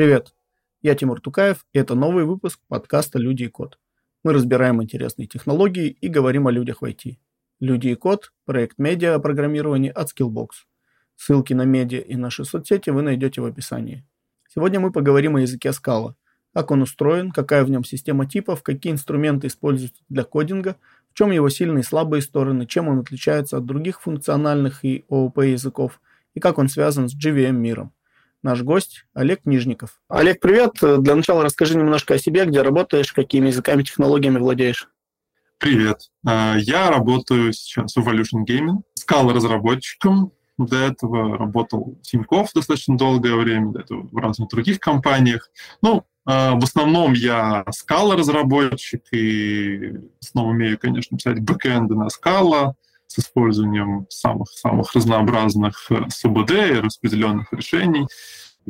Привет, 0.00 0.34
я 0.80 0.94
Тимур 0.94 1.20
Тукаев, 1.20 1.66
и 1.74 1.78
это 1.78 1.94
новый 1.94 2.24
выпуск 2.24 2.58
подкаста 2.68 3.18
«Люди 3.18 3.42
и 3.42 3.48
код». 3.48 3.78
Мы 4.24 4.32
разбираем 4.32 4.82
интересные 4.82 5.28
технологии 5.28 5.88
и 5.88 6.08
говорим 6.08 6.46
о 6.46 6.50
людях 6.50 6.80
в 6.80 6.86
IT. 6.86 7.18
«Люди 7.60 7.88
и 7.88 7.94
код»– 7.96 8.32
проект 8.46 8.78
медиа 8.78 9.16
о 9.16 9.18
программировании 9.18 9.90
от 9.90 10.08
Skillbox. 10.08 10.48
Ссылки 11.16 11.52
на 11.52 11.66
медиа 11.66 12.00
и 12.00 12.16
наши 12.16 12.46
соцсети 12.46 12.88
вы 12.88 13.02
найдете 13.02 13.42
в 13.42 13.44
описании. 13.44 14.06
Сегодня 14.48 14.80
мы 14.80 14.90
поговорим 14.90 15.36
о 15.36 15.42
языке 15.42 15.68
Scala, 15.68 16.14
как 16.54 16.70
он 16.70 16.80
устроен, 16.80 17.30
какая 17.30 17.62
в 17.62 17.70
нем 17.70 17.84
система 17.84 18.24
типов, 18.24 18.62
какие 18.62 18.94
инструменты 18.94 19.48
используются 19.48 20.02
для 20.08 20.24
кодинга, 20.24 20.76
в 21.10 21.14
чем 21.14 21.30
его 21.30 21.50
сильные 21.50 21.82
и 21.82 21.84
слабые 21.84 22.22
стороны, 22.22 22.64
чем 22.64 22.88
он 22.88 23.00
отличается 23.00 23.58
от 23.58 23.66
других 23.66 24.00
функциональных 24.00 24.82
и 24.82 25.04
ООП 25.10 25.40
языков, 25.40 26.00
и 26.32 26.40
как 26.40 26.56
он 26.56 26.70
связан 26.70 27.10
с 27.10 27.14
JVM 27.14 27.52
миром. 27.52 27.92
Наш 28.42 28.62
гость 28.62 29.04
Олег 29.12 29.44
Нижников. 29.44 30.00
Олег, 30.08 30.40
привет. 30.40 30.72
Для 30.80 31.14
начала 31.14 31.44
расскажи 31.44 31.76
немножко 31.76 32.14
о 32.14 32.18
себе, 32.18 32.46
где 32.46 32.62
работаешь, 32.62 33.12
какими 33.12 33.48
языками, 33.48 33.82
технологиями 33.82 34.38
владеешь. 34.38 34.88
Привет. 35.58 36.08
А, 36.26 36.56
я 36.56 36.90
работаю 36.90 37.52
сейчас 37.52 37.94
в 37.94 37.98
Evolution 37.98 38.46
Gaming, 38.48 38.78
скал 38.94 39.30
разработчиком. 39.30 40.32
До 40.56 40.76
этого 40.76 41.36
работал 41.36 41.98
в 42.00 42.02
Тинькофф 42.02 42.50
достаточно 42.54 42.96
долгое 42.96 43.34
время, 43.34 43.72
до 43.72 43.80
этого 43.80 44.08
в 44.10 44.16
разных 44.16 44.48
других 44.48 44.80
компаниях. 44.80 45.50
Ну, 45.82 46.06
а, 46.24 46.54
в 46.54 46.64
основном 46.64 47.12
я 47.12 47.62
скала 47.72 48.16
разработчик 48.16 49.02
и 49.12 49.98
в 49.98 50.24
основном 50.26 50.54
умею, 50.54 50.78
конечно, 50.78 51.18
писать 51.18 51.40
бэкэнды 51.40 51.94
на 51.94 52.08
скала 52.08 52.74
с 53.10 53.18
использованием 53.18 54.06
самых-самых 54.08 54.94
разнообразных 54.94 55.90
э, 55.90 56.08
СУБД 56.08 56.50
и 56.52 56.80
распределенных 56.80 57.52
решений. 57.52 58.06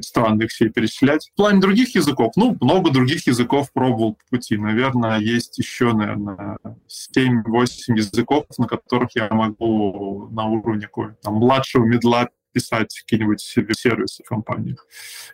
Странно 0.00 0.44
их 0.44 0.50
все 0.50 0.70
перечислять. 0.70 1.28
В 1.32 1.36
плане 1.36 1.60
других 1.60 1.94
языков, 1.94 2.32
ну, 2.36 2.56
много 2.60 2.90
других 2.90 3.26
языков 3.26 3.70
пробовал 3.72 4.14
по 4.14 4.36
пути. 4.36 4.56
Наверное, 4.56 5.18
есть 5.18 5.58
еще, 5.58 5.92
наверное, 5.92 6.56
7-8 6.88 7.96
языков, 7.96 8.46
на 8.56 8.66
которых 8.66 9.10
я 9.14 9.28
могу 9.30 10.28
на 10.30 10.46
уровне 10.46 10.86
какой 10.86 11.14
там, 11.22 11.34
младшего 11.34 11.84
медла 11.84 12.28
писать 12.52 12.88
какие-нибудь 13.00 13.40
сервисы 13.40 14.22
в 14.24 14.28
компаниях. 14.28 14.86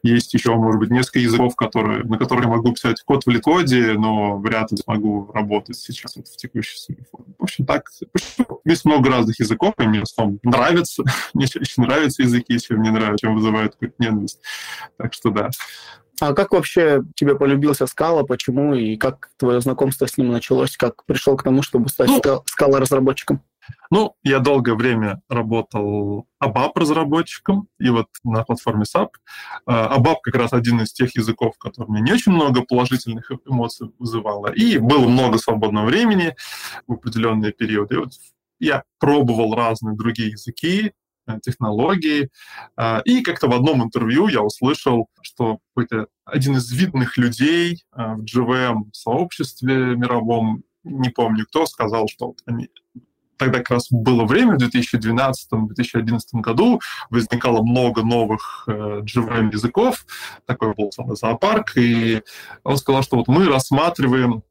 Есть 0.03 0.35
еще, 0.35 0.55
может 0.55 0.81
быть, 0.81 0.91
несколько 0.91 1.19
языков, 1.19 1.57
которые, 1.57 2.05
на 2.05 2.19
которых 2.19 2.45
я 2.45 2.51
могу 2.51 2.73
писать 2.73 3.03
код 3.03 3.25
в 3.25 3.31
ликоде, 3.31 3.95
но 3.95 4.39
вряд 4.39 4.71
ли 4.71 4.77
смогу 4.77 5.31
работать 5.33 5.77
сейчас 5.77 6.17
вот 6.17 6.29
в 6.29 6.37
текущей 6.37 6.79
своей 6.79 7.05
форме. 7.11 7.35
В 7.39 7.43
общем, 7.43 7.67
так, 7.67 7.89
есть 8.65 8.85
много 8.85 9.11
разных 9.11 9.39
языков, 9.39 9.75
и 9.79 9.83
мне 9.85 10.01
в 10.01 10.05
основном 10.05 10.39
нравится. 10.43 11.03
мне 11.35 11.47
чаще 11.47 11.81
нравятся 11.81 12.23
языки, 12.23 12.59
чем 12.59 12.79
мне 12.79 12.91
нравятся, 12.91 13.27
чем 13.27 13.35
вызывают 13.35 13.73
какую-то 13.73 13.97
ненависть. 13.99 14.41
Так 14.97 15.15
что 15.15 15.31
да. 15.31 15.51
А 16.21 16.33
как 16.33 16.53
вообще 16.53 17.03
тебе 17.15 17.37
полюбился 17.37 17.87
скала, 17.87 18.23
почему 18.23 18.75
и 18.75 18.97
как 18.97 19.29
твое 19.37 19.61
знакомство 19.61 20.07
с 20.07 20.17
ним 20.17 20.29
началось, 20.33 20.77
как 20.77 21.05
пришел 21.05 21.37
к 21.37 21.43
тому, 21.43 21.63
чтобы 21.63 21.89
стать 21.91 22.09
ну, 22.09 22.43
скала-разработчиком? 22.47 23.43
Ну, 23.91 24.15
я 24.23 24.41
долгое 24.41 24.75
время 24.75 25.23
работал 25.29 26.27
ABAP-разработчиком, 26.43 27.69
и 27.79 27.89
вот 27.89 28.09
на 28.25 28.45
платформе 28.45 28.85
SAP. 28.85 29.11
ABAP 29.67 30.17
как 30.23 30.35
раз 30.35 30.53
один 30.53 30.81
из 30.81 30.93
тех 30.93 31.15
языков, 31.17 31.57
который 31.59 31.89
мне 31.89 32.01
не 32.01 32.13
очень 32.13 32.33
много 32.33 32.63
положительных 32.63 33.31
эмоций 33.47 33.91
вызывало, 33.99 34.53
и 34.53 34.79
было 34.79 35.07
много 35.09 35.39
свободного 35.39 35.87
времени 35.87 36.35
в 36.87 36.95
определенные 36.95 37.53
периоды. 37.53 37.95
И 37.95 37.99
вот 37.99 38.13
я 38.59 38.85
пробовал 38.99 39.55
разные 39.55 39.97
другие 39.97 40.31
языки, 40.31 40.93
э, 41.27 41.41
технологии. 41.43 42.31
А, 42.77 43.03
и 43.05 43.23
как-то 43.23 43.49
в 43.49 43.53
одном 43.53 43.83
интервью 43.83 44.29
я 44.29 44.43
услышал, 44.43 45.09
что 45.23 45.59
какой-то 45.75 46.09
один 46.25 46.57
из 46.57 46.71
видных 46.73 47.17
людей 47.17 47.85
э, 47.93 48.15
в 48.15 48.25
GVM-сообществе 48.25 49.97
мировом, 49.97 50.63
не 50.85 51.11
помню 51.11 51.47
кто, 51.47 51.67
сказал, 51.67 52.09
что 52.09 52.29
вот 52.29 52.43
они 52.47 52.71
тогда 53.37 53.59
как 53.59 53.71
раз 53.71 53.89
было 53.91 54.25
время, 54.25 54.55
в 54.55 54.63
2012-2011 54.63 56.19
году 56.35 56.81
возникало 57.11 57.63
много 57.63 58.03
новых 58.03 58.65
э, 58.67 59.01
GVM 59.01 59.53
языков, 59.53 60.05
такой 60.47 60.75
был 60.75 60.93
самый 60.93 61.17
зоопарк, 61.17 61.77
и 61.77 62.23
он 62.65 62.77
сказал, 62.77 63.03
что 63.03 63.17
вот 63.17 63.29
мы 63.29 63.47
рассматриваем 63.47 64.43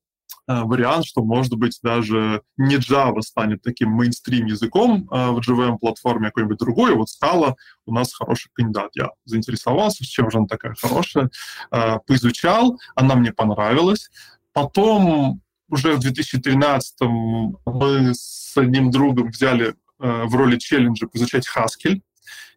э, 0.48 0.62
вариант, 0.62 1.06
что, 1.06 1.24
может 1.24 1.56
быть, 1.56 1.80
даже 1.82 2.42
не 2.58 2.76
Java 2.76 3.22
станет 3.22 3.62
таким 3.62 3.90
мейнстрим 3.90 4.46
языком 4.46 5.08
э, 5.12 5.32
в 5.32 5.40
JVM-платформе, 5.40 6.28
а 6.28 6.30
какой-нибудь 6.30 6.60
другой. 6.60 6.96
Вот 6.96 7.10
стала 7.10 7.56
у 7.86 7.94
нас 7.94 8.14
хороший 8.14 8.50
кандидат. 8.54 8.92
Я 8.96 9.10
заинтересовался, 9.26 10.06
чем 10.06 10.30
же 10.30 10.38
она 10.38 10.48
такая 10.48 10.76
хорошая, 10.80 11.30
э, 11.72 11.98
поизучал, 12.06 12.80
она 12.96 13.16
мне 13.16 13.32
понравилась. 13.32 14.10
Потом 14.54 15.42
уже 15.70 15.94
в 15.94 16.00
2013 16.00 17.02
мы 17.02 18.14
с 18.14 18.54
одним 18.56 18.92
другом 18.92 19.30
взяли 19.30 19.76
э, 20.00 20.24
в 20.26 20.36
роли 20.36 20.58
челленджа 20.58 21.08
изучать 21.14 21.48
Haskell. 21.48 22.02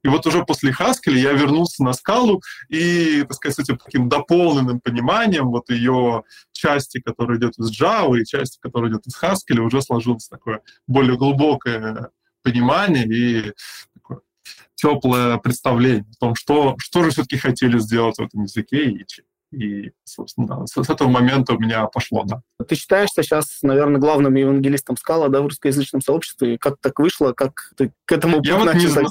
И 0.03 0.09
вот 0.09 0.27
уже 0.27 0.45
после 0.45 0.71
Haskell 0.71 1.15
я 1.15 1.33
вернулся 1.33 1.83
на 1.83 1.93
скалу 1.93 2.41
и, 2.69 3.23
так 3.23 3.35
сказать, 3.35 3.57
с 3.57 3.59
этим 3.59 3.79
таким 3.79 4.09
дополненным 4.09 4.81
пониманием 4.81 5.49
вот 5.49 5.71
ее 5.71 6.23
части, 6.53 7.01
которая 7.01 7.39
идет 7.39 7.59
из 7.59 7.71
Java, 7.71 8.17
и 8.19 8.25
части, 8.25 8.59
которая 8.61 8.91
идет 8.91 9.07
из 9.07 9.21
Haskell, 9.21 9.61
уже 9.61 9.83
сложилось 9.83 10.29
такое 10.29 10.63
более 10.87 11.17
глубокое 11.17 12.11
понимание 12.43 13.07
и 13.07 13.53
теплое 14.77 15.39
представление 15.39 16.07
о 16.13 16.21
том, 16.21 16.35
что, 16.37 16.77
что 16.79 17.03
же 17.03 17.11
все-таки 17.11 17.37
хотели 17.37 17.79
сделать 17.79 18.17
в 18.19 18.23
этом 18.23 18.45
языке 18.45 18.91
и 18.91 19.05
чем. 19.07 19.25
И, 19.51 19.93
собственно, 20.05 20.67
с, 20.67 20.73
с 20.73 20.91
этого 20.91 21.09
момента 21.09 21.55
у 21.55 21.59
меня 21.59 21.87
пошло, 21.87 22.25
да. 22.25 22.43
Ты 22.67 22.75
считаешься 22.75 23.23
сейчас, 23.23 23.59
наверное, 23.63 24.01
главным 24.01 24.35
евангелистом 24.35 24.97
скала, 24.97 25.29
да, 25.29 25.41
в 25.41 25.47
русскоязычном 25.47 26.03
сообществе? 26.03 26.59
Как 26.59 26.77
так 26.81 26.99
вышло? 26.99 27.33
Как 27.33 27.73
ты 27.77 27.93
к 28.05 28.13
этому 28.13 28.43
Я 28.45 28.59
вот 28.59 28.75
не, 28.75 28.87
зна... 28.87 29.05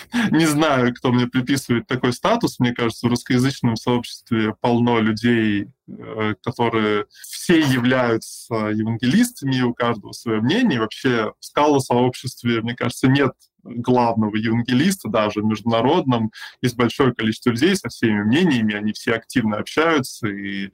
не 0.30 0.46
знаю, 0.46 0.94
кто 0.94 1.12
мне 1.12 1.26
приписывает 1.26 1.86
такой 1.86 2.12
статус. 2.12 2.58
Мне 2.58 2.72
кажется, 2.72 3.06
в 3.06 3.10
русскоязычном 3.10 3.76
сообществе 3.76 4.54
полно 4.60 4.98
людей, 5.00 5.68
э, 5.88 6.34
которые 6.42 7.06
все 7.10 7.60
являются 7.60 8.54
евангелистами, 8.54 9.56
и 9.56 9.62
у 9.62 9.74
каждого 9.74 10.12
свое 10.12 10.40
мнение. 10.40 10.80
Вообще 10.80 11.32
в 11.38 11.44
скала-сообществе, 11.44 12.62
мне 12.62 12.74
кажется, 12.74 13.08
нет 13.08 13.32
главного 13.62 14.36
евангелиста, 14.36 15.08
даже 15.08 15.42
международном, 15.42 16.32
есть 16.60 16.76
большое 16.76 17.14
количество 17.14 17.50
людей 17.50 17.76
со 17.76 17.88
всеми 17.88 18.22
мнениями, 18.22 18.74
они 18.74 18.92
все 18.92 19.12
активно 19.12 19.58
общаются, 19.58 20.28
и 20.28 20.70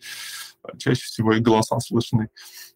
чаще 0.78 1.03
всего 1.03 1.32
их 1.34 1.43
голоса 1.43 1.78
слышны. 1.81 2.28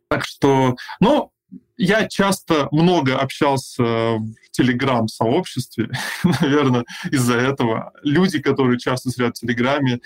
Так 0.09 0.25
что, 0.25 0.77
ну, 1.01 1.33
я 1.77 2.07
часто 2.07 2.69
много 2.71 3.19
общался 3.19 3.83
в 3.83 4.35
Телеграм-сообществе, 4.53 5.91
наверное, 6.41 6.85
из-за 7.11 7.35
этого. 7.35 7.93
Люди, 8.03 8.41
которые 8.41 8.79
часто 8.79 9.11
сидят 9.11 9.37
в 9.37 9.41
Телеграме, 9.41 10.01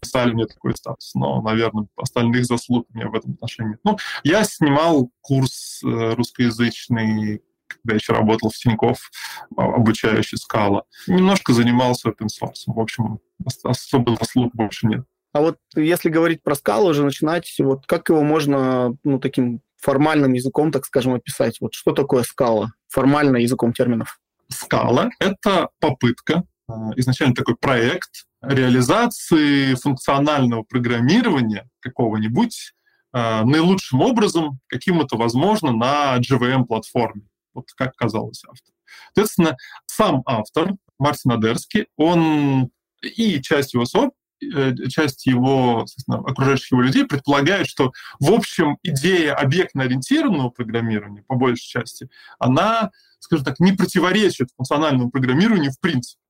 писали 0.00 0.32
мне 0.32 0.46
такой 0.46 0.74
статус, 0.74 1.14
но, 1.14 1.40
наверное, 1.42 1.86
остальных 1.96 2.46
заслуг 2.46 2.86
у 2.92 2.96
меня 2.96 3.08
в 3.08 3.14
этом 3.14 3.32
отношении. 3.32 3.76
Ну, 3.84 3.98
я 4.24 4.44
снимал 4.44 5.10
курс 5.20 5.82
э, 5.84 6.14
русскоязычный 6.14 7.42
когда 7.82 7.96
еще 7.96 8.12
работал 8.12 8.50
в 8.50 8.54
Тинькофф, 8.54 8.98
а, 9.56 9.64
обучающий 9.74 10.38
скала. 10.38 10.84
Немножко 11.06 11.52
занимался 11.52 12.10
open 12.10 12.28
source. 12.28 12.64
В 12.66 12.78
общем, 12.78 13.20
особо 13.64 14.16
заслуг 14.16 14.54
больше 14.54 14.86
нет. 14.86 15.04
А 15.32 15.40
вот 15.40 15.58
если 15.74 16.10
говорить 16.10 16.42
про 16.42 16.54
скалу, 16.54 16.90
уже 16.90 17.04
начинать, 17.04 17.54
вот 17.58 17.86
как 17.86 18.10
его 18.10 18.22
можно, 18.22 18.94
ну, 19.02 19.18
таким 19.18 19.62
формальным 19.78 20.34
языком, 20.34 20.70
так 20.70 20.84
скажем, 20.84 21.14
описать? 21.14 21.58
Вот 21.60 21.74
что 21.74 21.92
такое 21.92 22.22
скала? 22.22 22.72
Формально 22.88 23.38
языком 23.38 23.72
терминов. 23.72 24.20
Скала— 24.48 25.10
это 25.18 25.70
попытка, 25.80 26.44
а, 26.68 26.90
изначально 26.96 27.34
такой 27.34 27.56
проект 27.56 28.26
реализации 28.42 29.74
функционального 29.74 30.62
программирования 30.62 31.68
какого-нибудь 31.80 32.74
а, 33.12 33.44
наилучшим 33.44 34.00
образом, 34.00 34.60
каким 34.68 35.00
это 35.00 35.16
возможно 35.16 35.72
на 35.72 36.18
JVM-платформе 36.18 37.22
вот 37.54 37.66
как 37.76 37.94
казалось 37.96 38.42
автор. 38.48 38.74
Соответственно, 39.14 39.56
сам 39.86 40.22
автор, 40.26 40.72
Мартин 40.98 41.32
Адерский, 41.32 41.86
он 41.96 42.70
и 43.02 43.40
часть 43.42 43.74
его 43.74 43.84
соб, 43.84 44.14
э, 44.42 44.74
часть 44.88 45.26
его 45.26 45.86
окружающих 46.08 46.72
его 46.72 46.82
людей 46.82 47.04
предполагает, 47.04 47.68
что, 47.68 47.92
в 48.20 48.32
общем, 48.32 48.78
идея 48.82 49.34
объектно-ориентированного 49.34 50.50
программирования, 50.50 51.24
по 51.26 51.36
большей 51.36 51.66
части, 51.66 52.08
она, 52.38 52.90
скажем 53.18 53.44
так, 53.44 53.60
не 53.60 53.72
противоречит 53.72 54.50
функциональному 54.56 55.10
программированию 55.10 55.72
в 55.72 55.80
принципе. 55.80 56.20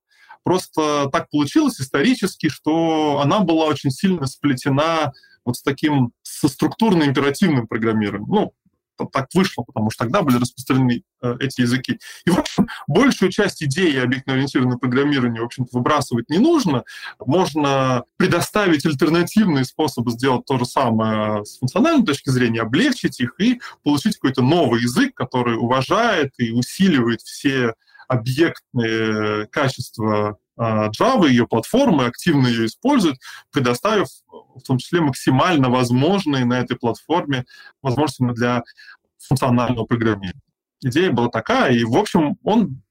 Просто 0.45 1.09
так 1.13 1.31
получилось 1.31 1.81
исторически, 1.81 2.49
что 2.49 3.21
она 3.23 3.41
была 3.41 3.67
очень 3.67 3.91
сильно 3.91 4.27
сплетена 4.27 5.13
вот 5.45 5.57
с 5.57 5.63
таким, 5.63 6.13
со 6.23 6.49
структурно-императивным 6.49 7.67
программированием. 7.67 8.29
Ну, 8.29 8.53
так 8.97 9.29
вышло, 9.35 9.63
потому 9.63 9.91
что 9.91 10.05
тогда 10.05 10.23
были 10.23 10.39
распространены 10.39 11.03
э, 11.23 11.37
эти 11.41 11.63
языки. 11.63 11.99
И, 12.25 12.31
в 12.31 12.39
общем, 12.39 12.69
большую 12.87 13.31
часть 13.31 13.63
идеи 13.63 13.99
объектно-ориентированного 13.99 14.79
программирования, 14.79 15.41
в 15.41 15.45
общем-то, 15.45 15.77
выбрасывать 15.77 16.29
не 16.29 16.39
нужно. 16.39 16.85
Можно 17.19 18.05
предоставить 18.17 18.87
альтернативные 18.87 19.65
способы 19.65 20.11
сделать 20.13 20.45
то 20.47 20.59
же 20.59 20.65
самое 20.65 21.45
с 21.45 21.59
функциональной 21.59 22.05
точки 22.05 22.31
зрения, 22.31 22.63
облегчить 22.63 23.21
их 23.21 23.35
и 23.39 23.61
получить 23.83 24.17
какой-то 24.17 24.43
новый 24.43 24.83
язык, 24.83 25.15
который 25.15 25.57
уважает 25.57 26.33
и 26.39 26.53
усиливает 26.53 27.23
все 27.23 27.75
объектные 28.09 29.47
качества 29.47 30.31
а, 30.31 30.37
Java, 30.59 31.29
ее 31.29 31.47
платформы 31.47 32.07
активно 32.07 32.47
ее 32.47 32.67
используют, 32.67 33.19
предоставив 33.51 34.09
в 34.55 34.63
том 34.63 34.79
числе 34.79 35.01
максимально 35.01 35.71
возможные 35.71 36.45
на 36.45 36.61
этой 36.61 36.77
платформе 36.77 37.45
возможности 37.83 38.23
для 38.35 38.63
функционального 39.19 39.85
программирования. 39.85 40.41
Идея 40.83 41.13
была 41.13 41.29
такая, 41.29 41.73
и, 41.73 41.85
в 41.85 41.97
общем, 41.97 42.37
он 42.43 42.83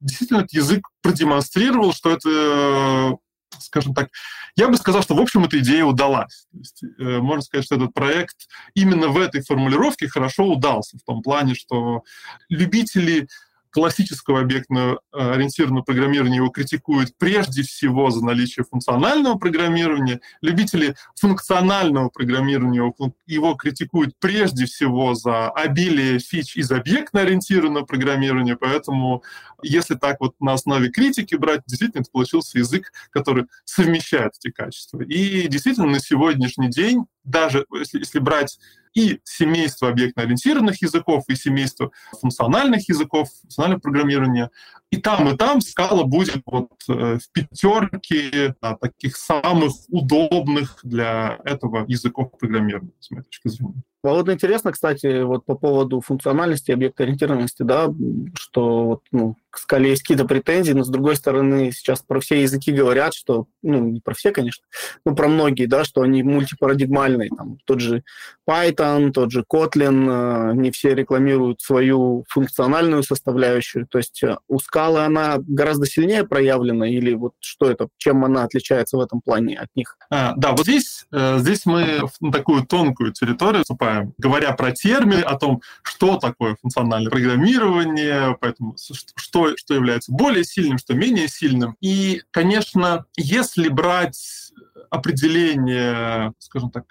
действительно 0.00 0.38
этот 0.38 0.52
язык 0.52 0.88
продемонстрировал, 1.02 1.92
что 1.92 2.10
это, 2.10 3.16
скажем 3.58 3.94
так, 3.94 4.08
я 4.56 4.68
бы 4.68 4.76
сказал, 4.76 5.02
что, 5.02 5.14
в 5.14 5.20
общем, 5.20 5.44
эта 5.44 5.58
идея 5.58 5.84
удалась. 5.84 6.46
То 6.50 6.58
есть, 6.58 6.82
э, 6.82 7.18
можно 7.18 7.42
сказать, 7.42 7.66
что 7.66 7.76
этот 7.76 7.92
проект 7.92 8.48
именно 8.74 9.08
в 9.08 9.18
этой 9.18 9.42
формулировке 9.42 10.08
хорошо 10.08 10.44
удался, 10.44 10.96
в 10.98 11.02
том 11.02 11.22
плане, 11.22 11.54
что 11.54 12.02
любители 12.48 13.28
классического 13.76 14.40
объектно-ориентированного 14.40 15.82
программирования 15.82 16.36
его 16.36 16.48
критикуют 16.48 17.10
прежде 17.18 17.62
всего 17.62 18.08
за 18.08 18.24
наличие 18.24 18.64
функционального 18.64 19.36
программирования. 19.36 20.22
Любители 20.40 20.96
функционального 21.14 22.08
программирования 22.08 22.90
его 23.26 23.54
критикуют 23.54 24.14
прежде 24.18 24.64
всего 24.64 25.14
за 25.14 25.50
обилие 25.50 26.18
фич 26.20 26.56
из 26.56 26.72
объектно-ориентированного 26.72 27.84
программирования. 27.84 28.56
Поэтому, 28.56 29.22
если 29.62 29.94
так 29.94 30.20
вот 30.20 30.36
на 30.40 30.54
основе 30.54 30.88
критики 30.88 31.34
брать, 31.34 31.60
действительно, 31.66 32.00
это 32.00 32.10
получился 32.10 32.56
язык, 32.58 32.90
который 33.10 33.44
совмещает 33.66 34.32
эти 34.40 34.50
качества. 34.50 35.02
И 35.02 35.48
действительно, 35.48 35.88
на 35.88 36.00
сегодняшний 36.00 36.70
день, 36.70 37.04
даже 37.26 37.66
если, 37.72 37.98
если 37.98 38.18
брать 38.18 38.58
и 38.94 39.20
семейство 39.24 39.90
объектно-ориентированных 39.90 40.80
языков, 40.80 41.24
и 41.28 41.36
семейство 41.36 41.90
функциональных 42.18 42.88
языков, 42.88 43.28
функционального 43.42 43.80
программирования. 43.80 44.50
И 44.90 44.96
там, 44.96 45.28
и 45.28 45.36
там 45.36 45.60
скала 45.60 46.04
будет 46.04 46.42
вот 46.46 46.70
э, 46.88 47.18
в 47.18 47.30
пятерке 47.32 48.54
а, 48.62 48.76
таких 48.76 49.16
самых 49.16 49.72
удобных 49.88 50.78
для 50.82 51.38
этого 51.44 51.84
языков 51.86 52.30
программирования, 52.38 52.92
с 53.00 53.10
моей 53.10 53.24
точки 53.24 53.48
зрения. 53.48 53.82
Вот 54.02 54.28
интересно, 54.28 54.72
кстати, 54.72 55.22
вот 55.22 55.44
по 55.44 55.56
поводу 55.56 56.00
функциональности, 56.00 56.70
объектоориентированности, 56.70 57.62
да, 57.62 57.92
что 58.34 59.00
ну, 59.10 59.36
к 59.50 59.58
скале 59.58 59.90
есть 59.90 60.02
какие-то 60.02 60.26
претензии, 60.26 60.72
но 60.72 60.84
с 60.84 60.88
другой 60.88 61.16
стороны 61.16 61.72
сейчас 61.72 62.02
про 62.02 62.20
все 62.20 62.42
языки 62.42 62.72
говорят, 62.72 63.14
что, 63.14 63.46
ну, 63.62 63.80
не 63.80 64.00
про 64.00 64.14
все, 64.14 64.30
конечно, 64.30 64.64
но 65.04 65.14
про 65.14 65.28
многие, 65.28 65.66
да, 65.66 65.82
что 65.84 66.02
они 66.02 66.22
мультипарадигмальные, 66.22 67.30
там, 67.30 67.58
тот 67.64 67.80
же 67.80 68.04
Python, 68.48 69.12
тот 69.12 69.32
же 69.32 69.44
Kotlin, 69.50 70.50
э, 70.50 70.54
не 70.54 70.70
все 70.70 70.94
рекламируют 70.94 71.62
свою 71.62 72.24
функциональную 72.28 73.02
составляющую, 73.02 73.86
то 73.86 73.98
есть 73.98 74.22
э, 74.22 74.36
у 74.46 74.58
скалы 74.58 75.00
она 75.00 75.38
гораздо 75.38 75.86
сильнее 75.86 76.24
проявлена 76.24 76.88
или 76.88 77.14
вот 77.14 77.32
что 77.40 77.70
это, 77.70 77.88
чем 77.96 78.24
она 78.24 78.44
отличается 78.44 78.98
в 78.98 79.00
этом 79.00 79.22
плане 79.22 79.58
от 79.58 79.68
них? 79.74 79.96
А, 80.10 80.34
да, 80.36 80.52
вот 80.52 80.66
здесь, 80.66 81.06
э, 81.12 81.38
здесь 81.38 81.64
мы 81.64 82.02
в 82.20 82.30
такую 82.30 82.66
тонкую 82.66 83.12
территорию 83.12 83.64
вступаем, 83.86 84.14
говоря 84.18 84.52
про 84.52 84.72
термины, 84.72 85.20
о 85.20 85.36
том, 85.38 85.62
что 85.82 86.18
такое 86.18 86.56
функциональное 86.60 87.10
программирование, 87.10 88.36
поэтому 88.40 88.76
что 88.76 89.54
что, 89.56 89.74
является 89.74 90.12
более 90.12 90.44
сильным, 90.44 90.78
что 90.78 90.94
менее 90.94 91.28
сильным. 91.28 91.76
И, 91.80 92.22
конечно, 92.30 93.04
если 93.16 93.68
брать 93.68 94.52
определение, 94.90 96.32
скажем 96.38 96.70
так, 96.70 96.84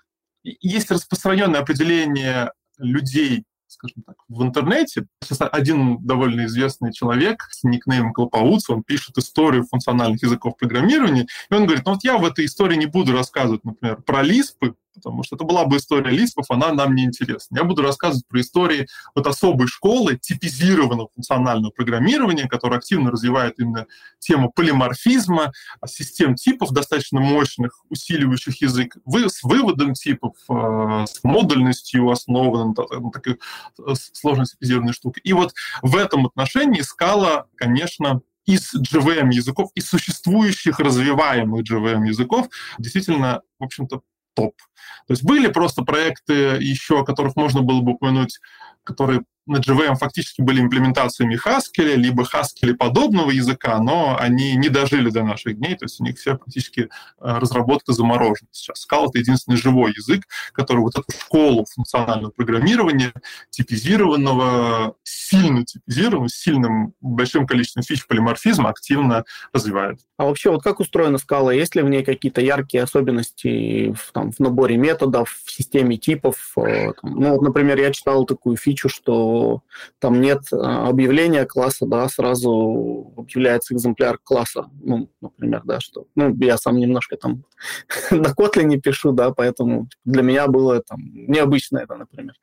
есть 0.44 0.92
распространенное 0.92 1.62
определение 1.62 2.52
людей, 2.78 3.46
скажем 3.68 4.04
так, 4.04 4.16
в 4.30 4.42
интернете. 4.44 5.06
Сейчас 5.22 5.48
один 5.52 5.98
довольно 6.06 6.46
известный 6.46 6.94
человек 6.94 7.48
с 7.52 7.64
никнеймом 7.64 8.14
Клопауц, 8.14 8.70
он 8.70 8.84
пишет 8.84 9.18
историю 9.18 9.66
функциональных 9.66 10.22
языков 10.22 10.56
программирования, 10.58 11.28
и 11.50 11.54
он 11.54 11.66
говорит, 11.66 11.86
ну 11.86 11.94
вот 11.94 12.04
я 12.04 12.18
в 12.18 12.26
этой 12.26 12.46
истории 12.46 12.76
не 12.76 12.86
буду 12.86 13.12
рассказывать, 13.14 13.64
например, 13.64 14.02
про 14.02 14.22
лиспы, 14.24 14.76
потому 14.96 15.24
что 15.24 15.36
это 15.36 15.46
была 15.46 15.66
бы 15.66 15.78
история 15.78 16.10
лиспов, 16.12 16.46
она 16.50 16.74
нам 16.74 16.96
не 16.96 17.04
интересна. 17.04 17.58
Я 17.58 17.64
буду 17.64 17.82
рассказывать 17.82 18.28
про 18.28 18.42
истории 18.42 18.88
вот 19.14 19.28
особой 19.28 19.68
школы 19.68 20.18
типизированного 20.18 21.10
функционального 21.14 21.72
программирования, 21.72 22.48
которая 22.48 22.80
активно 22.80 23.12
развивает 23.12 23.60
именно 23.60 23.86
тему 24.20 24.52
полиморфизма, 24.52 25.52
систем 25.88 26.36
типов 26.36 26.72
достаточно 26.72 27.20
мощных, 27.20 27.84
усиливающих 27.90 28.62
язык, 28.62 28.98
вы, 29.06 29.30
с 29.30 29.44
выводом 29.44 29.94
типов, 29.94 30.34
э, 30.50 31.06
с 31.08 31.24
модульностью 31.24 32.10
основанным, 32.10 32.76
на 32.78 33.12
такой 33.12 33.34
э, 33.34 33.94
сложной 34.14 34.46
типизированной 34.46 34.94
штуки. 34.94 35.20
И 35.24 35.34
вот 35.34 35.54
в 35.82 35.96
этом 35.96 36.26
отношении 36.26 36.82
скала, 36.82 37.46
конечно, 37.56 38.22
из 38.46 38.74
JVM 38.76 39.32
языков, 39.32 39.72
из 39.76 39.88
существующих 39.88 40.80
развиваемых 40.80 41.64
JVM 41.70 42.06
языков, 42.06 42.48
действительно, 42.78 43.42
в 43.60 43.64
общем-то, 43.64 44.02
топ. 44.36 44.56
То 45.08 45.12
есть 45.12 45.24
были 45.24 45.48
просто 45.48 45.84
проекты 45.84 46.34
еще, 46.60 47.00
о 47.00 47.06
которых 47.06 47.36
можно 47.36 47.62
было 47.62 47.82
бы 47.82 47.94
упомянуть, 47.94 48.40
которые 48.84 49.24
на 49.46 49.58
JVM 49.58 49.96
фактически 49.96 50.42
были 50.42 50.62
имплементациями 50.62 51.38
Haskell, 51.44 51.96
либо 51.96 52.24
Haskell 52.24 52.74
подобного 52.74 53.32
языка, 53.32 53.80
но 53.80 54.18
они 54.20 54.56
не 54.56 54.70
дожили 54.70 55.10
до 55.10 55.24
наших 55.24 55.58
дней, 55.58 55.76
то 55.76 55.86
есть 55.86 56.00
у 56.02 56.04
них 56.04 56.18
все 56.18 56.36
практически 56.36 56.82
э, 56.82 56.88
разработка 57.20 57.94
заморожена 57.94 58.50
сейчас. 58.52 58.86
Scala— 58.86 59.08
это 59.10 59.20
единственный 59.20 59.58
живой 59.58 59.94
язык, 59.96 60.24
который 60.54 60.80
вот 60.80 60.98
эту 60.98 61.12
школу 61.12 61.66
функционального 61.74 62.32
программирования, 62.32 63.14
типизированного, 63.50 64.96
сильно 65.04 65.64
типизированного, 65.64 66.30
с 66.30 66.36
сильным 66.36 66.94
большим 67.02 67.46
количеством 67.48 67.84
фич 67.84 68.06
полиморфизма 68.08 68.70
активно 68.70 69.26
развивает. 69.54 70.00
А 70.18 70.26
вообще, 70.26 70.50
вот 70.50 70.64
как 70.64 70.80
устроена 70.80 71.18
скала? 71.18 71.54
Есть 71.54 71.76
ли 71.76 71.82
в 71.82 71.90
ней 71.90 72.04
какие-то 72.04 72.42
яркие 72.42 72.84
особенности 72.84 73.94
в, 73.94 74.12
там, 74.14 74.32
в 74.32 74.40
наборе 74.40 74.78
методов, 74.78 75.42
в 75.44 75.52
системе 75.52 75.98
типов? 75.98 76.54
Э, 76.58 76.94
там, 76.94 77.20
ну, 77.20 77.34
вот, 77.34 77.42
например, 77.42 77.80
я 77.80 77.92
читал 77.92 78.26
такую 78.26 78.58
фичу, 78.58 78.90
что 78.90 79.35
там 80.00 80.22
нет 80.22 80.42
а, 80.52 80.88
объявления 80.88 81.46
класса, 81.46 81.86
да, 81.86 82.08
сразу 82.10 83.14
объявляется 83.18 83.74
экземпляр 83.74 84.18
класса, 84.24 84.66
ну, 84.82 85.10
например, 85.22 85.62
да, 85.66 85.80
что, 85.80 86.06
ну, 86.16 86.36
я 86.40 86.58
сам 86.58 86.78
немножко 86.78 87.18
там 87.18 87.44
на 88.12 88.28
Kotlin 88.28 88.78
пишу, 88.80 89.12
да, 89.12 89.32
поэтому 89.32 89.88
для 90.04 90.22
меня 90.22 90.48
было 90.48 90.82
там 90.82 91.00
необычно 91.14 91.80
это, 91.80 91.96
например. 91.96 92.36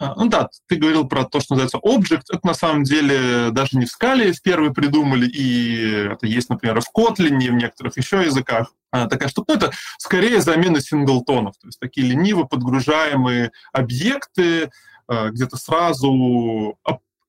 А, 0.00 0.14
ну 0.16 0.28
да, 0.28 0.48
ты 0.66 0.76
говорил 0.76 1.06
про 1.06 1.24
то, 1.24 1.40
что 1.40 1.54
называется 1.54 1.78
object. 1.78 2.24
Это 2.28 2.46
на 2.46 2.54
самом 2.54 2.82
деле 2.82 3.50
даже 3.52 3.78
не 3.78 3.86
в 3.86 3.90
скале 3.90 4.32
в 4.32 4.42
первый 4.42 4.72
придумали, 4.72 5.26
и 5.26 6.08
это 6.12 6.26
есть, 6.26 6.50
например, 6.50 6.80
в 6.80 6.88
Kotlin, 6.96 7.40
и 7.40 7.48
в 7.48 7.54
некоторых 7.54 7.96
еще 7.96 8.22
языках. 8.22 8.72
А, 8.90 9.08
такая 9.08 9.28
штука. 9.28 9.52
Ну, 9.52 9.56
это 9.58 9.72
скорее 9.98 10.40
замена 10.40 10.80
синглтонов, 10.80 11.54
то 11.58 11.68
есть 11.68 11.78
такие 11.78 12.08
лениво 12.08 12.44
подгружаемые 12.44 13.52
объекты, 13.72 14.70
Э, 15.08 15.30
где-то 15.30 15.56
сразу 15.56 16.78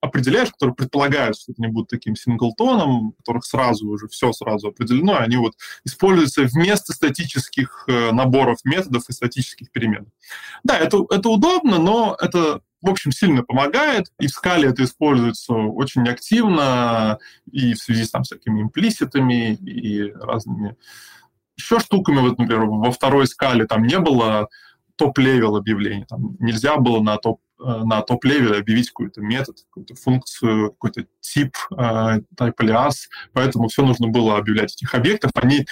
определяешь, 0.05 0.51
которые 0.51 0.75
предполагают, 0.75 1.37
что 1.37 1.53
не 1.57 1.67
будут 1.67 1.89
таким 1.89 2.15
синглтоном, 2.15 3.13
которых 3.17 3.45
сразу 3.45 3.87
уже 3.87 4.07
все 4.07 4.31
сразу 4.33 4.67
определено, 4.67 5.17
они 5.17 5.37
вот 5.37 5.53
используются 5.83 6.43
вместо 6.43 6.93
статических 6.93 7.85
э, 7.87 8.11
наборов 8.11 8.59
методов 8.63 9.09
и 9.09 9.13
статических 9.13 9.71
перемен. 9.71 10.07
Да, 10.63 10.77
это, 10.77 11.05
это 11.09 11.29
удобно, 11.29 11.79
но 11.79 12.15
это 12.19 12.61
в 12.81 12.89
общем, 12.89 13.11
сильно 13.11 13.41
помогает, 13.41 14.11
и 14.19 14.27
в 14.27 14.29
скале 14.29 14.69
это 14.69 14.83
используется 14.83 15.53
очень 15.53 16.07
активно, 16.07 17.17
и 17.51 17.73
в 17.73 17.79
связи 17.79 18.03
с 18.03 18.11
там, 18.11 18.21
всякими 18.21 18.61
implicit 18.61 19.30
ами 19.30 19.55
и 19.55 20.11
разными 20.11 20.75
еще 21.57 21.79
штуками. 21.79 22.19
Вот, 22.19 22.37
например, 22.37 22.65
во 22.65 22.91
второй 22.91 23.25
скале 23.25 23.65
там 23.65 23.87
не 23.87 23.97
было 23.97 24.49
top-level 24.97 25.55
объявлений. 25.55 26.05
Там 26.07 26.35
нельзя 26.39 26.77
было 26.77 27.01
на 27.01 27.17
топ 27.17 27.39
на 27.57 28.01
top-level 28.01 28.53
е 28.53 28.59
объявить 28.59 28.89
какой-то 28.89 29.21
метод, 29.21 29.57
какую-то 29.69 29.95
функцию, 29.95 30.71
какой-то 30.71 31.05
тип, 31.21 31.55
э, 31.71 32.19
type 32.37 32.55
alias, 32.59 33.07
поэтому 33.33 33.69
все 33.69 33.85
нужно 33.85 34.07
было 34.07 34.37
объявлять 34.37 34.73
этих 34.73 34.93
объектов, 34.93 35.31
они 35.35 35.65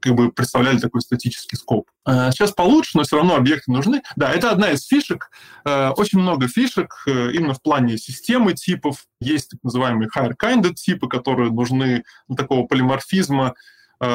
как 0.00 0.14
бы 0.14 0.30
представляли 0.30 0.78
такой 0.78 1.00
статический 1.00 1.56
скоп. 1.56 1.90
Э, 2.06 2.30
сейчас 2.32 2.52
получше, 2.52 2.98
но 2.98 3.04
все 3.04 3.16
равно 3.16 3.36
объекты 3.36 3.72
нужны. 3.72 4.02
Да, 4.16 4.30
это 4.30 4.50
одна 4.50 4.70
из 4.70 4.84
фишек. 4.86 5.30
Очень 5.64 6.18
много 6.18 6.48
фишек 6.48 7.02
именно 7.06 7.54
в 7.54 7.62
плане 7.62 7.96
системы 7.96 8.52
типов. 8.52 9.06
Есть 9.20 9.50
так 9.50 9.60
называемые 9.62 10.08
higher 10.14 10.34
kind 10.40 10.72
типы, 10.74 11.08
которые 11.08 11.50
нужны 11.50 12.04
для 12.28 12.36
такого 12.36 12.66
полиморфизма, 12.66 13.54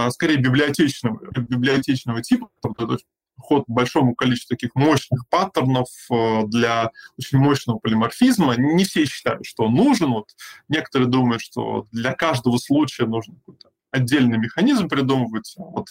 скорее 0.10 0.38
библиотечного, 0.38 1.20
библиотечного 1.36 2.22
типа, 2.22 2.50
ход 3.38 3.64
большому 3.68 4.16
количеству 4.16 4.56
таких 4.56 4.76
мощных 4.76 5.28
паттернов 5.30 5.88
э, 6.12 6.44
для 6.48 6.92
очень 7.18 7.38
мощного 7.38 7.80
полиморфизма. 7.80 8.56
Не 8.58 8.84
все 8.84 9.06
считают, 9.06 9.46
что 9.46 9.66
он 9.66 9.74
нужен. 9.74 10.12
Вот 10.12 10.30
некоторые 10.68 11.10
думают, 11.10 11.42
что 11.42 11.88
для 11.92 12.14
каждого 12.14 12.58
случая 12.58 13.06
нужен 13.06 13.36
какой-то 13.36 13.70
отдельный 13.92 14.38
механизм 14.38 14.90
придумывать. 14.90 15.56
А 15.58 15.64
вот, 15.64 15.88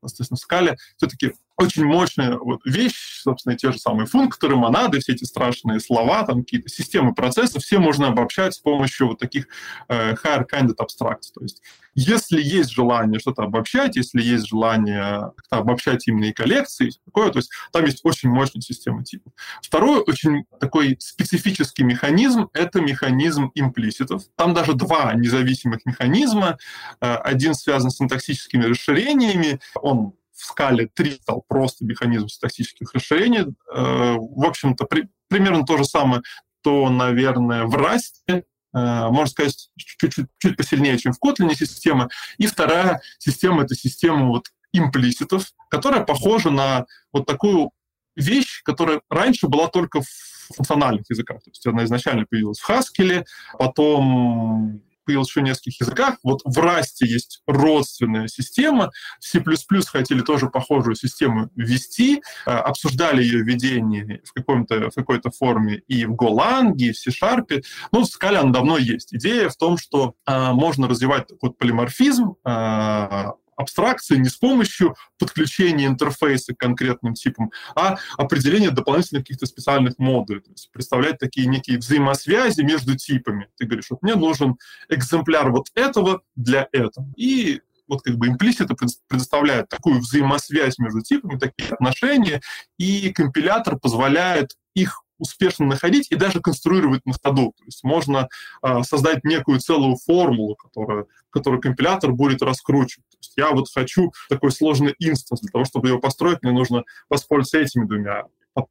соответственно, 0.00 0.36
в 0.36 0.40
скале 0.40 0.76
все-таки 0.96 1.32
очень 1.56 1.84
мощная 1.84 2.36
вот 2.36 2.60
вещь, 2.64 3.22
собственно, 3.22 3.56
те 3.56 3.70
же 3.72 3.78
самые 3.78 4.06
функторы, 4.06 4.56
монады, 4.56 5.00
все 5.00 5.12
эти 5.12 5.24
страшные 5.24 5.80
слова, 5.80 6.24
там 6.24 6.42
какие-то 6.42 6.68
системы 6.68 7.14
процессов, 7.14 7.62
все 7.62 7.78
можно 7.78 8.08
обобщать 8.08 8.54
с 8.54 8.58
помощью 8.58 9.08
вот 9.08 9.18
таких 9.18 9.46
э, 9.88 10.14
higher 10.14 10.44
kind 10.50 10.70
abstracts. 10.80 11.30
То 11.34 11.42
есть 11.42 11.62
если 11.94 12.42
есть 12.42 12.70
желание 12.70 13.20
что-то 13.20 13.44
обобщать, 13.44 13.96
если 13.96 14.20
есть 14.20 14.48
желание 14.48 15.32
обобщать 15.50 16.08
именно 16.08 16.24
и 16.24 16.32
коллекции, 16.32 16.90
такое, 17.04 17.30
то 17.30 17.38
есть 17.38 17.50
там 17.72 17.84
есть 17.84 18.00
очень 18.02 18.30
мощная 18.30 18.60
система 18.60 19.04
типов. 19.04 19.32
Второй 19.62 20.00
очень 20.00 20.44
такой 20.58 20.96
специфический 20.98 21.84
механизм— 21.84 22.48
это 22.52 22.80
механизм 22.80 23.52
имплиситов. 23.54 24.24
Там 24.36 24.54
даже 24.54 24.74
два 24.74 25.14
независимых 25.14 25.86
механизма. 25.86 26.58
Э, 27.00 27.14
один 27.14 27.54
связан 27.54 27.90
с 27.90 27.96
синтаксическими 27.96 28.64
расширениями, 28.64 29.60
он 29.76 30.14
в 30.44 30.46
скале 30.46 30.88
3 30.94 31.12
стал 31.12 31.42
просто 31.48 31.84
механизм 31.84 32.28
статических 32.28 32.92
расширений. 32.92 33.54
Э, 33.74 34.16
в 34.18 34.44
общем-то, 34.44 34.84
при, 34.84 35.08
примерно 35.28 35.64
то 35.64 35.78
же 35.78 35.84
самое, 35.84 36.22
то, 36.62 36.90
наверное, 36.90 37.64
в 37.64 37.74
расте, 37.74 38.22
э, 38.28 38.42
можно 38.72 39.26
сказать, 39.26 39.70
чуть-чуть 39.76 40.26
чуть 40.38 40.56
посильнее, 40.56 40.98
чем 40.98 41.12
в 41.12 41.18
Kotlin 41.24 41.54
система. 41.54 42.08
И 42.36 42.46
вторая 42.46 43.00
система— 43.18 43.62
это 43.64 43.74
система 43.74 44.26
вот 44.28 44.48
имплиситов, 44.72 45.52
которая 45.70 46.04
похожа 46.04 46.50
на 46.50 46.84
вот 47.12 47.26
такую 47.26 47.70
вещь, 48.16 48.62
которая 48.64 49.00
раньше 49.08 49.48
была 49.48 49.68
только 49.68 50.02
в 50.02 50.54
функциональных 50.54 51.08
языках. 51.08 51.42
То 51.42 51.50
есть 51.50 51.66
она 51.66 51.84
изначально 51.84 52.26
появилась 52.26 52.60
в 52.60 52.68
Haskell, 52.68 53.24
потом 53.58 54.82
появилась 55.04 55.28
еще 55.28 55.40
в 55.40 55.44
нескольких 55.44 55.80
языках. 55.80 56.16
Вот 56.22 56.40
в 56.44 56.58
Rust 56.58 57.00
есть 57.00 57.42
родственная 57.46 58.28
система. 58.28 58.90
C++ 59.20 59.42
хотели 59.86 60.20
тоже 60.20 60.48
похожую 60.48 60.94
систему 60.94 61.50
ввести, 61.54 62.22
э, 62.46 62.50
обсуждали 62.50 63.22
ее 63.22 63.42
введение 63.42 64.20
в, 64.24 64.32
каком-то, 64.32 64.90
в 64.90 64.94
какой-то 64.94 65.30
форме 65.30 65.82
и 65.88 66.04
в 66.06 66.12
Golang, 66.12 66.74
и 66.76 66.92
в 66.92 66.98
C-Sharp. 66.98 67.62
Ну, 67.92 68.04
в 68.04 68.08
Scala 68.08 68.50
давно 68.50 68.78
есть. 68.78 69.14
Идея 69.14 69.48
в 69.48 69.56
том, 69.56 69.78
что 69.78 70.14
э, 70.26 70.52
можно 70.52 70.88
развивать 70.88 71.28
такой 71.28 71.52
полиморфизм, 71.52 72.36
э, 72.44 73.24
абстракции 73.56 74.16
не 74.16 74.28
с 74.28 74.36
помощью 74.36 74.96
подключения 75.18 75.86
интерфейса 75.86 76.54
к 76.54 76.58
конкретным 76.58 77.14
типам, 77.14 77.50
а 77.74 77.96
определения 78.16 78.70
дополнительных 78.70 79.24
каких-то 79.24 79.46
специальных 79.46 79.98
модулей. 79.98 80.40
То 80.40 80.50
есть 80.50 80.70
представлять 80.72 81.18
такие 81.18 81.46
некие 81.46 81.78
взаимосвязи 81.78 82.62
между 82.62 82.96
типами. 82.96 83.48
Ты 83.56 83.66
говоришь, 83.66 83.90
вот 83.90 84.02
мне 84.02 84.14
нужен 84.14 84.56
экземпляр 84.88 85.50
вот 85.50 85.68
этого 85.74 86.22
для 86.36 86.68
этого. 86.72 87.12
И 87.16 87.60
вот 87.86 88.02
как 88.02 88.16
бы 88.16 88.28
имплиситы 88.28 88.74
предоставляет 89.08 89.68
такую 89.68 90.00
взаимосвязь 90.00 90.78
между 90.78 91.02
типами, 91.02 91.38
такие 91.38 91.70
отношения, 91.70 92.40
и 92.78 93.12
компилятор 93.12 93.78
позволяет 93.78 94.56
их 94.74 95.03
успешно 95.18 95.66
находить 95.66 96.08
и 96.10 96.16
даже 96.16 96.40
конструировать 96.40 97.04
на 97.06 97.12
ходу. 97.12 97.54
То 97.56 97.64
есть 97.64 97.84
можно 97.84 98.28
э, 98.62 98.82
создать 98.82 99.24
некую 99.24 99.60
целую 99.60 99.96
формулу, 99.96 100.56
которая, 100.56 101.06
которую 101.30 101.60
компилятор 101.60 102.12
будет 102.12 102.42
раскручивать. 102.42 103.08
То 103.10 103.18
есть 103.20 103.32
я 103.36 103.50
вот 103.50 103.66
хочу 103.72 104.12
такой 104.28 104.50
сложный 104.50 104.94
инстанс. 104.98 105.40
Для 105.40 105.50
того, 105.50 105.64
чтобы 105.64 105.88
его 105.88 105.98
построить, 105.98 106.42
мне 106.42 106.52
нужно 106.52 106.84
воспользоваться 107.08 107.58
этими 107.58 107.86
двумя 107.86 108.24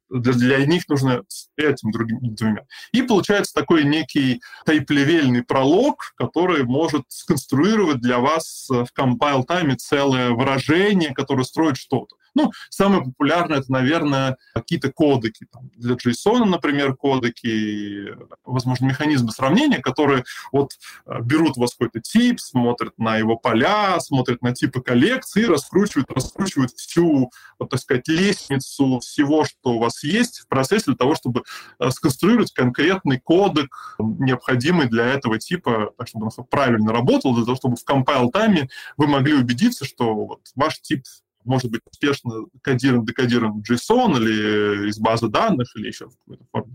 для, 0.08 0.32
для 0.32 0.66
них 0.66 0.88
нужно 0.88 1.22
этим 1.56 1.90
другим 1.90 2.18
двумя. 2.34 2.64
И 2.92 3.02
получается 3.02 3.54
такой 3.54 3.84
некий 3.84 4.40
тайп-левельный 4.64 5.42
пролог, 5.42 6.14
который 6.16 6.64
может 6.64 7.02
сконструировать 7.08 8.00
для 8.00 8.18
вас 8.18 8.66
в 8.68 8.88
compile 8.98 9.44
тайме 9.44 9.76
целое 9.76 10.30
выражение, 10.30 11.12
которое 11.12 11.44
строит 11.44 11.76
что-то. 11.76 12.16
Ну, 12.34 12.52
самое 12.70 13.02
популярное 13.02 13.58
это, 13.58 13.70
наверное, 13.70 14.36
какие-то 14.54 14.92
кодеки. 14.92 15.46
Там, 15.52 15.70
для 15.76 15.94
JSON, 15.94 16.44
например, 16.44 16.94
кодеки, 16.96 18.16
возможно, 18.44 18.86
механизмы 18.86 19.30
сравнения, 19.30 19.78
которые 19.78 20.24
вот 20.52 20.72
э, 21.06 21.20
берут 21.22 21.56
у 21.56 21.60
вас 21.60 21.72
какой-то 21.72 22.00
тип, 22.00 22.40
смотрят 22.40 22.98
на 22.98 23.16
его 23.16 23.36
поля, 23.36 23.98
смотрят 24.00 24.42
на 24.42 24.52
типы 24.52 24.82
коллекции 24.82 25.44
раскручивают, 25.44 26.10
раскручивают 26.10 26.72
всю, 26.72 27.30
вот, 27.58 27.70
так 27.70 27.80
сказать, 27.80 28.08
лестницу 28.08 28.98
всего, 29.00 29.44
что 29.44 29.74
у 29.74 29.78
вас 29.78 30.02
есть 30.02 30.40
в 30.40 30.48
процессе 30.48 30.86
для 30.86 30.96
того, 30.96 31.14
чтобы 31.14 31.42
э, 31.78 31.90
сконструировать 31.90 32.52
конкретный 32.52 33.20
кодек, 33.20 33.96
необходимый 33.98 34.88
для 34.88 35.06
этого 35.06 35.38
типа, 35.38 35.92
так 35.96 36.08
чтобы 36.08 36.26
он 36.26 36.44
правильно 36.46 36.92
работал, 36.92 37.34
для 37.34 37.44
того, 37.44 37.56
чтобы 37.56 37.76
в 37.76 37.88
compile 37.88 38.30
тайме 38.30 38.68
вы 38.96 39.06
могли 39.06 39.34
убедиться, 39.34 39.84
что 39.84 40.14
вот 40.14 40.40
ваш 40.54 40.80
тип 40.80 41.04
может 41.44 41.70
быть 41.70 41.82
успешно 41.90 42.46
кодирован, 42.62 43.04
декодирован 43.04 43.62
в 43.62 43.70
JSON 43.70 44.16
или 44.16 44.88
из 44.88 44.98
базы 44.98 45.28
данных, 45.28 45.74
или 45.76 45.88
еще 45.88 46.06
в 46.06 46.16
какой-то 46.18 46.44
форме. 46.50 46.74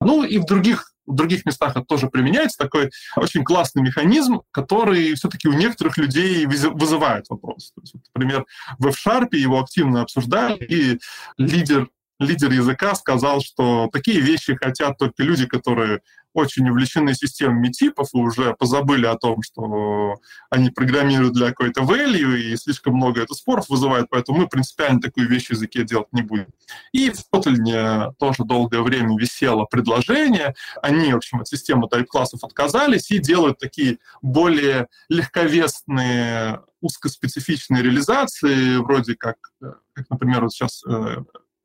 Ну 0.00 0.24
и 0.24 0.38
в 0.38 0.44
других, 0.44 0.92
в 1.06 1.14
других 1.14 1.46
местах 1.46 1.76
это 1.76 1.84
тоже 1.84 2.08
применяется. 2.08 2.58
Такой 2.58 2.90
очень 3.16 3.44
классный 3.44 3.82
механизм, 3.82 4.42
который 4.50 5.14
все-таки 5.14 5.48
у 5.48 5.52
некоторых 5.52 5.96
людей 5.96 6.46
вызывает 6.46 7.26
вопрос. 7.28 7.72
То 7.74 7.82
есть, 7.82 7.94
например, 8.14 8.44
в 8.78 8.88
F-Sharp 8.88 9.28
его 9.32 9.60
активно 9.60 10.02
обсуждали, 10.02 10.56
и 10.56 10.98
лидер 11.38 11.88
лидер 12.22 12.50
языка 12.50 12.94
сказал, 12.94 13.40
что 13.40 13.88
такие 13.92 14.20
вещи 14.20 14.54
хотят 14.54 14.98
только 14.98 15.22
люди, 15.22 15.46
которые 15.46 16.00
очень 16.34 16.68
увлечены 16.68 17.14
системами 17.14 17.68
типов 17.68 18.08
и 18.14 18.18
уже 18.18 18.54
позабыли 18.54 19.06
о 19.06 19.16
том, 19.16 19.42
что 19.42 20.16
они 20.50 20.70
программируют 20.70 21.34
для 21.34 21.48
какой-то 21.48 21.82
value, 21.82 22.38
и 22.38 22.56
слишком 22.56 22.94
много 22.94 23.22
это 23.22 23.34
споров 23.34 23.68
вызывает, 23.68 24.06
поэтому 24.10 24.38
мы 24.38 24.48
принципиально 24.48 25.00
такую 25.00 25.28
вещь 25.28 25.48
в 25.48 25.50
языке 25.50 25.84
делать 25.84 26.12
не 26.12 26.22
будем. 26.22 26.46
И 26.92 27.10
в 27.10 27.22
Kotlin 27.32 28.12
тоже 28.18 28.44
долгое 28.44 28.80
время 28.80 29.18
висело 29.18 29.64
предложение. 29.64 30.54
Они, 30.80 31.12
в 31.12 31.16
общем, 31.16 31.40
от 31.40 31.48
системы 31.48 31.88
тайп-классов 31.88 32.42
отказались 32.44 33.10
и 33.10 33.18
делают 33.18 33.58
такие 33.58 33.98
более 34.22 34.88
легковесные 35.08 36.62
узкоспецифичные 36.80 37.82
реализации, 37.82 38.76
вроде 38.78 39.14
как, 39.14 39.36
э, 39.62 39.72
как 39.92 40.10
например, 40.10 40.42
вот 40.42 40.52
сейчас 40.52 40.82
э, 40.84 41.16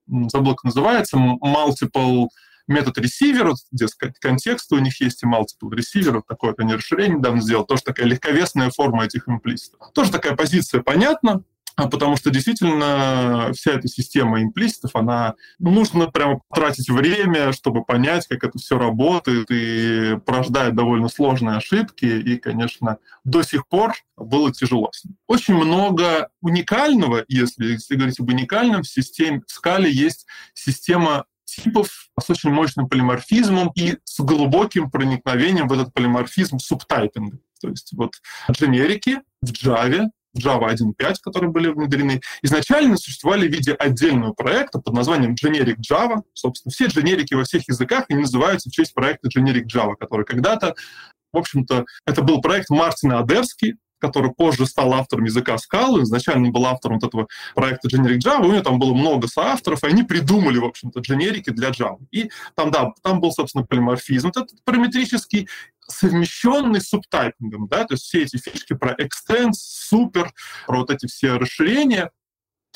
забыл, 0.07 0.55
как 0.55 0.65
называется, 0.65 1.17
multiple 1.17 2.27
метод 2.67 2.97
receiver, 2.97 3.53
где 3.71 3.87
контекст 4.19 4.71
у 4.73 4.79
них 4.79 4.99
есть 5.01 5.23
и 5.23 5.25
multiple 5.25 5.71
receiver, 5.71 6.21
такое 6.27 6.53
они 6.57 6.75
расширение 6.75 7.17
недавно 7.17 7.41
сделал, 7.41 7.65
тоже 7.65 7.83
такая 7.83 8.05
легковесная 8.05 8.69
форма 8.69 9.05
этих 9.05 9.27
имплиситов. 9.27 9.79
Тоже 9.93 10.11
такая 10.11 10.35
позиция 10.35 10.81
понятна, 10.81 11.43
потому 11.85 12.17
что 12.17 12.31
действительно 12.31 13.51
вся 13.53 13.73
эта 13.73 13.87
система 13.87 14.41
имплиситов, 14.41 14.95
она 14.95 15.35
ну, 15.59 15.71
нужно 15.71 16.07
прямо 16.07 16.41
тратить 16.53 16.89
время, 16.89 17.53
чтобы 17.53 17.85
понять, 17.85 18.27
как 18.27 18.43
это 18.43 18.57
все 18.57 18.79
работает, 18.79 19.47
и 19.51 20.17
порождает 20.25 20.75
довольно 20.75 21.07
сложные 21.07 21.57
ошибки, 21.57 22.05
и, 22.05 22.37
конечно, 22.37 22.97
до 23.23 23.43
сих 23.43 23.67
пор 23.67 23.93
было 24.17 24.51
тяжело. 24.51 24.91
Очень 25.27 25.55
много 25.55 26.29
уникального, 26.41 27.23
если, 27.27 27.73
если 27.73 27.95
говорить 27.95 28.19
об 28.19 28.29
уникальном, 28.29 28.81
в 28.81 28.89
системе 28.89 29.43
в 29.45 29.51
скале 29.51 29.91
есть 29.91 30.25
система 30.55 31.25
типов 31.45 32.09
с 32.19 32.29
очень 32.29 32.49
мощным 32.49 32.89
полиморфизмом 32.89 33.71
и 33.75 33.97
с 34.03 34.19
глубоким 34.19 34.89
проникновением 34.89 35.67
в 35.67 35.73
этот 35.73 35.93
полиморфизм 35.93 36.59
субтайпинга. 36.59 37.39
То 37.61 37.69
есть 37.69 37.93
вот 37.93 38.15
дженерики 38.51 39.21
в 39.41 39.51
Java 39.51 40.07
Java 40.37 40.69
1.5, 40.73 41.15
которые 41.21 41.51
были 41.51 41.69
внедрены, 41.69 42.21
изначально 42.41 42.97
существовали 42.97 43.47
в 43.47 43.51
виде 43.51 43.73
отдельного 43.73 44.33
проекта 44.33 44.79
под 44.79 44.93
названием 44.93 45.35
Generic 45.35 45.77
Java. 45.89 46.21
Собственно, 46.33 46.71
все 46.71 46.87
дженерики 46.87 47.33
во 47.33 47.43
всех 47.43 47.67
языках 47.67 48.05
они 48.09 48.21
называются 48.21 48.69
в 48.69 48.71
честь 48.71 48.93
проекта 48.93 49.29
Generic 49.29 49.65
Java, 49.73 49.95
который 49.99 50.25
когда-то, 50.25 50.75
в 51.33 51.37
общем-то, 51.37 51.85
это 52.05 52.21
был 52.21 52.41
проект 52.41 52.69
Мартина 52.69 53.19
Адерски, 53.19 53.77
который 53.99 54.31
позже 54.31 54.65
стал 54.65 54.93
автором 54.93 55.25
языка 55.25 55.55
Scala, 55.55 56.03
изначально 56.03 56.49
был 56.51 56.65
автором 56.65 56.99
вот 56.99 57.07
этого 57.07 57.27
проекта 57.55 57.87
Generic 57.87 58.19
Java, 58.19 58.45
у 58.45 58.51
него 58.51 58.61
там 58.61 58.79
было 58.79 58.93
много 58.93 59.27
соавторов, 59.27 59.83
и 59.83 59.87
они 59.87 60.03
придумали, 60.03 60.57
в 60.57 60.65
общем-то, 60.65 60.99
дженерики 60.99 61.49
для 61.49 61.69
Java. 61.69 61.99
И 62.11 62.29
там, 62.55 62.71
да, 62.71 62.93
там 63.03 63.19
был, 63.19 63.31
собственно, 63.31 63.65
полиморфизм, 63.65 64.27
вот 64.27 64.37
этот 64.37 64.63
параметрический 64.63 65.47
совмещенный 65.87 66.81
с 66.81 66.89
субтайпингом, 66.89 67.67
да, 67.67 67.85
то 67.85 67.93
есть 67.93 68.03
все 68.03 68.23
эти 68.23 68.37
фишки 68.37 68.73
про 68.73 68.93
extends, 68.93 69.53
супер, 69.53 70.31
про 70.65 70.79
вот 70.79 70.91
эти 70.91 71.07
все 71.07 71.37
расширения, 71.37 72.11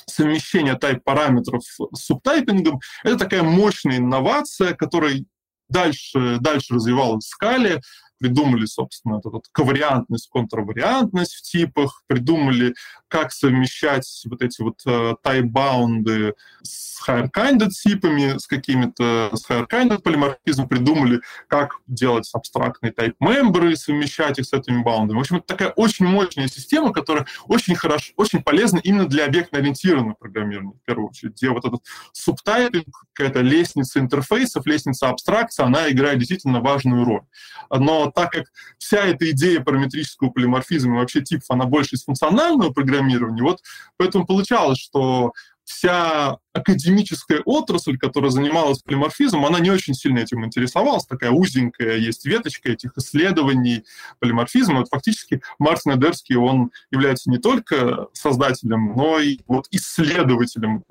совмещение 0.05 0.75
тайп-параметров 0.75 1.63
с 1.63 2.05
субтайпингом, 2.05 2.79
это 3.03 3.17
такая 3.17 3.43
мощная 3.43 3.97
инновация, 3.97 4.73
которая 4.73 5.23
дальше, 5.69 6.37
дальше 6.39 6.75
развивалась 6.75 7.25
в 7.25 7.29
скале, 7.29 7.81
придумали, 8.21 8.65
собственно, 8.65 9.17
эту 9.17 9.31
вот 9.31 9.45
ковариантность, 9.51 10.29
контравариантность 10.31 11.33
в 11.33 11.41
типах, 11.41 12.03
придумали, 12.07 12.75
как 13.07 13.31
совмещать 13.31 14.07
вот 14.29 14.41
эти 14.43 14.61
вот 14.61 14.79
э, 14.85 15.15
type-баунды 15.23 16.35
с 16.61 17.01
higher-kinded 17.07 17.69
типами, 17.69 18.37
с 18.37 18.45
какими-то 18.45 19.31
с 19.33 19.49
higher-kinded 19.49 20.01
полиморфизмом, 20.01 20.67
придумали, 20.67 21.21
как 21.47 21.77
делать 21.87 22.29
абстрактные 22.31 22.93
type-мембры, 22.93 23.75
совмещать 23.75 24.37
их 24.37 24.45
с 24.45 24.53
этими 24.53 24.83
баундами. 24.83 25.17
В 25.17 25.21
общем, 25.21 25.37
это 25.37 25.47
такая 25.47 25.69
очень 25.69 26.05
мощная 26.05 26.47
система, 26.47 26.93
которая 26.93 27.25
очень 27.47 27.75
хорошо, 27.75 28.13
очень 28.17 28.43
полезна 28.43 28.77
именно 28.77 29.07
для 29.07 29.25
объектно-ориентированного 29.25 30.15
программирования, 30.19 30.73
в 30.81 30.85
первую 30.85 31.09
очередь, 31.09 31.33
где 31.33 31.49
вот 31.49 31.65
этот 31.65 31.81
субтайпинг, 32.13 32.85
какая-то 33.13 33.41
лестница 33.41 33.99
интерфейсов, 33.99 34.65
лестница 34.67 35.09
абстракции, 35.09 35.63
она 35.63 35.89
играет 35.89 36.19
действительно 36.19 36.61
важную 36.61 37.03
роль. 37.03 37.23
Но 37.69 38.10
так 38.11 38.31
как 38.31 38.45
вся 38.77 39.05
эта 39.05 39.29
идея 39.31 39.61
параметрического 39.61 40.29
полиморфизма 40.29 40.95
и 40.95 40.99
вообще 40.99 41.21
типов, 41.21 41.45
она 41.49 41.65
больше 41.65 41.95
из 41.95 42.03
функционального 42.03 42.71
программирования, 42.71 43.41
вот 43.41 43.59
поэтому 43.97 44.25
получалось, 44.25 44.79
что 44.79 45.33
вся 45.63 46.37
академическая 46.53 47.41
отрасль, 47.45 47.97
которая 47.97 48.31
занималась 48.31 48.79
полиморфизмом, 48.79 49.45
она 49.45 49.59
не 49.59 49.71
очень 49.71 49.93
сильно 49.93 50.19
этим 50.19 50.45
интересовалась. 50.45 51.05
Такая 51.05 51.31
узенькая 51.31 51.97
есть 51.97 52.25
веточка 52.25 52.71
этих 52.71 52.97
исследований 52.97 53.85
полиморфизма. 54.19 54.79
Вот 54.79 54.89
фактически 54.89 55.41
Мартин 55.59 55.93
Эдерский, 55.93 56.35
он 56.35 56.71
является 56.91 57.29
не 57.29 57.37
только 57.37 58.07
создателем, 58.13 58.93
но 58.95 59.19
и 59.19 59.39
вот 59.47 59.67
исследователем, 59.71 60.83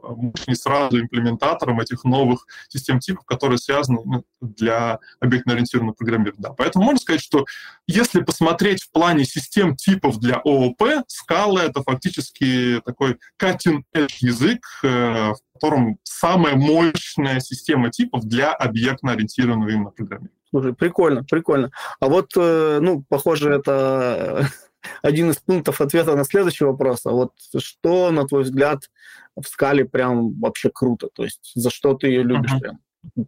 не 0.47 0.55
сразу 0.55 1.01
имплементатором 1.01 1.81
этих 1.81 2.05
новых 2.05 2.47
систем 2.69 3.01
типов, 3.01 3.25
которые 3.27 3.59
связаны 3.59 4.01
ну, 4.05 4.25
для 4.41 4.99
объектно-ориентированного 5.21 5.95
программирования. 5.95 6.43
Да. 6.43 6.53
Поэтому 6.53 6.85
можно 6.85 7.01
сказать, 7.01 7.23
что 7.23 7.45
если 7.87 8.21
посмотреть 8.23 8.83
в 8.83 8.91
плане 8.91 9.25
систем 9.25 9.77
типов 9.77 10.19
для 10.19 10.37
ООП, 10.37 11.05
скала— 11.07 11.65
это 11.65 11.83
фактически 11.83 12.81
такой 12.85 13.19
cutting-edge 13.41 14.17
язык, 14.21 14.61
э, 14.83 15.33
котором 15.61 15.99
самая 16.03 16.57
мощная 16.57 17.41
система 17.41 17.91
типов 17.91 18.25
для 18.25 18.53
объектно-ориентированного 18.53 19.69
именно 19.69 19.91
программирования. 19.91 20.41
Слушай, 20.51 20.75
прикольно, 20.75 21.23
прикольно. 21.23 21.71
А 22.01 22.09
вот, 22.09 22.31
э, 22.37 22.79
ну, 22.81 23.05
похоже, 23.09 23.53
это 23.53 24.49
один 25.03 25.31
из 25.31 25.37
пунктов 25.37 25.81
ответа 25.81 26.17
на 26.17 26.25
следующий 26.25 26.65
вопрос. 26.65 27.07
А 27.07 27.11
вот 27.11 27.33
что, 27.59 28.11
на 28.11 28.27
твой 28.27 28.43
взгляд, 28.43 28.91
в 29.37 29.47
скале 29.47 29.85
прям 29.85 30.39
вообще 30.41 30.71
круто? 30.73 31.09
То 31.13 31.25
есть 31.25 31.53
за 31.55 31.71
что 31.71 31.95
ты 31.95 32.09
ее 32.09 32.23
любишь 32.23 32.53
uh-huh. 32.53 32.61
прям? 32.61 32.79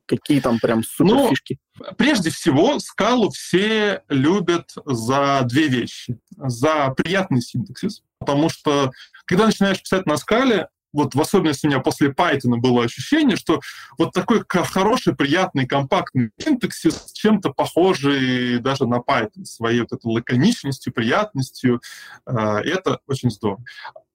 Какие 0.06 0.40
там 0.40 0.58
прям 0.58 0.82
супер 0.82 1.14
ну, 1.14 1.28
фишки? 1.30 1.58
Прежде 1.96 2.30
всего, 2.30 2.78
скалу 2.78 3.30
все 3.30 4.02
любят 4.08 4.70
за 4.84 5.42
две 5.44 5.68
вещи. 5.68 6.18
За 6.36 6.90
приятный 6.90 7.40
синтаксис, 7.40 8.02
потому 8.18 8.50
что 8.50 8.90
когда 9.24 9.46
начинаешь 9.46 9.80
писать 9.80 10.04
на 10.04 10.18
скале, 10.18 10.68
вот 10.92 11.14
в 11.14 11.20
особенности 11.20 11.66
у 11.66 11.70
меня 11.70 11.80
после 11.80 12.10
Python 12.10 12.56
было 12.56 12.84
ощущение, 12.84 13.36
что 13.36 13.60
вот 13.98 14.12
такой 14.12 14.44
хороший, 14.48 15.14
приятный, 15.14 15.66
компактный 15.66 16.30
синтаксис, 16.38 17.12
чем-то 17.12 17.50
похожий 17.50 18.58
даже 18.58 18.86
на 18.86 18.96
Python, 18.96 19.44
своей 19.44 19.80
вот 19.80 19.92
этой 19.92 20.06
лаконичностью, 20.06 20.92
приятностью. 20.92 21.80
Э, 22.26 22.58
это 22.58 23.00
очень 23.06 23.30
здорово. 23.30 23.64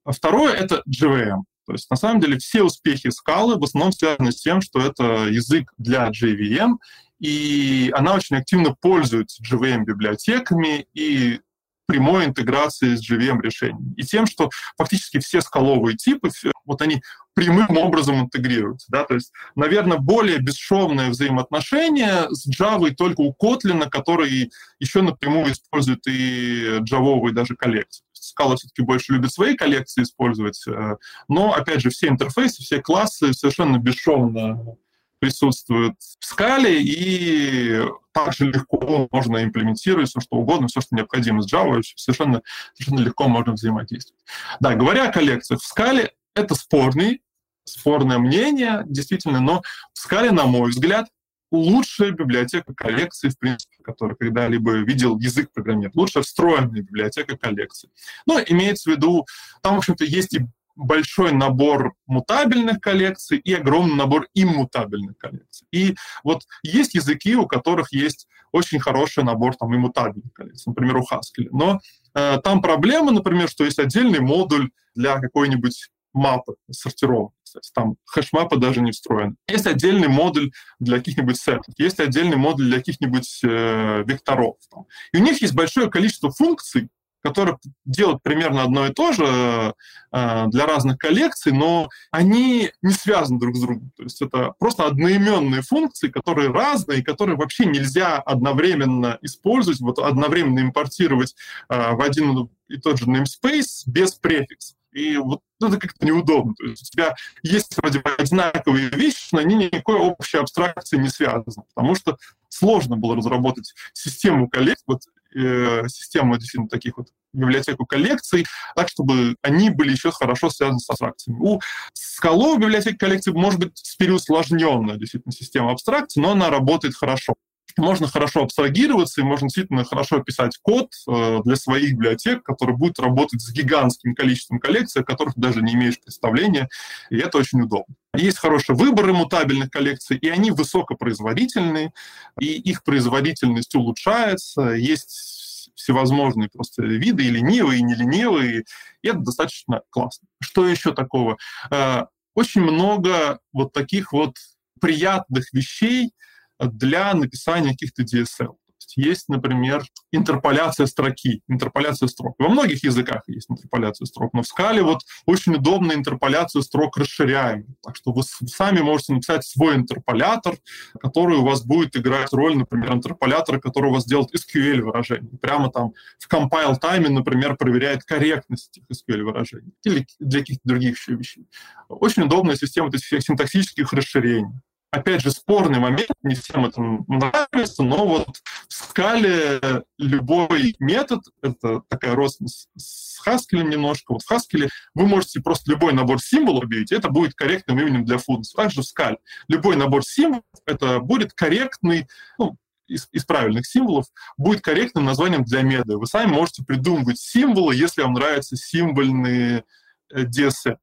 А 0.03 0.11
второе— 0.11 0.53
это 0.55 0.83
JVM. 0.87 1.43
То 1.65 1.73
есть, 1.73 1.89
на 1.91 1.97
самом 1.97 2.21
деле, 2.21 2.37
все 2.37 2.63
успехи 2.63 3.09
скалы 3.09 3.57
в 3.57 3.63
основном 3.63 3.91
связаны 3.91 4.31
с 4.31 4.41
тем, 4.41 4.61
что 4.61 4.79
это 4.79 5.27
язык 5.27 5.73
для 5.77 6.09
JVM, 6.09 6.77
и 7.19 7.91
она 7.93 8.13
очень 8.13 8.37
активно 8.37 8.73
пользуется 8.73 9.43
JVM-библиотеками, 9.43 10.87
и 10.93 11.41
прямой 11.87 12.25
интеграции 12.25 12.95
с 12.95 13.09
JVM 13.09 13.41
решением. 13.41 13.93
И 13.97 14.03
тем, 14.03 14.27
что 14.27 14.49
фактически 14.77 15.19
все 15.19 15.41
скаловые 15.41 15.95
типы, 15.95 16.29
вот 16.65 16.81
они 16.81 17.01
прямым 17.33 17.77
образом 17.77 18.19
интегрируются. 18.19 18.87
Да? 18.89 19.05
То 19.05 19.15
есть, 19.15 19.31
наверное, 19.55 19.97
более 19.97 20.39
бесшовное 20.39 21.09
взаимоотношение 21.09 22.27
с 22.29 22.47
Java 22.47 22.91
только 22.91 23.21
у 23.21 23.33
Kotlin, 23.33 23.89
который 23.89 24.51
еще 24.79 25.01
напрямую 25.01 25.53
использует 25.53 26.05
и 26.07 26.79
джавовые 26.81 27.33
даже 27.33 27.55
коллекции. 27.55 28.03
Scala 28.37 28.55
все-таки 28.55 28.81
больше 28.81 29.13
любит 29.13 29.31
свои 29.31 29.55
коллекции 29.55 30.03
использовать, 30.03 30.61
э, 30.67 30.97
но, 31.27 31.53
опять 31.53 31.81
же, 31.81 31.89
все 31.89 32.07
интерфейсы, 32.07 32.61
все 32.61 32.81
классы 32.81 33.33
совершенно 33.33 33.77
бесшовно 33.77 34.75
присутствует 35.19 35.93
в 36.19 36.25
скале, 36.25 36.81
и 36.81 37.81
также 38.17 38.45
легко 38.45 39.07
можно 39.11 39.43
имплементировать 39.43 40.09
все, 40.09 40.19
что 40.19 40.37
угодно, 40.37 40.67
все, 40.67 40.81
что 40.81 40.95
необходимо 40.95 41.41
с 41.41 41.51
Java, 41.51 41.81
совершенно, 41.95 42.41
совершенно 42.73 43.05
легко 43.05 43.27
можно 43.27 43.53
взаимодействовать. 43.53 44.23
Да, 44.59 44.75
говоря 44.75 45.09
о 45.09 45.11
коллекциях, 45.11 45.61
в 45.61 45.65
скале 45.65 46.13
это 46.35 46.55
спорный, 46.55 47.21
спорное 47.63 48.17
мнение, 48.17 48.83
действительно, 48.85 49.39
но 49.39 49.61
в 49.93 49.99
скале, 49.99 50.31
на 50.31 50.45
мой 50.45 50.71
взгляд, 50.71 51.07
лучшая 51.51 52.11
библиотека 52.11 52.73
коллекции, 52.73 53.29
в 53.29 53.37
принципе, 53.37 53.77
которую 53.83 54.17
когда-либо 54.17 54.73
видел 54.79 55.17
язык 55.19 55.51
программирования, 55.53 55.91
лучшая 55.95 56.23
встроенная 56.23 56.81
библиотека 56.81 57.37
коллекции. 57.37 57.89
Но 58.25 58.39
имеется 58.39 58.89
в 58.89 58.93
виду, 58.93 59.25
там, 59.61 59.75
в 59.75 59.77
общем-то, 59.77 60.03
есть 60.03 60.33
и 60.33 60.45
большой 60.77 61.31
набор 61.31 61.93
мутабельных 62.05 62.79
коллекций 62.79 63.37
и 63.39 63.53
огромный 63.53 63.95
набор 63.95 64.27
иммутабельных 64.33 65.17
коллекций. 65.17 65.67
И 65.71 65.95
вот 66.23 66.43
есть 66.63 66.93
языки, 66.93 67.35
у 67.35 67.47
которых 67.47 67.91
есть 67.91 68.27
очень 68.51 68.79
хороший 68.79 69.23
набор 69.23 69.55
там 69.55 69.75
иммутабельных 69.75 70.31
коллекций, 70.33 70.69
например, 70.69 70.97
у 70.97 71.01
Haskell. 71.01 71.49
Но 71.51 71.79
э, 72.13 72.37
там 72.43 72.61
проблема, 72.61 73.11
например, 73.11 73.49
что 73.49 73.65
есть 73.65 73.79
отдельный 73.79 74.19
модуль 74.19 74.69
для 74.95 75.19
какой-нибудь 75.19 75.89
мапы 76.13 76.55
сортировки. 76.71 77.35
Кстати, 77.43 77.71
там 77.73 77.95
хэш-мапа 78.05 78.57
даже 78.57 78.81
не 78.81 78.91
встроена. 78.91 79.35
Есть 79.47 79.67
отдельный 79.67 80.07
модуль 80.07 80.51
для 80.79 80.97
каких-нибудь 80.97 81.37
сетов, 81.37 81.73
есть 81.77 81.99
отдельный 81.99 82.35
модуль 82.35 82.67
для 82.67 82.77
каких-нибудь 82.77 83.39
э, 83.43 84.03
векторов. 84.05 84.57
Там. 84.69 84.85
И 85.13 85.17
у 85.17 85.21
них 85.21 85.41
есть 85.41 85.53
большое 85.53 85.89
количество 85.89 86.31
функций, 86.31 86.89
которые 87.21 87.57
делают 87.85 88.23
примерно 88.23 88.63
одно 88.63 88.87
и 88.87 88.93
то 88.93 89.11
же 89.11 89.73
э, 90.11 90.45
для 90.47 90.65
разных 90.65 90.97
коллекций, 90.97 91.51
но 91.51 91.89
они 92.11 92.71
не 92.81 92.93
связаны 92.93 93.39
друг 93.39 93.55
с 93.55 93.61
другом. 93.61 93.91
То 93.97 94.03
есть 94.03 94.21
это 94.21 94.53
просто 94.59 94.85
одноименные 94.85 95.61
функции, 95.61 96.09
которые 96.09 96.51
разные, 96.51 97.03
которые 97.03 97.37
вообще 97.37 97.65
нельзя 97.65 98.17
одновременно 98.17 99.17
использовать, 99.21 99.79
вот 99.79 99.99
одновременно 99.99 100.59
импортировать 100.59 101.35
э, 101.69 101.93
в 101.93 102.01
один 102.01 102.49
и 102.67 102.77
тот 102.77 102.99
же 102.99 103.05
namespace 103.05 103.83
без 103.85 104.13
префикса. 104.13 104.75
И 104.93 105.17
вот 105.17 105.41
это 105.61 105.77
как-то 105.77 106.05
неудобно. 106.05 106.55
То 106.55 106.65
есть 106.65 106.89
у 106.89 106.91
тебя 106.91 107.15
есть 107.43 107.77
вроде 107.77 107.99
бы 107.99 108.09
одинаковые 108.17 108.89
вещи, 108.89 109.27
но 109.31 109.39
они 109.39 109.55
никакой 109.55 109.95
общей 109.95 110.37
абстракции 110.37 110.97
не 110.97 111.09
связаны, 111.09 111.65
потому 111.73 111.95
что 111.95 112.17
сложно 112.49 112.95
было 112.95 113.15
разработать 113.15 113.73
систему 113.93 114.49
коллекций, 114.49 114.83
вот, 114.87 115.03
э, 115.35 115.87
систему 115.87 116.37
действительно 116.37 116.69
таких 116.69 116.97
вот 116.97 117.07
библиотеку 117.33 117.85
коллекций, 117.85 118.45
так, 118.75 118.89
чтобы 118.89 119.35
они 119.41 119.69
были 119.69 119.91
еще 119.91 120.11
хорошо 120.11 120.49
связаны 120.49 120.79
с 120.79 120.89
абстракциями. 120.89 121.37
У 121.39 121.59
скалов 121.93 122.59
библиотеки 122.59 122.97
коллекций 122.97 123.33
может 123.33 123.59
быть 123.59 123.95
переусложненная 123.97 124.97
действительно 124.97 125.31
система 125.31 125.71
абстракции, 125.71 126.19
но 126.19 126.31
она 126.31 126.49
работает 126.49 126.95
хорошо 126.95 127.35
можно 127.77 128.07
хорошо 128.07 128.43
абстрагироваться, 128.43 129.21
и 129.21 129.23
можно 129.23 129.47
действительно 129.47 129.83
хорошо 129.83 130.19
писать 130.21 130.57
код 130.61 130.91
э, 131.07 131.39
для 131.43 131.55
своих 131.55 131.93
библиотек, 131.93 132.43
который 132.43 132.75
будет 132.75 132.99
работать 132.99 133.41
с 133.41 133.51
гигантским 133.51 134.15
количеством 134.15 134.59
коллекций, 134.59 135.01
о 135.01 135.05
которых 135.05 135.35
ты 135.35 135.41
даже 135.41 135.61
не 135.61 135.73
имеешь 135.73 135.99
представления, 135.99 136.69
и 137.09 137.17
это 137.17 137.37
очень 137.37 137.61
удобно. 137.61 137.95
Есть 138.15 138.39
хороший 138.39 138.75
выбор 138.75 139.09
иммутабельных 139.09 139.69
коллекций, 139.69 140.17
и 140.17 140.29
они 140.29 140.51
высокопроизводительные, 140.51 141.93
и 142.39 142.45
их 142.45 142.83
производительность 142.83 143.75
улучшается, 143.75 144.71
есть 144.71 145.71
всевозможные 145.75 146.49
просто 146.49 146.83
виды, 146.83 147.25
и 147.25 147.29
ленивые, 147.29 147.79
и 147.79 147.83
неленивые, 147.83 148.63
и 149.01 149.07
это 149.07 149.19
достаточно 149.19 149.81
классно. 149.89 150.27
Что 150.41 150.67
еще 150.67 150.93
такого? 150.93 151.37
Э, 151.71 152.05
очень 152.33 152.61
много 152.61 153.39
вот 153.53 153.73
таких 153.73 154.13
вот 154.13 154.35
приятных 154.79 155.53
вещей, 155.53 156.11
для 156.59 157.13
написания 157.13 157.71
каких-то 157.71 158.03
DSL. 158.03 158.55
Есть, 158.95 159.29
например, 159.29 159.83
интерполяция 160.11 160.87
строки, 160.87 161.41
интерполяция 161.47 162.07
строк. 162.07 162.35
Во 162.39 162.49
многих 162.49 162.83
языках 162.83 163.21
есть 163.27 163.49
интерполяция 163.49 164.05
строк, 164.05 164.33
но 164.33 164.41
в 164.41 164.47
скале 164.47 164.81
вот 164.81 165.01
очень 165.25 165.53
удобно 165.53 165.93
интерполяцию 165.93 166.63
строк 166.63 166.97
расширяем. 166.97 167.75
Так 167.83 167.95
что 167.95 168.11
вы 168.11 168.23
сами 168.23 168.79
можете 168.79 169.13
написать 169.13 169.45
свой 169.45 169.75
интерполятор, 169.75 170.57
который 170.99 171.37
у 171.37 171.45
вас 171.45 171.63
будет 171.63 171.95
играть 171.95 172.33
роль, 172.33 172.57
например, 172.57 172.93
интерполятора, 172.93 173.59
который 173.59 173.91
у 173.91 173.93
вас 173.93 174.05
делает 174.05 174.29
SQL 174.33 174.81
выражений. 174.81 175.37
Прямо 175.39 175.69
там 175.69 175.93
в 176.17 176.31
compile 176.31 176.75
тайме, 176.77 177.09
например, 177.09 177.55
проверяет 177.55 178.03
корректность 178.03 178.77
этих 178.77 178.85
SQL 178.91 179.21
выражений. 179.23 179.73
Или 179.83 180.07
для 180.19 180.39
каких-то 180.39 180.61
других 180.63 180.97
еще 180.97 181.13
вещей. 181.13 181.47
Очень 181.89 182.23
удобная 182.23 182.55
система 182.55 182.89
этих 182.89 183.21
синтаксических 183.21 183.93
расширений. 183.93 184.53
Опять 184.91 185.21
же, 185.21 185.31
спорный 185.31 185.79
момент, 185.79 186.11
не 186.23 186.35
всем 186.35 186.65
это 186.65 186.81
нравится, 186.81 187.83
но 187.83 188.07
вот 188.07 188.41
в 188.67 188.73
скале 188.73 189.59
любой 189.97 190.75
метод, 190.79 191.23
это 191.41 191.81
такая 191.89 192.15
родственность 192.15 192.69
с 192.77 193.25
Haskell 193.25 193.63
немножко, 193.63 194.13
вот 194.13 194.23
в 194.23 194.31
Haskell 194.31 194.69
вы 194.93 195.07
можете 195.07 195.41
просто 195.41 195.71
любой 195.71 195.93
набор 195.93 196.21
символов 196.21 196.63
объявить, 196.63 196.91
это 196.91 197.09
будет 197.09 197.33
корректным 197.33 197.79
именем 197.79 198.05
для 198.05 198.17
функции. 198.17 198.55
Также 198.55 198.81
в 198.81 198.85
скале 198.85 199.17
любой 199.47 199.75
набор 199.75 200.03
символов, 200.03 200.43
это 200.65 200.99
будет 200.99 201.33
корректный, 201.33 202.07
ну, 202.37 202.57
из, 202.87 203.09
из 203.11 203.25
правильных 203.25 203.67
символов 203.67 204.05
будет 204.37 204.61
корректным 204.61 205.03
названием 205.03 205.43
для 205.43 205.61
меда. 205.61 205.97
Вы 205.97 206.07
сами 206.07 206.31
можете 206.31 206.63
придумывать 206.63 207.19
символы, 207.19 207.75
если 207.75 208.01
вам 208.01 208.13
нравятся 208.13 208.55
символьные 208.55 209.65
DSL. 210.13 210.77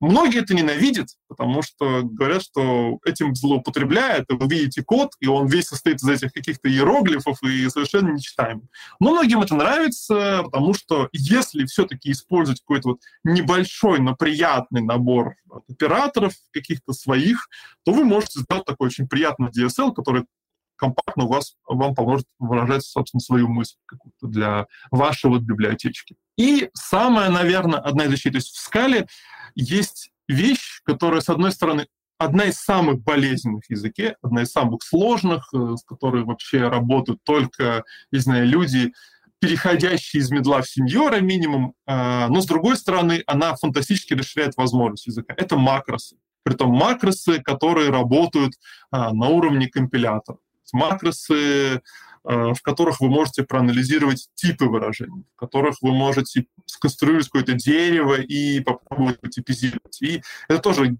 Многие 0.00 0.42
это 0.42 0.54
ненавидят, 0.54 1.08
потому 1.26 1.62
что 1.62 2.02
говорят, 2.02 2.42
что 2.42 2.98
этим 3.04 3.34
злоупотребляют, 3.34 4.26
вы 4.28 4.46
видите 4.46 4.82
код, 4.82 5.12
и 5.20 5.26
он 5.26 5.46
весь 5.46 5.68
состоит 5.68 6.02
из 6.02 6.08
этих 6.08 6.32
каких-то 6.32 6.68
иероглифов 6.68 7.42
и 7.42 7.68
совершенно 7.70 8.12
нечитаемый. 8.12 8.68
Но 9.00 9.12
многим 9.12 9.40
это 9.40 9.54
нравится, 9.54 10.42
потому 10.44 10.74
что 10.74 11.08
если 11.12 11.64
все-таки 11.64 12.12
использовать 12.12 12.60
какой-то 12.60 12.90
вот 12.90 13.00
небольшой, 13.24 13.98
но 14.00 14.14
приятный 14.14 14.82
набор 14.82 15.36
операторов 15.50 16.34
каких-то 16.52 16.92
своих, 16.92 17.48
то 17.84 17.92
вы 17.92 18.04
можете 18.04 18.40
сделать 18.40 18.66
такой 18.66 18.88
очень 18.88 19.08
приятный 19.08 19.48
DSL, 19.48 19.94
который 19.94 20.26
компактно 20.76 21.24
у 21.24 21.28
вас, 21.28 21.56
вам 21.66 21.94
поможет 21.94 22.26
выражать, 22.38 22.84
собственно, 22.84 23.20
свою 23.20 23.48
мысль 23.48 23.76
какую-то 23.86 24.26
для 24.26 24.66
вашей 24.90 25.30
вот 25.30 25.42
библиотечки. 25.42 26.16
И 26.36 26.68
самое, 26.74 27.30
наверное, 27.30 27.80
одна 27.80 28.04
из 28.04 28.12
вещей, 28.12 28.30
то 28.30 28.36
есть 28.36 28.54
в 28.54 28.58
скале 28.58 29.06
есть 29.54 30.10
вещь, 30.28 30.80
которая, 30.84 31.20
с 31.20 31.28
одной 31.28 31.52
стороны, 31.52 31.86
одна 32.18 32.44
из 32.44 32.56
самых 32.56 33.02
болезненных 33.02 33.64
в 33.64 33.70
языке, 33.70 34.16
одна 34.22 34.42
из 34.42 34.50
самых 34.50 34.82
сложных, 34.82 35.48
э, 35.54 35.76
с 35.76 35.84
которой 35.84 36.24
вообще 36.24 36.68
работают 36.68 37.20
только, 37.24 37.84
не 38.10 38.18
знаю, 38.18 38.46
люди, 38.46 38.92
переходящие 39.38 40.22
из 40.22 40.30
медла 40.30 40.62
в 40.62 40.68
сеньора 40.68 41.20
минимум, 41.20 41.74
а, 41.86 42.28
но 42.28 42.40
с 42.40 42.46
другой 42.46 42.76
стороны, 42.76 43.22
она 43.26 43.54
фантастически 43.54 44.14
расширяет 44.14 44.56
возможность 44.56 45.06
языка. 45.06 45.34
Это 45.36 45.56
макросы. 45.56 46.16
Притом 46.42 46.70
макросы, 46.70 47.42
которые 47.42 47.90
работают 47.90 48.54
а, 48.90 49.12
на 49.12 49.28
уровне 49.28 49.68
компилятора 49.68 50.38
макросы, 50.72 51.34
э, 51.34 51.80
в 52.24 52.60
которых 52.62 53.00
вы 53.00 53.08
можете 53.08 53.44
проанализировать 53.44 54.28
типы 54.34 54.66
выражений, 54.66 55.24
в 55.34 55.38
которых 55.38 55.76
вы 55.80 55.92
можете 55.92 56.46
сконструировать 56.66 57.26
какое-то 57.26 57.52
дерево 57.52 58.20
и 58.20 58.60
попробовать 58.60 59.20
типизировать. 59.30 60.02
И 60.02 60.22
это 60.48 60.60
тоже 60.60 60.96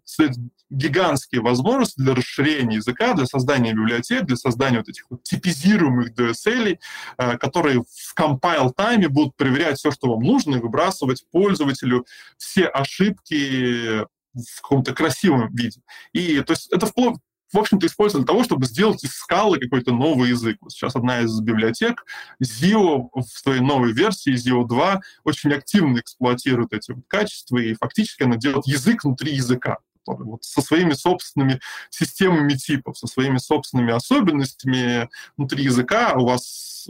гигантские 0.71 1.43
возможности 1.43 2.01
для 2.01 2.15
расширения 2.15 2.77
языка, 2.77 3.15
для 3.15 3.27
создания 3.27 3.73
библиотек, 3.73 4.25
для 4.25 4.37
создания 4.37 4.79
вот 4.79 4.89
этих 4.89 5.07
вот 5.11 5.23
типизируемых 5.23 6.13
DSL, 6.13 6.79
э, 7.19 7.39
которые 7.39 7.83
в 7.83 8.15
compile 8.19 8.73
тайме 8.75 9.09
будут 9.09 9.37
проверять 9.37 9.79
все, 9.79 9.91
что 9.91 10.11
вам 10.11 10.23
нужно, 10.23 10.57
и 10.57 10.61
выбрасывать 10.61 11.25
пользователю 11.31 12.07
все 12.37 12.67
ошибки 12.67 14.07
в 14.37 14.61
каком-то 14.61 14.95
красивом 14.95 15.55
виде. 15.55 15.81
И 16.13 16.41
то 16.41 16.53
есть 16.53 16.71
это 16.73 16.87
вплоть 16.87 17.17
в 17.53 17.59
общем-то, 17.59 17.87
используется 17.87 18.19
для 18.19 18.27
того, 18.27 18.45
чтобы 18.45 18.67
сделать 18.67 19.05
из 19.05 19.13
скалы 19.13 19.59
какой-то 19.59 19.93
новый 19.93 20.31
язык. 20.31 20.59
Вот 20.61 20.73
сейчас 20.73 20.97
одна 20.97 21.21
из 21.21 21.41
библиотек, 21.41 22.05
Zio, 22.43 23.09
в 23.15 23.23
своей 23.23 23.61
новой 23.61 23.93
версии, 23.93 24.35
Zio 24.35 24.67
2, 24.67 25.01
очень 25.25 25.53
активно 25.53 25.99
эксплуатирует 25.99 26.73
эти 26.73 26.93
вот 26.93 27.05
качества, 27.07 27.59
и 27.59 27.75
фактически 27.75 28.25
она 28.25 28.37
делает 28.37 28.67
язык 28.67 29.05
внутри 29.05 29.35
языка 29.35 29.79
вот 30.07 30.45
со 30.45 30.61
своими 30.61 30.93
собственными 30.93 31.61
системами 31.91 32.55
типов, 32.55 32.97
со 32.97 33.07
своими 33.07 33.39
собственными 33.39 33.93
особенностями 33.93 35.09
внутри 35.37 35.65
языка 35.65 36.15
у 36.15 36.27
вас 36.27 36.89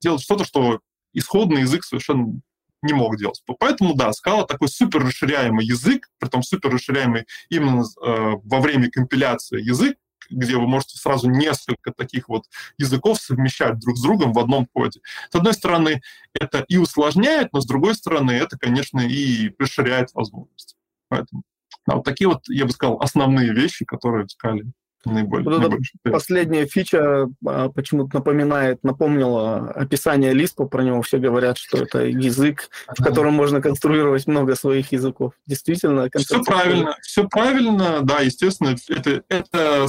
делать 0.00 0.22
что-то, 0.22 0.44
что 0.44 0.80
исходный 1.14 1.62
язык 1.62 1.84
совершенно 1.84 2.40
не 2.82 2.92
мог 2.92 3.16
делать. 3.16 3.42
Поэтому, 3.58 3.94
да, 3.94 4.12
скала 4.12 4.44
такой 4.44 4.68
супер 4.68 5.04
расширяемый 5.04 5.66
язык, 5.66 6.08
при 6.18 6.28
том 6.28 6.42
супер 6.42 6.70
расширяемый 6.70 7.26
именно 7.48 7.82
э, 7.82 8.34
во 8.44 8.60
время 8.60 8.90
компиляции 8.90 9.60
язык, 9.60 9.96
где 10.30 10.56
вы 10.56 10.66
можете 10.66 10.98
сразу 10.98 11.30
несколько 11.30 11.92
таких 11.92 12.28
вот 12.28 12.44
языков 12.76 13.18
совмещать 13.20 13.78
друг 13.78 13.96
с 13.96 14.02
другом 14.02 14.32
в 14.32 14.38
одном 14.38 14.66
коде. 14.66 15.00
С 15.30 15.34
одной 15.34 15.54
стороны, 15.54 16.02
это 16.34 16.64
и 16.68 16.76
усложняет, 16.76 17.52
но 17.52 17.60
с 17.60 17.66
другой 17.66 17.94
стороны, 17.94 18.32
это, 18.32 18.58
конечно, 18.58 19.00
и 19.00 19.54
расширяет 19.58 20.12
возможности. 20.14 20.76
Поэтому 21.08 21.42
да, 21.86 21.96
вот 21.96 22.04
такие 22.04 22.28
вот, 22.28 22.42
я 22.48 22.66
бы 22.66 22.70
сказал, 22.70 23.00
основные 23.00 23.52
вещи, 23.52 23.84
которые 23.84 24.26
в 24.26 24.30
скале 24.30 24.66
наиболее, 25.04 25.44
вот 25.44 25.58
наиболее 25.58 25.82
Последняя 26.04 26.66
фича 26.66 27.28
а, 27.46 27.68
почему-то 27.68 28.16
напоминает, 28.16 28.82
напомнила 28.82 29.70
описание 29.70 30.32
Лиспа, 30.32 30.66
про 30.66 30.82
него 30.82 31.02
все 31.02 31.18
говорят, 31.18 31.58
что 31.58 31.78
это 31.78 32.04
язык, 32.04 32.68
в 32.88 33.02
котором 33.02 33.34
можно 33.34 33.60
конструировать 33.60 34.26
много 34.26 34.54
своих 34.54 34.92
языков. 34.92 35.34
Действительно, 35.46 36.08
Все 36.14 36.42
правильно, 36.42 36.96
все 37.02 37.28
правильно, 37.28 38.00
да, 38.02 38.20
естественно, 38.20 38.76
это, 38.88 39.22
это 39.28 39.86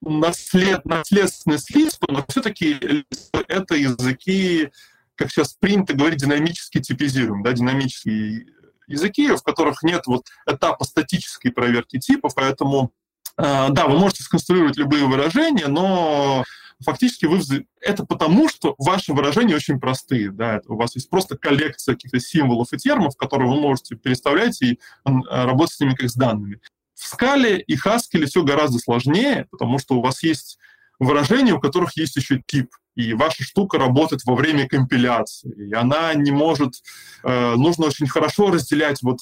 наслед, 0.00 0.84
наследственность 0.84 1.74
Лиспа, 1.74 2.12
но 2.12 2.24
все-таки 2.28 3.04
это 3.48 3.74
языки, 3.74 4.70
как 5.14 5.30
сейчас 5.30 5.54
принято 5.54 5.94
говорить, 5.94 6.20
динамически 6.20 6.80
типизируем, 6.80 7.42
да, 7.42 7.52
динамические 7.52 8.46
языки, 8.86 9.30
в 9.30 9.42
которых 9.42 9.82
нет 9.82 10.02
вот 10.06 10.26
этапа 10.46 10.84
статической 10.84 11.52
проверки 11.52 11.98
типов, 11.98 12.34
поэтому 12.34 12.92
да, 13.38 13.86
вы 13.86 13.98
можете 13.98 14.24
сконструировать 14.24 14.76
любые 14.76 15.06
выражения, 15.06 15.68
но 15.68 16.44
фактически 16.84 17.26
вы... 17.26 17.40
это 17.80 18.04
потому, 18.04 18.48
что 18.48 18.74
ваши 18.78 19.12
выражения 19.12 19.54
очень 19.54 19.80
простые. 19.80 20.30
Да? 20.30 20.60
У 20.66 20.76
вас 20.76 20.94
есть 20.96 21.08
просто 21.08 21.36
коллекция 21.36 21.94
каких-то 21.94 22.20
символов 22.20 22.72
и 22.72 22.76
термов, 22.76 23.16
которые 23.16 23.48
вы 23.48 23.60
можете 23.60 23.96
переставлять 23.96 24.60
и 24.62 24.78
работать 25.04 25.76
с 25.76 25.80
ними 25.80 25.94
как 25.94 26.10
с 26.10 26.14
данными. 26.14 26.60
В 26.94 27.06
скале 27.06 27.60
и 27.60 27.76
хаскеле 27.76 28.26
все 28.26 28.42
гораздо 28.42 28.78
сложнее, 28.78 29.46
потому 29.50 29.78
что 29.78 29.94
у 29.94 30.02
вас 30.02 30.22
есть 30.24 30.58
выражения, 30.98 31.52
у 31.52 31.60
которых 31.60 31.96
есть 31.96 32.16
еще 32.16 32.42
тип, 32.44 32.70
и 32.96 33.14
ваша 33.14 33.44
штука 33.44 33.78
работает 33.78 34.22
во 34.24 34.34
время 34.34 34.68
компиляции, 34.68 35.68
и 35.68 35.72
она 35.72 36.12
не 36.14 36.32
может... 36.32 36.74
Э, 37.22 37.54
нужно 37.54 37.86
очень 37.86 38.08
хорошо 38.08 38.50
разделять 38.50 39.00
вот 39.02 39.20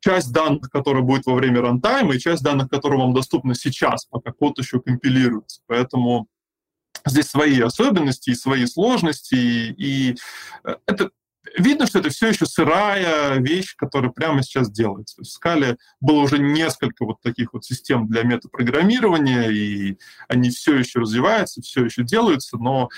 часть 0.00 0.32
данных, 0.32 0.70
которая 0.70 1.02
будет 1.02 1.26
во 1.26 1.34
время 1.34 1.60
рантайма, 1.60 2.14
и 2.14 2.18
часть 2.18 2.42
данных, 2.42 2.68
которые 2.68 3.00
вам 3.00 3.14
доступны 3.14 3.54
сейчас, 3.54 4.06
пока 4.06 4.32
код 4.32 4.58
еще 4.58 4.80
компилируется. 4.80 5.60
Поэтому 5.66 6.28
здесь 7.06 7.26
свои 7.26 7.60
особенности 7.60 8.30
и 8.30 8.34
свои 8.34 8.66
сложности, 8.66 9.34
и, 9.34 10.10
и 10.10 10.16
э, 10.64 10.76
это 10.86 11.10
видно, 11.56 11.86
что 11.86 11.98
это 11.98 12.10
все 12.10 12.28
еще 12.28 12.46
сырая 12.46 13.38
вещь, 13.38 13.74
которая 13.76 14.10
прямо 14.10 14.42
сейчас 14.42 14.70
делается. 14.70 15.22
В 15.22 15.26
Скале 15.26 15.76
было 16.00 16.20
уже 16.20 16.38
несколько 16.38 17.04
вот 17.04 17.20
таких 17.22 17.52
вот 17.52 17.64
систем 17.64 18.06
для 18.08 18.22
метапрограммирования, 18.22 19.48
и 19.48 19.98
они 20.28 20.50
все 20.50 20.76
еще 20.76 21.00
развиваются, 21.00 21.62
все 21.62 21.84
еще 21.84 22.02
делаются, 22.04 22.56
но 22.58 22.88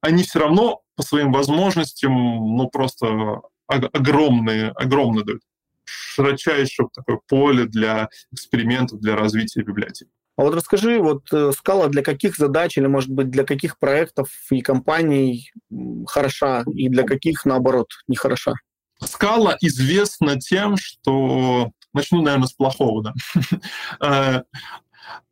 они 0.00 0.22
все 0.22 0.40
равно 0.40 0.82
по 0.96 1.02
своим 1.02 1.32
возможностям, 1.32 2.12
ну, 2.12 2.68
просто 2.68 3.40
огромные, 3.66 4.70
огромные 4.70 5.24
дают 5.24 5.42
широчайшее 5.88 6.88
такое 6.94 7.20
поле 7.28 7.64
для 7.66 8.08
экспериментов, 8.32 9.00
для 9.00 9.16
развития 9.16 9.62
библиотек. 9.62 10.08
А 10.38 10.42
вот 10.42 10.54
расскажи, 10.54 11.00
вот 11.00 11.24
э, 11.32 11.50
скала 11.50 11.88
для 11.88 12.02
каких 12.02 12.36
задач 12.36 12.78
или, 12.78 12.86
может 12.86 13.10
быть, 13.10 13.28
для 13.28 13.42
каких 13.42 13.76
проектов 13.76 14.30
и 14.50 14.60
компаний 14.60 15.50
хороша, 16.06 16.62
и 16.72 16.88
для 16.88 17.02
каких, 17.02 17.44
наоборот, 17.44 17.88
не 18.06 18.14
хороша? 18.14 18.54
Скала 19.02 19.56
известна 19.60 20.38
тем, 20.38 20.76
что... 20.76 21.72
Начну, 21.92 22.22
наверное, 22.22 22.46
с 22.46 22.52
плохого, 22.52 23.02
да. 23.02 23.14
Э, 24.00 24.42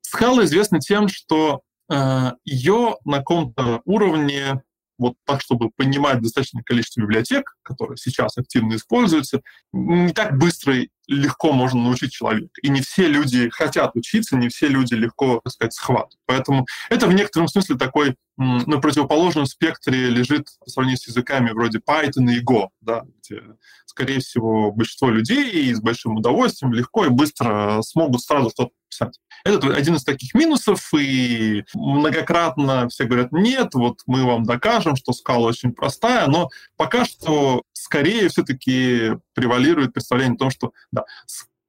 скала 0.01 0.45
известна 0.45 0.81
тем, 0.81 1.07
что 1.07 1.61
э, 1.89 2.33
ее 2.45 2.97
на 3.05 3.19
каком-то 3.19 3.83
уровне 3.85 4.63
вот 4.99 5.15
так, 5.25 5.41
чтобы 5.41 5.71
понимать 5.71 6.21
достаточное 6.21 6.63
количество 6.63 7.01
библиотек, 7.01 7.57
которые 7.63 7.97
сейчас 7.97 8.37
активно 8.39 8.75
используются, 8.77 9.43
не 9.73 10.13
так 10.13 10.39
быстро 10.39 10.77
и 10.77 10.89
легко 11.07 11.53
можно 11.53 11.83
научить 11.83 12.13
человека. 12.13 12.51
И 12.63 12.69
не 12.69 12.81
все 12.81 13.07
люди 13.07 13.49
хотят 13.51 13.95
учиться, 13.95 14.37
не 14.37 14.49
все 14.49 14.69
люди 14.69 14.95
легко, 14.95 15.41
так 15.45 15.53
сказать, 15.53 15.75
схватывают. 15.75 16.19
Поэтому 16.27 16.67
это 16.91 17.07
в 17.07 17.13
некотором 17.13 17.49
смысле 17.49 17.77
такой 17.77 18.17
на 18.37 18.81
противоположном 18.81 19.47
спектре 19.47 20.11
лежит 20.11 20.49
по 20.63 20.71
сравнению 20.71 20.99
с 20.99 21.07
языками 21.07 21.51
вроде 21.51 21.79
Python 21.79 22.31
и 22.31 22.43
Go, 22.43 22.69
да, 22.83 23.05
где, 23.23 23.43
скорее 23.87 24.21
всего, 24.21 24.73
большинство 24.73 25.09
людей 25.09 25.73
с 25.73 25.81
большим 25.81 26.17
удовольствием 26.17 26.73
легко 26.75 27.07
и 27.07 27.11
быстро 27.11 27.81
смогут 27.83 28.21
сразу 28.23 28.51
что-то 28.51 28.73
писать. 28.97 29.21
Это 29.45 29.75
один 29.75 29.97
из 29.97 30.05
таких 30.05 30.35
минусов, 30.35 30.93
и 30.95 31.65
многократно 31.75 32.89
все 32.89 33.05
говорят, 33.05 33.33
нет, 33.33 33.75
вот 33.75 34.01
мы 34.07 34.25
вам 34.25 34.45
докажем, 34.45 34.97
что 34.97 35.13
скала 35.13 35.47
очень 35.47 35.73
простая, 35.73 36.27
но 36.27 36.49
пока 36.77 37.05
что 37.05 37.63
скорее 37.73 38.29
все-таки 38.29 39.13
превалирует 39.35 39.93
представление 39.93 40.35
о 40.35 40.39
том, 40.39 40.51
что 40.51 40.73
да, 40.91 41.05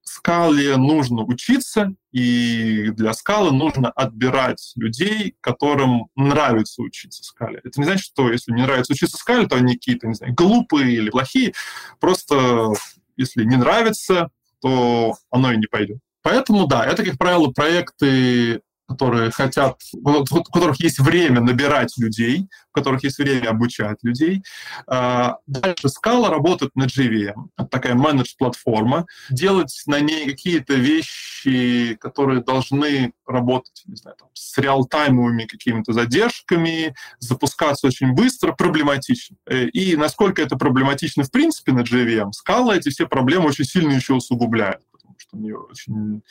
скале 0.02 0.76
нужно 0.76 1.22
учиться, 1.22 1.94
и 2.12 2.90
для 2.90 3.12
скалы 3.12 3.52
нужно 3.52 3.90
отбирать 3.90 4.72
людей, 4.74 5.36
которым 5.40 6.08
нравится 6.16 6.82
учиться 6.82 7.22
скале. 7.22 7.60
Это 7.62 7.78
не 7.78 7.84
значит, 7.84 8.04
что 8.04 8.30
если 8.30 8.52
не 8.52 8.62
нравится 8.62 8.92
учиться 8.92 9.16
скале, 9.16 9.46
то 9.46 9.56
они 9.56 9.74
какие-то, 9.74 10.08
не 10.08 10.14
знаю, 10.14 10.34
глупые 10.34 10.92
или 10.92 11.10
плохие. 11.10 11.54
Просто 12.00 12.72
если 13.16 13.44
не 13.44 13.56
нравится, 13.56 14.30
то 14.60 15.14
оно 15.30 15.52
и 15.52 15.56
не 15.56 15.66
пойдет. 15.66 15.98
Поэтому, 16.22 16.66
да, 16.66 16.84
это, 16.84 17.04
как 17.04 17.18
правило, 17.18 17.48
проекты 17.48 18.62
которые 18.88 19.30
хотят, 19.30 19.80
у 19.92 20.24
которых 20.24 20.80
есть 20.80 20.98
время 20.98 21.40
набирать 21.40 21.92
людей, 21.98 22.48
у 22.72 22.78
которых 22.78 23.04
есть 23.04 23.18
время 23.18 23.50
обучать 23.50 23.98
людей. 24.02 24.42
А, 24.86 25.36
дальше 25.46 25.88
Scala 25.88 26.30
работает 26.30 26.74
на 26.74 26.84
JVM, 26.84 27.48
такая 27.70 27.94
менедж-платформа. 27.94 29.06
Делать 29.30 29.82
на 29.86 30.00
ней 30.00 30.24
какие-то 30.26 30.74
вещи, 30.74 31.96
которые 32.00 32.42
должны 32.42 33.12
работать, 33.26 33.82
не 33.86 33.96
знаю, 33.96 34.16
там, 34.18 34.28
с 34.32 34.56
реалтаймовыми 34.56 35.44
какими-то 35.44 35.92
задержками, 35.92 36.94
запускаться 37.18 37.86
очень 37.88 38.12
быстро, 38.12 38.52
проблематично. 38.52 39.36
Э, 39.46 39.66
и 39.66 39.96
насколько 39.96 40.40
это 40.40 40.56
проблематично 40.56 41.24
в 41.24 41.30
принципе 41.30 41.72
на 41.72 41.80
JVM, 41.80 42.30
Scala 42.30 42.74
эти 42.74 42.88
все 42.88 43.06
проблемы 43.06 43.48
очень 43.48 43.64
сильно 43.64 43.92
еще 43.92 44.14
усугубляет 44.14 44.80
что 45.28 45.36
у 45.36 45.40
нее 45.40 45.58
очень 45.58 46.22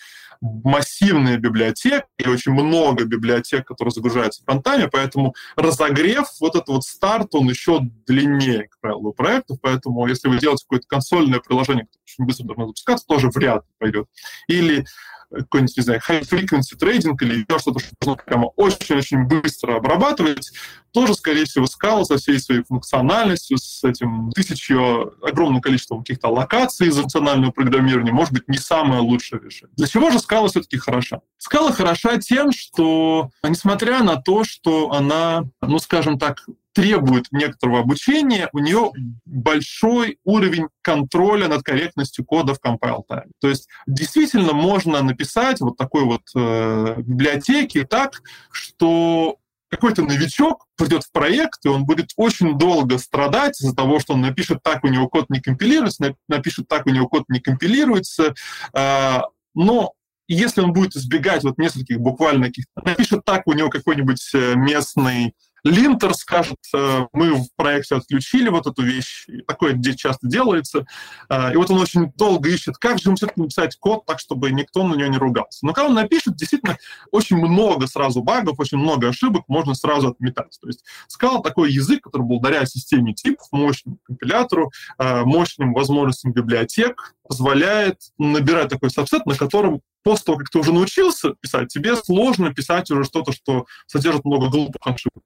массивная 0.41 1.37
библиотека 1.37 2.05
и 2.17 2.27
очень 2.27 2.51
много 2.51 3.05
библиотек, 3.05 3.67
которые 3.67 3.91
загружаются 3.91 4.43
фронтами, 4.43 4.89
поэтому 4.91 5.35
разогрев, 5.55 6.27
вот 6.39 6.55
этот 6.55 6.69
вот 6.69 6.83
старт, 6.83 7.33
он 7.33 7.49
еще 7.49 7.79
длиннее, 8.05 8.63
как 8.63 8.79
правило, 8.79 8.99
у 8.99 9.13
проектов, 9.13 9.59
поэтому 9.61 10.07
если 10.07 10.27
вы 10.27 10.39
делаете 10.39 10.65
какое-то 10.65 10.87
консольное 10.87 11.39
приложение, 11.39 11.85
которое 11.85 12.03
очень 12.05 12.25
быстро 12.25 12.45
должно 12.45 12.67
запускаться, 12.67 13.05
тоже 13.05 13.29
вряд 13.29 13.63
ли 13.63 13.73
пойдет. 13.79 14.07
Или 14.47 14.85
какой-нибудь, 15.29 15.77
не 15.77 15.83
знаю, 15.83 16.01
high-frequency 16.07 16.77
трейдинг 16.79 17.21
или 17.21 17.45
еще 17.49 17.59
что-то, 17.59 17.79
что 17.79 17.89
нужно 18.01 18.23
прямо 18.23 18.45
очень-очень 18.55 19.25
быстро 19.25 19.75
обрабатывать, 19.75 20.51
тоже, 20.91 21.13
скорее 21.13 21.45
всего, 21.45 21.65
Scala 21.65 22.05
со 22.05 22.17
всей 22.17 22.39
своей 22.39 22.63
функциональностью, 22.63 23.57
с 23.57 23.83
этим 23.83 24.31
тысячью, 24.31 25.13
огромным 25.25 25.61
количеством 25.61 25.99
каких-то 25.99 26.29
локаций 26.29 26.87
из 26.87 26.97
рационального 26.97 27.51
программирования, 27.51 28.11
может 28.11 28.33
быть, 28.33 28.47
не 28.47 28.57
самое 28.87 29.01
лучшее 29.01 29.41
решение. 29.41 29.73
Для 29.75 29.87
чего 29.87 30.09
же 30.09 30.17
Scala 30.17 30.47
все-таки 30.47 30.77
хороша? 30.77 31.21
Scala 31.37 31.71
хороша 31.71 32.17
тем, 32.17 32.51
что, 32.51 33.29
несмотря 33.43 34.03
на 34.03 34.15
то, 34.15 34.43
что 34.43 34.91
она, 34.91 35.43
ну, 35.61 35.79
скажем 35.79 36.17
так, 36.17 36.45
требует 36.73 37.25
некоторого 37.31 37.79
обучения, 37.79 38.49
у 38.53 38.59
нее 38.59 38.91
большой 39.25 40.19
уровень 40.23 40.67
контроля 40.83 41.47
над 41.47 41.63
корректностью 41.63 42.23
кода 42.23 42.53
в 42.53 42.59
compile 42.63 43.01
time. 43.09 43.31
То 43.41 43.49
есть 43.49 43.67
действительно 43.87 44.53
можно 44.53 45.01
написать 45.01 45.59
вот 45.59 45.75
такой 45.75 46.03
вот 46.03 46.21
э, 46.35 46.95
библиотеки 46.97 47.83
так, 47.83 48.21
что 48.51 49.37
какой-то 49.69 50.03
новичок 50.03 50.65
придет 50.77 51.03
в 51.03 51.11
проект, 51.11 51.65
и 51.65 51.69
он 51.69 51.85
будет 51.85 52.11
очень 52.15 52.57
долго 52.57 52.97
страдать 52.97 53.59
из-за 53.61 53.75
того, 53.75 53.99
что 53.99 54.13
он 54.13 54.21
напишет 54.21 54.59
так, 54.63 54.83
у 54.83 54.87
него 54.87 55.07
код 55.07 55.29
не 55.29 55.41
компилируется, 55.41 56.15
напишет 56.27 56.67
так, 56.67 56.85
у 56.85 56.89
него 56.89 57.07
код 57.07 57.25
не 57.27 57.39
компилируется, 57.39 58.33
э, 58.73 59.17
но 59.53 59.93
если 60.27 60.61
он 60.61 60.73
будет 60.73 60.95
избегать 60.95 61.43
вот 61.43 61.57
нескольких 61.57 61.99
буквально 61.99 62.47
каких-то, 62.47 62.81
напишет 62.83 63.25
так, 63.25 63.47
у 63.47 63.53
него 63.53 63.69
какой-нибудь 63.69 64.29
э, 64.33 64.55
местный 64.55 65.33
Линтер 65.67 66.13
скажет, 66.13 66.57
э, 66.73 67.07
мы 67.13 67.33
в 67.33 67.47
проекте 67.55 67.95
отключили 67.95 68.49
вот 68.49 68.67
эту 68.67 68.83
вещь, 68.83 69.27
такое 69.47 69.75
здесь 69.75 69.95
часто 69.95 70.27
делается, 70.27 70.85
э, 71.29 71.53
и 71.53 71.55
вот 71.57 71.69
он 71.69 71.79
очень 71.79 72.11
долго 72.15 72.49
ищет, 72.49 72.77
как 72.77 72.99
же 72.99 73.09
ему 73.09 73.15
все-таки 73.15 73.41
написать 73.41 73.77
код 73.77 74.05
так, 74.05 74.19
чтобы 74.19 74.51
никто 74.51 74.83
на 74.83 74.95
него 74.95 75.09
не 75.09 75.17
ругался. 75.17 75.65
Но 75.65 75.73
когда 75.73 75.89
он 75.89 75.95
напишет, 75.95 76.35
действительно, 76.35 76.77
очень 77.11 77.37
много 77.37 77.87
сразу 77.87 78.21
багов, 78.21 78.59
очень 78.59 78.77
много 78.77 79.09
ошибок 79.09 79.43
можно 79.47 79.75
сразу 79.75 80.09
отметать. 80.09 80.57
То 80.61 80.67
есть 80.67 80.83
Scala 81.09 81.41
такой 81.41 81.71
язык, 81.71 82.03
который 82.03 82.23
благодаря 82.23 82.65
системе 82.65 83.13
типов, 83.13 83.47
мощному 83.51 83.97
компилятору, 84.03 84.71
э, 84.97 85.23
мощным 85.23 85.73
возможностям 85.73 86.31
библиотек, 86.31 87.15
позволяет 87.27 87.99
набирать 88.17 88.69
такой 88.69 88.89
сабсет, 88.89 89.25
на 89.25 89.35
котором 89.35 89.81
после 90.03 90.25
того, 90.25 90.37
как 90.39 90.49
ты 90.49 90.59
уже 90.59 90.73
научился 90.73 91.33
писать, 91.39 91.67
тебе 91.69 91.95
сложно 91.95 92.53
писать 92.53 92.89
уже 92.91 93.03
что-то, 93.03 93.31
что 93.31 93.65
содержит 93.87 94.25
много 94.25 94.49
глупых 94.49 94.81
ошибок. 94.85 95.23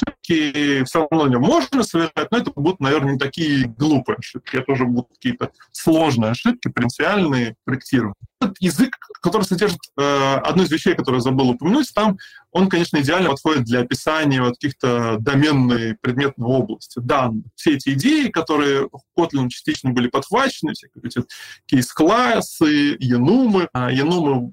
Ошибки 0.00 0.84
все 0.84 1.08
равно 1.10 1.28
не 1.28 1.38
можно 1.38 1.82
совершать, 1.82 2.30
но 2.30 2.38
это 2.38 2.52
будут, 2.54 2.80
наверное, 2.80 3.14
не 3.14 3.18
такие 3.18 3.66
глупые 3.66 4.16
ошибки. 4.16 4.56
Это 4.56 4.72
уже 4.72 4.84
будут 4.84 5.08
какие-то 5.10 5.50
сложные 5.72 6.30
ошибки, 6.30 6.68
принципиальные, 6.68 7.56
проектирования. 7.64 8.14
Этот 8.42 8.56
язык, 8.60 8.96
который 9.20 9.44
содержит 9.44 9.80
э, 9.96 10.34
одну 10.42 10.64
из 10.64 10.70
вещей, 10.70 10.94
которую 10.94 11.20
я 11.20 11.22
забыл 11.22 11.50
упомянуть, 11.50 11.92
там 11.94 12.18
он, 12.50 12.68
конечно, 12.68 12.98
идеально 12.98 13.30
подходит 13.30 13.64
для 13.64 13.80
описания 13.80 14.42
вот 14.42 14.54
каких-то 14.54 15.16
доменной 15.20 15.96
предметной 16.00 16.46
области 16.46 16.98
данных. 16.98 17.44
Все 17.54 17.74
эти 17.76 17.90
идеи, 17.90 18.28
которые 18.28 18.88
Kotlin 19.16 19.48
частично 19.48 19.90
были 19.90 20.08
подхвачены, 20.08 20.72
все 20.72 20.88
эти 21.02 21.22
кейс-классы, 21.66 22.96
янумы. 22.98 23.68
А 23.72 23.92
янумы 23.92 24.52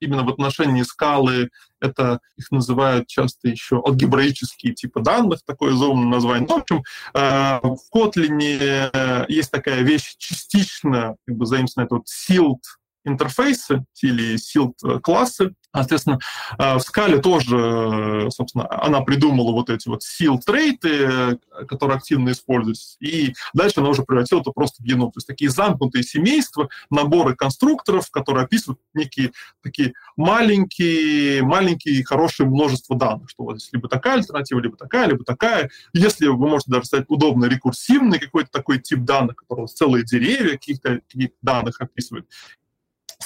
именно 0.00 0.24
в 0.24 0.30
отношении 0.30 0.82
скалы, 0.82 1.50
это 1.80 2.20
их 2.36 2.50
называют 2.50 3.06
часто 3.06 3.48
еще 3.48 3.76
алгебраические 3.76 4.74
типы 4.74 5.00
данных, 5.00 5.40
такое 5.46 5.74
заумное 5.74 6.08
название. 6.08 6.48
Ну, 6.48 6.58
в 6.58 6.62
общем, 6.62 6.82
э, 7.14 7.60
в 7.62 7.78
Kotlin 7.94 9.26
есть 9.28 9.50
такая 9.50 9.82
вещь 9.82 10.16
частично 10.18 11.16
как 11.26 11.36
бы 11.36 11.46
заимствованная, 11.46 11.86
это 11.86 11.94
вот 11.96 12.06
sealed 12.06 12.60
интерфейсы 13.04 13.84
или 14.02 14.36
силд 14.36 14.76
классы. 15.02 15.54
Соответственно, 15.72 16.18
э, 16.58 16.74
в 16.74 16.80
скале 16.80 17.18
тоже, 17.18 17.56
э, 17.56 18.30
собственно, 18.30 18.66
она 18.82 19.02
придумала 19.02 19.52
вот 19.52 19.70
эти 19.70 19.88
вот 19.88 20.02
сил 20.02 20.40
трейты, 20.44 21.38
которые 21.68 21.98
активно 21.98 22.30
используются, 22.30 22.96
и 23.00 23.34
дальше 23.54 23.74
она 23.78 23.90
уже 23.90 24.02
превратила 24.02 24.40
это 24.40 24.50
просто 24.50 24.82
в 24.82 24.86
геном. 24.86 25.12
То 25.12 25.18
есть 25.18 25.28
такие 25.28 25.50
замкнутые 25.50 26.02
семейства, 26.02 26.68
наборы 26.90 27.36
конструкторов, 27.36 28.10
которые 28.10 28.44
описывают 28.44 28.80
некие 28.94 29.32
такие 29.62 29.92
маленькие, 30.16 31.42
маленькие 31.42 32.04
хорошие 32.04 32.48
множество 32.48 32.96
данных, 32.96 33.30
что 33.30 33.44
вот 33.44 33.60
здесь 33.60 33.72
либо 33.72 33.88
такая 33.88 34.14
альтернатива, 34.14 34.58
либо 34.58 34.76
такая, 34.76 35.06
либо 35.08 35.24
такая. 35.24 35.70
Если 35.92 36.26
вы 36.26 36.48
можете 36.48 36.72
даже 36.72 36.86
сказать 36.86 37.06
удобно 37.08 37.44
рекурсивный 37.44 38.18
какой-то 38.18 38.50
такой 38.50 38.80
тип 38.80 39.00
данных, 39.00 39.36
который 39.36 39.66
целые 39.68 40.04
деревья 40.04 40.52
каких-то 40.52 41.00
каких 41.08 41.30
данных 41.42 41.80
описывает, 41.80 42.26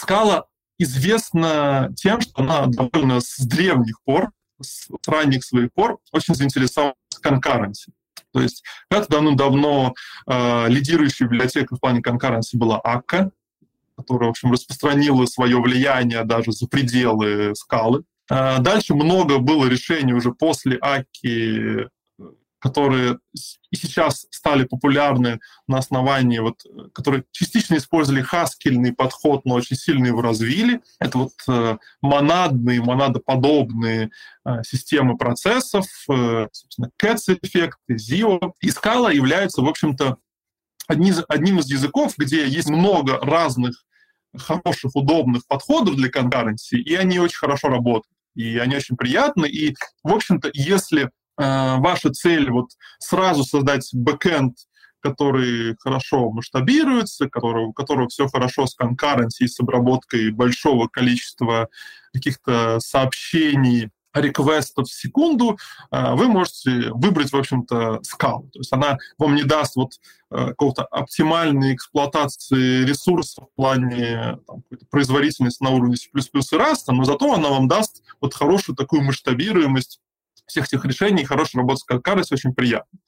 Скала 0.04 0.44
известна 0.78 1.90
тем, 1.96 2.20
что 2.20 2.42
она 2.42 2.66
довольно 2.66 3.20
с 3.20 3.38
древних 3.38 4.02
пор, 4.04 4.32
с 4.60 4.88
ранних 5.06 5.44
своих 5.44 5.72
пор, 5.72 5.98
очень 6.12 6.34
заинтересовалась 6.34 6.94
конкуренцией. 7.22 7.94
То 8.30 8.42
есть 8.42 8.62
когда-то 8.90 9.12
давно-давно 9.12 9.94
э, 10.26 10.68
лидирующей 10.68 11.24
библиотекой 11.24 11.78
в 11.78 11.80
плане 11.80 12.02
конкуренции 12.02 12.58
была 12.58 12.78
АККА, 12.80 13.30
которая, 13.96 14.26
в 14.26 14.30
общем, 14.32 14.52
распространила 14.52 15.24
свое 15.24 15.58
влияние 15.58 16.22
даже 16.24 16.52
за 16.52 16.66
пределы 16.68 17.54
скалы. 17.54 18.04
Э, 18.30 18.58
дальше 18.58 18.94
много 18.94 19.38
было 19.38 19.64
решений 19.64 20.12
уже 20.12 20.32
после 20.32 20.76
АКИ 20.82 21.88
которые 22.64 23.18
и 23.70 23.76
сейчас 23.76 24.26
стали 24.30 24.64
популярны 24.64 25.38
на 25.68 25.76
основании, 25.76 26.38
вот, 26.38 26.62
которые 26.94 27.24
частично 27.30 27.74
использовали 27.76 28.22
хаскельный 28.22 28.94
подход, 28.94 29.44
но 29.44 29.56
очень 29.56 29.76
сильно 29.76 30.06
его 30.06 30.22
развили. 30.22 30.80
Это 30.98 31.18
вот 31.18 31.32
э, 31.46 31.76
монадные, 32.00 32.80
монадоподобные 32.80 34.08
э, 34.46 34.62
системы 34.66 35.18
процессов, 35.18 35.84
э, 36.08 36.48
собственно, 36.52 36.90
CATS-эффект, 36.98 37.78
ZIO. 37.90 38.52
И 38.62 38.70
Scala 38.70 39.14
является, 39.14 39.60
в 39.60 39.68
общем-то, 39.68 40.16
одним, 40.88 41.16
одним 41.28 41.58
из 41.58 41.70
языков, 41.70 42.14
где 42.16 42.48
есть 42.48 42.70
много 42.70 43.18
разных 43.18 43.84
хороших, 44.34 44.96
удобных 44.96 45.46
подходов 45.46 45.96
для 45.96 46.08
конкуренции, 46.08 46.80
и 46.80 46.94
они 46.94 47.18
очень 47.18 47.36
хорошо 47.36 47.68
работают, 47.68 48.16
и 48.34 48.56
они 48.56 48.76
очень 48.76 48.96
приятны. 48.96 49.44
И, 49.44 49.74
в 50.02 50.14
общем-то, 50.14 50.48
если 50.54 51.10
Э, 51.10 51.23
ваша 51.36 52.10
цель 52.10 52.50
вот 52.50 52.70
сразу 52.98 53.44
создать 53.44 53.88
бэкэнд, 53.92 54.56
который 55.00 55.76
хорошо 55.80 56.30
масштабируется, 56.30 57.28
который, 57.28 57.66
у 57.66 57.72
которого 57.72 58.08
все 58.08 58.26
хорошо 58.28 58.66
с 58.66 58.74
конкуренцией, 58.74 59.48
с 59.48 59.60
обработкой 59.60 60.30
большого 60.30 60.88
количества 60.88 61.68
каких-то 62.12 62.78
сообщений, 62.80 63.90
реквестов 64.14 64.88
в 64.88 64.92
секунду, 64.92 65.58
э, 65.90 66.14
вы 66.14 66.28
можете 66.28 66.90
выбрать, 66.92 67.32
в 67.32 67.36
общем-то, 67.36 68.00
скалу. 68.02 68.48
То 68.52 68.60
есть 68.60 68.72
она 68.72 68.98
вам 69.18 69.34
не 69.34 69.42
даст 69.42 69.76
вот 69.76 69.94
э, 70.30 70.48
какого-то 70.48 70.84
оптимальной 70.84 71.74
эксплуатации 71.74 72.84
ресурсов 72.84 73.46
в 73.52 73.56
плане 73.56 74.38
там, 74.46 74.62
производительности 74.90 75.62
на 75.62 75.70
уровне 75.70 75.96
C++ 75.96 76.08
и 76.14 76.18
Rust, 76.56 76.84
но 76.88 77.04
зато 77.04 77.32
она 77.32 77.48
вам 77.50 77.68
даст 77.68 78.02
вот 78.20 78.34
хорошую 78.34 78.76
такую 78.76 79.02
масштабируемость 79.02 80.00
всех 80.46 80.66
этих 80.66 80.84
решений, 80.84 81.24
хорошая 81.24 81.62
работа 81.62 81.80
с 81.80 81.90
Calcaris 81.90 82.26
очень 82.30 82.54
приятна. 82.54 82.98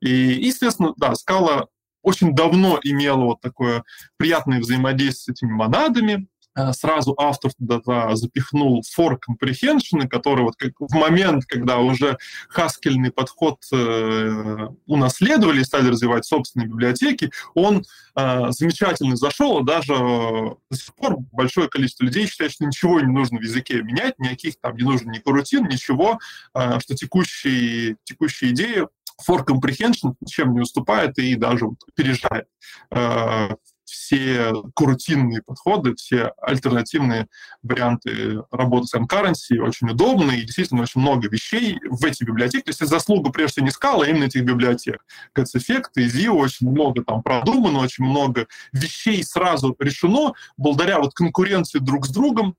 И, 0.00 0.10
естественно, 0.10 0.92
да, 0.96 1.14
скала 1.14 1.66
очень 2.02 2.34
давно 2.34 2.78
имела 2.84 3.24
вот 3.24 3.40
такое 3.40 3.82
приятное 4.16 4.60
взаимодействие 4.60 5.34
с 5.34 5.38
этими 5.38 5.52
монадами, 5.52 6.28
сразу 6.72 7.14
автор 7.18 7.52
туда 7.54 8.16
запихнул 8.16 8.82
for 8.96 9.18
comprehension, 9.18 10.08
который 10.08 10.42
вот 10.42 10.56
как 10.56 10.72
в 10.78 10.94
момент, 10.94 11.44
когда 11.46 11.78
уже 11.78 12.18
хаскельный 12.48 13.10
подход 13.10 13.58
э, 13.72 14.68
унаследовали 14.86 15.60
и 15.60 15.64
стали 15.64 15.88
развивать 15.88 16.24
собственные 16.24 16.68
библиотеки, 16.68 17.30
он 17.54 17.84
э, 18.14 18.50
замечательно 18.50 19.16
зашел, 19.16 19.60
и 19.60 19.64
даже 19.64 19.94
до 19.94 20.76
сих 20.76 20.94
пор 20.94 21.18
большое 21.32 21.68
количество 21.68 22.04
людей 22.04 22.26
считает, 22.26 22.52
что 22.52 22.64
ничего 22.64 23.00
не 23.00 23.12
нужно 23.12 23.38
в 23.38 23.42
языке 23.42 23.82
менять, 23.82 24.18
никаких 24.18 24.54
там 24.60 24.76
не 24.76 24.84
нужно 24.84 25.10
ни 25.10 25.18
карутин, 25.18 25.64
ничего, 25.68 26.18
э, 26.54 26.80
что 26.80 26.94
текущие, 26.94 27.96
текущие 28.04 28.50
идеи 28.52 28.86
for 29.26 29.44
comprehension 29.44 30.14
ничем 30.20 30.54
не 30.54 30.60
уступает 30.60 31.18
и 31.18 31.34
даже 31.36 31.66
вот 31.66 31.78
опережает 31.88 32.46
э, 32.90 33.48
все 33.86 34.52
курутинные 34.74 35.42
подходы, 35.42 35.94
все 35.94 36.32
альтернативные 36.42 37.28
варианты 37.62 38.42
работы 38.50 38.86
с 38.86 38.94
M-Currency 38.94 39.58
очень 39.58 39.90
удобны, 39.90 40.32
и 40.32 40.44
действительно 40.44 40.82
очень 40.82 41.00
много 41.00 41.28
вещей 41.28 41.78
в 41.88 42.04
эти 42.04 42.24
библиотеки. 42.24 42.64
То 42.64 42.70
есть 42.70 42.82
это 42.82 42.90
заслуга, 42.90 43.30
прежде 43.30 43.52
всего, 43.52 43.66
не 43.66 43.72
скала, 43.72 44.04
а 44.04 44.08
именно 44.08 44.24
этих 44.24 44.44
библиотек. 44.44 45.04
GetsEffect 45.36 45.90
и 45.96 46.06
Zio 46.06 46.32
очень 46.32 46.68
много 46.68 47.04
там 47.04 47.22
продумано, 47.22 47.78
очень 47.78 48.04
много 48.04 48.48
вещей 48.72 49.22
сразу 49.22 49.76
решено 49.78 50.32
благодаря 50.56 50.98
вот 50.98 51.14
конкуренции 51.14 51.78
друг 51.78 52.06
с 52.06 52.10
другом, 52.10 52.56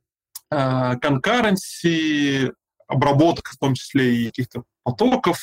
конкуренции, 0.49 2.53
обработка, 2.87 3.51
в 3.53 3.57
том 3.57 3.73
числе 3.73 4.15
и 4.15 4.27
каких-то 4.27 4.63
потоков, 4.87 5.39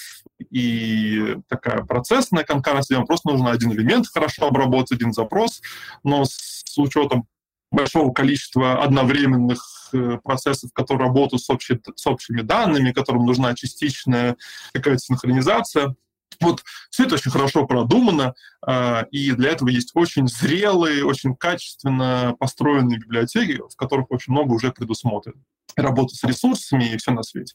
и 0.50 1.36
такая 1.48 1.82
процессная 1.84 2.44
конкуренция, 2.44 2.96
вам 2.96 3.06
просто 3.06 3.28
нужно 3.28 3.50
один 3.50 3.72
элемент 3.72 4.06
хорошо 4.08 4.46
обработать, 4.46 4.92
один 4.92 5.12
запрос, 5.12 5.60
но 6.02 6.24
с 6.24 6.78
учетом 6.78 7.26
большого 7.70 8.10
количества 8.10 8.82
одновременных 8.82 9.90
э, 9.92 10.18
процессов, 10.24 10.70
которые 10.72 11.08
работают 11.08 11.42
с, 11.42 11.50
общей, 11.50 11.78
с 11.94 12.06
общими 12.06 12.40
данными, 12.40 12.92
которым 12.92 13.26
нужна 13.26 13.54
частичная 13.54 14.36
какая-то 14.72 15.00
синхронизация. 15.00 15.94
Вот 16.40 16.62
все 16.88 17.04
это 17.04 17.16
очень 17.16 17.30
хорошо 17.30 17.66
продумано, 17.66 18.32
э, 18.66 19.04
и 19.10 19.32
для 19.32 19.50
этого 19.50 19.68
есть 19.68 19.90
очень 19.92 20.26
зрелые, 20.26 21.04
очень 21.04 21.36
качественно 21.36 22.34
построенные 22.38 22.98
библиотеки, 22.98 23.60
в 23.60 23.76
которых 23.76 24.10
очень 24.10 24.32
много 24.32 24.54
уже 24.54 24.72
предусмотрено. 24.72 25.42
Работа 25.76 26.14
с 26.14 26.24
ресурсами 26.24 26.84
и 26.84 26.96
все 26.96 27.10
на 27.10 27.22
свете. 27.22 27.54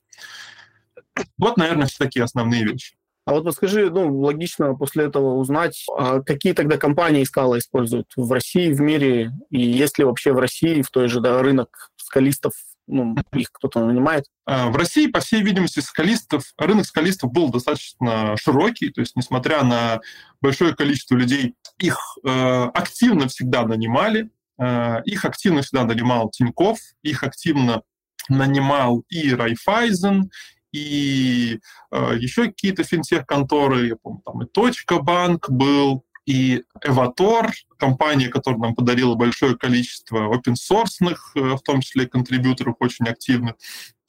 Вот, 1.38 1.58
наверное, 1.58 1.88
все 1.88 2.04
такие 2.04 2.24
основные 2.24 2.64
вещи. 2.64 2.96
А 3.30 3.34
вот 3.34 3.44
подскажи, 3.44 3.92
ну, 3.92 4.18
логично 4.22 4.74
после 4.74 5.06
этого 5.06 5.36
узнать, 5.36 5.86
а 5.96 6.22
какие 6.22 6.54
тогда 6.54 6.78
компании 6.78 7.24
скала 7.24 7.60
используют 7.60 8.08
в 8.16 8.32
России, 8.32 8.74
в 8.74 8.82
мире, 8.82 9.34
и 9.52 9.62
есть 9.62 10.00
ли 10.00 10.06
вообще 10.06 10.34
в 10.34 10.40
России, 10.40 10.82
в 10.82 10.90
той 10.90 11.08
же 11.10 11.20
да, 11.20 11.40
рынок 11.44 11.92
скалистов, 11.96 12.54
ну, 12.88 13.16
их 13.34 13.52
кто-то 13.52 13.86
нанимает? 13.86 14.26
А, 14.48 14.70
в 14.70 14.76
России, 14.76 15.06
по 15.06 15.20
всей 15.20 15.44
видимости, 15.44 15.80
скалистов, 15.80 16.44
рынок 16.58 16.88
скалистов 16.88 17.32
был 17.32 17.50
достаточно 17.50 18.36
широкий, 18.36 18.90
то 18.90 19.02
есть, 19.02 19.16
несмотря 19.16 19.64
на 19.64 20.02
большое 20.42 20.76
количество 20.76 21.16
людей, 21.16 21.54
их 21.78 22.00
э, 22.26 22.64
активно 22.74 23.28
всегда 23.28 23.64
нанимали, 23.64 24.32
э, 24.60 25.04
их 25.06 25.24
активно 25.24 25.62
всегда 25.62 25.84
нанимал 25.84 26.32
Тиньков, 26.32 26.80
их 27.04 27.22
активно 27.22 27.84
нанимал 28.28 29.04
и 29.10 29.34
Райфайзен, 29.34 30.32
и 30.72 31.60
э, 31.92 32.12
еще 32.18 32.46
какие-то 32.46 32.84
финтех-конторы, 32.84 33.88
я 33.88 33.96
помню, 33.96 34.22
там 34.26 34.42
и 34.44 34.46
Точка 34.46 35.00
Банк 35.00 35.50
был, 35.50 36.04
и 36.30 36.64
Эватор, 36.84 37.52
компания, 37.78 38.28
которая 38.28 38.62
нам 38.62 38.76
подарила 38.76 39.16
большое 39.16 39.58
количество 39.58 40.32
open-source, 40.32 41.16
э, 41.36 41.40
в 41.56 41.62
том 41.62 41.82
числе 41.82 42.06
контрибьюторов 42.06 42.76
очень 42.80 43.08
активных. 43.08 43.56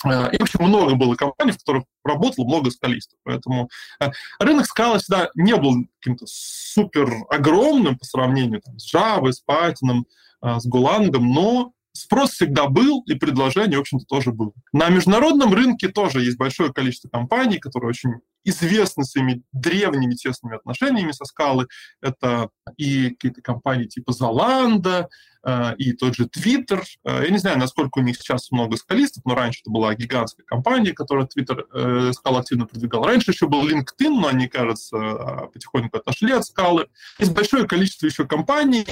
Э, 0.04 0.30
и, 0.30 0.36
общем, 0.36 0.64
много 0.64 0.96
было 0.96 1.14
компаний, 1.14 1.52
в 1.52 1.58
которых 1.58 1.84
работало 2.04 2.44
много 2.44 2.70
скалистов. 2.70 3.18
Поэтому 3.22 3.70
э, 4.00 4.10
рынок 4.38 4.66
скала 4.66 4.98
всегда 4.98 5.30
не 5.34 5.56
был 5.56 5.86
каким-то 5.98 6.26
супер 6.28 7.10
огромным 7.30 7.96
по 7.96 8.04
сравнению 8.04 8.60
там, 8.60 8.78
с 8.78 8.94
Java, 8.94 9.32
с 9.32 9.42
Python, 9.42 10.02
с 10.42 10.68
Golang, 10.68 11.10
но 11.18 11.72
спрос 11.92 12.32
всегда 12.32 12.68
был, 12.68 13.02
и 13.06 13.14
предложение, 13.14 13.78
в 13.78 13.82
общем-то, 13.82 14.04
тоже 14.06 14.32
было. 14.32 14.52
На 14.72 14.88
международном 14.88 15.52
рынке 15.52 15.88
тоже 15.88 16.22
есть 16.22 16.38
большое 16.38 16.72
количество 16.72 17.08
компаний, 17.08 17.58
которые 17.58 17.90
очень 17.90 18.10
известны 18.44 19.04
своими 19.04 19.42
древними 19.52 20.14
тесными 20.14 20.56
отношениями 20.56 21.12
со 21.12 21.24
скалы. 21.24 21.66
Это 22.00 22.50
и 22.76 23.10
какие-то 23.10 23.42
компании 23.42 23.86
типа 23.86 24.12
Zalando, 24.12 25.06
э, 25.44 25.74
и 25.76 25.92
тот 25.92 26.16
же 26.16 26.24
Twitter. 26.24 26.82
Э, 27.04 27.22
я 27.24 27.30
не 27.30 27.38
знаю, 27.38 27.58
насколько 27.58 27.98
у 27.98 28.02
них 28.02 28.16
сейчас 28.16 28.50
много 28.50 28.76
скалистов, 28.76 29.24
но 29.24 29.34
раньше 29.34 29.60
это 29.62 29.70
была 29.70 29.94
гигантская 29.94 30.44
компания, 30.46 30.92
которая 30.92 31.26
Twitter 31.26 31.64
э, 31.72 32.12
скал 32.12 32.38
активно 32.38 32.66
продвигал. 32.66 33.04
Раньше 33.04 33.32
еще 33.32 33.46
был 33.46 33.68
LinkedIn, 33.68 34.08
но 34.08 34.28
они, 34.28 34.48
кажется, 34.48 35.48
потихоньку 35.52 35.98
отошли 35.98 36.32
от 36.32 36.44
скалы. 36.46 36.88
Есть 37.18 37.32
большое 37.32 37.66
количество 37.66 38.06
еще 38.06 38.26
компаний, 38.26 38.84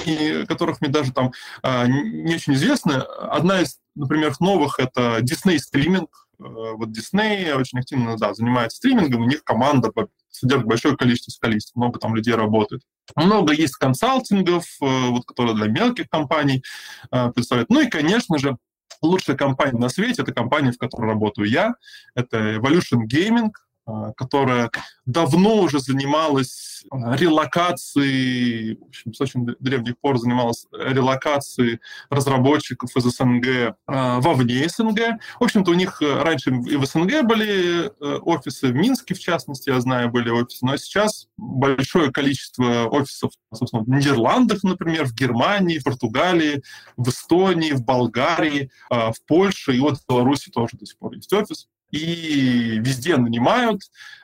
которых 0.45 0.81
мне 0.81 0.89
даже 0.89 1.11
там 1.11 1.31
не 1.63 2.35
очень 2.35 2.53
известно. 2.53 3.03
Одна 3.03 3.61
из, 3.61 3.79
например, 3.95 4.33
новых— 4.39 4.75
это 4.79 5.19
Disney 5.19 5.57
Streaming, 5.57 6.07
вот 6.39 6.89
Disney 6.89 7.53
очень 7.53 7.79
активно 7.79 8.17
да, 8.17 8.33
занимается 8.33 8.77
стримингом, 8.77 9.23
у 9.23 9.27
них 9.27 9.43
команда 9.43 9.91
содержит 10.29 10.65
большое 10.65 10.95
количество 10.95 11.31
специалистов, 11.31 11.75
много 11.75 11.99
там 11.99 12.15
людей 12.15 12.33
работает. 12.33 12.81
Много 13.15 13.53
есть 13.53 13.75
консалтингов, 13.75 14.65
э, 14.81 15.07
вот, 15.09 15.25
которые 15.25 15.55
для 15.55 15.67
мелких 15.67 16.09
компаний 16.09 16.63
э, 17.11 17.31
представляют. 17.31 17.69
Ну 17.69 17.81
и, 17.81 17.89
конечно 17.89 18.37
же, 18.37 18.57
лучшая 19.01 19.35
компания 19.35 19.77
на 19.77 19.89
свете— 19.89 20.21
это 20.23 20.33
компания, 20.33 20.71
в 20.71 20.77
которой 20.77 21.07
работаю 21.07 21.49
я. 21.49 21.75
Это 22.15 22.55
Evolution 22.55 23.01
Gaming— 23.11 23.49
которая 24.15 24.71
давно 25.05 25.57
уже 25.57 25.79
занималась 25.79 26.83
а, 26.91 27.15
релокацией, 27.15 28.75
в 28.75 28.87
общем, 28.87 29.13
с 29.13 29.21
очень 29.21 29.45
древних 29.59 29.97
пор 29.99 30.17
занималась 30.17 30.67
релокацией 30.71 31.79
разработчиков 32.09 32.95
из 32.95 33.03
СНГ 33.03 33.75
а, 33.87 34.19
вовне 34.19 34.67
СНГ. 34.69 35.19
В 35.39 35.43
общем-то, 35.43 35.71
у 35.71 35.73
них 35.73 36.01
э, 36.01 36.21
раньше 36.21 36.51
и 36.51 36.75
в 36.75 36.85
СНГ 36.85 37.23
были 37.23 37.87
э, 37.87 38.17
офисы, 38.19 38.67
в 38.67 38.75
Минске, 38.75 39.13
в 39.13 39.19
частности, 39.19 39.69
я 39.69 39.79
знаю, 39.81 40.09
были 40.09 40.29
офисы, 40.29 40.65
но 40.65 40.77
сейчас 40.77 41.27
большое 41.37 42.11
количество 42.11 42.85
офисов, 42.85 43.31
собственно, 43.53 43.83
в 43.83 43.89
Нидерландах, 43.89 44.63
например, 44.63 45.05
в 45.05 45.13
Германии, 45.13 45.79
в 45.79 45.83
Португалии, 45.83 46.61
в 46.97 47.09
Эстонии, 47.09 47.71
в 47.71 47.83
Болгарии, 47.83 48.71
в 48.89 49.15
Польше, 49.27 49.75
и 49.75 49.79
вот 49.79 49.97
в 49.97 50.07
Беларуси 50.07 50.49
тоже 50.51 50.77
до 50.77 50.85
сих 50.85 50.97
пор 50.97 51.13
есть 51.13 51.31
офис 51.33 51.67
и 51.91 52.79
везде 52.79 53.17
нанимают. 53.17 53.81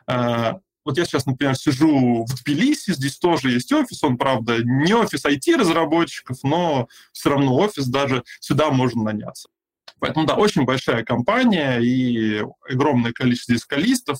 А, 0.08 0.60
вот 0.84 0.97
я 0.97 1.06
сейчас, 1.06 1.25
например, 1.25 1.56
сижу 1.56 2.25
в 2.25 2.43
Тбилиси, 2.43 2.93
здесь 2.93 3.17
тоже 3.17 3.51
есть 3.51 3.71
офис, 3.71 4.04
он, 4.04 4.17
правда, 4.17 4.63
не 4.63 4.93
офис 4.93 5.25
IT-разработчиков, 5.25 6.38
но 6.43 6.88
все 7.12 7.30
равно 7.32 7.56
офис, 7.58 7.88
даже 7.88 8.23
сюда 8.39 8.69
можно 8.69 9.04
наняться. 9.04 9.49
Поэтому, 9.99 10.28
да, 10.28 10.36
очень 10.36 10.65
большая 10.65 11.04
компания 11.04 11.80
и 11.80 12.43
огромное 12.69 13.13
количество 13.13 13.56
дискалистов, 13.56 14.19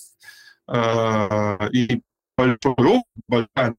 а, 0.68 1.68
и 1.72 2.02
большой 2.36 2.74
опыт, 2.74 3.24
большая 3.28 3.76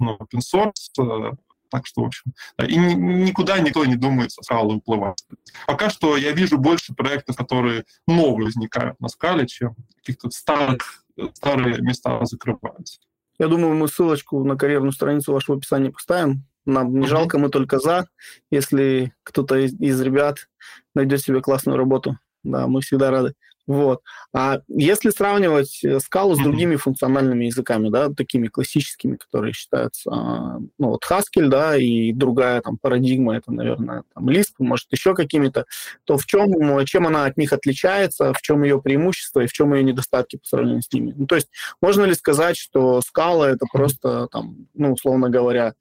open 0.00 0.40
source, 0.40 1.34
так 1.70 1.86
что, 1.86 2.02
в 2.02 2.06
общем, 2.06 2.32
да, 2.56 2.66
и 2.66 2.76
никуда 2.76 3.58
никто 3.58 3.84
не 3.84 3.96
думает 3.96 4.32
со 4.32 4.42
скалы 4.42 4.76
уплывать. 4.76 5.22
Пока 5.66 5.90
что 5.90 6.16
я 6.16 6.32
вижу 6.32 6.58
больше 6.58 6.94
проектов, 6.94 7.36
которые 7.36 7.84
новые 8.06 8.46
возникают 8.46 8.98
на 9.00 9.08
скале, 9.08 9.46
чем 9.46 9.74
каких-то 9.96 10.30
старых, 10.30 11.04
старые 11.34 11.80
места 11.80 12.24
закрываются. 12.24 13.00
Я 13.38 13.46
думаю, 13.48 13.74
мы 13.74 13.88
ссылочку 13.88 14.42
на 14.44 14.56
карьерную 14.56 14.92
страницу 14.92 15.32
вашего 15.32 15.58
описания 15.58 15.90
поставим. 15.90 16.44
Нам 16.66 16.98
не 16.98 17.06
жалко, 17.06 17.38
мы 17.38 17.48
только 17.48 17.78
за. 17.78 18.08
Если 18.50 19.14
кто-то 19.22 19.56
из, 19.56 19.72
из 19.80 20.00
ребят 20.00 20.48
найдет 20.94 21.20
себе 21.20 21.40
классную 21.40 21.78
работу, 21.78 22.18
да, 22.42 22.66
мы 22.66 22.80
всегда 22.82 23.10
рады. 23.10 23.34
Вот. 23.68 24.00
А 24.32 24.60
если 24.66 25.10
сравнивать 25.10 25.84
э, 25.84 26.00
скалу 26.00 26.34
с 26.34 26.38
другими 26.38 26.76
функциональными 26.76 27.44
языками, 27.44 27.90
да, 27.90 28.08
такими 28.08 28.48
классическими, 28.48 29.16
которые 29.16 29.52
считаются, 29.52 30.10
а, 30.10 30.58
ну, 30.78 30.88
вот 30.88 31.02
Haskell, 31.08 31.48
да, 31.48 31.76
и 31.76 32.14
другая 32.14 32.62
там 32.62 32.78
парадигма, 32.78 33.36
это, 33.36 33.52
наверное, 33.52 34.04
там 34.14 34.30
Lisp, 34.30 34.54
может, 34.58 34.86
еще 34.90 35.14
какими-то, 35.14 35.66
то 36.04 36.16
в 36.16 36.24
чем, 36.24 36.82
чем 36.86 37.06
она 37.06 37.26
от 37.26 37.36
них 37.36 37.52
отличается, 37.52 38.32
в 38.32 38.40
чем 38.40 38.62
ее 38.62 38.80
преимущество 38.80 39.40
и 39.40 39.46
в 39.46 39.52
чем 39.52 39.74
ее 39.74 39.82
недостатки 39.82 40.36
по 40.36 40.46
сравнению 40.46 40.80
с 40.80 40.90
ними? 40.90 41.12
Ну, 41.14 41.26
то 41.26 41.34
есть 41.34 41.48
можно 41.82 42.04
ли 42.04 42.14
сказать, 42.14 42.56
что 42.56 43.02
скала 43.02 43.50
это 43.50 43.66
просто, 43.70 44.28
там, 44.32 44.66
ну, 44.72 44.94
условно 44.94 45.28
говоря, 45.28 45.74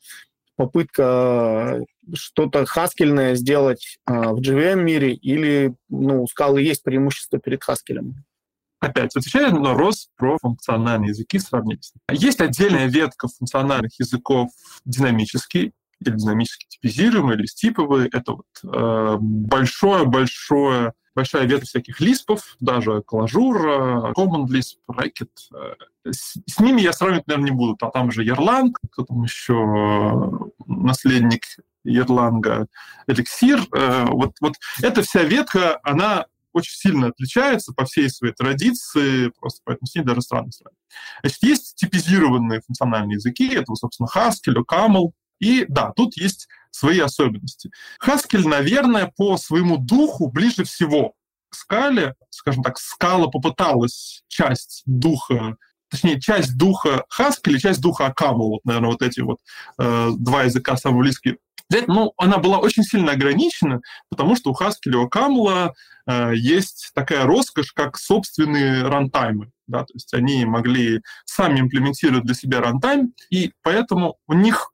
попытка 0.57 1.85
что-то 2.13 2.65
хаскельное 2.65 3.35
сделать 3.35 3.97
а, 4.05 4.33
в 4.33 4.41
JVM 4.41 4.81
мире 4.81 5.13
или 5.13 5.73
ну, 5.87 6.23
у 6.23 6.27
скалы 6.27 6.61
есть 6.61 6.83
преимущество 6.83 7.39
перед 7.39 7.63
хаскелем? 7.63 8.25
опять 8.79 9.15
отвечая 9.15 9.51
на 9.51 9.71
вопрос 9.71 10.09
про 10.17 10.37
функциональные 10.39 11.09
языки 11.09 11.39
сравнить. 11.39 11.91
Есть 12.11 12.41
отдельная 12.41 12.87
ветка 12.87 13.27
функциональных 13.27 13.99
языков 13.99 14.49
динамические, 14.85 15.71
или 15.99 16.15
динамически 16.15 16.67
типизируемые, 16.69 17.39
или 17.39 17.45
стиповые. 17.45 18.09
Это 18.11 18.33
вот 18.33 18.45
э, 18.63 19.17
большое-большое 19.19 20.93
большая 21.17 21.47
ветвь 21.47 21.67
всяких 21.67 21.99
лиспов, 21.99 22.55
даже 22.59 23.01
клажур, 23.01 23.57
Common 24.15 24.45
Lisp, 24.45 24.77
Racket. 24.87 25.31
Э, 25.51 26.11
с, 26.11 26.37
с 26.45 26.59
ними 26.59 26.81
я 26.81 26.93
сравнивать, 26.93 27.25
наверное, 27.25 27.49
не 27.49 27.57
буду. 27.57 27.75
А 27.81 27.89
там 27.89 28.11
же 28.11 28.23
Erlang, 28.23 28.73
кто 28.91 29.03
там 29.03 29.23
еще 29.23 29.55
э, 29.55 30.63
наследник 30.67 31.41
Ерланга, 31.83 32.67
Эликсир. 33.07 33.61
Э, 33.75 34.05
вот, 34.09 34.35
вот 34.41 34.53
эта 34.83 35.01
вся 35.01 35.23
ветка, 35.23 35.79
она 35.81 36.27
очень 36.53 36.75
сильно 36.75 37.07
отличается 37.07 37.73
по 37.73 37.85
всей 37.85 38.11
своей 38.11 38.35
традиции, 38.35 39.31
просто 39.39 39.61
поэтому 39.63 39.87
с 39.87 39.95
ней 39.95 40.03
даже 40.03 40.21
странно 40.21 40.51
сравнивать. 40.51 40.77
Значит, 41.21 41.41
есть 41.41 41.75
типизированные 41.77 42.61
функциональные 42.61 43.15
языки, 43.15 43.55
это, 43.55 43.73
собственно, 43.73 44.07
Haskell, 44.15 44.63
Camel, 44.71 45.13
и 45.39 45.65
да, 45.67 45.93
тут 45.95 46.15
есть 46.15 46.47
свои 46.71 46.99
особенности. 46.99 47.71
Haskell, 48.05 48.47
наверное, 48.47 49.11
по 49.15 49.37
своему 49.37 49.77
духу 49.77 50.29
ближе 50.29 50.63
всего 50.63 51.13
к 51.49 51.55
скале, 51.55 52.15
скажем 52.29 52.63
так, 52.63 52.77
скала 52.77 53.27
попыталась 53.27 54.23
часть 54.27 54.83
духа 54.85 55.57
точнее, 55.89 56.19
часть 56.19 56.57
духа 56.57 57.05
и 57.45 57.57
часть 57.59 57.81
духа 57.81 58.07
Акаму, 58.07 58.49
вот, 58.49 58.65
наверное, 58.65 58.91
вот 58.91 59.01
эти 59.01 59.21
вот 59.21 59.37
э, 59.79 60.09
два 60.17 60.43
языка 60.43 60.75
самые 60.77 61.01
близкие. 61.01 61.37
Ну, 61.87 62.13
она 62.17 62.37
была 62.37 62.59
очень 62.59 62.83
сильно 62.83 63.11
ограничена, 63.11 63.81
потому 64.09 64.35
что 64.35 64.51
у 64.51 64.53
Haskell 64.53 64.91
и 64.91 64.95
у 64.95 65.05
Акамла 65.05 65.73
э, 66.07 66.31
есть 66.35 66.91
такая 66.93 67.25
роскошь, 67.25 67.73
как 67.73 67.97
собственные 67.97 68.83
рантаймы. 68.83 69.51
Да, 69.67 69.79
то 69.79 69.93
есть 69.93 70.13
они 70.13 70.45
могли 70.45 71.01
сами 71.25 71.59
имплементировать 71.59 72.23
для 72.23 72.35
себя 72.35 72.61
рантайм, 72.61 73.13
и 73.29 73.51
поэтому 73.63 74.17
у 74.27 74.33
них 74.33 74.71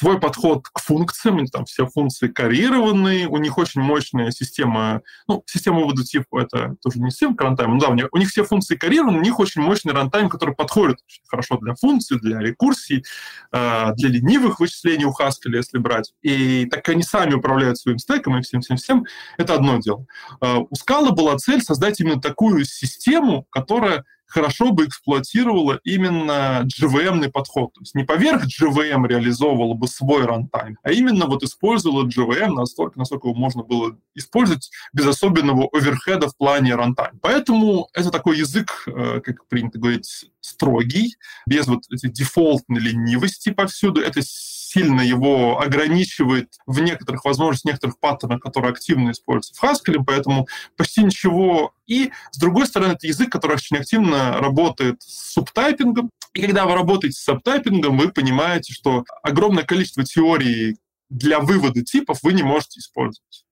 свой 0.00 0.18
подход 0.18 0.66
к 0.66 0.80
функциям, 0.80 1.46
там 1.46 1.66
все 1.66 1.86
функции 1.86 2.28
каррированные, 2.28 3.28
у 3.28 3.36
них 3.36 3.58
очень 3.58 3.82
мощная 3.82 4.30
система, 4.30 5.02
ну, 5.28 5.42
система 5.46 5.80
вывода 5.80 6.02
типа, 6.02 6.40
это 6.40 6.76
тоже 6.82 7.00
не 7.00 7.10
система 7.10 7.36
runtime, 7.38 7.78
да, 7.78 7.88
у 7.88 7.94
них, 7.94 8.08
у 8.10 8.16
них 8.16 8.30
все 8.30 8.44
функции 8.44 8.76
каррированы, 8.76 9.18
у 9.18 9.20
них 9.20 9.38
очень 9.38 9.60
мощный 9.60 9.92
runtime, 9.92 10.30
который 10.30 10.54
подходит 10.54 10.96
очень 11.06 11.22
хорошо 11.28 11.58
для 11.58 11.74
функций, 11.74 12.18
для 12.18 12.38
рекурсий, 12.38 13.04
э, 13.52 13.92
для 13.94 14.08
ленивых 14.08 14.58
вычислений 14.58 15.04
у 15.04 15.10
Haskell, 15.10 15.54
если 15.54 15.76
брать. 15.76 16.14
И 16.22 16.64
так 16.66 16.88
они 16.88 17.02
сами 17.02 17.34
управляют 17.34 17.78
своим 17.78 17.98
стеком 17.98 18.38
и 18.38 18.42
всем-всем-всем, 18.42 19.04
это 19.36 19.54
одно 19.54 19.78
дело. 19.78 20.06
Э, 20.40 20.56
у 20.56 20.74
Scala 20.74 21.10
была 21.10 21.36
цель 21.36 21.60
создать 21.60 22.00
именно 22.00 22.20
такую 22.20 22.64
систему, 22.64 23.46
которая 23.50 24.04
хорошо 24.30 24.72
бы 24.72 24.86
эксплуатировала 24.86 25.80
именно 25.84 26.66
JVM 26.66 27.30
подход. 27.30 27.74
То 27.74 27.80
есть 27.80 27.94
не 27.94 28.04
поверх 28.04 28.44
JVM 28.44 29.06
реализовывала 29.06 29.74
бы 29.74 29.86
свой 29.88 30.24
runtime, 30.24 30.78
а 30.82 30.92
именно 30.92 31.26
вот 31.26 31.42
использовала 31.42 32.06
JVM 32.06 32.52
настолько, 32.52 32.98
насколько 32.98 33.28
его 33.28 33.36
можно 33.36 33.62
было 33.62 33.96
использовать 34.14 34.70
без 34.92 35.06
особенного 35.06 35.68
overhead 35.72 36.22
а 36.22 36.28
в 36.28 36.36
плане 36.36 36.74
runtime. 36.74 37.18
Поэтому 37.20 37.88
это 37.92 38.10
такой 38.10 38.38
язык, 38.38 38.84
э, 38.86 39.20
как 39.20 39.46
принято 39.48 39.78
говорить, 39.78 40.30
строгий, 40.40 41.16
без 41.46 41.66
вот 41.66 41.84
этой 41.90 42.10
дефолтной 42.10 42.80
ленивости 42.80 43.50
повсюду. 43.50 44.00
Это 44.00 44.20
сильно 44.22 45.00
его 45.00 45.60
ограничивает 45.60 46.54
в 46.66 46.80
некоторых 46.80 47.24
возможностях, 47.24 47.72
некоторых 47.72 47.98
паттернах, 47.98 48.40
которые 48.40 48.70
активно 48.70 49.10
используются 49.10 49.54
в 49.54 49.64
Haskell, 49.64 50.04
поэтому 50.06 50.46
почти 50.76 51.02
ничего. 51.02 51.74
И, 51.86 52.12
с 52.30 52.38
другой 52.38 52.66
стороны, 52.66 52.92
это 52.92 53.06
язык, 53.06 53.30
который 53.32 53.54
очень 53.54 53.76
активно 53.76 54.38
работает 54.38 55.02
с 55.02 55.32
субтайпингом. 55.32 56.10
И 56.34 56.42
когда 56.42 56.66
вы 56.66 56.74
работаете 56.74 57.18
с 57.18 57.24
субтайпингом, 57.24 57.98
вы 57.98 58.12
понимаете, 58.12 58.72
что 58.72 59.04
огромное 59.22 59.64
количество 59.64 60.04
теорий 60.04 60.76
для 61.08 61.40
вывода 61.40 61.82
типов 61.82 62.20
вы 62.22 62.32
не 62.32 62.44
можете 62.44 62.78
использовать 62.78 63.44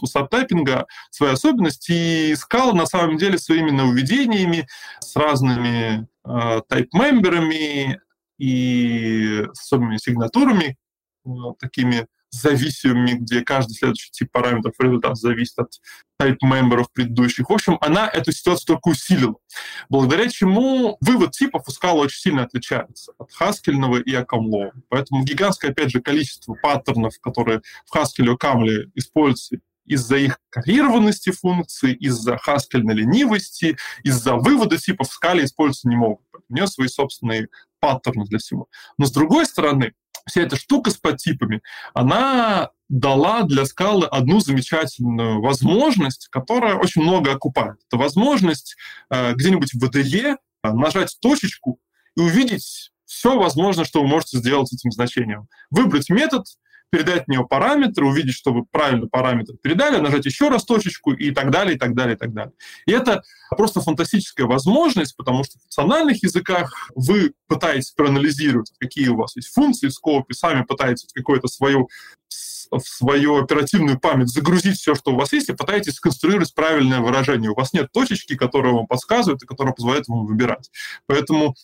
у 0.00 0.06
сабтайпинга 0.06 0.86
свои 1.10 1.32
особенности, 1.32 1.92
и 1.92 2.32
Scala 2.32 2.72
на 2.72 2.86
самом 2.86 3.16
деле 3.16 3.38
своими 3.38 3.70
нововведениями 3.70 4.66
с 5.00 5.16
разными 5.16 6.08
э, 6.24 6.60
тайп-мемберами 6.68 8.00
и 8.38 9.44
с 9.52 9.60
особыми 9.60 9.96
сигнатурами, 9.98 10.76
э, 11.26 11.30
такими 11.58 12.06
зависимыми, 12.30 13.12
где 13.12 13.42
каждый 13.42 13.74
следующий 13.74 14.10
тип 14.10 14.30
параметров 14.32 14.74
результат 14.78 15.16
зависит 15.16 15.58
от 15.58 15.72
type-мемберов 16.20 16.86
предыдущих. 16.92 17.50
В 17.50 17.52
общем, 17.52 17.78
она 17.80 18.08
эту 18.08 18.32
ситуацию 18.32 18.66
только 18.66 18.88
усилила, 18.88 19.36
благодаря 19.88 20.28
чему 20.28 20.96
вывод 21.00 21.32
типов 21.32 21.64
у 21.66 21.70
Scala 21.70 22.00
очень 22.00 22.20
сильно 22.20 22.44
отличается 22.44 23.12
от 23.18 23.32
хаскельного 23.32 23.98
и 23.98 24.14
акамлова. 24.14 24.72
Поэтому 24.88 25.24
гигантское, 25.24 25.70
опять 25.70 25.90
же, 25.90 26.00
количество 26.00 26.54
паттернов, 26.54 27.18
которые 27.20 27.62
в 27.86 27.96
Haskell 27.96 28.26
и 28.26 28.34
Акамле 28.34 28.90
используются 28.94 29.56
из-за 29.86 30.16
их 30.16 30.38
карьированности 30.50 31.30
функций, 31.30 31.94
из-за 31.94 32.36
хаскельной 32.38 32.94
ленивости, 32.94 33.76
из-за 34.04 34.36
вывода 34.36 34.78
типов 34.78 35.08
в 35.08 35.12
скале 35.12 35.44
использоваться 35.44 35.88
не 35.88 35.96
могут. 35.96 36.24
У 36.48 36.54
нее 36.54 36.66
свои 36.68 36.86
собственные 36.86 37.48
паттерны 37.80 38.24
для 38.26 38.38
всего. 38.38 38.68
Но 38.98 39.06
с 39.06 39.12
другой 39.12 39.46
стороны, 39.46 39.94
вся 40.26 40.42
эта 40.42 40.56
штука 40.56 40.90
с 40.90 40.96
подтипами, 40.96 41.62
она 41.94 42.70
дала 42.88 43.42
для 43.42 43.64
скалы 43.64 44.06
одну 44.06 44.40
замечательную 44.40 45.40
возможность, 45.40 46.28
которая 46.28 46.74
очень 46.74 47.02
много 47.02 47.32
окупает. 47.32 47.76
Это 47.88 47.96
возможность 47.96 48.76
э, 49.10 49.34
где-нибудь 49.34 49.72
в 49.72 49.84
VDE 49.84 50.36
нажать 50.62 51.16
точечку 51.20 51.80
и 52.16 52.20
увидеть 52.20 52.90
все 53.04 53.38
возможно, 53.38 53.84
что 53.84 54.02
вы 54.02 54.08
можете 54.08 54.38
сделать 54.38 54.68
с 54.68 54.72
этим 54.72 54.92
значением. 54.92 55.48
Выбрать 55.70 56.10
метод, 56.10 56.46
передать 56.90 57.24
в 57.26 57.28
него 57.28 57.46
параметры, 57.46 58.06
увидеть, 58.06 58.34
что 58.34 58.52
вы 58.52 58.64
правильно 58.64 59.06
параметр 59.06 59.54
передали, 59.62 59.98
нажать 59.98 60.26
еще 60.26 60.48
раз 60.48 60.64
точечку 60.64 61.12
и 61.12 61.30
так 61.30 61.50
далее, 61.50 61.76
и 61.76 61.78
так 61.78 61.94
далее, 61.94 62.16
и 62.16 62.18
так 62.18 62.32
далее. 62.32 62.52
И 62.86 62.92
это 62.92 63.22
просто 63.50 63.80
фантастическая 63.80 64.46
возможность, 64.46 65.16
потому 65.16 65.44
что 65.44 65.58
в 65.58 65.62
функциональных 65.62 66.22
языках 66.22 66.90
вы 66.94 67.32
пытаетесь 67.46 67.92
проанализировать, 67.92 68.72
какие 68.78 69.08
у 69.08 69.16
вас 69.16 69.36
есть 69.36 69.52
функции 69.52 69.88
в 69.88 69.92
скопе, 69.92 70.34
сами 70.34 70.62
пытаетесь 70.62 71.08
какое-то 71.12 71.48
свое 71.48 71.86
в 72.70 72.82
свою 72.82 73.42
оперативную 73.42 73.98
память 73.98 74.28
загрузить 74.28 74.78
все, 74.78 74.94
что 74.94 75.12
у 75.12 75.16
вас 75.16 75.32
есть, 75.32 75.48
и 75.48 75.54
пытаетесь 75.54 75.94
сконструировать 75.94 76.54
правильное 76.54 77.00
выражение. 77.00 77.50
У 77.50 77.54
вас 77.54 77.72
нет 77.72 77.90
точечки, 77.92 78.36
которая 78.36 78.72
вам 78.72 78.86
подсказывает 78.86 79.42
и 79.42 79.46
которая 79.46 79.74
позволяет 79.74 80.06
вам 80.06 80.26
выбирать. 80.26 80.70
Поэтому 81.06 81.56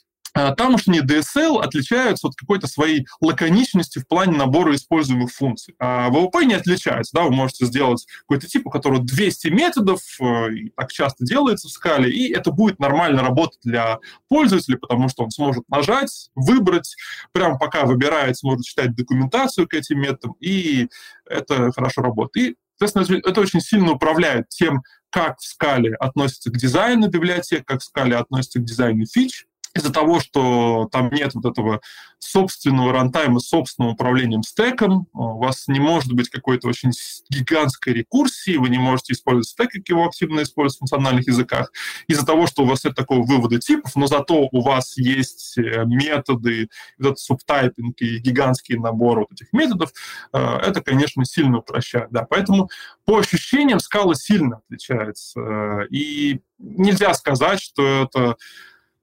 тамошние 0.55 1.03
DSL 1.03 1.61
отличаются 1.61 2.29
от 2.29 2.35
какой-то 2.35 2.67
своей 2.67 3.07
лаконичности 3.21 3.99
в 3.99 4.07
плане 4.07 4.37
набора 4.37 4.75
используемых 4.75 5.33
функций. 5.33 5.75
А 5.79 6.11
ВВП 6.11 6.45
не 6.45 6.55
отличается. 6.55 7.15
Да? 7.15 7.23
Вы 7.23 7.31
можете 7.31 7.67
сделать 7.67 8.07
какой-то 8.21 8.47
тип, 8.47 8.67
у 8.67 8.71
которого 8.71 9.03
200 9.03 9.49
методов, 9.49 10.01
э, 10.21 10.49
так 10.77 10.93
часто 10.93 11.25
делается 11.25 11.69
в 11.69 11.71
скале, 11.71 12.11
и 12.11 12.33
это 12.33 12.51
будет 12.51 12.79
нормально 12.79 13.23
работать 13.23 13.61
для 13.65 13.99
пользователя, 14.29 14.77
потому 14.77 15.09
что 15.09 15.25
он 15.25 15.31
сможет 15.31 15.69
нажать, 15.69 16.31
выбрать, 16.35 16.97
прямо 17.33 17.59
пока 17.59 17.85
выбирает, 17.85 18.37
сможет 18.37 18.65
читать 18.65 18.95
документацию 18.95 19.67
к 19.67 19.75
этим 19.75 20.01
методам, 20.01 20.37
и 20.41 20.89
это 21.29 21.73
хорошо 21.73 22.03
работает. 22.03 22.37
И 22.37 22.57
Соответственно, 22.79 23.23
это 23.25 23.41
очень 23.41 23.61
сильно 23.61 23.93
управляет 23.93 24.49
тем, 24.51 24.83
как 25.11 25.39
в 25.39 25.45
скале 25.47 25.95
относится 25.95 26.51
к 26.51 26.59
дизайну 26.59 27.09
библиотек, 27.09 27.65
как 27.67 27.81
в 27.81 27.85
скале 27.85 28.17
относится 28.17 28.59
к 28.59 28.65
дизайну 28.65 29.07
фич, 29.07 29.47
из-за 29.77 29.93
того, 29.93 30.21
что 30.21 30.89
там 30.91 31.11
нет 31.11 31.35
вот 31.35 31.45
этого 31.45 31.81
собственного 32.19 32.93
рантайма 32.93 33.41
с 33.41 33.49
собственным 33.49 33.93
управлением 33.93 34.43
стеком, 34.43 35.07
у 35.13 35.39
вас 35.39 35.69
не 35.69 35.81
может 35.81 36.13
быть 36.13 36.31
какой-то 36.31 36.69
очень 36.69 36.91
гигантской 37.29 37.93
рекурсии, 37.93 38.57
вы 38.57 38.69
не 38.69 38.79
можете 38.79 39.13
использовать 39.13 39.49
стек, 39.49 39.71
как 39.71 39.89
его 39.89 40.07
активно 40.07 40.43
используют 40.43 40.77
в 40.77 40.79
функциональных 40.81 41.27
языках, 41.27 41.71
из-за 42.09 42.25
того, 42.25 42.47
что 42.47 42.63
у 42.63 42.67
вас 42.67 42.85
нет 42.85 42.95
такого 42.95 43.25
вывода 43.25 43.59
типов, 43.59 43.95
но 43.97 44.07
зато 44.07 44.49
у 44.51 44.61
вас 44.63 44.97
есть 44.97 45.59
э, 45.59 45.85
методы, 45.85 46.69
этот 46.99 47.19
субтайпинг 47.19 48.01
и 48.01 48.19
гигантский 48.19 48.77
набор 48.77 49.21
вот 49.21 49.33
этих 49.33 49.53
методов, 49.53 49.93
э, 50.33 50.39
это, 50.39 50.81
конечно, 50.81 51.25
сильно 51.25 51.59
упрощает. 51.59 52.09
Да. 52.11 52.27
Поэтому 52.29 52.71
по 53.05 53.19
ощущениям 53.19 53.81
скала 53.81 54.15
сильно 54.15 54.63
отличается. 54.67 55.41
Э, 55.41 55.87
и 55.91 56.41
нельзя 56.59 57.13
сказать, 57.15 57.61
что 57.61 58.05
это 58.05 58.37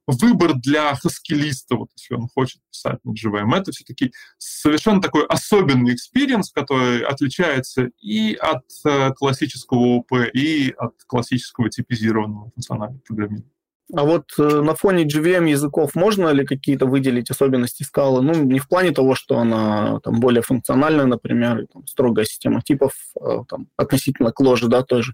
выбор 0.08 0.54
для 0.56 0.96
хаскилиста, 0.96 1.76
вот 1.76 1.90
если 1.98 2.16
он 2.16 2.28
хочет 2.28 2.62
писать 2.72 3.00
на 3.04 3.12
JVM, 3.12 3.56
это 3.56 3.72
все-таки 3.72 4.12
совершенно 4.38 5.02
такой 5.02 5.26
особенный 5.26 5.94
experience, 5.94 6.52
который 6.52 7.04
отличается 7.04 7.90
и 8.00 8.36
от 8.36 8.64
э, 8.86 9.12
классического 9.14 9.98
ООП, 9.98 10.14
и 10.34 10.74
от 10.78 10.94
классического 11.08 11.70
типизированного 11.70 12.52
функционального 12.52 13.02
программирования. 13.08 13.54
А 13.96 14.04
вот 14.06 14.24
э, 14.40 14.62
на 14.62 14.76
фоне 14.76 15.06
JVM 15.06 15.50
языков 15.50 15.92
можно 15.94 16.30
ли 16.30 16.46
какие-то 16.46 16.86
выделить 16.86 17.30
особенности 17.30 17.84
скалы? 17.84 18.22
Ну, 18.22 18.34
не 18.34 18.60
в 18.60 18.68
плане 18.68 18.92
того, 18.92 19.14
что 19.14 19.38
она 19.38 20.00
там 20.00 20.20
более 20.20 20.42
функциональная, 20.42 21.06
например, 21.06 21.60
и, 21.60 21.66
там, 21.68 21.86
строгая 21.86 22.26
система 22.26 22.62
типов 22.62 22.94
э, 23.22 23.44
там, 23.48 23.68
относительно 23.78 24.32
Clojure, 24.32 24.68
да, 24.68 24.84
тоже. 24.84 25.14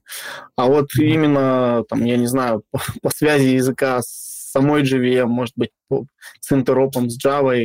А 0.55 0.67
вот 0.67 0.85
mm-hmm. 0.97 1.05
именно, 1.05 1.83
там, 1.89 2.05
я 2.05 2.15
не 2.15 2.27
знаю, 2.27 2.63
по, 2.71 2.79
по 3.01 3.09
связи 3.09 3.47
языка 3.47 4.01
с 4.01 4.38
самой 4.51 4.83
JVM, 4.83 5.25
может 5.25 5.53
быть, 5.55 5.71
с 6.39 6.51
интеропом, 6.51 7.09
с 7.09 7.17
Java, 7.23 7.55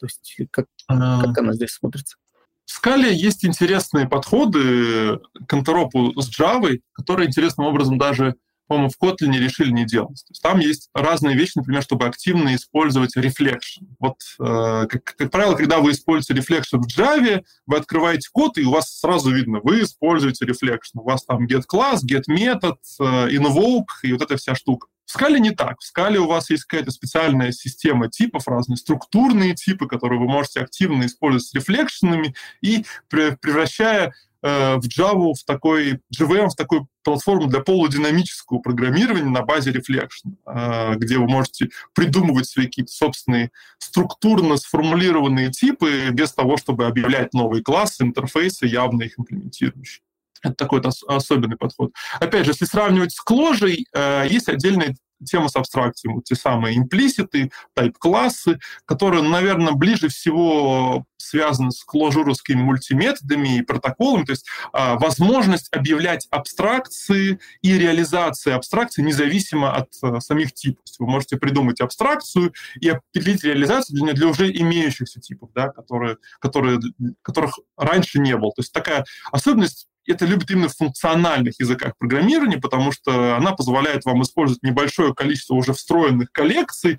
то 0.00 0.06
есть 0.06 0.36
как, 0.50 0.66
uh-huh. 0.90 1.22
как 1.22 1.38
она 1.38 1.52
здесь 1.52 1.70
смотрится? 1.70 2.16
В 2.64 2.70
скале 2.70 3.14
есть 3.14 3.44
интересные 3.44 4.08
подходы 4.08 5.20
к 5.46 5.54
интеропу 5.54 6.12
с 6.20 6.28
Java, 6.28 6.78
которые 6.92 7.28
интересным 7.28 7.66
образом 7.66 7.96
даже 7.96 8.34
по-моему, 8.66 8.90
в 8.90 9.02
Kotlin 9.02 9.32
решили 9.38 9.70
не 9.70 9.84
делать. 9.84 10.24
То 10.26 10.30
есть 10.30 10.42
там 10.42 10.58
есть 10.58 10.90
разные 10.92 11.36
вещи, 11.36 11.52
например, 11.56 11.82
чтобы 11.82 12.06
активно 12.06 12.54
использовать 12.54 13.16
reflection. 13.16 13.86
Вот, 13.98 14.16
э, 14.40 14.86
как, 14.88 15.04
как 15.04 15.30
правило, 15.30 15.54
когда 15.54 15.78
вы 15.78 15.92
используете 15.92 16.40
reflection 16.40 16.80
в 16.80 16.88
Java, 16.88 17.42
вы 17.66 17.76
открываете 17.76 18.28
код, 18.32 18.58
и 18.58 18.64
у 18.64 18.72
вас 18.72 18.98
сразу 18.98 19.30
видно, 19.30 19.60
вы 19.62 19.82
используете 19.82 20.44
reflection. 20.46 20.94
У 20.94 21.04
вас 21.04 21.24
там 21.24 21.46
get 21.46 21.62
класс, 21.66 22.04
get 22.04 22.24
метод, 22.26 22.78
э, 23.00 23.28
invoke 23.30 23.86
и 24.02 24.12
вот 24.12 24.22
эта 24.22 24.36
вся 24.36 24.54
штука. 24.54 24.88
В 25.06 25.12
скале 25.12 25.40
не 25.40 25.52
так. 25.52 25.80
В 25.80 25.84
скале 25.84 26.18
у 26.18 26.26
вас 26.26 26.50
есть 26.50 26.64
какая-то 26.64 26.90
специальная 26.90 27.52
система 27.52 28.10
типов, 28.10 28.46
разные 28.46 28.76
структурные 28.76 29.54
типы, 29.54 29.86
которые 29.86 30.20
вы 30.20 30.26
можете 30.26 30.60
активно 30.60 31.06
использовать 31.06 31.46
с 31.46 31.54
рефлекшенами 31.54 32.34
и 32.60 32.84
превращая 33.08 34.12
Э, 34.46 34.76
в 34.76 34.86
Java, 34.86 35.32
в 35.34 35.44
такой 35.44 36.00
JVM, 36.16 36.50
в 36.50 36.54
такую 36.54 36.86
платформу 37.02 37.48
для 37.48 37.60
полудинамического 37.60 38.58
программирования 38.58 39.30
на 39.30 39.42
базе 39.42 39.72
Reflection, 39.72 40.36
э, 40.46 40.94
где 40.96 41.18
вы 41.18 41.26
можете 41.26 41.70
придумывать 41.94 42.46
свои 42.46 42.66
какие-то 42.66 42.92
собственные 42.92 43.50
структурно 43.78 44.56
сформулированные 44.56 45.50
типы 45.50 46.10
без 46.12 46.32
того, 46.32 46.58
чтобы 46.58 46.86
объявлять 46.86 47.34
новые 47.34 47.62
классы, 47.64 48.04
интерфейсы, 48.04 48.66
явно 48.66 49.02
их 49.02 49.18
имплементирующие. 49.18 50.05
Это 50.42 50.54
такой 50.54 50.82
особенный 51.08 51.56
подход. 51.56 51.92
Опять 52.20 52.44
же, 52.44 52.52
если 52.52 52.64
сравнивать 52.64 53.12
с 53.12 53.20
кложей, 53.20 53.86
э, 53.92 54.26
есть 54.28 54.48
отдельные 54.48 54.96
тема 55.24 55.48
с 55.48 55.56
абстракцией, 55.56 56.14
вот 56.14 56.24
те 56.24 56.34
самые 56.34 56.76
имплиситы, 56.76 57.50
тайп-классы, 57.74 58.58
которые, 58.84 59.22
наверное, 59.22 59.72
ближе 59.72 60.08
всего 60.08 61.04
связаны 61.16 61.72
с 61.72 61.82
кложуровскими 61.82 62.60
мультиметодами 62.60 63.58
и 63.58 63.62
протоколами, 63.62 64.24
то 64.24 64.32
есть 64.32 64.46
а, 64.72 64.96
возможность 64.96 65.74
объявлять 65.74 66.28
абстракции 66.30 67.40
и 67.62 67.78
реализация 67.78 68.54
абстракции 68.54 69.02
независимо 69.02 69.74
от 69.74 69.88
а, 70.02 70.20
самих 70.20 70.52
типов. 70.52 70.84
Вы 70.98 71.06
можете 71.06 71.36
придумать 71.36 71.80
абстракцию 71.80 72.52
и 72.80 72.88
определить 72.88 73.42
реализацию 73.42 74.00
для, 74.00 74.12
для 74.12 74.28
уже 74.28 74.50
имеющихся 74.50 75.20
типов, 75.20 75.50
да, 75.54 75.68
которые, 75.68 76.18
которые, 76.38 76.78
которых 77.22 77.58
раньше 77.76 78.18
не 78.18 78.36
было. 78.36 78.52
То 78.52 78.60
есть 78.60 78.72
такая 78.72 79.04
особенность 79.32 79.88
это 80.06 80.24
любят 80.26 80.50
именно 80.50 80.68
в 80.68 80.76
функциональных 80.76 81.58
языках 81.58 81.94
программирования, 81.98 82.58
потому 82.58 82.92
что 82.92 83.36
она 83.36 83.52
позволяет 83.52 84.04
вам 84.04 84.22
использовать 84.22 84.62
небольшое 84.62 85.14
количество 85.14 85.54
уже 85.54 85.72
встроенных 85.72 86.30
коллекций, 86.32 86.98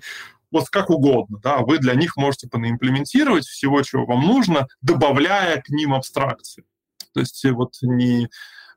вот 0.50 0.68
как 0.70 0.90
угодно, 0.90 1.38
да, 1.42 1.58
вы 1.58 1.78
для 1.78 1.94
них 1.94 2.16
можете 2.16 2.48
понаимплементировать 2.48 3.46
всего, 3.46 3.82
чего 3.82 4.06
вам 4.06 4.26
нужно, 4.26 4.66
добавляя 4.80 5.60
к 5.60 5.68
ним 5.68 5.94
абстракции. 5.94 6.64
То 7.12 7.20
есть 7.20 7.44
вот 7.44 7.74
не, 7.82 8.28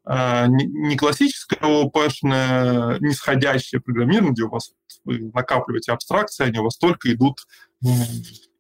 а, 0.03 0.47
не 0.47 0.97
классическое 0.97 1.59
ООПшное 1.59 2.99
нисходящее 2.99 3.81
программирование, 3.81 4.33
где 4.33 4.43
у 4.43 4.49
вас 4.49 4.71
вы 5.05 5.31
накапливаете 5.33 5.93
абстракции, 5.93 6.45
они 6.45 6.59
у 6.59 6.63
вас 6.63 6.77
только 6.77 7.11
идут 7.13 7.39
в 7.79 8.50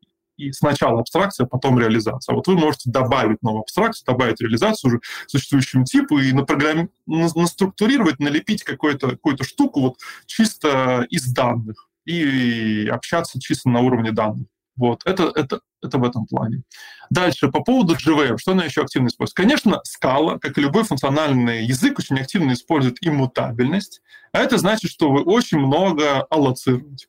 и 0.41 0.51
сначала 0.53 0.99
абстракция, 0.99 1.45
потом 1.45 1.79
реализация. 1.79 2.33
А 2.33 2.35
вот 2.35 2.47
вы 2.47 2.55
можете 2.55 2.89
добавить 2.89 3.41
новую 3.41 3.61
абстракцию, 3.61 4.05
добавить 4.05 4.41
реализацию 4.41 4.89
уже 4.89 5.01
существующему 5.27 5.85
типу 5.85 6.17
и 6.19 6.31
напрограмми... 6.33 6.89
наструктурировать, 7.05 8.19
налепить 8.19 8.63
какую-то 8.63 9.11
какую 9.11 9.37
штуку 9.43 9.81
вот 9.81 9.97
чисто 10.25 11.05
из 11.09 11.31
данных 11.31 11.87
и 12.05 12.87
общаться 12.91 13.39
чисто 13.39 13.69
на 13.69 13.81
уровне 13.81 14.11
данных. 14.11 14.47
Вот, 14.77 15.01
это, 15.05 15.31
это, 15.35 15.59
это 15.83 15.97
в 15.97 16.03
этом 16.03 16.25
плане. 16.25 16.63
Дальше, 17.09 17.49
по 17.49 17.61
поводу 17.61 17.95
JVM, 17.95 18.37
что 18.37 18.53
она 18.53 18.63
еще 18.63 18.81
активно 18.81 19.07
использует? 19.07 19.35
Конечно, 19.35 19.81
скала, 19.83 20.39
как 20.39 20.57
и 20.57 20.61
любой 20.61 20.83
функциональный 20.83 21.65
язык, 21.65 21.99
очень 21.99 22.17
активно 22.17 22.53
использует 22.53 22.97
иммутабельность, 23.01 24.01
а 24.31 24.39
это 24.39 24.57
значит, 24.57 24.89
что 24.89 25.11
вы 25.11 25.23
очень 25.23 25.59
много 25.59 26.21
аллоцируете. 26.29 27.07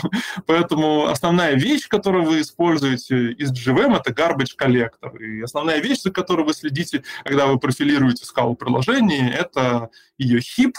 Поэтому 0.46 1.06
основная 1.06 1.54
вещь, 1.54 1.86
которую 1.86 2.24
вы 2.24 2.40
используете 2.40 3.32
из 3.32 3.52
JVM, 3.52 3.96
это 3.96 4.10
garbage 4.10 4.56
collector. 4.60 5.16
И 5.18 5.40
основная 5.40 5.78
вещь, 5.78 6.00
за 6.00 6.10
которой 6.10 6.44
вы 6.44 6.52
следите, 6.52 7.04
когда 7.24 7.46
вы 7.46 7.60
профилируете 7.60 8.24
скалу 8.24 8.56
приложения, 8.56 9.30
это 9.30 9.90
ее 10.18 10.40
heap, 10.40 10.72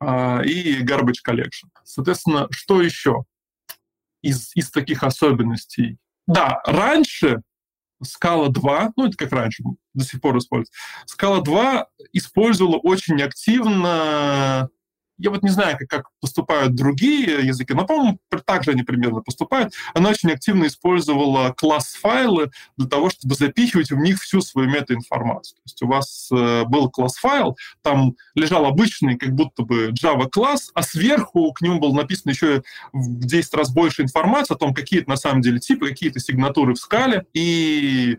а, 0.00 0.42
и 0.42 0.82
garbage 0.82 1.22
collection. 1.26 1.70
Соответственно, 1.84 2.48
что 2.50 2.82
еще? 2.82 3.24
Из, 4.28 4.50
из 4.54 4.70
таких 4.70 5.02
особенностей. 5.02 5.98
Да, 6.26 6.60
раньше 6.66 7.42
Scala 8.02 8.48
2, 8.48 8.92
ну 8.96 9.06
это 9.06 9.16
как 9.16 9.32
раньше, 9.32 9.62
до 9.94 10.04
сих 10.04 10.20
пор 10.20 10.36
используется, 10.38 10.72
Scala 11.06 11.42
2 11.42 11.86
использовала 12.12 12.76
очень 12.76 13.22
активно 13.22 14.68
я 15.18 15.30
вот 15.30 15.42
не 15.42 15.48
знаю, 15.48 15.76
как, 15.78 15.88
как 15.88 16.06
поступают 16.20 16.74
другие 16.74 17.46
языки, 17.46 17.72
но, 17.72 17.86
по-моему, 17.86 18.18
так 18.44 18.64
же 18.64 18.72
они 18.72 18.82
примерно 18.82 19.20
поступают. 19.20 19.72
Она 19.94 20.10
очень 20.10 20.30
активно 20.30 20.66
использовала 20.66 21.52
класс-файлы 21.52 22.50
для 22.76 22.88
того, 22.88 23.10
чтобы 23.10 23.34
запихивать 23.34 23.90
в 23.90 23.96
них 23.96 24.20
всю 24.20 24.40
свою 24.40 24.68
метаинформацию. 24.68 25.56
То 25.56 25.62
есть 25.64 25.82
у 25.82 25.86
вас 25.86 26.28
э, 26.32 26.64
был 26.64 26.90
класс-файл, 26.90 27.56
там 27.82 28.14
лежал 28.34 28.66
обычный 28.66 29.16
как 29.16 29.32
будто 29.32 29.62
бы 29.62 29.88
Java-класс, 29.90 30.70
а 30.74 30.82
сверху 30.82 31.52
к 31.52 31.62
нему 31.62 31.80
было 31.80 31.94
написано 31.94 32.32
еще 32.32 32.62
в 32.92 33.24
10 33.24 33.54
раз 33.54 33.72
больше 33.72 34.02
информации 34.02 34.54
о 34.54 34.58
том, 34.58 34.74
какие 34.74 35.00
это 35.00 35.10
на 35.10 35.16
самом 35.16 35.40
деле 35.40 35.58
типы, 35.58 35.88
какие-то 35.88 36.20
сигнатуры 36.20 36.74
в 36.74 36.78
скале. 36.78 37.26
И 37.32 38.18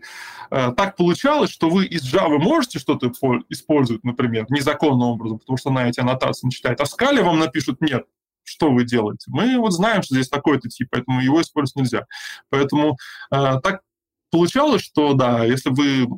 э, 0.50 0.72
так 0.76 0.96
получалось, 0.96 1.50
что 1.50 1.70
вы 1.70 1.86
из 1.86 2.02
Java 2.12 2.38
можете 2.38 2.78
что-то 2.78 3.12
использовать, 3.48 4.04
например, 4.04 4.46
незаконным 4.48 5.08
образом, 5.08 5.38
потому 5.38 5.56
что 5.56 5.70
она 5.70 5.88
эти 5.88 6.00
аннотации 6.00 6.46
не 6.46 6.52
читает, 6.52 6.80
а 6.80 6.87
скале 6.88 7.22
вам 7.22 7.38
напишут 7.38 7.80
«нет», 7.80 8.04
что 8.48 8.70
вы 8.72 8.84
делаете? 8.84 9.26
Мы 9.28 9.58
вот 9.58 9.72
знаем, 9.72 10.02
что 10.02 10.14
здесь 10.14 10.28
такой-то 10.28 10.68
тип, 10.68 10.88
поэтому 10.90 11.20
его 11.20 11.40
использовать 11.42 11.76
нельзя. 11.76 12.06
Поэтому 12.48 12.96
э, 13.30 13.60
так 13.62 13.82
получалось, 14.30 14.82
что 14.82 15.12
да, 15.14 15.44
если 15.44 15.70
вы 15.70 16.08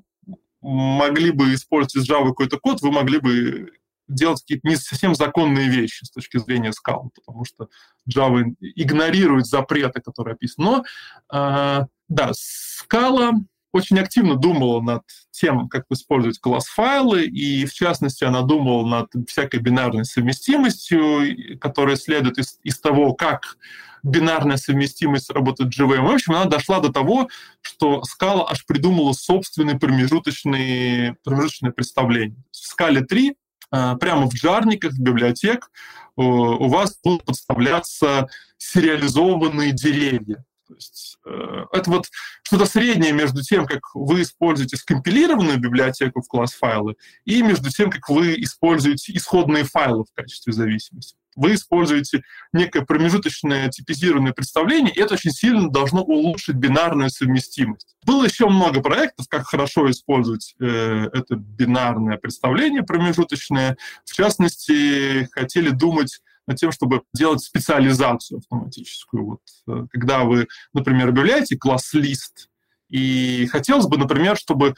могли 0.61 1.33
бы 1.33 1.55
использовать 1.55 1.97
из 1.97 2.11
Java 2.11 2.29
какой-то 2.29 2.59
код, 2.59 2.83
вы 2.83 2.93
могли 2.93 3.18
бы 3.18 3.73
делать 4.07 4.41
какие-то 4.41 4.68
не 4.68 4.77
совсем 4.77 5.14
законные 5.14 5.68
вещи 5.68 6.05
с 6.05 6.11
точки 6.11 6.39
зрения 6.39 6.73
скал, 6.73 7.11
потому 7.14 7.45
что 7.45 7.68
Java 8.09 8.43
игнорирует 8.61 9.47
запреты, 9.47 10.01
которые 10.01 10.35
описаны. 10.35 10.64
Но, 10.64 10.85
э, 11.33 11.87
да, 12.09 12.31
скала 12.35 13.33
очень 13.73 13.99
активно 13.99 14.37
думала 14.37 14.81
над 14.81 15.03
тем, 15.31 15.68
как 15.68 15.85
использовать 15.91 16.41
класс-файлы, 16.41 17.25
и 17.25 17.64
в 17.66 17.73
частности 17.73 18.25
она 18.25 18.43
думала 18.43 18.87
над 18.87 19.29
всякой 19.29 19.61
бинарной 19.61 20.05
совместимостью, 20.05 21.59
которая 21.61 21.97
следует 21.97 22.39
из, 22.39 22.59
из 22.62 22.81
того, 22.81 23.14
как 23.14 23.57
бинарная 24.03 24.57
совместимость 24.57 25.31
работает 25.31 25.73
с 25.73 25.79
JVM. 25.79 26.07
В 26.07 26.12
общем, 26.12 26.33
она 26.33 26.47
дошла 26.47 26.81
до 26.81 26.93
того, 26.93 27.29
что 27.61 28.03
Scala 28.03 28.47
аж 28.49 28.64
придумала 28.66 29.12
собственные 29.12 29.79
промежуточные, 29.79 31.16
промежуточные 31.23 31.73
представления. 31.73 32.37
В 32.51 32.81
Scala 32.81 33.03
3 33.03 33.35
э, 33.73 33.97
прямо 34.01 34.29
в 34.29 34.35
джарниках 34.35 34.99
библиотек 34.99 35.71
э, 36.16 36.23
у 36.23 36.68
вас 36.68 36.99
будут 37.05 37.25
подставляться 37.25 38.29
сериализованные 38.59 39.73
деревья. 39.73 40.45
То 40.71 40.77
есть 40.77 41.18
э, 41.27 41.64
это 41.73 41.91
вот 41.91 42.07
что-то 42.45 42.64
среднее 42.64 43.11
между 43.11 43.43
тем, 43.43 43.66
как 43.66 43.81
вы 43.93 44.23
используете 44.23 44.77
скомпилированную 44.77 45.59
библиотеку 45.59 46.23
в 46.23 46.29
класс-файлы, 46.29 46.95
и 47.25 47.43
между 47.43 47.71
тем, 47.71 47.91
как 47.91 48.09
вы 48.09 48.37
используете 48.37 49.12
исходные 49.14 49.64
файлы 49.64 50.05
в 50.05 50.14
качестве 50.14 50.53
зависимости. 50.53 51.16
Вы 51.35 51.55
используете 51.55 52.23
некое 52.53 52.83
промежуточное 52.83 53.68
типизированное 53.68 54.33
представление, 54.33 54.95
и 54.95 55.01
это 55.01 55.14
очень 55.14 55.33
сильно 55.33 55.68
должно 55.68 56.03
улучшить 56.03 56.55
бинарную 56.55 57.11
совместимость. 57.11 57.97
Было 58.07 58.25
еще 58.25 58.49
много 58.49 58.81
проектов, 58.81 59.27
как 59.29 59.49
хорошо 59.49 59.91
использовать 59.91 60.55
э, 60.61 61.09
это 61.12 61.35
бинарное 61.35 62.16
представление 62.16 62.85
промежуточное. 62.85 63.77
В 64.05 64.12
частности, 64.12 65.29
хотели 65.33 65.71
думать 65.71 66.21
над 66.51 66.59
тем, 66.59 66.72
чтобы 66.72 67.03
делать 67.14 67.40
специализацию 67.40 68.38
автоматическую. 68.38 69.24
Вот, 69.24 69.40
э, 69.68 69.86
когда 69.90 70.24
вы, 70.24 70.48
например, 70.74 71.09
объявляете 71.09 71.57
класс-лист, 71.57 72.48
и 72.88 73.46
хотелось 73.46 73.86
бы, 73.86 73.96
например, 73.96 74.36
чтобы 74.36 74.74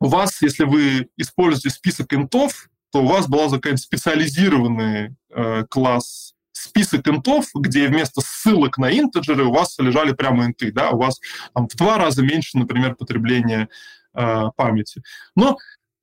у 0.00 0.08
вас, 0.08 0.42
если 0.42 0.64
вы 0.64 1.08
используете 1.16 1.70
список 1.70 2.12
интов, 2.12 2.68
то 2.92 3.02
у 3.02 3.06
вас 3.06 3.26
была 3.26 3.48
какая-то 3.48 3.78
специализированный 3.78 5.16
э, 5.30 5.64
класс 5.68 6.34
список 6.52 7.08
интов, 7.08 7.46
где 7.54 7.88
вместо 7.88 8.20
ссылок 8.20 8.78
на 8.78 8.90
интеджеры 8.92 9.44
у 9.44 9.52
вас 9.52 9.78
лежали 9.78 10.12
прямо 10.12 10.46
инты, 10.46 10.72
да, 10.72 10.90
у 10.90 10.98
вас 10.98 11.20
там, 11.54 11.68
в 11.68 11.74
два 11.74 11.98
раза 11.98 12.22
меньше, 12.22 12.58
например, 12.58 12.94
потребление 12.94 13.68
э, 14.14 14.42
памяти. 14.56 15.02
Но 15.34 15.56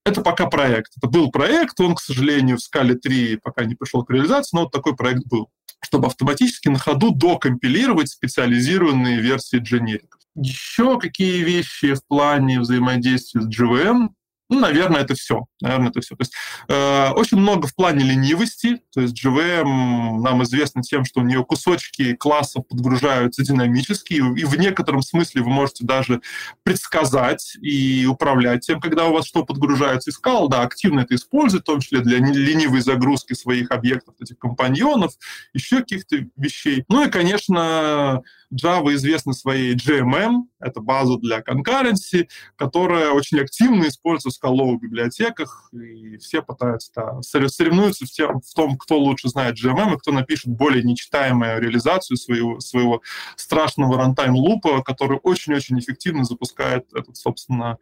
это 0.06 0.22
пока 0.22 0.48
проект. 0.48 0.92
Это 0.98 1.08
был 1.08 1.32
проект, 1.32 1.80
он, 1.80 1.96
к 1.96 2.02
сожалению, 2.02 2.58
в 2.58 2.62
скале 2.62 2.96
3 2.96 3.38
пока 3.38 3.66
не 3.66 3.76
пришел 3.76 4.04
к 4.04 4.12
реализации, 4.12 4.56
но 4.56 4.64
вот 4.64 4.72
такой 4.72 4.96
проект 4.96 5.26
был, 5.28 5.50
чтобы 5.84 6.08
автоматически 6.08 6.70
на 6.70 6.80
ходу 6.80 7.12
докомпилировать 7.12 8.10
специализированные 8.10 9.20
версии 9.20 9.58
дженериков. 9.58 10.20
Еще 10.36 11.00
какие 11.00 11.44
вещи 11.44 11.94
в 11.94 12.06
плане 12.08 12.60
взаимодействия 12.60 13.42
с 13.42 13.48
GVM 13.48 14.10
ну, 14.52 14.60
наверное, 14.60 15.02
это 15.02 15.16
все. 15.16 15.46
Наверное, 15.62 15.90
это 15.92 16.02
все. 16.02 16.14
То 16.16 16.22
есть 16.22 16.34
э, 16.68 17.10
очень 17.12 17.38
много 17.38 17.68
в 17.68 17.74
плане 17.74 18.04
ленивости. 18.04 18.82
То 18.94 19.00
есть 19.00 19.16
GVM 19.26 20.20
нам 20.20 20.44
известно 20.44 20.82
тем, 20.82 21.06
что 21.06 21.22
у 21.22 21.24
нее 21.24 21.46
кусочки 21.46 22.16
классов 22.18 22.68
подгружаются 22.68 23.44
динамически, 23.44 24.16
и 24.16 24.44
в 24.44 24.58
некотором 24.58 25.02
смысле 25.04 25.42
вы 25.42 25.52
можете 25.52 25.86
даже 25.86 26.22
предсказать 26.64 27.56
и 27.62 28.06
управлять 28.06 28.66
тем, 28.66 28.82
когда 28.82 29.06
у 29.06 29.14
вас 29.14 29.26
что 29.26 29.46
подгружается. 29.46 30.12
И 30.12 30.14
Scala, 30.14 30.50
да, 30.50 30.64
активно 30.64 31.00
это 31.00 31.16
использует, 31.16 31.64
в 31.64 31.68
том 31.68 31.80
числе 31.80 32.02
для 32.02 32.18
ленивой 32.18 32.82
загрузки 32.82 33.34
своих 33.34 33.72
объектов, 33.72 34.16
этих 34.20 34.38
компаньонов, 34.38 35.14
еще 35.54 35.78
каких-то 35.78 36.18
вещей. 36.36 36.84
Ну 36.90 37.06
и, 37.06 37.10
конечно, 37.10 38.22
Java 38.54 38.94
известна 38.94 39.34
своей 39.34 39.76
GMM, 39.76 40.44
это 40.60 40.82
база 40.82 41.18
для 41.18 41.40
concurrency, 41.40 42.28
которая 42.56 43.12
очень 43.12 43.40
активно 43.40 43.88
используется 43.88 44.30
в 44.30 44.34
скаловых 44.34 44.82
библиотеках, 44.82 45.70
и 45.74 46.18
все 46.18 46.42
пытаются, 46.42 46.92
да, 46.96 47.22
соревнуются 47.22 48.06
в, 48.06 48.42
в 48.42 48.54
том, 48.54 48.78
кто 48.78 48.98
лучше 48.98 49.30
знает 49.30 49.58
GMM 49.58 49.96
и 49.96 49.98
кто 49.98 50.12
напишет 50.12 50.48
более 50.48 50.84
нечитаемую 50.84 51.62
реализацию 51.62 52.18
своего, 52.18 52.60
своего 52.60 53.02
страшного 53.36 53.98
рантайм-лупа, 53.98 54.84
который 54.84 55.20
очень-очень 55.24 55.80
эффективно 55.80 56.24
запускает 56.24 56.86
этот, 56.94 57.18
собственно, 57.18 57.78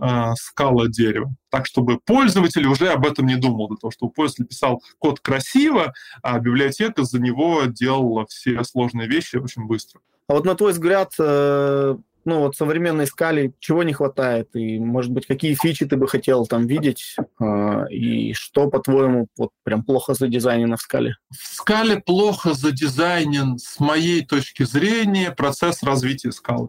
э, 0.00 0.32
скала 0.36 0.88
дерева. 0.88 1.34
Так, 1.50 1.66
чтобы 1.66 1.98
пользователь 1.98 2.66
уже 2.66 2.88
об 2.88 3.06
этом 3.06 3.26
не 3.26 3.36
думал, 3.36 3.68
для 3.68 3.76
того, 3.76 3.90
чтобы 3.90 4.12
пользователь 4.12 4.46
писал 4.46 4.82
код 4.98 5.20
красиво, 5.20 5.92
а 6.22 6.38
библиотека 6.38 7.04
за 7.04 7.20
него 7.20 7.64
делала 7.64 8.26
все 8.26 8.62
сложные 8.64 9.08
вещи 9.08 9.36
очень 9.36 9.66
быстро. 9.66 10.00
А 10.28 10.34
вот 10.34 10.44
на 10.44 10.54
твой 10.54 10.72
взгляд, 10.72 11.12
э, 11.18 11.96
ну 12.24 12.40
вот 12.40 12.54
современной 12.54 13.06
скале 13.06 13.52
чего 13.58 13.82
не 13.82 13.92
хватает? 13.92 14.54
И, 14.54 14.78
может 14.78 15.10
быть, 15.10 15.26
какие 15.26 15.54
фичи 15.54 15.86
ты 15.86 15.96
бы 15.96 16.06
хотел 16.06 16.46
там 16.46 16.66
видеть? 16.66 17.16
Э, 17.40 17.88
и 17.90 18.32
что, 18.32 18.68
по-твоему, 18.68 19.26
вот 19.36 19.50
прям 19.64 19.82
плохо 19.82 20.14
задизайнено 20.14 20.76
в 20.76 20.80
скале? 20.80 21.16
В 21.30 21.56
скале 21.56 22.00
плохо 22.00 22.54
задизайнен, 22.54 23.58
с 23.58 23.80
моей 23.80 24.24
точки 24.24 24.62
зрения, 24.62 25.30
процесс 25.32 25.82
развития 25.82 26.32
скалы. 26.32 26.68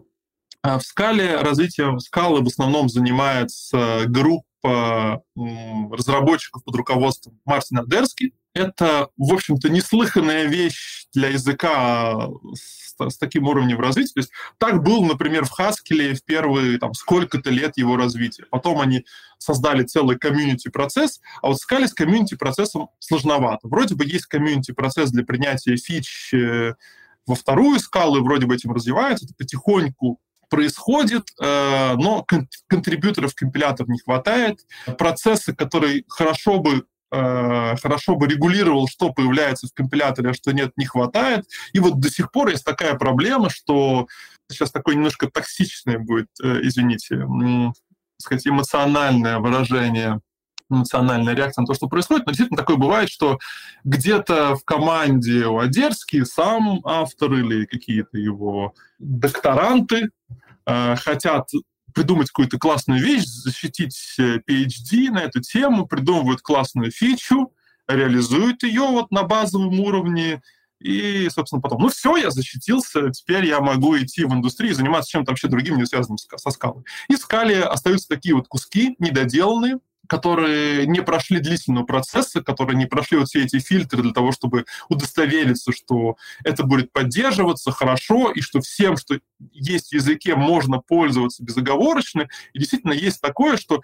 А 0.62 0.78
в 0.78 0.82
скале 0.82 1.36
развитием 1.36 1.98
скалы 1.98 2.40
в 2.40 2.46
основном 2.46 2.88
занимается 2.88 4.04
группа 4.06 5.22
разработчиков 5.34 6.62
под 6.62 6.76
руководством 6.76 7.40
Мартина 7.44 7.84
Дерски. 7.84 8.32
Это, 8.54 9.08
в 9.16 9.32
общем-то, 9.32 9.68
неслыханная 9.68 10.44
вещь 10.44 11.06
для 11.12 11.30
языка 11.30 12.28
с, 12.54 12.94
с 12.96 13.18
таким 13.18 13.48
уровнем 13.48 13.80
развития. 13.80 14.12
То 14.12 14.20
есть 14.20 14.30
так 14.58 14.84
был, 14.84 15.04
например, 15.04 15.46
в 15.46 15.58
Haskell 15.58 16.14
в 16.14 16.22
первые 16.24 16.78
там, 16.78 16.94
сколько-то 16.94 17.50
лет 17.50 17.76
его 17.76 17.96
развития. 17.96 18.44
Потом 18.50 18.80
они 18.80 19.04
создали 19.38 19.82
целый 19.82 20.16
комьюнити-процесс, 20.16 21.20
а 21.42 21.48
вот 21.48 21.58
в 21.58 21.68
Scala 21.68 21.88
с 21.88 21.92
комьюнити-процессом 21.94 22.90
сложновато. 23.00 23.66
Вроде 23.66 23.96
бы 23.96 24.04
есть 24.04 24.26
комьюнити-процесс 24.26 25.10
для 25.10 25.24
принятия 25.24 25.76
фич 25.76 26.32
э, 26.34 26.74
во 27.26 27.34
вторую 27.34 27.80
скалу, 27.80 28.18
и 28.18 28.22
вроде 28.22 28.46
бы 28.46 28.54
этим 28.54 28.70
развивается, 28.70 29.24
это 29.24 29.34
потихоньку 29.34 30.20
происходит, 30.52 31.30
э, 31.40 31.94
но 31.96 32.26
контрибьюторов 32.68 33.34
компилятор 33.34 33.88
не 33.88 33.98
хватает. 33.98 34.60
Процессы, 34.98 35.54
которые 35.54 36.04
хорошо 36.06 36.60
бы 36.60 36.84
Э, 37.14 37.76
хорошо 37.76 38.16
бы 38.16 38.26
регулировал, 38.26 38.88
что 38.88 39.12
появляется 39.12 39.66
в 39.66 39.74
компиляторе, 39.74 40.30
а 40.30 40.34
что 40.34 40.50
нет, 40.52 40.72
не 40.76 40.86
хватает. 40.86 41.44
И 41.74 41.78
вот 41.78 42.00
до 42.00 42.10
сих 42.10 42.32
пор 42.32 42.48
есть 42.48 42.64
такая 42.64 42.94
проблема, 42.94 43.50
что 43.50 44.06
сейчас 44.50 44.70
такое 44.70 44.94
немножко 44.94 45.30
токсичное 45.30 45.98
будет, 45.98 46.28
э, 46.42 46.60
извините, 46.62 47.26
сказать, 48.16 48.46
эмоциональное 48.46 49.38
выражение 49.38 50.20
эмоциональная 50.70 51.34
реакция 51.34 51.62
на 51.62 51.66
то, 51.66 51.74
что 51.74 51.86
происходит, 51.86 52.24
но 52.24 52.32
действительно 52.32 52.56
такое 52.56 52.76
бывает, 52.76 53.10
что 53.10 53.38
где-то 53.84 54.56
в 54.56 54.64
команде 54.64 55.44
у 55.44 55.58
Одерский 55.58 56.24
сам 56.24 56.80
автор 56.84 57.30
или 57.34 57.66
какие-то 57.66 58.16
его 58.16 58.72
докторанты 58.98 60.08
э, 60.66 60.96
хотят 60.96 61.48
придумать 61.94 62.28
какую-то 62.28 62.58
классную 62.58 63.02
вещь, 63.02 63.24
защитить 63.24 64.16
PhD 64.18 65.10
на 65.10 65.20
эту 65.20 65.40
тему, 65.40 65.86
придумывают 65.86 66.40
классную 66.40 66.90
фичу, 66.90 67.52
реализуют 67.86 68.62
ее 68.62 68.82
вот 68.82 69.10
на 69.10 69.24
базовом 69.24 69.78
уровне, 69.80 70.42
и, 70.82 71.28
собственно, 71.30 71.62
потом, 71.62 71.82
ну 71.82 71.88
все, 71.88 72.16
я 72.16 72.30
защитился, 72.30 73.10
теперь 73.10 73.46
я 73.46 73.60
могу 73.60 73.96
идти 73.96 74.24
в 74.24 74.32
индустрию 74.32 74.72
и 74.72 74.74
заниматься 74.74 75.10
чем-то 75.10 75.30
вообще 75.30 75.48
другим, 75.48 75.76
не 75.76 75.86
связанным 75.86 76.18
со 76.18 76.50
скалой. 76.50 76.84
И 77.08 77.14
в 77.14 77.18
скале 77.18 77.62
остаются 77.62 78.08
такие 78.08 78.34
вот 78.34 78.48
куски 78.48 78.96
недоделанные, 78.98 79.78
которые 80.12 80.86
не 80.86 81.00
прошли 81.00 81.38
длительного 81.38 81.86
процесса, 81.86 82.42
которые 82.42 82.76
не 82.76 82.84
прошли 82.84 83.16
вот 83.16 83.28
все 83.28 83.44
эти 83.44 83.60
фильтры 83.60 84.02
для 84.02 84.12
того, 84.12 84.30
чтобы 84.30 84.66
удостовериться, 84.90 85.72
что 85.72 86.16
это 86.44 86.64
будет 86.64 86.92
поддерживаться 86.92 87.72
хорошо, 87.72 88.30
и 88.30 88.42
что 88.42 88.60
всем, 88.60 88.98
что 88.98 89.18
есть 89.52 89.88
в 89.88 89.94
языке, 89.94 90.36
можно 90.36 90.80
пользоваться 90.80 91.42
безоговорочно. 91.42 92.28
И 92.52 92.58
действительно 92.58 92.92
есть 92.92 93.22
такое, 93.22 93.56
что 93.56 93.80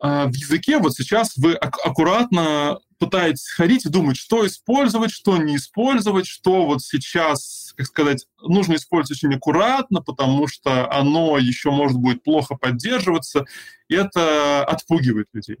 а, 0.00 0.24
в 0.28 0.32
языке 0.32 0.78
вот 0.78 0.94
сейчас 0.94 1.36
вы 1.36 1.52
аккуратно 1.52 2.78
пытаетесь 2.98 3.48
ходить 3.48 3.86
и 3.86 3.88
думать, 3.88 4.16
что 4.16 4.46
использовать, 4.46 5.10
что 5.10 5.36
не 5.36 5.56
использовать, 5.56 6.26
что 6.26 6.66
вот 6.66 6.82
сейчас, 6.82 7.72
как 7.76 7.86
сказать, 7.86 8.26
нужно 8.40 8.74
использовать 8.74 9.22
очень 9.22 9.36
аккуратно, 9.36 10.02
потому 10.02 10.46
что 10.46 10.90
оно 10.92 11.38
еще 11.38 11.70
может 11.70 11.98
будет 11.98 12.22
плохо 12.22 12.54
поддерживаться, 12.54 13.44
и 13.88 13.94
это 13.94 14.64
отпугивает 14.64 15.28
людей. 15.32 15.58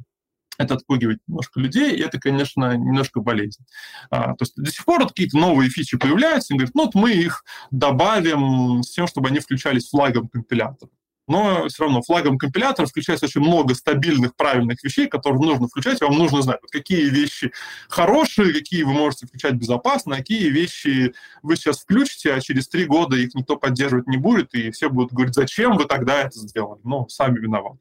Это 0.58 0.74
отпугивает 0.74 1.18
немножко 1.26 1.60
людей, 1.60 1.96
и 1.96 2.00
это, 2.00 2.18
конечно, 2.18 2.74
немножко 2.76 3.20
болезнь. 3.20 3.62
А, 4.10 4.34
то 4.34 4.42
есть 4.42 4.54
до 4.56 4.70
сих 4.70 4.84
пор 4.86 5.00
вот 5.00 5.10
какие-то 5.10 5.36
новые 5.36 5.68
фичи 5.68 5.98
появляются, 5.98 6.54
и 6.54 6.56
говорят, 6.56 6.74
ну 6.74 6.84
вот 6.86 6.94
мы 6.94 7.12
их 7.12 7.44
добавим 7.70 8.82
с 8.82 8.90
тем, 8.90 9.06
чтобы 9.06 9.28
они 9.28 9.40
включались 9.40 9.90
флагом 9.90 10.28
компилятора 10.28 10.90
но 11.26 11.68
все 11.68 11.84
равно 11.84 12.02
флагом 12.02 12.38
компилятора 12.38 12.86
включается 12.86 13.26
очень 13.26 13.40
много 13.40 13.74
стабильных, 13.74 14.36
правильных 14.36 14.82
вещей, 14.82 15.08
которые 15.08 15.40
нужно 15.40 15.68
включать, 15.68 16.00
и 16.00 16.04
вам 16.04 16.16
нужно 16.18 16.42
знать, 16.42 16.58
вот 16.62 16.70
какие 16.70 17.08
вещи 17.08 17.52
хорошие, 17.88 18.52
какие 18.52 18.82
вы 18.82 18.92
можете 18.92 19.26
включать 19.26 19.54
безопасно, 19.54 20.14
а 20.14 20.18
какие 20.18 20.48
вещи 20.48 21.14
вы 21.42 21.56
сейчас 21.56 21.80
включите, 21.80 22.32
а 22.32 22.40
через 22.40 22.68
три 22.68 22.84
года 22.84 23.16
их 23.16 23.34
никто 23.34 23.56
поддерживать 23.56 24.06
не 24.06 24.16
будет, 24.16 24.54
и 24.54 24.70
все 24.70 24.88
будут 24.88 25.12
говорить, 25.12 25.34
зачем 25.34 25.76
вы 25.76 25.84
тогда 25.84 26.22
это 26.22 26.38
сделали? 26.38 26.80
Ну, 26.84 27.08
сами 27.08 27.38
виноваты. 27.38 27.78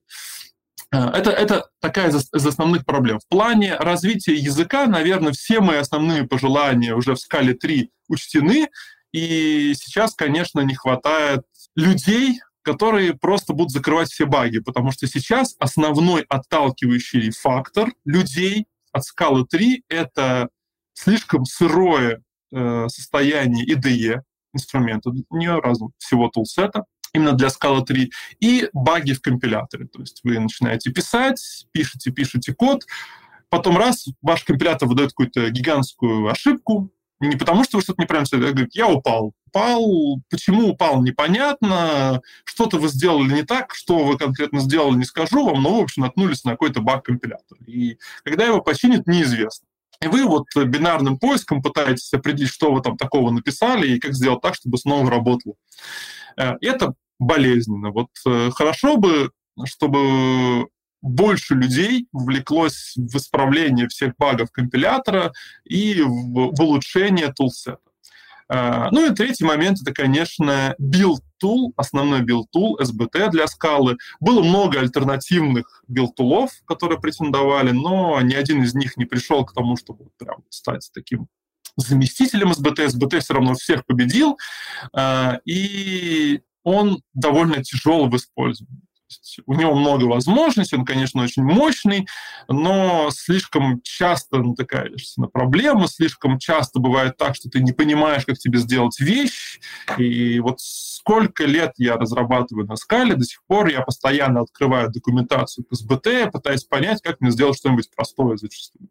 Э, 0.91 1.09
это, 1.09 1.31
это 1.31 1.69
такая 1.79 2.09
из, 2.09 2.29
основных 2.33 2.85
проблем. 2.85 3.19
В 3.19 3.27
плане 3.27 3.75
развития 3.75 4.35
языка, 4.35 4.87
наверное, 4.87 5.33
все 5.33 5.59
мои 5.59 5.77
основные 5.77 6.25
пожелания 6.25 6.95
уже 6.95 7.15
в 7.15 7.19
скале 7.19 7.53
3 7.53 7.89
учтены, 8.07 8.69
и 9.11 9.73
сейчас, 9.75 10.13
конечно, 10.13 10.59
не 10.61 10.75
хватает 10.75 11.43
людей, 11.75 12.39
которые 12.65 13.13
просто 13.13 13.53
будут 13.53 13.71
закрывать 13.71 14.09
все 14.09 14.25
баги, 14.25 14.59
потому 14.59 14.91
что 14.91 15.07
сейчас 15.07 15.55
основной 15.59 16.25
отталкивающий 16.27 17.29
фактор 17.29 17.93
людей 18.05 18.65
от 18.91 19.05
скалы 19.05 19.45
3— 19.45 19.83
это 19.89 20.49
слишком 20.93 21.45
сырое 21.45 22.23
э, 22.51 22.87
состояние 22.89 23.75
IDE 23.75 24.21
инструмента, 24.53 25.11
не 25.29 25.49
разу 25.49 25.91
всего 25.99 26.29
тулсета, 26.29 26.85
именно 27.13 27.33
для 27.33 27.49
скала 27.49 27.81
3, 27.81 28.11
и 28.39 28.69
баги 28.73 29.13
в 29.13 29.21
компиляторе. 29.21 29.85
То 29.85 29.99
есть 29.99 30.21
вы 30.23 30.39
начинаете 30.39 30.91
писать, 30.91 31.67
пишете, 31.71 32.11
пишете 32.11 32.53
код, 32.53 32.85
потом 33.49 33.77
раз, 33.77 34.07
ваш 34.21 34.43
компилятор 34.43 34.87
выдает 34.87 35.11
какую-то 35.11 35.49
гигантскую 35.51 36.27
ошибку, 36.29 36.89
не 37.19 37.35
потому 37.35 37.63
что 37.63 37.77
вы 37.77 37.83
что-то 37.83 38.01
неправильно 38.01 38.25
сделали, 38.25 38.47
а 38.47 38.51
говорит, 38.51 38.75
я 38.75 38.87
упал. 38.87 39.33
Упал, 39.55 40.19
почему 40.29 40.71
упал, 40.71 41.01
непонятно, 41.01 42.21
что-то 42.43 42.77
вы 42.77 42.89
сделали 42.89 43.35
не 43.35 43.43
так, 43.43 43.73
что 43.73 44.03
вы 44.03 44.17
конкретно 44.17 44.59
сделали, 44.59 44.97
не 44.97 45.05
скажу 45.05 45.45
вам, 45.45 45.63
но, 45.63 45.79
в 45.79 45.83
общем, 45.83 46.01
наткнулись 46.01 46.43
на 46.43 46.51
какой-то 46.51 46.81
баг 46.81 47.05
компилятора. 47.05 47.61
И 47.65 47.97
когда 48.25 48.45
его 48.45 48.59
починят, 48.61 49.07
неизвестно. 49.07 49.65
И 50.01 50.07
вы 50.07 50.25
вот 50.25 50.47
бинарным 50.55 51.17
поиском 51.17 51.61
пытаетесь 51.61 52.13
определить, 52.13 52.51
что 52.51 52.73
вы 52.73 52.81
там 52.81 52.97
такого 52.97 53.31
написали 53.31 53.87
и 53.87 53.99
как 53.99 54.13
сделать 54.13 54.41
так, 54.41 54.55
чтобы 54.55 54.77
снова 54.77 55.09
работало. 55.09 55.55
Э, 56.35 56.55
это 56.59 56.93
болезненно. 57.17 57.91
Вот 57.91 58.09
э, 58.27 58.49
хорошо 58.51 58.97
бы, 58.97 59.31
чтобы 59.63 60.67
больше 61.01 61.55
людей 61.55 62.07
вовлеклось 62.11 62.93
в 62.97 63.15
исправление 63.15 63.87
всех 63.87 64.17
багов 64.17 64.51
компилятора 64.51 65.31
и 65.63 66.01
в 66.01 66.61
улучшение 66.61 67.31
тулсета. 67.31 67.79
А, 68.47 68.89
ну 68.91 69.11
и 69.11 69.15
третий 69.15 69.43
момент 69.43 69.81
это, 69.81 69.93
конечно, 69.93 70.75
build 70.79 71.19
tool, 71.41 71.71
основной 71.75 72.21
build 72.21 72.45
tool, 72.55 72.79
SBT 72.79 73.29
для 73.31 73.47
скалы. 73.47 73.97
Было 74.19 74.43
много 74.43 74.79
альтернативных 74.79 75.83
build 75.89 76.13
тулов, 76.15 76.51
которые 76.65 76.99
претендовали, 76.99 77.71
но 77.71 78.19
ни 78.21 78.33
один 78.33 78.63
из 78.63 78.73
них 78.75 78.97
не 78.97 79.05
пришел 79.05 79.45
к 79.45 79.53
тому, 79.53 79.77
чтобы 79.77 80.09
прям 80.17 80.43
стать 80.49 80.89
таким 80.93 81.27
заместителем 81.77 82.53
СБТ. 82.53 82.91
СБТ 82.91 83.21
все 83.21 83.33
равно 83.33 83.55
всех 83.55 83.85
победил, 83.85 84.37
а, 84.93 85.39
и 85.45 86.41
он 86.63 87.01
довольно 87.13 87.63
тяжел 87.63 88.09
в 88.09 88.15
использовании 88.15 88.84
у 89.45 89.53
него 89.53 89.75
много 89.75 90.05
возможностей, 90.05 90.75
он, 90.75 90.85
конечно, 90.85 91.23
очень 91.23 91.43
мощный, 91.43 92.07
но 92.47 93.09
слишком 93.11 93.81
часто 93.81 94.37
натыкаешься 94.37 95.21
на 95.21 95.27
проблемы, 95.27 95.87
слишком 95.87 96.39
часто 96.39 96.79
бывает 96.79 97.17
так, 97.17 97.35
что 97.35 97.49
ты 97.49 97.59
не 97.61 97.71
понимаешь, 97.71 98.25
как 98.25 98.37
тебе 98.37 98.59
сделать 98.59 98.99
вещь. 98.99 99.59
И 99.97 100.39
вот 100.39 100.59
сколько 100.59 101.45
лет 101.45 101.73
я 101.77 101.97
разрабатываю 101.97 102.67
на 102.67 102.75
скале, 102.75 103.15
до 103.15 103.23
сих 103.23 103.43
пор 103.45 103.67
я 103.67 103.81
постоянно 103.81 104.41
открываю 104.41 104.91
документацию 104.91 105.65
по 105.65 105.75
СБТ, 105.75 106.31
пытаясь 106.31 106.63
понять, 106.63 107.01
как 107.01 107.21
мне 107.21 107.31
сделать 107.31 107.57
что-нибудь 107.57 107.89
простое 107.95 108.37
зачастую. 108.37 108.89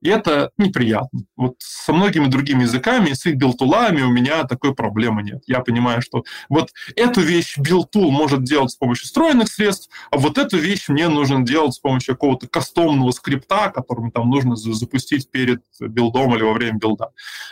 И 0.00 0.08
это 0.08 0.50
неприятно. 0.58 1.20
Вот 1.36 1.56
со 1.58 1.92
многими 1.92 2.26
другими 2.26 2.62
языками, 2.62 3.12
с 3.12 3.26
их 3.26 3.36
build 3.36 3.63
tool 3.63 3.85
ами 3.85 4.02
у 4.02 4.10
меня 4.10 4.44
такой 4.44 4.74
проблемы 4.74 5.22
нет. 5.22 5.42
Я 5.46 5.60
понимаю, 5.60 6.02
что 6.02 6.24
вот 6.48 6.70
эту 6.94 7.20
вещь 7.20 7.58
build 7.58 7.87
tool 7.87 8.10
может 8.10 8.44
делать 8.44 8.70
с 8.72 8.76
помощью 8.76 9.06
встроенных 9.06 9.48
средств, 9.48 9.90
а 10.10 10.18
вот 10.18 10.38
эту 10.38 10.58
вещь 10.58 10.88
мне 10.88 11.08
нужно 11.08 11.44
делать 11.44 11.74
с 11.74 11.78
помощью 11.78 12.14
какого-то 12.14 12.48
кастомного 12.48 13.10
скрипта, 13.10 13.70
которым 13.70 14.10
там 14.10 14.28
нужно 14.30 14.56
запустить 14.56 15.30
перед 15.30 15.62
build 15.80 16.19
ом 16.19 16.34
или 16.34 16.42
во 16.42 16.52
время 16.52 16.78
build 16.78 17.01
а. 17.01 17.10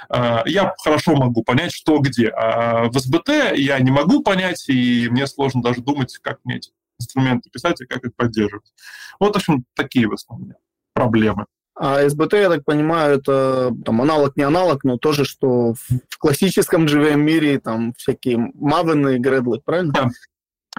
А, 0.08 0.42
я 0.46 0.74
хорошо 0.78 1.16
могу 1.16 1.42
понять, 1.42 1.72
что 1.72 1.98
где. 1.98 2.28
А 2.28 2.84
в 2.84 2.96
SBT 2.96 3.56
я 3.56 3.78
не 3.78 3.90
могу 3.90 4.22
понять, 4.22 4.68
и 4.68 5.08
мне 5.08 5.26
сложно 5.26 5.62
даже 5.62 5.80
думать, 5.80 6.18
как 6.18 6.38
мне 6.44 6.56
эти 6.56 6.70
инструменты 6.98 7.50
писать 7.50 7.80
и 7.80 7.86
как 7.86 8.04
их 8.04 8.14
поддерживать. 8.14 8.72
Вот, 9.18 9.34
в 9.34 9.36
общем, 9.36 9.64
такие 9.74 10.06
в 10.08 10.12
основном 10.12 10.54
проблемы. 10.92 11.46
А 11.76 12.08
СБТ, 12.08 12.34
я 12.34 12.48
так 12.48 12.64
понимаю, 12.64 13.18
это 13.18 13.72
там, 13.84 14.00
аналог 14.00 14.36
не 14.36 14.44
аналог, 14.44 14.84
но 14.84 14.96
тоже, 14.96 15.24
что 15.24 15.74
в 15.74 16.18
классическом 16.18 16.86
JVM 16.86 17.16
мире 17.16 17.58
там 17.58 17.94
всякие 17.94 18.52
мавины 18.54 19.16
и 19.16 19.18
гредлы, 19.18 19.60
правильно? 19.64 19.92
Да. 19.92 20.10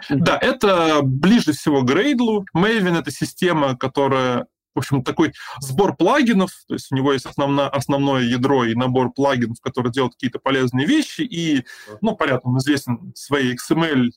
Да, 0.09 0.37
это 0.37 1.01
ближе 1.03 1.53
всего 1.53 1.81
к 1.81 1.89
Gradle. 1.89 2.43
Maven— 2.53 2.99
это 2.99 3.11
система, 3.11 3.77
которая 3.77 4.47
в 4.73 4.79
общем, 4.79 5.03
такой 5.03 5.31
сбор 5.61 5.95
плагинов, 5.95 6.51
то 6.67 6.73
есть 6.73 6.91
у 6.91 6.95
него 6.95 7.13
есть 7.13 7.25
основно, 7.25 7.69
основное 7.69 8.23
ядро 8.23 8.65
и 8.65 8.75
набор 8.75 9.13
плагинов, 9.13 9.61
которые 9.61 9.93
делают 9.93 10.15
какие-то 10.15 10.37
полезные 10.39 10.85
вещи, 10.85 11.21
и, 11.21 11.65
ну, 12.01 12.13
понятно, 12.17 12.51
он 12.51 12.57
известен 12.57 13.13
своей 13.15 13.55
XML 13.55 14.09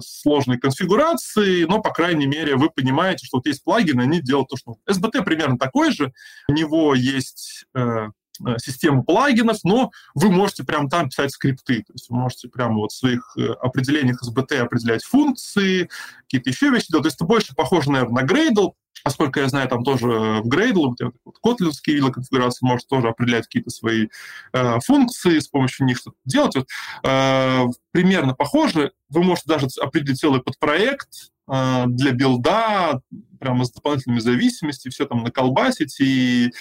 сложной 0.00 0.58
конфигурации, 0.58 1.64
но, 1.64 1.80
по 1.80 1.90
крайней 1.90 2.26
мере, 2.26 2.56
вы 2.56 2.70
понимаете, 2.70 3.26
что 3.26 3.38
вот 3.38 3.46
есть 3.46 3.64
плагины, 3.64 4.02
они 4.02 4.20
делают 4.20 4.48
то, 4.48 4.56
что... 4.56 4.76
SBT 4.88 5.22
примерно 5.24 5.58
такой 5.58 5.92
же, 5.92 6.12
у 6.48 6.52
него 6.52 6.94
есть 6.94 7.64
э, 7.74 8.08
э, 8.46 8.58
система 8.58 9.02
плагинов, 9.02 9.58
но 9.64 9.90
вы 10.14 10.30
можете 10.30 10.64
прямо 10.64 10.88
там 10.88 11.08
писать 11.08 11.32
скрипты. 11.32 11.82
То 11.82 11.92
есть 11.92 12.08
вы 12.08 12.18
можете 12.18 12.48
прямо 12.48 12.76
вот 12.76 12.92
в 12.92 12.96
своих 12.96 13.36
определениях 13.60 14.22
SBT 14.22 14.58
определять 14.58 15.02
функции, 15.02 15.88
какие-то 16.22 16.50
еще 16.50 16.70
вещи. 16.70 16.86
То 16.92 16.98
есть 16.98 17.16
это 17.16 17.24
больше 17.24 17.54
похоже, 17.54 17.90
наверное, 17.90 18.22
на 18.22 18.26
Gradle, 18.26 18.74
Насколько 19.04 19.40
я 19.40 19.48
знаю, 19.48 19.68
там 19.68 19.84
тоже 19.84 20.06
в 20.06 20.48
Gradle, 20.48 20.94
вот 21.24 21.38
котлинские 21.42 21.96
виды 21.96 22.12
конфигурации 22.12 22.64
может 22.64 22.88
тоже 22.88 23.08
определять 23.08 23.44
какие-то 23.44 23.70
свои 23.70 24.08
э, 24.52 24.80
функции, 24.80 25.38
с 25.38 25.48
помощью 25.48 25.86
них 25.86 25.98
что-то 25.98 26.16
делать. 26.24 26.54
Вот, 26.56 26.66
э, 27.04 27.64
примерно 27.90 28.34
похоже. 28.34 28.92
Вы 29.08 29.22
можете 29.22 29.48
даже 29.48 29.66
определить 29.80 30.20
целый 30.20 30.42
подпроект 30.42 31.32
э, 31.48 31.84
для 31.86 32.12
билда, 32.12 33.00
прямо 33.40 33.64
с 33.64 33.72
дополнительными 33.72 34.20
зависимостями, 34.20 34.92
все 34.92 35.06
там 35.06 35.24
наколбасить. 35.24 35.98
И, 36.00 36.52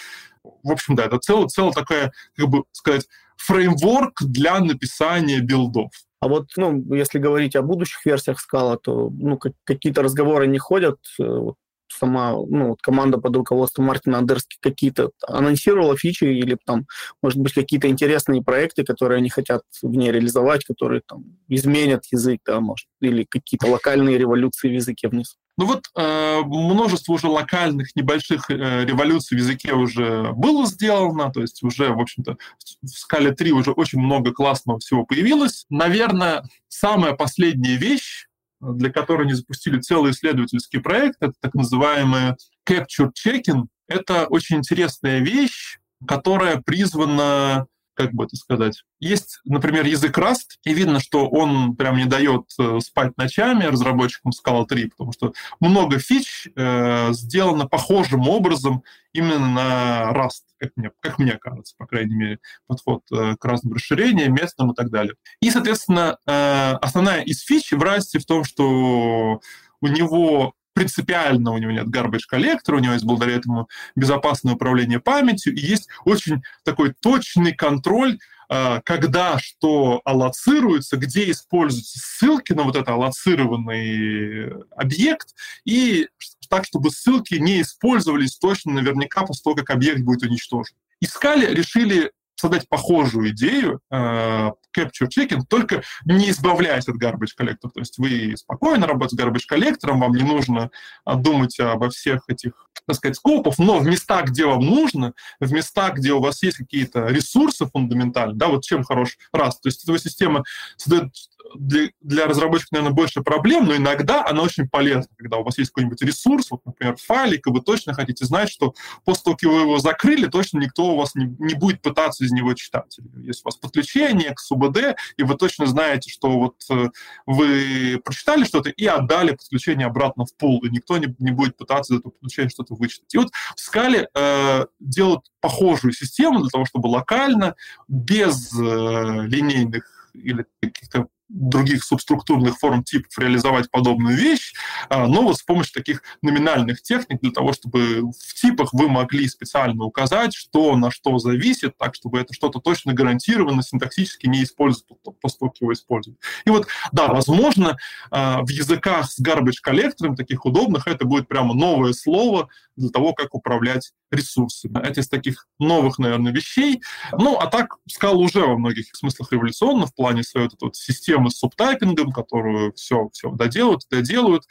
в 0.43 0.71
общем, 0.71 0.95
да, 0.95 1.05
это 1.05 1.19
целая, 1.19 1.47
целая 1.47 1.73
такая, 1.73 2.11
как 2.35 2.47
бы 2.47 2.63
сказать, 2.71 3.07
фреймворк 3.37 4.23
для 4.23 4.59
написания 4.59 5.39
билдов. 5.39 5.91
А 6.21 6.27
вот, 6.27 6.49
ну, 6.55 6.93
если 6.93 7.17
говорить 7.17 7.55
о 7.55 7.63
будущих 7.63 8.05
версиях 8.05 8.39
скала, 8.39 8.77
то 8.77 9.09
ну, 9.09 9.39
какие-то 9.63 10.03
разговоры 10.03 10.45
не 10.45 10.59
ходят. 10.59 10.99
Э, 11.19 11.51
сама 11.91 12.31
ну, 12.31 12.69
вот 12.69 12.81
команда 12.81 13.17
под 13.17 13.35
руководством 13.35 13.85
Мартина 13.85 14.19
Андерски 14.19 14.57
какие-то 14.59 15.11
анонсировала 15.27 15.97
фичи 15.97 16.25
или 16.25 16.57
там, 16.65 16.85
может 17.21 17.39
быть, 17.39 17.53
какие-то 17.53 17.87
интересные 17.87 18.43
проекты, 18.43 18.83
которые 18.83 19.17
они 19.17 19.29
хотят 19.29 19.61
в 19.81 19.87
ней 19.87 20.11
реализовать, 20.11 20.65
которые 20.65 21.01
там 21.07 21.23
изменят 21.47 22.05
язык, 22.11 22.41
да, 22.45 22.59
может, 22.59 22.87
или 23.01 23.23
какие-то 23.23 23.67
локальные 23.67 24.17
революции 24.17 24.69
в 24.69 24.73
языке 24.73 25.07
внизу. 25.07 25.35
Ну 25.57 25.65
вот 25.65 25.83
э, 25.95 26.41
множество 26.45 27.13
уже 27.13 27.27
локальных 27.27 27.95
небольших 27.95 28.49
э, 28.49 28.85
революций 28.85 29.37
в 29.37 29.41
языке 29.41 29.73
уже 29.73 30.31
было 30.33 30.65
сделано, 30.65 31.31
то 31.31 31.41
есть 31.41 31.61
уже, 31.61 31.89
в 31.89 31.99
общем-то, 31.99 32.37
в 32.81 32.87
скале 32.87 33.31
3 33.31 33.51
уже 33.51 33.71
очень 33.71 33.99
много 33.99 34.31
классного 34.31 34.79
всего 34.79 35.05
появилось. 35.05 35.65
Наверное, 35.69 36.43
самая 36.67 37.13
последняя 37.13 37.75
вещь, 37.75 38.27
для 38.61 38.91
которой 38.91 39.23
они 39.23 39.33
запустили 39.33 39.79
целый 39.79 40.11
исследовательский 40.11 40.79
проект, 40.79 41.17
это 41.19 41.33
так 41.39 41.53
называемый 41.55 42.35
Capture 42.67 43.09
Checking. 43.11 43.65
Это 43.87 44.27
очень 44.27 44.57
интересная 44.57 45.19
вещь, 45.19 45.79
которая 46.07 46.61
призвана 46.61 47.67
как 48.07 48.13
бы 48.13 48.25
это 48.25 48.35
сказать. 48.35 48.83
Есть, 48.99 49.39
например, 49.45 49.85
язык 49.85 50.17
Rust, 50.17 50.57
и 50.63 50.73
видно, 50.73 50.99
что 50.99 51.27
он 51.27 51.75
прям 51.75 51.97
не 51.97 52.05
дает 52.05 52.45
э, 52.59 52.79
спать 52.79 53.17
ночами 53.17 53.65
разработчикам 53.65 54.31
Scala 54.31 54.65
3, 54.65 54.89
потому 54.89 55.11
что 55.11 55.33
много 55.59 55.99
фич 55.99 56.47
э, 56.55 57.13
сделано 57.13 57.67
похожим 57.67 58.27
образом 58.27 58.83
именно 59.13 59.47
на 59.47 60.11
Rust, 60.13 60.43
как 60.57 60.71
мне, 60.75 60.91
как 60.99 61.19
мне 61.19 61.37
кажется, 61.37 61.75
по 61.77 61.85
крайней 61.85 62.15
мере, 62.15 62.39
подход 62.67 63.03
э, 63.11 63.35
к 63.39 63.45
разным 63.45 63.73
расширениям, 63.73 64.33
местным 64.33 64.71
и 64.71 64.75
так 64.75 64.89
далее. 64.89 65.15
И, 65.41 65.51
соответственно, 65.51 66.17
э, 66.25 66.71
основная 66.81 67.21
из 67.21 67.41
фич 67.41 67.71
в 67.71 67.81
Rust 67.81 68.19
в 68.19 68.25
том, 68.25 68.43
что 68.43 69.41
у 69.81 69.87
него 69.87 70.53
принципиально 70.73 71.51
у 71.51 71.57
него 71.57 71.71
нет 71.71 71.87
garbage 71.87 72.25
коллектора, 72.27 72.77
у 72.77 72.79
него 72.79 72.93
есть 72.93 73.05
благодаря 73.05 73.37
этому 73.37 73.67
безопасное 73.95 74.53
управление 74.53 74.99
памятью, 74.99 75.53
и 75.53 75.59
есть 75.59 75.89
очень 76.05 76.41
такой 76.63 76.93
точный 76.99 77.53
контроль, 77.53 78.17
а, 78.49 78.81
когда 78.81 79.39
что 79.39 80.01
аллоцируется, 80.03 80.97
где 80.97 81.31
используются 81.31 81.99
ссылки 81.99 82.53
на 82.53 82.63
вот 82.63 82.75
этот 82.75 82.89
аллоцированный 82.89 84.63
объект, 84.75 85.33
и 85.65 86.07
так, 86.49 86.65
чтобы 86.65 86.91
ссылки 86.91 87.35
не 87.35 87.61
использовались 87.61 88.37
точно 88.37 88.73
наверняка 88.73 89.21
после 89.21 89.43
того, 89.43 89.55
как 89.55 89.69
объект 89.69 90.01
будет 90.01 90.23
уничтожен. 90.23 90.75
Искали, 90.99 91.53
решили 91.53 92.11
создать 92.41 92.67
похожую 92.67 93.29
идею 93.29 93.79
э, 93.91 94.51
capture 94.75 95.07
checking, 95.07 95.41
только 95.47 95.83
не 96.05 96.29
избавляясь 96.31 96.87
от 96.87 97.01
garbage 97.01 97.33
коллектора. 97.35 97.71
То 97.71 97.79
есть 97.79 97.97
вы 97.99 98.35
спокойно 98.35 98.87
работаете 98.87 99.15
с 99.15 99.19
garbage 99.19 99.45
коллектором, 99.47 99.99
вам 99.99 100.13
не 100.13 100.23
нужно 100.23 100.71
думать 101.05 101.59
обо 101.59 101.89
всех 101.89 102.23
этих, 102.27 102.67
так 102.87 102.95
сказать, 102.95 103.17
скопов, 103.17 103.59
но 103.59 103.79
в 103.79 103.85
местах, 103.85 104.25
где 104.29 104.45
вам 104.45 104.61
нужно, 104.61 105.13
в 105.39 105.51
местах, 105.51 105.95
где 105.95 106.13
у 106.13 106.19
вас 106.19 106.41
есть 106.41 106.57
какие-то 106.57 107.07
ресурсы 107.07 107.65
фундаментальные, 107.67 108.37
да, 108.37 108.47
вот 108.47 108.63
чем 108.63 108.83
хорош 108.83 109.17
раз. 109.31 109.59
То 109.59 109.69
есть 109.69 109.87
эта 109.87 109.97
система 109.99 110.43
создает 110.77 111.13
для, 111.55 111.89
для 112.01 112.25
разработчиков, 112.25 112.71
наверное, 112.71 112.93
больше 112.93 113.21
проблем, 113.21 113.65
но 113.65 113.75
иногда 113.75 114.25
она 114.25 114.41
очень 114.41 114.67
полезна, 114.67 115.07
когда 115.17 115.37
у 115.37 115.43
вас 115.43 115.57
есть 115.57 115.71
какой-нибудь 115.71 116.01
ресурс, 116.01 116.47
вот, 116.51 116.65
например, 116.65 116.95
файлик, 116.97 117.47
и 117.47 117.49
вы 117.49 117.61
точно 117.61 117.93
хотите 117.93 118.25
знать, 118.25 118.49
что 118.49 118.73
после 119.05 119.23
того, 119.23 119.37
как 119.37 119.51
вы 119.51 119.59
его 119.61 119.77
закрыли, 119.79 120.27
точно 120.27 120.59
никто 120.59 120.85
у 120.93 120.97
вас 120.97 121.15
не, 121.15 121.25
не 121.39 121.55
будет 121.55 121.81
пытаться 121.81 122.23
из 122.23 122.31
него 122.31 122.53
читать. 122.53 122.97
Если 123.17 123.41
у 123.43 123.45
вас 123.45 123.55
подключение 123.55 124.33
к 124.33 124.39
СУБД, 124.39 124.95
и 125.17 125.23
вы 125.23 125.35
точно 125.35 125.65
знаете, 125.65 126.09
что 126.09 126.29
вот 126.31 126.55
э, 126.69 126.89
вы 127.25 128.01
прочитали 128.03 128.43
что-то 128.43 128.69
и 128.69 128.85
отдали 128.85 129.31
подключение 129.31 129.87
обратно 129.87 130.25
в 130.25 130.35
пул, 130.35 130.63
и 130.63 130.69
никто 130.69 130.97
не, 130.97 131.13
не 131.19 131.31
будет 131.31 131.57
пытаться 131.57 131.93
из 131.93 131.99
этого 131.99 132.11
подключения 132.11 132.49
что-то 132.49 132.75
вычитать. 132.75 133.13
И 133.13 133.17
вот 133.17 133.31
в 133.55 133.59
скале 133.59 134.09
э, 134.13 134.65
делают 134.79 135.25
похожую 135.39 135.93
систему 135.93 136.41
для 136.41 136.49
того, 136.49 136.65
чтобы 136.65 136.87
локально, 136.87 137.55
без 137.87 138.53
э, 138.53 138.57
линейных 138.59 140.09
или 140.13 140.45
каких-то 140.61 141.07
других 141.33 141.83
субструктурных 141.83 142.57
форм 142.57 142.83
типов 142.83 143.17
реализовать 143.17 143.71
подобную 143.71 144.17
вещь, 144.17 144.53
а, 144.89 145.07
но 145.07 145.21
вот 145.21 145.37
с 145.37 145.43
помощью 145.43 145.73
таких 145.73 146.03
номинальных 146.21 146.81
техник 146.81 147.21
для 147.21 147.31
того, 147.31 147.53
чтобы 147.53 148.11
в 148.11 148.33
типах 148.33 148.73
вы 148.73 148.89
могли 148.89 149.27
специально 149.27 149.83
указать, 149.83 150.33
что 150.33 150.75
на 150.75 150.91
что 150.91 151.17
зависит, 151.19 151.77
так, 151.77 151.95
чтобы 151.95 152.19
это 152.19 152.33
что-то 152.33 152.59
точно 152.59 152.93
гарантированно 152.93 153.63
синтаксически 153.63 154.27
не 154.27 154.43
того, 154.51 155.49
как 155.49 155.61
его 155.61 155.73
используют. 155.73 156.19
И 156.45 156.49
вот, 156.49 156.67
да, 156.91 157.07
возможно, 157.07 157.77
а, 158.09 158.41
в 158.41 158.49
языках 158.49 159.09
с 159.09 159.19
garbage 159.21 159.59
коллектором 159.61 160.15
таких 160.15 160.45
удобных 160.45 160.87
это 160.87 161.05
будет 161.05 161.27
прямо 161.27 161.53
новое 161.53 161.93
слово 161.93 162.49
для 162.75 162.89
того, 162.89 163.13
как 163.13 163.33
управлять 163.35 163.93
ресурсами. 164.11 164.79
Это 164.79 165.01
из 165.01 165.09
таких 165.09 165.47
новых, 165.59 165.99
наверное, 165.99 166.31
вещей. 166.31 166.81
Ну, 167.11 167.37
а 167.37 167.47
так, 167.47 167.77
Scala 167.89 168.15
уже 168.15 168.39
во 168.39 168.57
многих 168.57 168.87
смыслах 168.93 169.31
революционно 169.31 169.85
в 169.85 169.95
плане 169.95 170.23
своей 170.23 170.47
вот, 170.47 170.57
вот 170.61 170.75
системы 170.75 171.20
с 171.29 171.37
субтайпингом, 171.37 172.11
которую 172.11 172.73
все, 172.73 173.09
все 173.13 173.29
доделают, 173.31 173.83
доделают, 173.89 174.43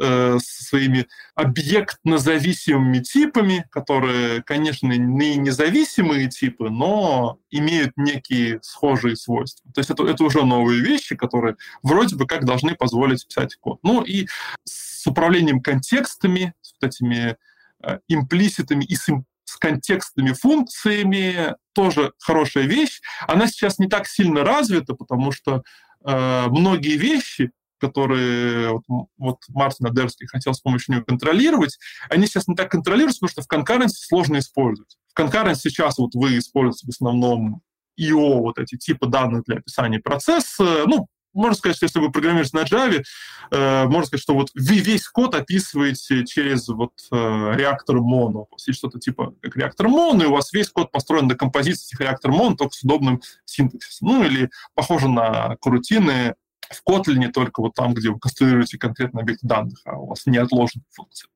э, 0.00 0.38
со 0.42 0.64
своими 0.64 1.06
объектно-зависимыми 1.34 2.98
типами, 2.98 3.66
которые, 3.70 4.42
конечно, 4.42 4.92
не 4.92 5.36
независимые 5.36 6.28
типы, 6.28 6.70
но 6.70 7.38
имеют 7.50 7.92
некие 7.96 8.60
схожие 8.62 9.16
свойства. 9.16 9.70
То 9.72 9.80
есть 9.80 9.90
это, 9.90 10.04
это 10.06 10.24
уже 10.24 10.44
новые 10.44 10.80
вещи, 10.80 11.16
которые 11.16 11.56
вроде 11.82 12.16
бы 12.16 12.26
как 12.26 12.44
должны 12.44 12.74
позволить 12.74 13.26
писать 13.26 13.56
код. 13.56 13.78
Ну 13.82 14.02
и 14.02 14.26
с 14.64 15.06
управлением 15.06 15.60
контекстами, 15.60 16.54
с 16.60 16.74
вот 16.80 16.88
этими 16.88 17.36
Э, 17.82 17.98
имплиситами 18.08 18.84
и 18.84 18.96
с, 18.96 19.06
с 19.44 19.56
контекстными 19.58 20.32
функциями 20.32 21.54
тоже 21.74 22.12
хорошая 22.18 22.64
вещь. 22.64 23.00
Она 23.28 23.46
сейчас 23.46 23.78
не 23.78 23.86
так 23.86 24.06
сильно 24.06 24.42
развита, 24.42 24.94
потому 24.94 25.30
что 25.30 25.62
э, 26.04 26.46
многие 26.48 26.96
вещи, 26.96 27.50
которые 27.78 28.70
вот, 28.70 29.06
вот 29.18 29.38
Мартин 29.48 29.86
Адерский 29.86 30.26
хотел 30.26 30.54
с 30.54 30.60
помощью 30.60 30.94
нее 30.94 31.04
контролировать, 31.04 31.78
они 32.08 32.26
сейчас 32.26 32.48
не 32.48 32.54
так 32.54 32.70
контролируются, 32.70 33.20
потому 33.20 33.30
что 33.30 33.42
в 33.42 33.48
конкуренции 33.48 34.06
сложно 34.06 34.38
использовать. 34.38 34.96
В 35.08 35.14
конкуренции 35.14 35.68
сейчас 35.68 35.98
вот 35.98 36.14
вы 36.14 36.38
используете 36.38 36.86
в 36.86 36.90
основном 36.90 37.62
IO, 37.98 38.40
вот 38.40 38.58
эти 38.58 38.76
типы 38.76 39.06
данных 39.06 39.44
для 39.44 39.56
описания 39.56 39.98
процесса, 39.98 40.84
ну, 40.86 41.08
можно 41.36 41.56
сказать, 41.56 41.76
что 41.76 41.86
если 41.86 42.00
вы 42.00 42.10
программируете 42.10 42.56
на 42.56 42.62
Java, 42.62 43.02
э, 43.50 43.84
можно 43.84 44.06
сказать, 44.06 44.22
что 44.22 44.34
вот 44.34 44.48
вы 44.54 44.78
весь 44.78 45.08
код 45.08 45.34
описываете 45.34 46.24
через 46.24 46.68
вот 46.68 46.92
э, 47.12 47.16
реактор 47.54 47.96
моно. 48.00 48.48
Есть 48.66 48.78
что-то 48.78 48.98
типа 48.98 49.34
как 49.42 49.56
реактор 49.56 49.88
моно, 49.88 50.24
и 50.24 50.26
у 50.26 50.32
вас 50.32 50.52
весь 50.52 50.68
код 50.68 50.90
построен 50.90 51.26
на 51.26 51.34
композиции 51.34 51.86
этих 51.86 52.00
реактор 52.00 52.32
моно, 52.32 52.56
только 52.56 52.74
с 52.74 52.82
удобным 52.82 53.22
синтаксисом. 53.44 54.08
Ну 54.08 54.24
или 54.24 54.50
похоже 54.74 55.08
на 55.08 55.56
корутины 55.60 56.34
в 56.70 56.82
Kotlin, 56.88 57.30
только 57.30 57.60
вот 57.60 57.74
там, 57.74 57.94
где 57.94 58.10
вы 58.10 58.18
конструируете 58.18 58.78
конкретный 58.78 59.22
объект 59.22 59.40
данных, 59.42 59.80
а 59.84 59.96
у 59.96 60.06
вас 60.06 60.26
не 60.26 60.38
отложенные 60.38 60.84
функции. 60.90 61.28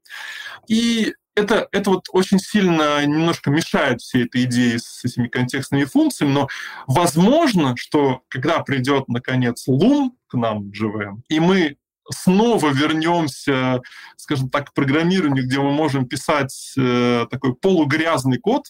И 0.67 1.15
это, 1.41 1.69
это 1.73 1.91
вот 1.91 2.07
очень 2.13 2.39
сильно 2.39 3.05
немножко 3.05 3.51
мешает 3.51 4.01
всей 4.01 4.25
этой 4.25 4.45
идее 4.45 4.79
с 4.79 5.05
этими 5.05 5.29
контекстными 5.29 5.85
функциями, 5.85 6.33
но 6.33 6.49
возможно, 6.87 7.75
что 7.77 8.23
когда 8.29 8.61
придет, 8.61 9.09
наконец, 9.09 9.67
Loom 9.69 10.11
к 10.29 10.35
нам, 10.35 10.71
JVM, 10.71 11.21
и 11.29 11.41
мы 11.41 11.77
снова 12.13 12.71
вернемся, 12.71 13.81
скажем 14.17 14.51
так, 14.51 14.71
к 14.71 14.75
программированию, 14.75 15.45
где 15.45 15.59
мы 15.61 15.71
можем 15.71 16.07
писать 16.07 16.75
э, 16.77 17.27
такой 17.31 17.55
полугрязный 17.55 18.39
код, 18.39 18.65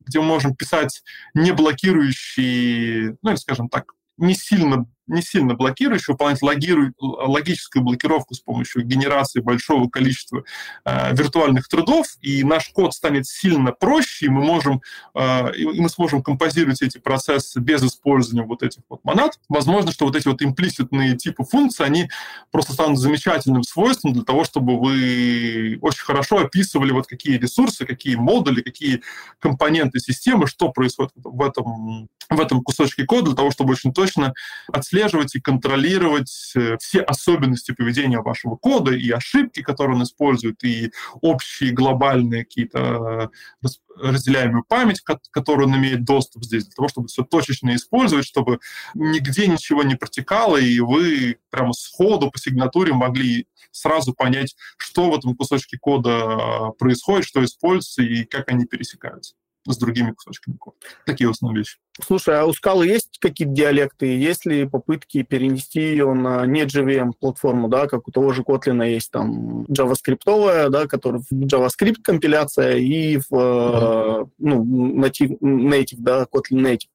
где 0.00 0.20
мы 0.20 0.26
можем 0.26 0.56
писать 0.56 1.02
не 1.34 1.52
блокирующий, 1.52 3.16
ну 3.22 3.30
или, 3.30 3.36
скажем 3.36 3.68
так, 3.68 3.92
не 4.16 4.34
сильно 4.34 4.86
не 5.12 5.22
сильно 5.22 5.54
блокирующий, 5.54 6.12
выполнять 6.12 6.42
логиру, 6.42 6.92
логическую 6.98 7.82
блокировку 7.82 8.34
с 8.34 8.40
помощью 8.40 8.82
генерации 8.82 9.40
большого 9.40 9.88
количества 9.88 10.44
э, 10.84 11.14
виртуальных 11.14 11.68
трудов, 11.68 12.06
и 12.20 12.42
наш 12.42 12.70
код 12.70 12.94
станет 12.94 13.26
сильно 13.26 13.72
проще, 13.72 14.26
и 14.26 14.28
мы 14.28 14.42
можем, 14.42 14.82
э, 15.14 15.54
и 15.54 15.80
мы 15.80 15.88
сможем 15.88 16.22
композировать 16.22 16.82
эти 16.82 16.98
процессы 16.98 17.60
без 17.60 17.82
использования 17.82 18.46
вот 18.46 18.62
этих 18.62 18.82
вот 18.88 19.04
монад. 19.04 19.38
Возможно, 19.48 19.92
что 19.92 20.06
вот 20.06 20.16
эти 20.16 20.26
вот 20.26 20.42
имплиситные 20.42 21.16
типы 21.16 21.44
функций, 21.44 21.86
они 21.86 22.08
просто 22.50 22.72
станут 22.72 22.98
замечательным 22.98 23.62
свойством 23.62 24.12
для 24.12 24.22
того, 24.22 24.44
чтобы 24.44 24.80
вы 24.80 25.78
очень 25.80 26.04
хорошо 26.04 26.38
описывали 26.38 26.92
вот 26.92 27.06
какие 27.06 27.36
ресурсы, 27.36 27.84
какие 27.84 28.16
модули, 28.16 28.62
какие 28.62 29.02
компоненты 29.38 30.00
системы, 30.00 30.46
что 30.46 30.70
происходит 30.70 31.12
в 31.16 31.42
этом, 31.42 32.08
в 32.30 32.40
этом 32.40 32.62
кусочке 32.62 33.04
кода, 33.04 33.26
для 33.26 33.36
того, 33.36 33.50
чтобы 33.50 33.72
очень 33.72 33.92
точно 33.92 34.32
отслеживать 34.68 35.01
отслеживать 35.02 35.34
и 35.34 35.40
контролировать 35.40 36.52
э, 36.54 36.76
все 36.78 37.00
особенности 37.00 37.72
поведения 37.72 38.20
вашего 38.20 38.56
кода 38.56 38.92
и 38.92 39.10
ошибки, 39.10 39.62
которые 39.62 39.96
он 39.96 40.02
использует, 40.02 40.62
и 40.64 40.92
общие 41.20 41.72
глобальные 41.72 42.44
какие-то 42.44 43.30
э, 43.62 43.68
разделяемую 43.96 44.64
память, 44.64 45.00
к 45.00 45.18
которой 45.30 45.66
он 45.66 45.76
имеет 45.76 46.04
доступ 46.04 46.44
здесь, 46.44 46.64
для 46.64 46.74
того, 46.74 46.88
чтобы 46.88 47.08
все 47.08 47.24
точечно 47.24 47.74
использовать, 47.74 48.26
чтобы 48.26 48.58
нигде 48.94 49.46
ничего 49.46 49.82
не 49.82 49.96
протекало, 49.96 50.56
и 50.56 50.80
вы 50.80 51.36
прямо 51.50 51.72
сходу 51.72 52.30
по 52.30 52.38
сигнатуре 52.38 52.92
могли 52.92 53.46
сразу 53.70 54.14
понять, 54.14 54.54
что 54.76 55.10
в 55.10 55.18
этом 55.18 55.36
кусочке 55.36 55.78
кода 55.78 56.10
э, 56.10 56.78
происходит, 56.78 57.26
что 57.26 57.44
используется 57.44 58.02
и 58.02 58.24
как 58.24 58.48
они 58.48 58.66
пересекаются 58.66 59.34
с 59.66 59.76
другими 59.76 60.12
кусочками 60.12 60.56
кода. 60.56 60.76
Такие 61.06 61.30
основные 61.30 61.60
вещи. 61.60 61.78
Слушай, 62.00 62.40
а 62.40 62.46
у 62.46 62.52
скалы 62.52 62.86
есть 62.86 63.18
какие-то 63.20 63.54
диалекты? 63.54 64.06
Есть 64.06 64.46
ли 64.46 64.66
попытки 64.66 65.22
перенести 65.22 65.80
ее 65.80 66.12
на 66.14 66.44
не 66.46 66.62
JVM 66.62 67.12
платформу, 67.18 67.68
да, 67.68 67.86
как 67.86 68.08
у 68.08 68.10
того 68.10 68.32
же 68.32 68.42
Kotlin 68.42 68.86
есть 68.88 69.10
там 69.10 69.64
JavaScript, 69.64 70.68
да, 70.70 70.86
который 70.86 71.20
в 71.20 71.32
JavaScript 71.32 72.02
компиляция 72.02 72.76
и 72.76 73.18
в 73.18 73.32
uh-huh. 73.32 74.28
ну, 74.38 74.64
native, 74.98 75.38
native, 75.40 75.98
да, 75.98 76.26
Kotlin 76.32 76.62
native. 76.62 76.88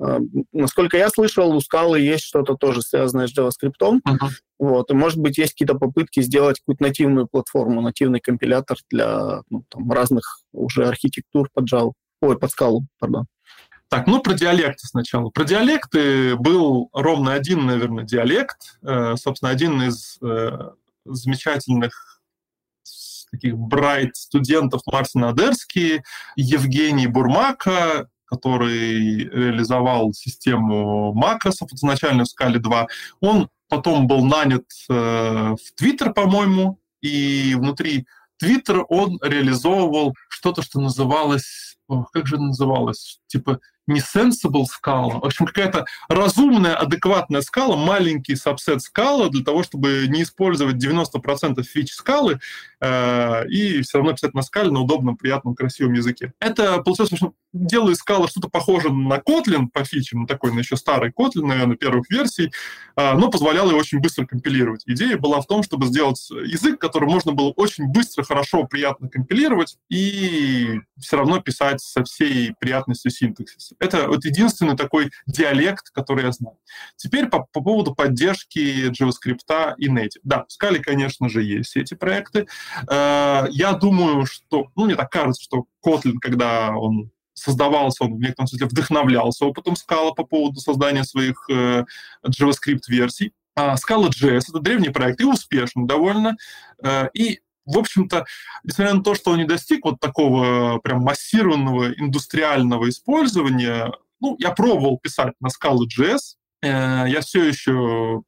Uh, 0.00 0.24
насколько 0.52 0.96
я 0.96 1.08
слышал, 1.08 1.50
у 1.50 1.60
скалы 1.60 1.98
есть 1.98 2.22
что-то 2.22 2.54
тоже 2.54 2.82
связанное 2.82 3.26
с 3.26 3.36
JavaScript. 3.36 3.72
Uh-huh. 3.80 4.28
Вот, 4.58 4.90
и, 4.90 4.94
может 4.94 5.18
быть, 5.18 5.38
есть 5.38 5.52
какие-то 5.52 5.74
попытки 5.74 6.20
сделать 6.20 6.58
какую-то 6.58 6.82
нативную 6.82 7.28
платформу, 7.28 7.80
нативный 7.80 8.20
компилятор 8.20 8.76
для 8.90 9.42
ну, 9.50 9.64
там, 9.68 9.90
разных 9.90 10.40
уже 10.52 10.86
архитектур 10.86 11.48
под 11.52 11.72
Java. 11.72 11.92
Ой, 12.20 12.38
под 12.38 12.50
скалу, 12.50 12.86
пардон. 12.98 13.26
Так, 13.88 14.06
ну 14.06 14.20
про 14.20 14.34
диалекты 14.34 14.86
сначала. 14.86 15.30
Про 15.30 15.44
диалекты 15.44 16.36
был 16.36 16.90
ровно 16.92 17.32
один, 17.32 17.64
наверное, 17.64 18.04
диалект. 18.04 18.78
Э, 18.82 19.14
собственно, 19.16 19.50
один 19.50 19.80
из 19.82 20.18
э, 20.20 20.50
замечательных 21.04 22.20
таких 23.30 23.56
брайт 23.56 24.16
студентов 24.16 24.82
Мартин 24.86 25.24
Адерский, 25.24 26.02
Евгений 26.36 27.06
Бурмака, 27.06 28.08
который 28.24 29.24
реализовал 29.24 30.12
систему 30.12 31.12
макросов 31.14 31.72
изначально 31.72 32.24
в 32.24 32.28
скале 32.28 32.58
2. 32.58 32.86
Он 33.20 33.48
потом 33.68 34.06
был 34.06 34.24
нанят 34.24 34.64
э, 34.88 34.94
в 34.94 35.74
Твиттер, 35.76 36.12
по-моему, 36.12 36.80
и 37.00 37.54
внутри 37.54 38.06
Твиттера 38.38 38.82
он 38.82 39.18
реализовывал 39.22 40.14
что-то, 40.28 40.62
что 40.62 40.80
называлось... 40.80 41.76
Как 42.12 42.26
же 42.26 42.38
называлось? 42.38 43.20
Типа 43.28 43.60
не 43.88 44.00
sensible 44.00 44.64
скала, 44.64 45.18
в 45.20 45.24
общем, 45.24 45.46
какая-то 45.46 45.86
разумная, 46.08 46.76
адекватная 46.76 47.40
скала, 47.40 47.76
маленький 47.76 48.36
сабсет 48.36 48.82
скала 48.82 49.28
для 49.28 49.44
того, 49.44 49.62
чтобы 49.62 50.06
не 50.08 50.22
использовать 50.22 50.76
90% 50.76 51.62
фич 51.62 51.92
скалы 51.92 52.38
э, 52.80 53.48
и 53.48 53.82
все 53.82 53.98
равно 53.98 54.12
писать 54.12 54.34
на 54.34 54.42
скале 54.42 54.70
на 54.70 54.80
удобном, 54.80 55.16
приятном, 55.16 55.54
красивом 55.54 55.94
языке. 55.94 56.32
Это 56.40 56.80
получилось, 56.82 57.12
что 57.14 57.32
делаю 57.52 57.94
скала 57.94 58.28
что-то 58.28 58.48
похожее 58.48 58.92
на 58.92 59.18
Kotlin 59.18 59.68
по 59.72 59.84
фичам, 59.84 60.26
такой 60.26 60.52
на 60.52 60.60
еще 60.60 60.76
старый 60.76 61.10
Kotlin, 61.10 61.46
наверное, 61.46 61.76
первых 61.76 62.10
версий, 62.10 62.52
э, 62.96 63.14
но 63.14 63.30
позволяло 63.30 63.70
его 63.70 63.78
очень 63.78 64.00
быстро 64.00 64.26
компилировать. 64.26 64.82
Идея 64.86 65.16
была 65.16 65.40
в 65.40 65.46
том, 65.46 65.62
чтобы 65.62 65.86
сделать 65.86 66.30
язык, 66.30 66.78
который 66.80 67.08
можно 67.08 67.32
было 67.32 67.50
очень 67.50 67.86
быстро, 67.86 68.22
хорошо, 68.22 68.64
приятно 68.64 69.08
компилировать 69.08 69.78
и 69.88 70.80
все 70.98 71.16
равно 71.16 71.40
писать 71.40 71.80
со 71.80 72.04
всей 72.04 72.54
приятностью 72.58 73.10
синтаксиса. 73.10 73.74
Это 73.80 74.08
вот 74.08 74.24
единственный 74.24 74.76
такой 74.76 75.10
диалект, 75.26 75.90
который 75.90 76.24
я 76.24 76.32
знаю. 76.32 76.56
Теперь 76.96 77.26
по, 77.26 77.46
по 77.52 77.60
поводу 77.60 77.94
поддержки 77.94 78.90
JavaScript 78.90 79.74
и 79.78 79.88
Native. 79.88 80.20
Да, 80.22 80.46
в 80.48 80.62
Scala, 80.62 80.78
конечно 80.80 81.28
же, 81.28 81.42
есть 81.42 81.76
эти 81.76 81.94
проекты. 81.94 82.46
Э, 82.90 83.46
я 83.50 83.72
думаю, 83.72 84.26
что, 84.26 84.66
ну, 84.74 84.86
мне 84.86 84.96
так 84.96 85.10
кажется, 85.10 85.42
что 85.42 85.66
Kotlin, 85.84 86.14
когда 86.20 86.76
он 86.76 87.10
создавался, 87.34 88.04
он 88.04 88.16
в 88.16 88.20
некотором 88.20 88.48
смысле 88.48 88.66
вдохновлялся 88.66 89.44
опытом 89.44 89.74
Scala 89.74 90.12
по 90.14 90.24
поводу 90.24 90.60
создания 90.60 91.04
своих 91.04 91.48
э, 91.50 91.84
JavaScript-версий. 92.26 93.32
А 93.54 93.74
Scala.js— 93.74 94.44
это 94.48 94.60
древний 94.60 94.90
проект 94.90 95.20
и 95.20 95.24
успешный 95.24 95.86
довольно. 95.86 96.36
Э, 96.82 97.08
и 97.14 97.40
в 97.68 97.78
общем-то, 97.78 98.24
несмотря 98.64 98.94
на 98.94 99.02
то, 99.02 99.14
что 99.14 99.30
он 99.32 99.38
не 99.38 99.44
достиг 99.44 99.84
вот 99.84 100.00
такого 100.00 100.78
прям 100.78 101.02
массированного 101.02 101.92
индустриального 101.92 102.88
использования, 102.88 103.92
ну, 104.20 104.36
я 104.38 104.50
пробовал 104.50 104.98
писать 104.98 105.34
на 105.40 105.48
Scala.js, 105.48 106.18
я 106.62 107.20
все 107.20 107.44
еще 107.44 108.22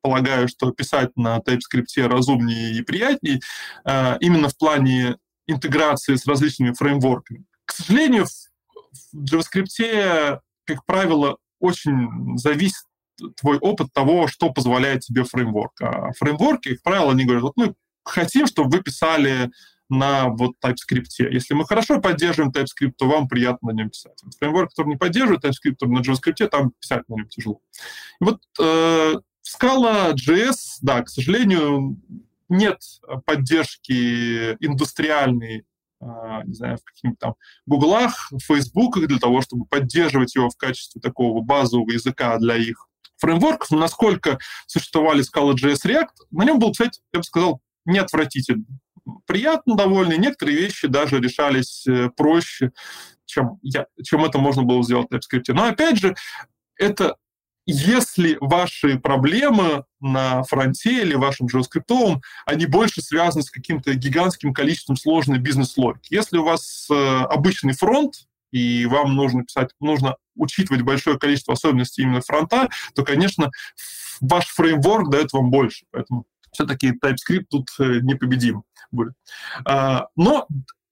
полагаю, 0.00 0.48
что 0.48 0.70
писать 0.70 1.10
на 1.16 1.38
TypeScript 1.38 2.06
разумнее 2.06 2.78
и 2.78 2.82
приятнее, 2.82 3.40
именно 4.20 4.48
в 4.48 4.56
плане 4.56 5.16
интеграции 5.46 6.14
с 6.14 6.26
различными 6.26 6.72
фреймворками. 6.72 7.44
К 7.64 7.72
сожалению, 7.72 8.26
в 9.12 9.24
JavaScript, 9.24 10.40
как 10.66 10.86
правило, 10.86 11.36
очень 11.60 12.38
зависит 12.38 12.84
твой 13.40 13.58
опыт 13.58 13.92
того, 13.92 14.28
что 14.28 14.50
позволяет 14.50 15.00
тебе 15.00 15.24
фреймворк. 15.24 15.80
А 15.80 16.12
фреймворки, 16.18 16.74
как 16.74 16.82
правило, 16.82 17.12
они 17.12 17.24
говорят, 17.24 17.42
вот 17.42 17.56
мы 17.56 17.74
хотим, 18.04 18.46
чтобы 18.46 18.70
вы 18.70 18.82
писали 18.82 19.50
на 19.88 20.28
вот 20.28 20.52
TypeScript. 20.64 21.30
Если 21.30 21.54
мы 21.54 21.66
хорошо 21.66 22.00
поддерживаем 22.00 22.52
TypeScript, 22.52 22.92
то 22.96 23.06
вам 23.06 23.28
приятно 23.28 23.72
на 23.72 23.76
нем 23.76 23.90
писать. 23.90 24.18
Фреймворк, 24.38 24.70
который 24.70 24.88
не 24.88 24.96
поддерживает 24.96 25.44
TypeScript, 25.44 25.86
на 25.86 26.00
JavaScript, 26.00 26.48
там 26.48 26.72
писать 26.80 27.08
на 27.08 27.14
нем 27.14 27.28
тяжело. 27.28 27.60
И 28.20 28.24
вот 28.24 28.40
э, 28.60 29.14
Scala 29.46 30.14
JS, 30.14 30.78
да, 30.82 31.02
к 31.02 31.08
сожалению, 31.08 32.00
нет 32.48 32.80
поддержки 33.26 34.56
индустриальной 34.64 35.64
а, 36.00 36.42
не 36.44 36.52
знаю, 36.52 36.76
в 36.76 36.84
каких-нибудь 36.84 37.18
там 37.18 37.34
Гуглах, 37.64 38.30
Фейсбуках 38.42 39.06
для 39.06 39.18
того, 39.18 39.40
чтобы 39.40 39.64
поддерживать 39.64 40.34
его 40.34 40.50
в 40.50 40.56
качестве 40.56 41.00
такого 41.00 41.40
базового 41.40 41.90
языка 41.90 42.36
для 42.38 42.56
их 42.56 42.88
фреймворков. 43.16 43.70
насколько 43.70 44.38
существовали 44.66 45.24
Scala.js 45.24 45.86
React, 45.86 46.26
на 46.30 46.44
нем 46.44 46.58
был, 46.58 46.72
кстати, 46.72 47.00
я 47.12 47.20
бы 47.20 47.24
сказал, 47.24 47.60
неотвратительно. 47.84 48.64
Приятно 49.26 49.76
довольно, 49.76 50.14
некоторые 50.14 50.58
вещи 50.58 50.88
даже 50.88 51.20
решались 51.20 51.86
э, 51.86 52.10
проще, 52.16 52.72
чем, 53.26 53.58
я, 53.62 53.86
чем 54.02 54.24
это 54.24 54.38
можно 54.38 54.62
было 54.62 54.82
сделать 54.82 55.08
в 55.10 55.14
TypeScript. 55.14 55.52
Но 55.52 55.64
опять 55.64 55.98
же, 55.98 56.14
это 56.76 57.16
если 57.66 58.36
ваши 58.40 58.98
проблемы 58.98 59.84
на 60.00 60.42
фронте 60.44 61.02
или 61.02 61.14
вашем 61.14 61.46
JavaScript, 61.46 62.20
они 62.44 62.66
больше 62.66 63.00
связаны 63.00 63.42
с 63.42 63.50
каким-то 63.50 63.94
гигантским 63.94 64.52
количеством 64.52 64.96
сложной 64.96 65.38
бизнес-логики. 65.38 66.12
Если 66.12 66.36
у 66.36 66.44
вас 66.44 66.86
э, 66.90 66.94
обычный 66.94 67.72
фронт, 67.72 68.14
и 68.52 68.86
вам 68.86 69.16
нужно 69.16 69.44
писать, 69.44 69.70
нужно 69.80 70.16
учитывать 70.36 70.82
большое 70.82 71.18
количество 71.18 71.54
особенностей 71.54 72.02
именно 72.02 72.20
фронта, 72.20 72.68
то, 72.94 73.02
конечно, 73.02 73.50
ваш 74.20 74.46
фреймворк 74.46 75.10
дает 75.10 75.32
вам 75.32 75.50
больше. 75.50 75.86
Поэтому 75.90 76.24
все-таки 76.54 76.92
TypeScript 76.92 77.46
тут 77.50 77.68
э, 77.78 78.00
непобедим 78.02 78.64
будет. 78.90 79.14
А, 79.64 80.08
но 80.16 80.46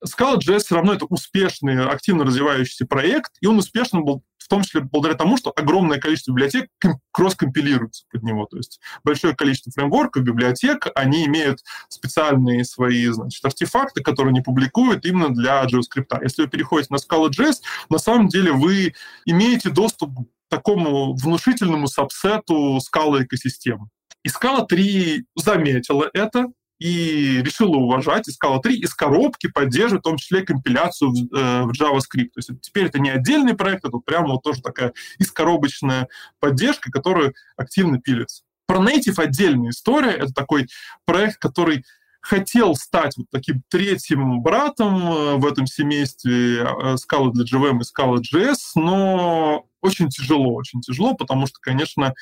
Scala.js 0.05 0.61
все 0.61 0.75
равно 0.75 0.95
это 0.95 1.07
успешный, 1.07 1.85
активно 1.87 2.25
развивающийся 2.25 2.87
проект, 2.87 3.33
и 3.41 3.47
он 3.47 3.59
успешным 3.59 4.05
был 4.05 4.25
в 4.39 4.49
том 4.49 4.63
числе 4.63 4.81
благодаря 4.81 5.17
тому, 5.17 5.37
что 5.37 5.53
огромное 5.55 5.99
количество 5.99 6.33
библиотек 6.33 6.69
кросс-компилируется 7.13 8.05
под 8.11 8.23
него. 8.25 8.47
То 8.47 8.57
есть 8.57 8.81
большое 9.05 9.35
количество 9.35 9.73
фреймворков, 9.73 10.25
библиотек, 10.25 10.89
они 10.95 11.25
имеют 11.27 11.61
специальные 11.89 12.65
свои 12.65 13.07
значит, 13.07 13.43
артефакты, 13.45 14.03
которые 14.03 14.33
они 14.33 14.41
публикуют 14.41 15.07
именно 15.07 15.31
для 15.31 15.65
JavaScript. 15.65 16.19
Если 16.23 16.43
вы 16.43 16.49
переходите 16.49 16.93
на 16.93 16.97
Scala.js, 16.97 17.61
на 17.89 17.99
самом 17.99 18.29
деле 18.29 18.53
вы 18.53 18.95
имеете 19.25 19.71
доступ 19.71 20.11
к 20.19 20.51
такому 20.51 21.15
внушительному 21.15 21.87
сабсету 21.87 22.79
Scala 22.79 23.25
экосистемы. 23.25 23.89
И 24.25 24.29
Scala 24.29 24.67
3 24.67 25.25
заметила 25.37 26.09
это, 26.13 26.47
и 26.79 27.41
решила 27.43 27.77
уважать, 27.77 28.27
и 28.29 28.33
Scala 28.33 28.61
3 28.61 28.77
из 28.81 28.93
коробки 28.95 29.49
поддерживает 29.49 30.01
в 30.01 30.09
том 30.09 30.17
числе 30.17 30.43
компиляцию 30.43 31.11
в, 31.11 31.37
э, 31.37 31.63
в 31.63 31.71
JavaScript. 31.71 32.31
То 32.35 32.39
есть 32.39 32.51
теперь 32.61 32.87
это 32.87 32.99
не 32.99 33.11
отдельный 33.11 33.55
проект, 33.55 33.85
это 33.85 33.99
прямо 33.99 34.31
вот 34.31 34.43
тоже 34.43 34.63
такая 34.63 34.93
искоробочная 35.19 36.09
поддержка, 36.41 36.91
которая 36.91 37.35
активно 37.57 38.01
пилится. 38.01 38.43
Про 38.67 38.79
Native 38.79 39.23
отдельная 39.23 39.71
история. 39.71 40.11
Это 40.11 40.33
такой 40.33 40.67
проект, 41.05 41.39
который 41.39 41.85
хотел 42.21 42.75
стать 42.75 43.17
вот 43.17 43.27
таким 43.31 43.63
третьим 43.69 44.43
братом 44.43 44.97
э, 45.03 45.35
в 45.37 45.47
этом 45.47 45.67
семействе 45.67 46.63
э, 46.63 46.95
Scala 46.95 47.31
для 47.33 47.45
JVM 47.45 47.81
и 47.81 47.83
Scala 47.83 48.19
JS, 48.19 48.57
но 48.77 49.67
очень 49.83 50.09
тяжело, 50.09 50.55
очень 50.55 50.81
тяжело, 50.81 51.15
потому 51.15 51.47
что, 51.47 51.59
конечно, 51.61 52.15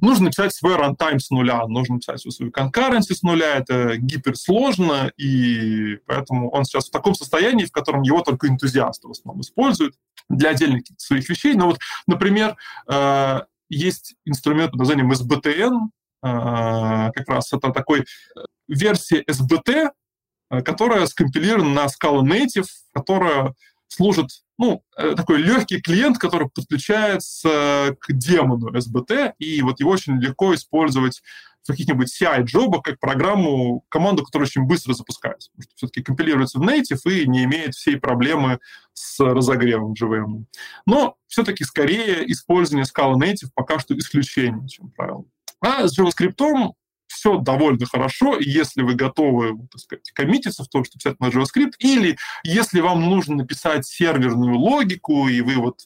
нужно 0.00 0.28
писать 0.28 0.54
свой 0.54 0.76
рантайм 0.76 1.18
с 1.18 1.30
нуля, 1.30 1.66
нужно 1.66 1.98
писать 1.98 2.20
свою 2.20 2.52
конкуренцию 2.52 3.16
с 3.16 3.22
нуля, 3.22 3.56
это 3.56 3.96
гиперсложно, 3.96 5.12
и 5.16 5.96
поэтому 6.06 6.50
он 6.50 6.64
сейчас 6.64 6.88
в 6.88 6.90
таком 6.90 7.14
состоянии, 7.14 7.64
в 7.64 7.72
котором 7.72 8.02
его 8.02 8.20
только 8.22 8.48
энтузиасты 8.48 9.08
в 9.08 9.12
основном 9.12 9.40
используют 9.40 9.94
для 10.28 10.50
отдельных 10.50 10.82
своих 10.98 11.28
вещей. 11.28 11.54
Но 11.54 11.66
вот, 11.66 11.78
например, 12.06 12.56
э, 12.90 13.40
есть 13.68 14.14
инструмент 14.24 14.72
под 14.72 14.80
названием 14.80 15.12
SBTN, 15.12 15.88
э, 16.22 17.12
как 17.12 17.28
раз 17.28 17.52
это 17.52 17.70
такой 17.72 18.00
э, 18.00 18.04
версия 18.68 19.22
SBT, 19.22 19.90
которая 20.64 21.06
скомпилирована 21.06 21.70
на 21.70 21.86
Scala 21.86 22.22
Native, 22.22 22.68
которая 22.92 23.54
служит 23.88 24.28
ну, 24.58 24.82
э, 24.96 25.14
такой 25.14 25.38
легкий 25.38 25.80
клиент, 25.80 26.18
который 26.18 26.48
подключается 26.48 27.96
к 28.00 28.12
демону 28.12 28.72
SBT, 28.72 29.34
и 29.38 29.62
вот 29.62 29.80
его 29.80 29.90
очень 29.90 30.20
легко 30.20 30.54
использовать 30.54 31.22
в 31.66 31.72
каких-нибудь 31.72 32.08
CI-джобах 32.22 32.82
как 32.82 33.00
программу, 33.00 33.84
команду, 33.88 34.24
которая 34.24 34.46
очень 34.46 34.62
быстро 34.62 34.94
запускается. 34.94 35.50
Потому 35.50 35.62
что 35.62 35.72
все-таки 35.76 36.02
компилируется 36.02 36.58
в 36.58 36.62
native 36.62 37.10
и 37.10 37.26
не 37.26 37.44
имеет 37.44 37.74
всей 37.74 37.98
проблемы 37.98 38.60
с 38.92 39.18
разогревом 39.18 39.94
JVM. 40.00 40.44
Но 40.86 41.16
все-таки 41.26 41.64
скорее 41.64 42.30
использование 42.30 42.84
Scala 42.84 43.14
Native 43.14 43.50
пока 43.54 43.78
что 43.78 43.96
исключение, 43.98 44.68
чем 44.68 44.90
правило. 44.90 45.24
А 45.60 45.88
с 45.88 45.98
JavaScript 45.98 46.36
все 47.06 47.38
довольно 47.38 47.86
хорошо, 47.86 48.38
если 48.38 48.82
вы 48.82 48.94
готовы, 48.94 49.58
так 49.70 49.80
сказать, 49.80 50.10
коммититься 50.12 50.64
в 50.64 50.68
том, 50.68 50.84
что 50.84 50.98
писать 50.98 51.20
на 51.20 51.26
JavaScript, 51.26 51.74
или 51.78 52.16
если 52.44 52.80
вам 52.80 53.02
нужно 53.02 53.36
написать 53.36 53.86
серверную 53.86 54.56
логику, 54.56 55.28
и 55.28 55.40
вы 55.40 55.56
вот 55.56 55.80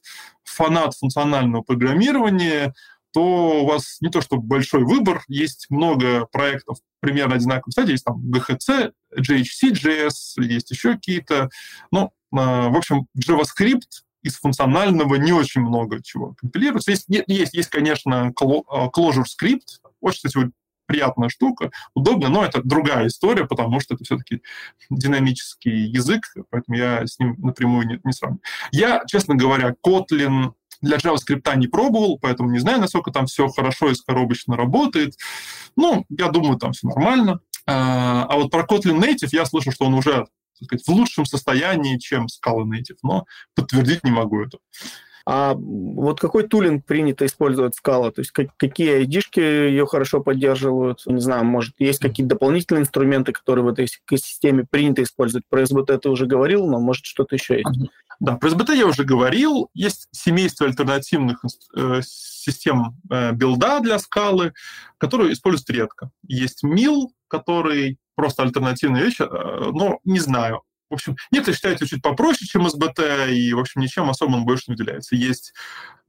фанат 0.44 0.94
функционального 0.94 1.62
программирования, 1.62 2.74
то 3.12 3.62
у 3.62 3.66
вас 3.66 3.98
не 4.00 4.08
то 4.08 4.20
чтобы 4.20 4.42
большой 4.42 4.84
выбор, 4.84 5.22
есть 5.26 5.66
много 5.68 6.26
проектов 6.26 6.78
примерно 7.00 7.36
одинаковых. 7.36 7.70
Кстати, 7.70 7.90
есть 7.90 8.04
там 8.04 8.22
GHC, 8.30 8.92
JHC.js, 9.18 10.42
есть 10.42 10.70
еще 10.70 10.94
какие-то. 10.94 11.50
Ну, 11.90 12.12
а, 12.32 12.68
в 12.68 12.76
общем, 12.76 13.06
JavaScript 13.16 14.04
из 14.22 14.36
функционального 14.36 15.14
не 15.16 15.32
очень 15.32 15.62
много 15.62 16.02
чего 16.02 16.34
компилируется. 16.38 16.90
Есть, 16.90 17.06
есть, 17.08 17.54
есть 17.54 17.70
конечно, 17.70 18.32
Clojure 18.38 19.24
Script. 19.24 19.80
Очень, 20.00 20.16
кстати, 20.28 20.50
приятная 20.90 21.28
штука, 21.28 21.70
удобно, 21.94 22.28
но 22.28 22.44
это 22.44 22.60
другая 22.64 23.06
история, 23.06 23.46
потому 23.46 23.78
что 23.78 23.94
это 23.94 24.02
все-таки 24.02 24.42
динамический 24.90 25.86
язык, 25.86 26.24
поэтому 26.50 26.76
я 26.76 27.06
с 27.06 27.20
ним 27.20 27.36
напрямую 27.38 27.86
не, 27.86 28.00
не 28.02 28.12
сравниваю. 28.12 28.42
Я, 28.72 29.04
честно 29.06 29.36
говоря, 29.36 29.76
Kotlin 29.86 30.52
для 30.82 30.96
JavaScript 30.96 31.56
не 31.56 31.68
пробовал, 31.68 32.18
поэтому 32.18 32.50
не 32.50 32.58
знаю, 32.58 32.80
насколько 32.80 33.12
там 33.12 33.26
все 33.26 33.46
хорошо 33.48 33.90
и 33.90 33.94
скоробочно 33.94 34.56
работает. 34.56 35.14
Ну, 35.76 36.04
я 36.08 36.28
думаю, 36.28 36.58
там 36.58 36.72
все 36.72 36.88
нормально. 36.88 37.38
А, 37.66 38.24
а 38.28 38.36
вот 38.36 38.50
про 38.50 38.64
Kotlin 38.64 38.98
Native 38.98 39.28
я 39.30 39.44
слышал, 39.44 39.72
что 39.72 39.84
он 39.84 39.94
уже 39.94 40.26
сказать, 40.64 40.84
в 40.84 40.90
лучшем 40.90 41.24
состоянии, 41.24 41.98
чем 41.98 42.26
Scala 42.26 42.64
Native, 42.64 42.98
но 43.02 43.26
подтвердить 43.54 44.02
не 44.02 44.10
могу 44.10 44.42
это. 44.42 44.58
А 45.26 45.54
вот 45.54 46.20
какой 46.20 46.46
тулинг 46.46 46.84
принято 46.84 47.26
использовать 47.26 47.74
Scala? 47.78 48.10
То 48.10 48.20
есть 48.20 48.32
какие 48.32 49.04
ID-шки 49.04 49.40
ее 49.40 49.86
хорошо 49.86 50.20
поддерживают? 50.20 51.02
Не 51.06 51.20
знаю, 51.20 51.44
может, 51.44 51.74
есть 51.78 52.00
какие-то 52.00 52.34
дополнительные 52.34 52.82
инструменты, 52.82 53.32
которые 53.32 53.64
в 53.64 53.68
этой 53.68 53.86
экосистеме 53.86 54.64
принято 54.68 55.02
использовать? 55.02 55.44
Про 55.48 55.62
SBT 55.62 55.98
ты 55.98 56.08
уже 56.08 56.26
говорил, 56.26 56.66
но 56.66 56.80
может 56.80 57.04
что-то 57.04 57.34
еще 57.36 57.58
есть? 57.58 57.90
Да, 58.20 58.36
про 58.36 58.50
SBT 58.50 58.76
я 58.76 58.86
уже 58.86 59.04
говорил. 59.04 59.70
Есть 59.72 60.08
семейство 60.12 60.66
альтернативных 60.66 61.42
э, 61.74 62.00
систем 62.04 62.96
э, 63.10 63.32
билда 63.32 63.80
для 63.80 63.98
скалы, 63.98 64.52
которые 64.98 65.32
используют 65.32 65.70
редко. 65.70 66.10
Есть 66.26 66.62
MIL, 66.62 67.08
который 67.28 67.98
просто 68.14 68.42
альтернативная 68.42 69.04
вещь, 69.04 69.20
э, 69.20 69.24
но 69.72 70.00
не 70.04 70.18
знаю. 70.18 70.62
В 70.90 70.94
общем, 70.94 71.16
некоторые 71.30 71.54
считают 71.56 71.80
его 71.80 71.88
чуть 71.88 72.02
попроще, 72.02 72.48
чем 72.48 72.66
SBT, 72.66 73.32
и, 73.32 73.54
в 73.54 73.60
общем, 73.60 73.80
ничем 73.80 74.10
особо 74.10 74.34
он 74.34 74.44
больше 74.44 74.64
не 74.66 74.74
выделяется. 74.74 75.14
Есть 75.14 75.54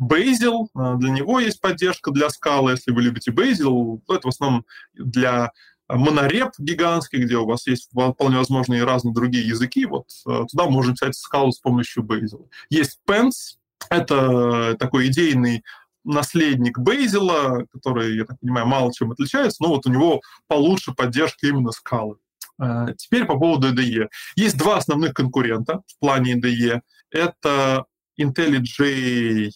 Bazel, 0.01 0.67
а, 0.73 0.95
для 0.95 1.11
него 1.11 1.39
есть 1.39 1.61
поддержка 1.61 2.11
для 2.11 2.29
скалы, 2.29 2.71
если 2.71 2.91
вы 2.91 3.03
любите 3.03 3.31
Bazel, 3.31 4.01
то 4.07 4.15
это 4.15 4.27
в 4.27 4.29
основном 4.29 4.65
для 4.93 5.51
монореп 5.87 6.51
гигантский, 6.57 7.23
где 7.23 7.37
у 7.37 7.45
вас 7.45 7.67
есть 7.67 7.89
вполне 7.91 8.37
возможно 8.37 8.73
и 8.73 8.81
разные 8.81 9.13
другие 9.13 9.47
языки, 9.47 9.85
вот 9.85 10.07
а, 10.25 10.45
туда 10.45 10.65
можно 10.65 10.93
писать 10.93 11.15
скалу 11.15 11.51
с 11.51 11.59
помощью 11.59 12.03
Bazel. 12.03 12.47
Есть 12.69 12.99
Pence, 13.07 13.57
это 13.89 14.75
такой 14.79 15.07
идейный 15.07 15.63
наследник 16.03 16.79
Бейзела, 16.79 17.65
который, 17.71 18.17
я 18.17 18.25
так 18.25 18.39
понимаю, 18.39 18.65
мало 18.65 18.91
чем 18.93 19.11
отличается, 19.11 19.61
но 19.61 19.69
вот 19.69 19.85
у 19.85 19.89
него 19.89 20.21
получше 20.47 20.93
поддержка 20.93 21.47
именно 21.47 21.71
скалы. 21.71 22.17
А, 22.61 22.93
теперь 22.93 23.25
по 23.25 23.37
поводу 23.39 23.73
IDE. 23.73 24.07
Есть 24.35 24.57
два 24.57 24.77
основных 24.77 25.13
конкурента 25.13 25.81
в 25.87 25.99
плане 25.99 26.35
IDE. 26.35 26.81
Это 27.09 27.85
IntelliJ 28.19 29.49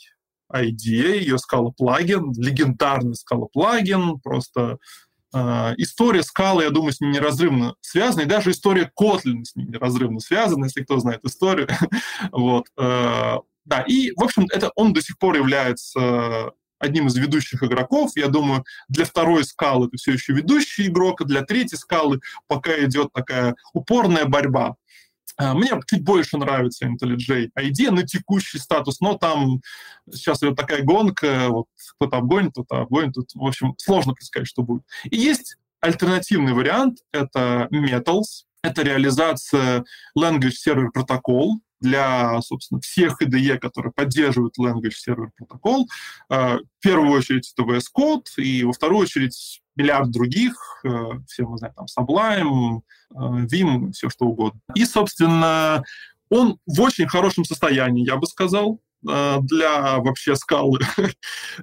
IDEA, 0.52 1.20
ее 1.20 1.36
Scala 1.36 1.72
плагин, 1.78 2.34
легендарный 2.36 3.14
Scala 3.14 3.48
плагин, 3.54 4.20
просто 4.20 4.80
э, 5.34 5.38
история 5.78 6.22
Scala, 6.22 6.64
я 6.64 6.70
думаю, 6.72 6.94
с 6.94 7.02
ним 7.02 7.12
неразрывно 7.12 7.76
связана, 7.82 8.22
и 8.22 8.26
даже 8.26 8.52
история 8.52 8.92
Kotlin 9.00 9.44
с 9.44 9.56
ним 9.56 9.70
неразрывно 9.70 10.20
связана, 10.20 10.66
если 10.66 10.84
кто 10.84 11.00
знает 11.00 11.24
историю. 11.24 11.68
вот. 12.32 12.66
Э, 12.78 13.38
да, 13.66 13.82
и, 13.88 14.12
в 14.16 14.24
общем, 14.24 14.46
это 14.52 14.72
он 14.76 14.94
до 14.94 15.02
сих 15.02 15.18
пор 15.20 15.36
является 15.36 16.52
одним 16.80 17.08
из 17.08 17.16
ведущих 17.16 17.64
игроков. 17.64 18.12
Я 18.16 18.28
думаю, 18.28 18.64
для 18.88 19.06
второй 19.06 19.44
скалы 19.44 19.88
это 19.88 19.98
все 19.98 20.14
еще 20.14 20.34
ведущий 20.34 20.88
игрок, 20.88 21.22
а 21.22 21.26
для 21.26 21.42
третьей 21.42 21.78
скалы 21.78 22.20
пока 22.48 22.72
идет 22.84 23.12
такая 23.14 23.56
упорная 23.74 24.26
борьба. 24.26 24.76
А, 25.38 25.54
мне 25.54 25.70
чуть 25.88 26.04
больше 26.04 26.38
нравится 26.38 26.88
IntelliJ 26.88 27.50
ID 27.58 27.92
на 27.92 28.04
текущий 28.04 28.58
статус, 28.58 29.02
но 29.02 29.16
там 29.16 29.62
сейчас 30.12 30.42
идет 30.44 30.56
такая 30.56 30.84
гонка, 30.84 31.48
вот 31.50 31.68
кто-то 31.98 32.18
обгонит, 32.18 32.52
кто-то 32.52 32.82
обгонит, 32.82 33.14
тут, 33.14 33.32
в 33.34 33.46
общем, 33.46 33.76
сложно 33.78 34.14
предсказать, 34.14 34.48
что 34.48 34.64
будет. 34.64 34.84
И 35.04 35.18
есть 35.18 35.58
альтернативный 35.82 36.54
вариант, 36.54 37.00
это 37.12 37.68
Metals, 37.72 38.46
это 38.64 38.82
реализация 38.82 39.84
Language 40.18 40.54
Server 40.66 40.88
Protocol, 40.96 41.60
для, 41.82 42.42
собственно, 42.42 42.82
всех 42.82 43.22
IDE, 43.22 43.58
которые 43.58 43.92
поддерживают 43.94 44.58
Language 44.60 44.94
Server 45.08 45.30
Protocol. 45.40 45.86
Э, 46.30 46.58
в 46.58 46.82
первую 46.82 47.12
очередь 47.12 47.52
это 47.56 47.68
VS 47.68 47.86
Code, 47.96 48.26
и 48.38 48.64
во 48.64 48.74
вторую 48.74 49.02
очередь 49.02 49.62
миллиард 49.76 50.12
других, 50.12 50.56
э, 50.84 50.90
все 51.28 51.46
мы 51.46 51.58
знаем, 51.58 51.76
там, 51.76 51.86
Sublime, 51.86 52.82
э, 53.14 53.46
Vim, 53.46 53.92
все 53.92 54.10
что 54.10 54.26
угодно. 54.26 54.60
И, 54.74 54.86
собственно, 54.86 55.84
он 56.30 56.58
в 56.66 56.82
очень 56.82 57.08
хорошем 57.08 57.46
состоянии, 57.46 58.06
я 58.06 58.18
бы 58.18 58.26
сказал, 58.26 58.80
для 59.04 60.00
вообще 60.00 60.36
скалы. 60.36 60.80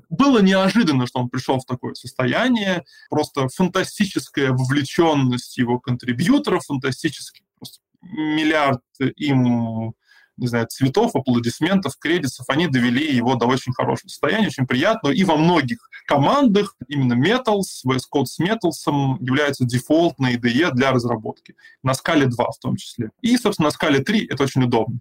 Было 0.08 0.38
неожиданно, 0.40 1.08
что 1.08 1.18
он 1.18 1.28
пришел 1.28 1.58
в 1.58 1.64
такое 1.64 1.94
состояние. 1.94 2.84
Просто 3.10 3.48
фантастическая 3.48 4.52
вовлеченность 4.52 5.58
его 5.58 5.80
контрибьюторов, 5.80 6.64
фантастический 6.64 7.42
просто 7.58 7.80
миллиард 8.02 8.82
им 9.16 9.94
не 10.36 10.46
знаю, 10.46 10.66
цветов, 10.66 11.14
аплодисментов, 11.14 11.96
кредитов, 11.98 12.46
они 12.48 12.66
довели 12.66 13.14
его 13.14 13.34
до 13.34 13.46
очень 13.46 13.72
хорошего 13.72 14.08
состояния, 14.08 14.48
очень 14.48 14.66
приятного. 14.66 15.12
И 15.12 15.24
во 15.24 15.36
многих 15.36 15.88
командах 16.06 16.74
именно 16.88 17.14
Metals, 17.14 17.84
VS 17.86 18.02
Code 18.12 18.26
с 18.26 18.40
Metals 18.40 19.18
является 19.20 19.64
дефолтной 19.64 20.36
IDE 20.36 20.72
для 20.72 20.90
разработки. 20.90 21.54
На 21.82 21.94
скале 21.94 22.26
2 22.26 22.50
в 22.50 22.58
том 22.58 22.76
числе. 22.76 23.10
И, 23.20 23.36
собственно, 23.36 23.68
на 23.68 23.72
скале 23.72 24.00
3 24.00 24.26
это 24.26 24.42
очень 24.44 24.64
удобно. 24.64 25.00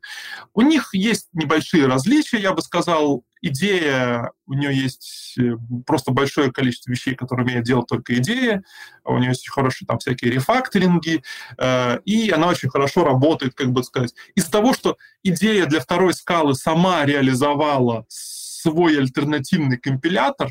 У 0.53 0.61
них 0.61 0.89
есть 0.93 1.29
небольшие 1.33 1.87
различия, 1.87 2.39
я 2.39 2.53
бы 2.53 2.61
сказал, 2.61 3.23
идея, 3.41 4.31
у 4.45 4.53
нее 4.53 4.75
есть 4.75 5.35
э, 5.39 5.55
просто 5.85 6.11
большое 6.11 6.51
количество 6.51 6.91
вещей, 6.91 7.15
которые 7.15 7.45
умеет 7.45 7.63
делать 7.63 7.87
только 7.87 8.15
идея, 8.17 8.63
у 9.03 9.17
нее 9.17 9.29
есть 9.29 9.49
хорошие 9.49 9.87
там 9.87 9.99
всякие 9.99 10.31
рефакторинги, 10.31 11.23
э, 11.57 11.99
и 12.05 12.29
она 12.29 12.47
очень 12.47 12.69
хорошо 12.69 13.03
работает, 13.03 13.53
как 13.55 13.71
бы 13.71 13.83
сказать. 13.83 14.13
Из-за 14.35 14.51
того, 14.51 14.73
что 14.73 14.97
идея 15.23 15.65
для 15.65 15.79
второй 15.79 16.13
скалы 16.13 16.53
сама 16.53 17.05
реализовала 17.05 18.05
свой 18.07 18.97
альтернативный 18.97 19.77
компилятор, 19.77 20.49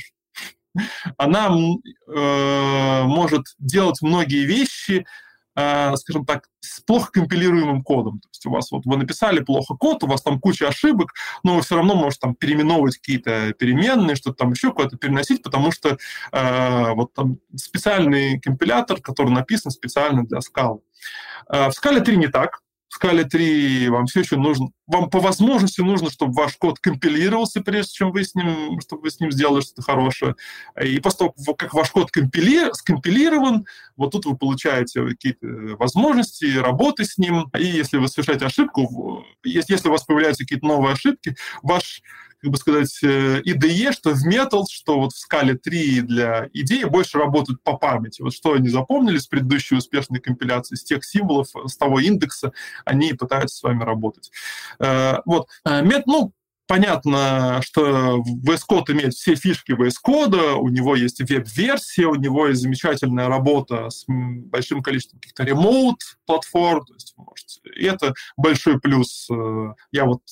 она 1.16 1.48
э, 1.48 3.02
может 3.04 3.46
делать 3.58 4.02
многие 4.02 4.44
вещи, 4.44 5.06
скажем 5.54 6.24
так, 6.24 6.48
с 6.60 6.80
плохо 6.80 7.10
компилируемым 7.12 7.82
кодом. 7.82 8.20
То 8.20 8.28
есть 8.28 8.46
у 8.46 8.50
вас 8.50 8.70
вот 8.70 8.82
вы 8.84 8.96
написали 8.96 9.40
плохо 9.40 9.74
код, 9.74 10.04
у 10.04 10.06
вас 10.06 10.22
там 10.22 10.40
куча 10.40 10.68
ошибок, 10.68 11.12
но 11.42 11.56
вы 11.56 11.62
все 11.62 11.76
равно 11.76 11.94
можете 11.94 12.20
там 12.20 12.34
переименовывать 12.34 12.98
какие-то 12.98 13.52
переменные, 13.54 14.16
что-то 14.16 14.36
там 14.36 14.52
еще 14.52 14.72
куда-то 14.72 14.96
переносить, 14.96 15.42
потому 15.42 15.72
что 15.72 15.98
э, 16.32 16.94
вот 16.94 17.12
там 17.14 17.38
специальный 17.56 18.40
компилятор, 18.40 19.00
который 19.00 19.30
написан 19.30 19.70
специально 19.70 20.24
для 20.24 20.40
скал. 20.40 20.82
Э, 21.48 21.68
в 21.68 21.72
скале 21.72 22.00
3 22.00 22.16
не 22.16 22.28
так 22.28 22.60
в 22.90 22.96
скале 22.96 23.24
3 23.24 23.88
вам 23.88 24.06
все 24.06 24.20
еще 24.20 24.36
нужно, 24.36 24.70
вам 24.88 25.08
по 25.08 25.20
возможности 25.20 25.80
нужно, 25.80 26.10
чтобы 26.10 26.32
ваш 26.34 26.56
код 26.56 26.80
компилировался, 26.80 27.60
прежде 27.60 27.92
чем 27.92 28.10
вы 28.10 28.24
с 28.24 28.34
ним, 28.34 28.80
чтобы 28.80 29.02
вы 29.02 29.10
с 29.10 29.20
ним 29.20 29.30
сделали 29.30 29.60
что-то 29.62 29.82
хорошее. 29.82 30.34
И 30.82 30.98
после 30.98 31.28
того, 31.28 31.54
как 31.54 31.72
ваш 31.72 31.90
код 31.90 32.10
компили, 32.10 32.72
скомпилирован, 32.72 33.64
вот 33.96 34.10
тут 34.10 34.26
вы 34.26 34.36
получаете 34.36 35.06
какие-то 35.06 35.46
возможности 35.78 36.58
работы 36.58 37.04
с 37.04 37.16
ним. 37.16 37.48
И 37.56 37.64
если 37.64 37.96
вы 37.96 38.08
совершаете 38.08 38.46
ошибку, 38.46 39.24
если 39.44 39.88
у 39.88 39.92
вас 39.92 40.02
появляются 40.02 40.42
какие-то 40.42 40.66
новые 40.66 40.94
ошибки, 40.94 41.36
ваш 41.62 42.02
как 42.40 42.50
бы 42.50 42.56
сказать, 42.56 42.98
IDE, 43.02 43.88
э, 43.88 43.92
что 43.92 44.10
в 44.10 44.26
Metal, 44.26 44.64
что 44.70 44.98
вот 45.00 45.12
в 45.12 45.18
скале 45.18 45.54
3 45.54 46.00
для 46.02 46.48
идеи 46.52 46.84
больше 46.84 47.18
работают 47.18 47.62
по 47.62 47.76
памяти. 47.76 48.22
Вот 48.22 48.34
что 48.34 48.54
они 48.54 48.68
запомнили 48.68 49.18
с 49.18 49.26
предыдущей 49.26 49.76
успешной 49.76 50.20
компиляции, 50.20 50.74
с 50.74 50.84
тех 50.84 51.04
символов, 51.04 51.48
с 51.66 51.76
того 51.76 52.00
индекса, 52.00 52.52
они 52.84 53.12
пытаются 53.12 53.56
с 53.56 53.62
вами 53.62 53.82
работать. 53.82 54.30
Э, 54.78 55.18
вот. 55.26 55.48
Мет, 55.64 56.06
ну, 56.06 56.32
Понятно, 56.70 57.60
что 57.64 58.18
VS 58.18 58.60
Code 58.70 58.92
имеет 58.92 59.14
все 59.14 59.34
фишки 59.34 59.72
VS 59.72 59.94
Code, 60.06 60.52
у 60.52 60.68
него 60.68 60.94
есть 60.94 61.18
веб-версия, 61.18 62.06
у 62.06 62.14
него 62.14 62.46
есть 62.46 62.62
замечательная 62.62 63.26
работа 63.26 63.90
с 63.90 64.04
большим 64.06 64.80
количеством 64.80 65.18
каких-то 65.18 65.42
ремоут-платформ, 65.42 66.84
то 66.84 66.94
есть 66.94 67.14
можете... 67.16 67.60
и 67.74 67.84
это 67.86 68.14
большой 68.36 68.78
плюс. 68.78 69.26
Э, 69.32 69.74
я 69.90 70.04
вот 70.04 70.22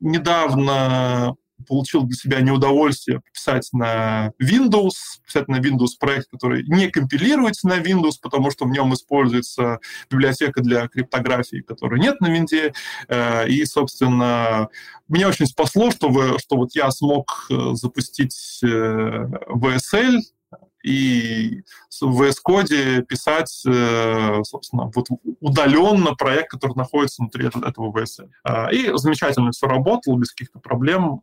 недавно 0.00 1.36
получил 1.66 2.02
для 2.02 2.16
себя 2.16 2.40
неудовольствие 2.40 3.22
писать 3.32 3.68
на 3.72 4.32
Windows, 4.42 4.92
писать 5.26 5.48
на 5.48 5.56
Windows 5.56 5.90
проект, 5.98 6.28
который 6.30 6.64
не 6.64 6.88
компилируется 6.88 7.68
на 7.68 7.78
Windows, 7.78 8.14
потому 8.20 8.50
что 8.50 8.64
в 8.64 8.70
нем 8.70 8.92
используется 8.94 9.78
библиотека 10.10 10.60
для 10.62 10.88
криптографии, 10.88 11.60
которой 11.60 12.00
нет 12.00 12.20
на 12.20 12.28
Винде. 12.28 12.72
Э, 13.08 13.48
и, 13.48 13.64
собственно, 13.64 14.68
меня 15.08 15.28
очень 15.28 15.46
спасло, 15.46 15.90
что, 15.90 16.08
вы, 16.08 16.38
что 16.38 16.56
вот 16.56 16.74
я 16.74 16.90
смог 16.90 17.46
э, 17.50 17.74
запустить 17.74 18.60
VSL, 18.62 20.16
э, 20.16 20.20
и 20.82 21.62
в 22.00 22.22
VS 22.22 22.36
Code 22.42 23.02
писать, 23.02 23.50
собственно, 23.50 24.90
вот 24.94 25.08
удаленно 25.40 26.14
проект, 26.14 26.52
который 26.52 26.74
находится 26.74 27.20
внутри 27.20 27.48
этого 27.48 27.92
VSL. 27.92 28.30
И 28.72 28.90
замечательно 28.94 29.50
все 29.50 29.66
работало, 29.66 30.16
без 30.16 30.30
каких-то 30.30 30.58
проблем 30.58 31.20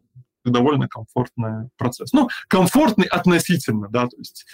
довольно 0.49 0.87
комфортный 0.87 1.69
процесс. 1.77 2.13
Ну, 2.13 2.29
комфортный 2.47 3.05
относительно, 3.05 3.87
да, 3.89 4.07
то 4.07 4.17
есть 4.17 4.45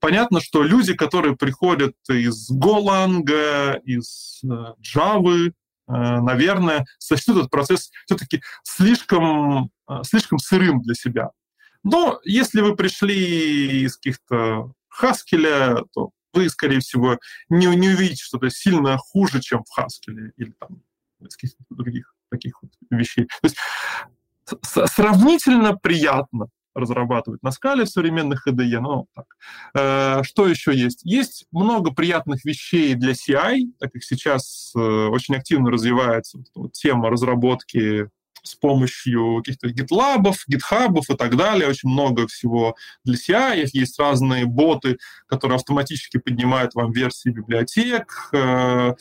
понятно, 0.00 0.40
что 0.40 0.62
люди, 0.62 0.94
которые 0.94 1.36
приходят 1.36 1.94
из 2.08 2.50
Golang, 2.50 3.80
из 3.84 4.40
э, 4.44 4.74
Java, 4.80 5.48
э, 5.48 5.52
наверное, 5.86 6.84
сочтут 6.98 7.38
этот 7.38 7.50
процесс 7.50 7.90
все-таки 8.06 8.42
слишком, 8.62 9.70
э, 9.88 10.02
слишком 10.02 10.38
сырым 10.38 10.82
для 10.82 10.94
себя. 10.94 11.30
Но 11.84 12.20
если 12.24 12.60
вы 12.60 12.76
пришли 12.76 13.84
из 13.84 13.96
каких-то 13.96 14.72
Haskell, 15.00 15.86
то 15.92 16.10
вы, 16.32 16.48
скорее 16.48 16.80
всего, 16.80 17.18
не, 17.48 17.66
не 17.66 17.88
увидите 17.90 18.22
что-то 18.22 18.50
сильно 18.50 18.96
хуже, 18.96 19.40
чем 19.40 19.64
в 19.64 19.78
Haskell 19.78 20.30
или 20.36 20.52
там 20.58 20.82
из 21.20 21.36
каких-то 21.36 21.62
других 21.70 22.14
таких 22.30 22.62
вот 22.62 22.72
вещей. 22.90 23.24
То 23.24 23.44
есть 23.44 23.56
сравнительно 24.62 25.76
приятно 25.76 26.48
разрабатывать 26.74 27.42
на 27.42 27.50
скале 27.50 27.84
в 27.84 27.88
современных 27.88 28.46
IDE. 28.48 28.80
Ну, 28.80 29.06
так. 29.14 29.26
Э, 29.74 30.22
что 30.22 30.46
еще 30.46 30.74
есть? 30.74 31.02
Есть 31.04 31.46
много 31.52 31.92
приятных 31.92 32.44
вещей 32.44 32.94
для 32.94 33.12
CI, 33.12 33.72
так 33.78 33.92
как 33.92 34.02
сейчас 34.02 34.72
э, 34.74 34.78
очень 34.78 35.36
активно 35.36 35.70
развивается 35.70 36.38
тема 36.72 37.10
разработки 37.10 38.08
с 38.42 38.54
помощью 38.54 39.38
каких-то 39.38 39.68
GitLab, 39.68 40.32
GitHub 40.50 41.00
и 41.08 41.16
так 41.16 41.36
далее. 41.36 41.68
Очень 41.68 41.90
много 41.90 42.26
всего 42.26 42.76
для 43.04 43.14
CI. 43.14 43.68
Есть 43.72 43.98
разные 43.98 44.46
боты, 44.46 44.98
которые 45.26 45.56
автоматически 45.56 46.18
поднимают 46.18 46.74
вам 46.74 46.92
версии 46.92 47.30
библиотек. 47.30 48.30
Э, 48.32 48.94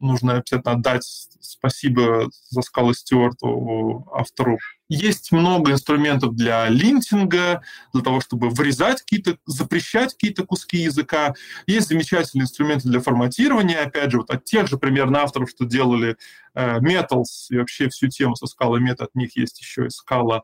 нужно 0.00 0.34
обязательно 0.34 0.72
отдать 0.72 1.04
спасибо 1.40 2.28
за 2.50 2.62
скалы 2.62 2.94
Стюарту, 2.94 4.08
автору. 4.12 4.58
Есть 4.88 5.32
много 5.32 5.72
инструментов 5.72 6.34
для 6.34 6.68
линтинга, 6.68 7.62
для 7.92 8.02
того, 8.02 8.20
чтобы 8.20 8.48
вырезать 8.48 9.00
какие-то, 9.02 9.36
запрещать 9.44 10.14
какие-то 10.14 10.46
куски 10.46 10.78
языка. 10.78 11.34
Есть 11.66 11.88
замечательные 11.88 12.44
инструменты 12.44 12.88
для 12.88 13.00
форматирования, 13.00 13.82
опять 13.82 14.10
же, 14.10 14.18
вот 14.18 14.30
от 14.30 14.44
тех 14.44 14.66
же 14.66 14.78
примерно 14.78 15.20
авторов, 15.20 15.50
что 15.50 15.66
делали 15.66 16.16
э, 16.54 16.78
Metals 16.78 17.48
и 17.50 17.58
вообще 17.58 17.88
всю 17.90 18.08
тему 18.08 18.34
со 18.36 18.46
скалой 18.46 18.80
мета, 18.80 19.04
от 19.04 19.14
них 19.14 19.36
есть 19.36 19.60
еще 19.60 19.86
и 19.86 19.90
скала 19.90 20.42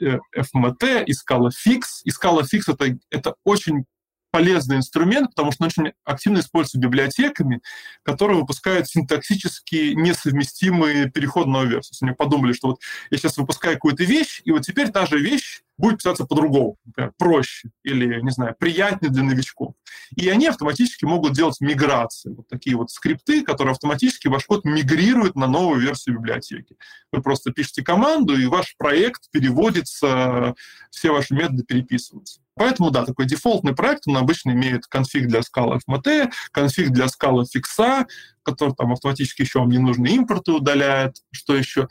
FMT, 0.00 1.04
и 1.04 1.12
скала 1.12 1.50
Fix. 1.50 2.02
И 2.04 2.10
скала 2.10 2.42
Fix 2.42 2.62
это, 2.66 2.98
это 3.10 3.34
очень 3.44 3.84
полезный 4.30 4.76
инструмент, 4.76 5.30
потому 5.30 5.52
что 5.52 5.64
он 5.64 5.66
очень 5.68 5.92
активно 6.04 6.38
используется 6.38 6.78
библиотеками, 6.78 7.60
которые 8.02 8.40
выпускают 8.40 8.88
синтаксически 8.88 9.92
несовместимые 9.94 11.10
переходные 11.10 11.66
версии. 11.66 11.96
Они 12.04 12.14
подумали, 12.14 12.52
что 12.52 12.68
вот 12.68 12.80
я 13.10 13.18
сейчас 13.18 13.36
выпускаю 13.36 13.74
какую-то 13.74 14.04
вещь, 14.04 14.40
и 14.44 14.52
вот 14.52 14.62
теперь 14.62 14.90
та 14.90 15.06
же 15.06 15.18
вещь 15.18 15.62
будет 15.80 15.98
писаться 15.98 16.26
по-другому, 16.26 16.76
например, 16.84 17.12
проще 17.16 17.70
или, 17.82 18.20
не 18.20 18.30
знаю, 18.30 18.54
приятнее 18.58 19.10
для 19.10 19.22
новичков. 19.22 19.74
И 20.14 20.28
они 20.28 20.46
автоматически 20.46 21.06
могут 21.06 21.32
делать 21.32 21.60
миграции. 21.60 22.30
Вот 22.30 22.48
такие 22.48 22.76
вот 22.76 22.90
скрипты, 22.90 23.42
которые 23.42 23.72
автоматически 23.72 24.28
ваш 24.28 24.44
код 24.44 24.64
мигрирует 24.64 25.36
на 25.36 25.46
новую 25.46 25.80
версию 25.80 26.18
библиотеки. 26.18 26.76
Вы 27.12 27.22
просто 27.22 27.50
пишете 27.50 27.82
команду, 27.82 28.36
и 28.36 28.46
ваш 28.46 28.76
проект 28.76 29.30
переводится, 29.30 30.54
все 30.90 31.12
ваши 31.12 31.34
методы 31.34 31.64
переписываются. 31.64 32.40
Поэтому, 32.60 32.90
да, 32.90 33.06
такой 33.06 33.24
дефолтный 33.24 33.74
проект, 33.74 34.06
он 34.06 34.18
обычно 34.18 34.50
имеет 34.50 34.86
конфиг 34.86 35.28
для 35.28 35.40
скала 35.40 35.78
FMT, 35.78 36.30
конфиг 36.52 36.90
для 36.90 37.08
скала 37.08 37.46
фикса, 37.46 38.04
который 38.42 38.74
там 38.74 38.92
автоматически 38.92 39.40
еще 39.40 39.60
вам 39.60 39.70
ненужные 39.70 40.16
импорты 40.16 40.52
удаляет. 40.52 41.16
Что 41.32 41.56
еще? 41.56 41.88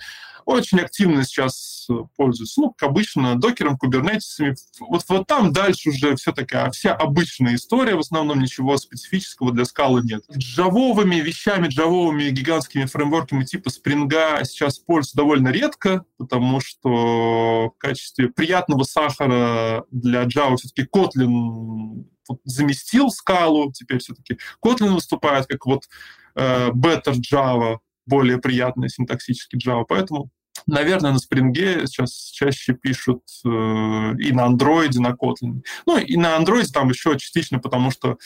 Очень 0.50 0.80
активно 0.80 1.24
сейчас 1.24 1.88
пользуюсь, 2.18 2.58
ну, 2.58 2.74
как 2.76 2.90
обычно, 2.90 3.40
докером, 3.40 3.78
кубернетисами. 3.78 4.56
Вот, 4.80 5.06
вот 5.08 5.28
там 5.28 5.54
дальше 5.54 5.90
уже 5.90 6.16
все 6.16 6.32
такая, 6.32 6.72
вся 6.72 6.96
обычная 6.96 7.54
история, 7.54 7.94
в 7.94 8.00
основном 8.00 8.40
ничего 8.40 8.76
специфического 8.78 9.52
для 9.52 9.64
скалы 9.66 10.02
нет. 10.04 10.24
Джавовыми 10.36 11.18
вещами, 11.18 11.68
джавовыми 11.68 12.32
гигантскими 12.32 12.86
фреймворками 12.86 13.44
типа 13.46 13.70
спринга 13.70 14.44
сейчас 14.44 14.80
пользуюсь 14.80 15.14
довольно 15.14 15.50
редко, 15.50 16.04
потому 16.18 16.62
что 16.62 17.70
в 17.70 17.78
качестве 17.78 18.30
приятного 18.30 18.86
сахара 18.86 19.86
для 19.92 20.24
Java 20.24 20.56
все-таки 20.56 20.90
Kotlin 20.92 22.06
заместил 22.44 23.12
скалу, 23.12 23.72
теперь 23.72 24.00
все-таки 24.00 24.40
Kotlin 24.66 24.96
выступает 24.96 25.46
как 25.46 25.68
вот 25.68 25.84
э, 26.34 26.70
better 26.72 27.14
Java, 27.32 27.78
более 28.08 28.40
приятный 28.40 28.90
синтаксически 28.90 29.56
Java. 29.56 29.86
Поэтому, 29.88 30.32
наверное, 30.68 31.12
на 31.12 31.20
спринге 31.20 31.88
сейчас 31.88 32.30
чаще 32.32 32.74
пишут 32.74 33.24
э, 33.46 33.50
и 33.50 34.32
на 34.32 34.46
андроиде, 34.46 35.00
на 35.00 35.12
Kotlin. 35.12 35.64
Ну, 35.86 35.98
и 35.98 36.18
на 36.18 36.36
андроиде 36.36 36.72
там 36.72 36.90
еще 36.90 37.18
частично, 37.18 37.60
потому 37.60 37.92
что 37.92 38.18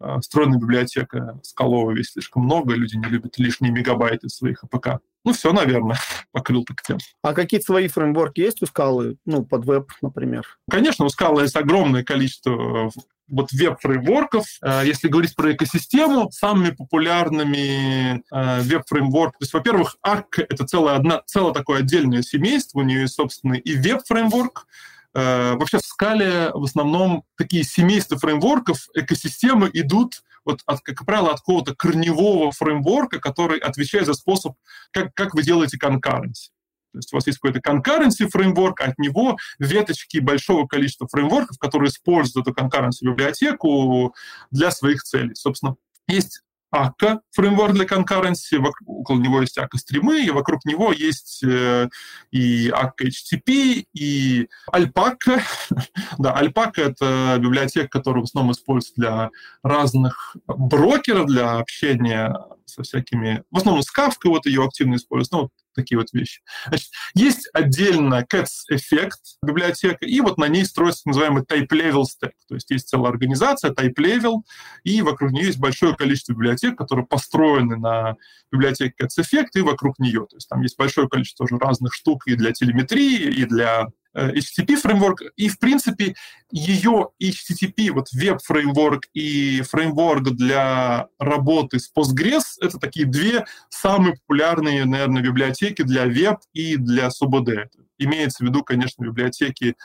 э, 0.00 0.16
встроенная 0.20 0.58
библиотека 0.58 1.40
скаловая 1.42 1.96
весит 1.96 2.12
слишком 2.12 2.44
много, 2.44 2.74
люди 2.74 2.96
не 2.96 3.08
любят 3.08 3.38
лишние 3.38 3.72
мегабайты 3.72 4.28
своих 4.28 4.64
APK. 4.64 5.00
Ну, 5.24 5.32
все, 5.32 5.52
наверное, 5.52 5.98
покрыл 6.32 6.64
так 6.64 6.82
тем. 6.82 6.98
А 7.22 7.34
какие-то 7.34 7.66
свои 7.66 7.88
фреймворки 7.88 8.40
есть 8.40 8.62
у 8.62 8.66
скалы? 8.66 9.16
Ну, 9.24 9.44
под 9.44 9.64
веб, 9.64 9.90
например? 10.02 10.46
Конечно, 10.70 11.04
у 11.04 11.08
скалы 11.08 11.42
есть 11.42 11.56
огромное 11.56 12.04
количество 12.04 12.90
вот 13.28 13.52
веб-фреймворков. 13.52 14.46
Э, 14.62 14.82
если 14.84 15.08
говорить 15.08 15.34
про 15.34 15.52
экосистему, 15.52 16.30
самыми 16.30 16.70
популярными 16.70 18.22
э, 18.30 18.60
веб-фреймворками, 18.62 19.38
то 19.38 19.44
есть, 19.44 19.54
во-первых, 19.54 19.96
Arc— 20.06 20.24
это 20.48 20.66
целое, 20.66 20.96
одна, 20.96 21.22
целое 21.26 21.52
такое 21.52 21.80
отдельное 21.80 22.22
семейство, 22.22 22.80
у 22.80 22.82
нее 22.82 23.02
есть 23.02 23.14
собственный 23.14 23.58
и 23.58 23.76
веб-фреймворк, 23.76 24.66
э, 25.14 25.54
Вообще 25.56 25.78
в 25.78 25.86
скале 25.86 26.50
в 26.52 26.64
основном 26.64 27.24
такие 27.36 27.64
семейства 27.64 28.18
фреймворков, 28.18 28.88
экосистемы 28.94 29.70
идут 29.72 30.22
вот, 30.44 30.60
от, 30.66 30.80
как 30.80 31.04
правило, 31.04 31.32
от 31.32 31.40
какого-то 31.40 31.74
корневого 31.74 32.52
фреймворка, 32.52 33.18
который 33.18 33.58
отвечает 33.58 34.06
за 34.06 34.14
способ, 34.14 34.56
как, 34.92 35.12
как 35.14 35.34
вы 35.34 35.42
делаете 35.42 35.76
конкуренцию. 35.78 36.55
То 36.96 36.98
есть 36.98 37.12
у 37.12 37.16
вас 37.16 37.26
есть 37.26 37.38
какой-то 37.38 37.60
concurrency 37.60 38.28
фреймворк, 38.28 38.80
от 38.80 38.98
него 38.98 39.36
веточки 39.58 40.18
большого 40.18 40.66
количества 40.66 41.06
фреймворков, 41.08 41.58
которые 41.58 41.90
используют 41.90 42.48
эту 42.48 42.58
concurrency 42.58 43.02
библиотеку 43.02 44.14
для 44.50 44.70
своих 44.70 45.02
целей. 45.02 45.34
Собственно, 45.34 45.76
есть 46.08 46.40
Akka, 46.74 47.20
фреймворк 47.30 47.74
для 47.74 47.84
конкуренции, 47.84 48.60
около 48.86 49.18
него 49.18 49.40
есть 49.40 49.56
Akka 49.56 49.78
стримы, 49.78 50.24
и 50.24 50.30
вокруг 50.30 50.64
него 50.64 50.92
есть 50.92 51.42
э, 51.44 51.88
и 52.32 52.68
Akka 52.70 53.06
HTTP, 53.06 53.84
и 53.94 54.48
Alpaca. 54.72 55.40
да, 56.18 56.34
Alpaca— 56.40 56.72
это 56.76 57.38
библиотека, 57.40 57.88
которую 57.88 58.24
в 58.24 58.28
основном 58.28 58.52
используют 58.52 58.96
для 58.96 59.30
разных 59.62 60.36
брокеров, 60.46 61.26
для 61.26 61.58
общения 61.58 62.36
со 62.64 62.82
всякими... 62.82 63.42
В 63.50 63.58
основном 63.58 63.82
с 63.82 63.96
Kafka 63.96 64.28
вот 64.28 64.46
ее 64.46 64.64
активно 64.64 64.96
используют. 64.96 65.32
Ну, 65.32 65.50
такие 65.76 65.98
вот 65.98 66.12
вещи. 66.12 66.42
Значит, 66.66 66.88
есть 67.14 67.48
отдельно 67.52 68.26
Cats 68.30 68.64
Effect 68.72 69.38
библиотека, 69.42 70.04
и 70.04 70.20
вот 70.20 70.38
на 70.38 70.48
ней 70.48 70.64
строится 70.64 71.02
так 71.04 71.14
называемый 71.14 71.42
Type 71.44 71.68
Level 71.68 72.02
Stack. 72.02 72.32
То 72.48 72.54
есть 72.54 72.70
есть 72.70 72.88
целая 72.88 73.12
организация 73.12 73.72
Type 73.72 73.94
Level, 73.98 74.42
и 74.82 75.02
вокруг 75.02 75.32
нее 75.32 75.46
есть 75.46 75.58
большое 75.58 75.94
количество 75.94 76.32
библиотек, 76.32 76.76
которые 76.76 77.06
построены 77.06 77.76
на 77.76 78.16
библиотеке 78.50 78.94
Cats 79.00 79.20
Effect 79.22 79.50
и 79.54 79.60
вокруг 79.60 79.98
нее. 79.98 80.26
То 80.28 80.36
есть 80.36 80.48
там 80.48 80.62
есть 80.62 80.76
большое 80.76 81.08
количество 81.08 81.44
уже 81.44 81.58
разных 81.58 81.94
штук 81.94 82.26
и 82.26 82.34
для 82.34 82.52
телеметрии, 82.52 83.30
и 83.30 83.44
для 83.44 83.88
HTTP 84.16 84.76
фреймворк, 84.76 85.22
и, 85.36 85.48
в 85.48 85.58
принципе, 85.58 86.14
ее 86.50 87.10
HTTP, 87.22 87.90
вот 87.90 88.10
веб-фреймворк 88.12 89.04
и 89.12 89.62
фреймворк 89.62 90.30
для 90.30 91.08
работы 91.18 91.78
с 91.78 91.90
Postgres— 91.94 92.44
это 92.60 92.78
такие 92.78 93.06
две 93.06 93.44
самые 93.68 94.14
популярные, 94.14 94.84
наверное, 94.84 95.22
библиотеки 95.22 95.82
для 95.82 96.06
веб 96.06 96.38
и 96.52 96.76
для 96.76 97.08
SUBD. 97.08 97.66
Имеется 97.98 98.44
в 98.44 98.46
виду, 98.46 98.62
конечно, 98.62 99.04
библиотеки 99.04 99.76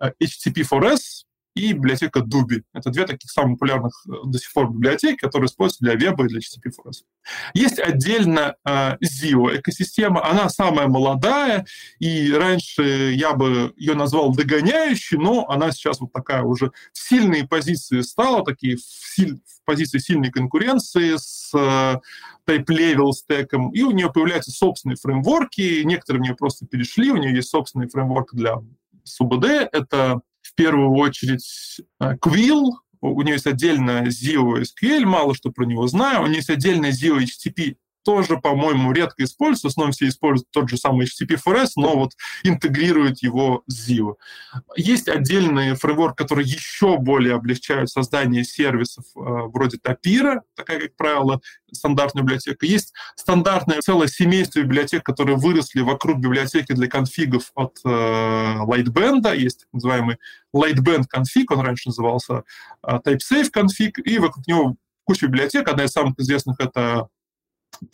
э, 0.00 0.10
HTTP4S, 0.22 1.24
и 1.58 1.72
библиотека 1.72 2.20
Dubi. 2.20 2.62
Это 2.72 2.90
две 2.90 3.06
таких 3.06 3.30
самых 3.30 3.58
популярных 3.58 4.04
э, 4.06 4.12
до 4.24 4.38
сих 4.38 4.52
пор 4.52 4.70
библиотеки, 4.70 5.16
которые 5.16 5.46
используются 5.46 5.84
для 5.84 5.94
веба 5.94 6.24
и 6.24 6.28
для 6.28 6.38
HTTP 6.38 6.70
Forest. 6.70 7.02
Есть 7.54 7.78
отдельно 7.78 8.56
э, 8.64 8.96
Zio 9.02 9.58
экосистема, 9.58 10.24
она 10.24 10.48
самая 10.48 10.88
молодая, 10.88 11.66
и 11.98 12.32
раньше 12.32 13.12
я 13.12 13.34
бы 13.34 13.72
ее 13.76 13.94
назвал 13.94 14.34
догоняющей, 14.34 15.18
но 15.18 15.48
она 15.48 15.72
сейчас 15.72 16.00
вот 16.00 16.12
такая 16.12 16.42
уже 16.42 16.70
в 16.92 16.98
сильные 16.98 17.46
позиции 17.46 18.00
стала, 18.02 18.44
такие 18.44 18.76
в, 18.76 18.80
силь, 18.80 19.40
в 19.44 19.64
позиции 19.64 19.98
сильной 19.98 20.30
конкуренции 20.30 21.16
с 21.16 21.50
э, 21.54 22.00
type-level 22.48 23.12
стеком, 23.12 23.70
и 23.70 23.82
у 23.82 23.90
нее 23.90 24.10
появляются 24.12 24.50
собственные 24.50 24.96
фреймворки, 24.96 25.82
некоторые 25.82 26.20
в 26.20 26.24
нее 26.24 26.34
просто 26.34 26.66
перешли, 26.66 27.10
у 27.10 27.16
нее 27.16 27.34
есть 27.34 27.50
собственный 27.50 27.88
фреймворк 27.88 28.34
для 28.34 28.58
SUBD, 29.04 29.68
это 29.72 30.20
в 30.48 30.54
первую 30.54 30.90
очередь 30.90 31.80
Quill, 32.00 32.70
у 33.00 33.22
нее 33.22 33.34
есть 33.34 33.46
отдельно 33.46 34.04
Zio 34.08 34.62
SQL, 34.62 35.04
мало 35.04 35.34
что 35.34 35.50
про 35.50 35.64
него 35.64 35.86
знаю, 35.86 36.22
у 36.22 36.26
нее 36.26 36.36
есть 36.36 36.50
отдельно 36.50 36.86
Zio 36.86 37.18
HTTP 37.18 37.76
тоже, 38.08 38.38
по-моему, 38.38 38.90
редко 38.92 39.22
используется. 39.22 39.68
В 39.68 39.72
основном 39.72 39.92
все 39.92 40.08
используют 40.08 40.50
тот 40.50 40.70
же 40.70 40.78
самый 40.78 41.06
HTTP4S, 41.06 41.72
но 41.76 41.94
вот 41.94 42.12
интегрируют 42.42 43.22
его 43.22 43.64
с 43.66 43.86
Zio. 43.86 44.14
Есть 44.76 45.10
отдельный 45.10 45.74
фреймворк, 45.74 46.16
который 46.16 46.46
еще 46.46 46.96
более 46.96 47.34
облегчает 47.34 47.90
создание 47.90 48.44
сервисов 48.44 49.04
э, 49.14 49.20
вроде 49.20 49.76
Tapira, 49.76 50.40
такая, 50.56 50.80
как 50.80 50.96
правило, 50.96 51.42
стандартная 51.70 52.22
библиотека. 52.22 52.64
Есть 52.64 52.94
стандартное 53.14 53.82
целое 53.82 54.08
семейство 54.08 54.60
библиотек, 54.60 55.04
которые 55.04 55.36
выросли 55.36 55.82
вокруг 55.82 56.18
библиотеки 56.18 56.72
для 56.72 56.88
конфигов 56.88 57.50
от 57.54 57.76
э, 57.84 57.88
Lightband. 57.90 59.36
Есть 59.36 59.64
так 59.64 59.68
называемый 59.74 60.16
Lightband 60.56 61.04
конфиг, 61.10 61.50
он 61.50 61.60
раньше 61.60 61.90
назывался 61.90 62.44
э, 62.82 63.00
TypeSafe 63.04 63.50
конфиг, 63.50 63.98
и 63.98 64.18
вокруг 64.18 64.46
него 64.46 64.76
куча 65.04 65.26
библиотек. 65.26 65.68
Одна 65.68 65.84
из 65.84 65.90
самых 65.90 66.18
известных— 66.18 66.56
это 66.58 67.08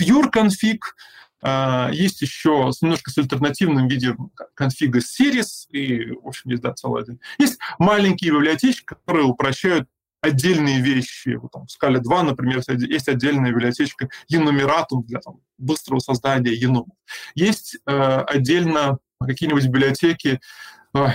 Pure 0.01 0.31
конфиг, 0.31 0.95
а, 1.43 1.91
есть 1.93 2.23
еще 2.23 2.71
немножко 2.81 3.11
с 3.11 3.19
альтернативным 3.19 3.87
видом 3.87 4.33
конфига 4.55 5.01
Series, 5.01 5.69
и, 5.71 6.13
в 6.13 6.27
общем, 6.27 6.51
есть, 6.51 6.63
да, 6.63 6.73
целая... 6.73 7.05
Есть 7.39 7.59
маленькие 7.79 8.33
библиотечки, 8.33 8.85
которые 8.85 9.27
упрощают 9.27 9.87
отдельные 10.23 10.81
вещи. 10.81 11.35
Вот, 11.35 11.53
там, 11.53 11.67
в 11.67 11.71
скале 11.71 12.01
2, 12.01 12.23
например, 12.23 12.63
есть 12.67 13.09
отдельная 13.09 13.51
библиотечка 13.51 14.09
Enumeratum 14.33 15.05
для 15.05 15.21
там, 15.21 15.41
быстрого 15.59 15.99
создания 15.99 16.55
енумов. 16.55 16.97
Есть 17.35 17.77
э, 17.87 17.93
отдельно 17.93 18.99
какие-нибудь 19.21 19.67
библиотеки 19.67 20.41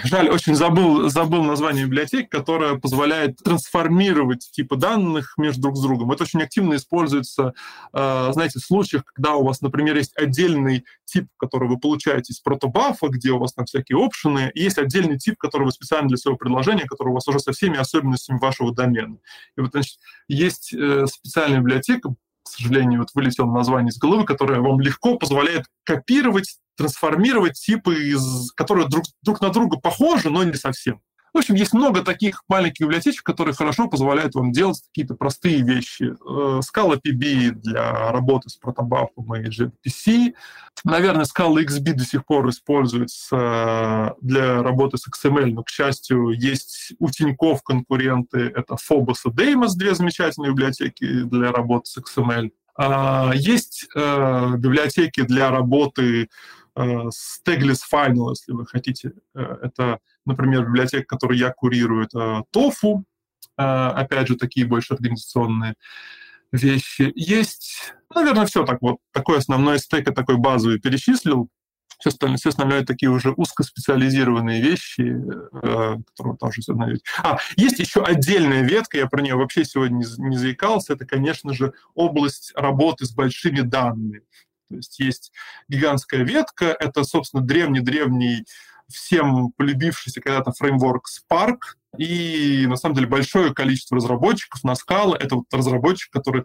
Жаль, 0.04 0.30
очень 0.30 0.56
забыл, 0.56 1.10
забыл 1.10 1.42
название 1.42 1.86
библиотеки, 1.86 2.28
которая 2.28 2.76
позволяет 2.76 3.38
трансформировать 3.38 4.52
типы 4.52 4.76
данных 4.76 5.36
между 5.38 5.62
друг 5.62 5.78
с 5.78 5.82
другом. 5.82 6.12
Это 6.12 6.24
очень 6.24 6.42
активно 6.42 6.76
используется, 6.76 7.54
э, 7.94 8.30
знаете, 8.34 8.60
в 8.60 8.64
случаях, 8.64 9.06
когда 9.06 9.36
у 9.36 9.46
вас, 9.46 9.62
например, 9.62 9.96
есть 9.96 10.12
отдельный 10.18 10.84
тип, 11.06 11.28
который 11.38 11.70
вы 11.70 11.80
получаете 11.80 12.34
из 12.34 12.42
протобафа, 12.42 13.08
где 13.08 13.32
у 13.32 13.40
вас 13.40 13.54
там 13.54 13.66
всякие 13.66 13.98
опшены, 14.04 14.52
и 14.54 14.64
есть 14.64 14.78
отдельный 14.78 15.18
тип, 15.18 15.38
который 15.38 15.64
вы 15.64 15.72
специально 15.72 16.10
для 16.10 16.18
своего 16.18 16.38
предложения, 16.38 16.86
который 16.86 17.10
у 17.10 17.14
вас 17.14 17.26
уже 17.30 17.40
со 17.40 17.54
всеми 17.54 17.78
особенностями 17.78 18.38
вашего 18.38 18.74
домена. 18.74 19.18
И 19.56 19.62
вот, 19.62 19.72
значит, 19.72 19.98
есть 20.28 20.74
э, 20.74 21.06
специальная 21.08 21.60
библиотека, 21.60 22.14
к 22.50 22.58
сожалению, 22.58 23.00
вот 23.00 23.10
вылетело 23.14 23.46
название 23.52 23.90
из 23.90 23.98
головы, 23.98 24.26
которое 24.26 24.60
вам 24.60 24.80
легко 24.80 25.18
позволяет 25.18 25.66
копировать, 25.84 26.58
трансформировать 26.76 27.60
типы, 27.60 27.94
из, 27.96 28.52
которые 28.54 28.88
друг, 28.88 29.06
друг 29.22 29.42
на 29.42 29.50
друга 29.50 29.78
похожи, 29.78 30.30
но 30.30 30.44
не 30.44 30.56
совсем. 30.56 31.02
В 31.34 31.38
общем, 31.38 31.56
есть 31.56 31.74
много 31.74 32.02
таких 32.04 32.44
маленьких 32.48 32.86
библиотечек, 32.86 33.24
которые 33.24 33.54
хорошо 33.54 33.88
позволяют 33.88 34.36
вам 34.36 34.52
делать 34.52 34.82
какие-то 34.88 35.16
простые 35.16 35.62
вещи. 35.62 36.04
Э, 36.04 36.60
Scala 36.60 37.00
PB 37.00 37.52
для 37.52 38.12
работы 38.12 38.50
с 38.50 38.56
протобафом 38.56 39.36
и 39.36 39.48
gPC. 39.48 40.34
Наверное, 40.84 41.26
Scala 41.26 41.64
XB 41.64 41.94
до 41.94 42.04
сих 42.06 42.26
пор 42.26 42.50
используется 42.50 43.36
э, 43.36 44.10
для 44.22 44.64
работы 44.64 44.98
с 44.98 45.06
XML, 45.08 45.52
но, 45.52 45.64
к 45.64 45.70
счастью, 45.70 46.30
есть 46.32 46.94
у 47.00 47.10
Тинькофф 47.10 47.62
конкуренты. 47.64 48.52
Это 48.56 48.76
Phobos 48.76 49.20
и 49.26 49.30
Deimos, 49.30 49.76
две 49.76 49.94
замечательные 49.94 50.52
библиотеки 50.52 51.24
для 51.24 51.52
работы 51.52 51.90
с 51.90 51.98
XML. 51.98 52.52
А, 52.82 53.34
есть 53.36 53.90
э, 53.94 54.54
библиотеки 54.58 55.22
для 55.24 55.52
работы 55.52 56.30
с 56.76 57.42
Tagless 57.46 57.80
Final, 57.92 58.30
если 58.32 58.52
вы 58.54 58.66
хотите. 58.66 59.14
Это 59.34 60.00
например, 60.30 60.66
библиотека, 60.66 61.06
которую 61.06 61.38
я 61.38 61.52
курирую, 61.52 62.06
это 62.06 62.44
TOFU, 62.56 63.04
а, 63.58 63.92
опять 63.92 64.28
же, 64.28 64.38
такие 64.38 64.66
больше 64.66 64.94
организационные 64.94 65.76
вещи. 66.52 67.12
Есть, 67.16 67.94
наверное, 68.14 68.46
все 68.46 68.64
так 68.66 68.82
вот, 68.82 68.98
такой 69.12 69.40
основной 69.40 69.80
стек, 69.80 70.08
я 70.08 70.14
такой 70.14 70.38
базовый 70.38 70.80
перечислил. 70.80 71.50
Все 72.00 72.12
остальное, 72.12 72.38
все 72.38 72.50
остальное 72.50 72.86
такие 72.86 73.10
уже 73.10 73.32
узкоспециализированные 73.32 74.62
вещи, 74.62 75.02
э, 75.02 75.98
которые 76.16 76.38
тоже 76.40 76.62
все 76.62 76.74
знаете. 76.74 77.02
А, 77.22 77.40
есть 77.58 77.80
еще 77.80 78.02
отдельная 78.02 78.62
ветка, 78.62 78.98
я 78.98 79.08
про 79.08 79.22
нее 79.22 79.36
вообще 79.36 79.66
сегодня 79.66 79.98
не, 79.98 80.30
не 80.30 80.38
заикался, 80.38 80.94
это, 80.94 81.06
конечно 81.06 81.54
же, 81.54 81.74
область 81.96 82.54
работы 82.56 83.04
с 83.04 83.12
большими 83.12 83.60
данными. 83.60 84.22
То 84.70 84.76
есть 84.76 85.00
есть 85.00 85.32
гигантская 85.68 86.24
ветка, 86.24 86.66
это, 86.80 87.04
собственно, 87.04 87.44
древний-древний 87.44 88.46
всем 88.88 89.52
полюбившийся 89.52 90.22
когда-то 90.22 90.52
фреймворк 90.52 91.06
Spark, 91.08 91.58
и 91.98 92.66
на 92.68 92.76
самом 92.76 92.96
деле 92.96 93.08
большое 93.08 93.54
количество 93.54 93.98
разработчиков 93.98 94.64
на 94.64 94.74
Scala— 94.74 95.16
это 95.20 95.36
вот 95.36 95.46
разработчик, 95.52 96.12
который 96.12 96.44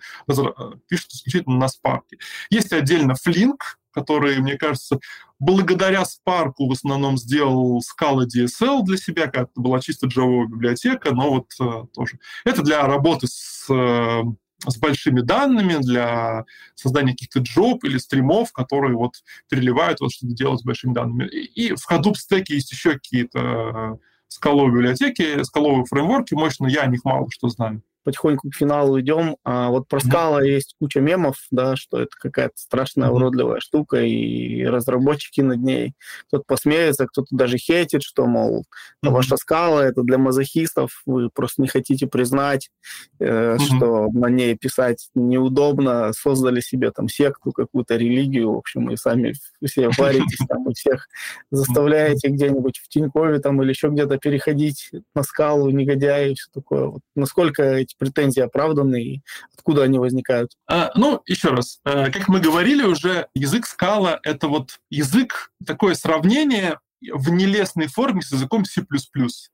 пишет 0.89 1.11
исключительно 1.13 1.59
на 1.59 1.67
Spark. 1.67 2.03
Есть 2.51 2.73
отдельно 2.73 3.13
Flink, 3.13 3.59
который, 3.93 4.39
мне 4.41 4.57
кажется, 4.57 4.99
благодаря 5.39 6.03
Spark 6.03 6.55
в 6.59 6.73
основном 6.73 7.17
сделал 7.17 7.81
Scala 7.81 8.25
DSL 8.25 8.83
для 8.83 8.97
себя, 8.97 9.27
как 9.29 9.51
это 9.51 9.61
была 9.61 9.81
чисто 9.81 10.07
Java 10.07 10.47
библиотека, 10.47 11.15
но 11.15 11.31
вот 11.31 11.53
э, 11.61 11.87
тоже. 11.95 12.19
Это 12.45 12.63
для 12.63 12.87
работы 12.87 13.27
с 13.29 13.67
э, 13.71 14.23
с 14.67 14.79
большими 14.79 15.21
данными 15.21 15.77
для 15.81 16.45
создания 16.75 17.13
каких-то 17.13 17.41
джоб 17.41 17.85
или 17.85 17.99
стримов, 17.99 18.53
которые 18.53 18.97
вот 18.97 19.15
переливают 19.49 20.01
вот 20.01 20.13
что-то 20.13 20.35
делать 20.35 20.61
с 20.61 20.65
большими 20.65 20.93
данными. 20.93 21.27
И 21.27 21.75
в 21.75 21.91
Hadoop 21.91 22.15
стеке 22.15 22.55
есть 22.55 22.73
еще 22.73 22.95
какие-то 22.95 23.99
скаловые 24.29 24.75
библиотеки, 24.75 25.43
скаловые 25.43 25.85
фреймворки 25.85 26.35
мощные, 26.35 26.73
я 26.73 26.83
о 26.83 26.87
них 26.87 27.05
мало 27.05 27.27
что 27.31 27.49
знаю 27.49 27.83
потихоньку 28.05 28.51
к 28.51 28.55
финалу 28.55 29.01
идем. 29.01 29.37
А 29.45 29.71
вот 29.71 29.89
про 29.89 30.01
скала 30.01 30.43
mm-hmm. 30.43 30.49
есть 30.49 30.75
куча 30.79 31.01
мемов, 31.01 31.37
да, 31.51 31.77
что 31.77 32.01
это 32.01 32.11
какая-то 32.19 32.55
страшная, 32.57 33.09
mm-hmm. 33.09 33.13
уродливая 33.13 33.61
штука, 33.61 34.03
и 34.03 34.65
разработчики 34.65 35.41
над 35.41 35.61
ней. 35.61 35.95
Кто-то 36.29 36.45
посмеется, 36.47 37.07
кто-то 37.07 37.29
даже 37.31 37.59
хейтит, 37.59 38.03
что, 38.03 38.27
мол, 38.27 38.65
mm-hmm. 39.05 39.11
ваша 39.11 39.37
скала 39.37 39.85
это 39.85 40.03
для 40.03 40.19
мазохистов, 40.19 41.03
вы 41.07 41.31
просто 41.31 41.63
не 41.63 41.69
хотите 41.69 42.07
признать, 42.07 42.71
э, 43.19 43.57
mm-hmm. 43.57 43.59
что 43.59 44.09
на 44.13 44.29
ней 44.29 44.57
писать 44.57 45.09
неудобно, 45.15 46.13
создали 46.13 46.61
себе 46.61 46.91
там 46.91 47.09
секту, 47.09 47.53
какую-то 47.53 47.97
религию, 47.97 48.53
в 48.53 48.59
общем, 48.59 48.91
и 48.91 48.97
сами 48.97 49.35
все 49.65 49.89
варитесь 49.99 50.47
там, 50.47 50.71
и 50.71 50.75
всех 50.75 51.09
заставляете 51.51 52.29
где-нибудь 52.29 52.79
в 52.79 52.89
Тинькове 52.89 53.39
там 53.39 53.63
или 53.63 53.71
еще 53.71 53.89
где-то 53.89 54.19
переходить 54.19 54.91
на 55.15 55.23
скалу, 55.23 55.71
негодяи 55.71 56.33
и 56.33 56.35
все 56.35 56.51
такое. 56.53 56.87
Вот 56.87 57.01
насколько 57.15 57.63
эти 57.63 57.94
эти 57.95 57.99
претензии 57.99 58.41
оправданы 58.41 59.03
и 59.03 59.23
откуда 59.57 59.83
они 59.83 59.99
возникают? 59.99 60.53
А, 60.69 60.93
ну, 60.95 61.23
еще 61.27 61.49
раз, 61.49 61.81
э, 61.85 62.11
как 62.11 62.29
мы 62.29 62.41
говорили 62.41 62.83
уже, 62.83 63.29
язык 63.35 63.67
скала— 63.67 64.21
это 64.23 64.49
вот 64.49 64.79
язык, 64.91 65.51
такое 65.65 65.95
сравнение 65.95 66.79
в 67.13 67.31
нелестной 67.31 67.87
форме 67.87 68.23
с 68.23 68.33
языком 68.33 68.65
C++. 68.65 68.85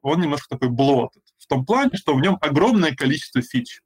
Он 0.03 0.21
немножко 0.21 0.49
такой 0.51 0.69
блотед 0.69 1.23
в 1.39 1.47
том 1.47 1.65
плане, 1.65 1.93
что 1.95 2.15
в 2.15 2.21
нем 2.21 2.39
огромное 2.41 2.95
количество 2.95 3.43
фич. 3.43 3.81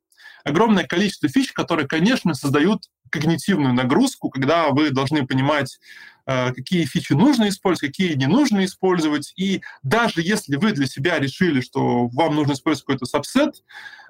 Огромное 0.45 0.85
количество 0.85 1.29
фич, 1.29 1.53
которые, 1.53 1.89
конечно, 1.89 2.35
создают 2.35 2.83
когнитивную 3.11 3.75
нагрузку, 3.75 4.31
когда 4.31 4.69
вы 4.69 4.91
должны 4.91 5.27
понимать, 5.27 5.79
э, 6.27 6.53
какие 6.53 6.85
фичи 6.85 7.13
нужно 7.13 7.49
использовать, 7.49 7.93
какие 7.93 8.15
не 8.15 8.27
нужно 8.27 8.65
использовать. 8.65 9.33
И 9.37 9.63
даже 9.83 10.23
если 10.23 10.57
вы 10.57 10.73
для 10.73 10.87
себя 10.87 11.19
решили, 11.19 11.61
что 11.61 12.09
вам 12.09 12.35
нужно 12.35 12.53
использовать 12.53 12.87
какой-то 12.87 13.07
сабсет, 13.07 13.63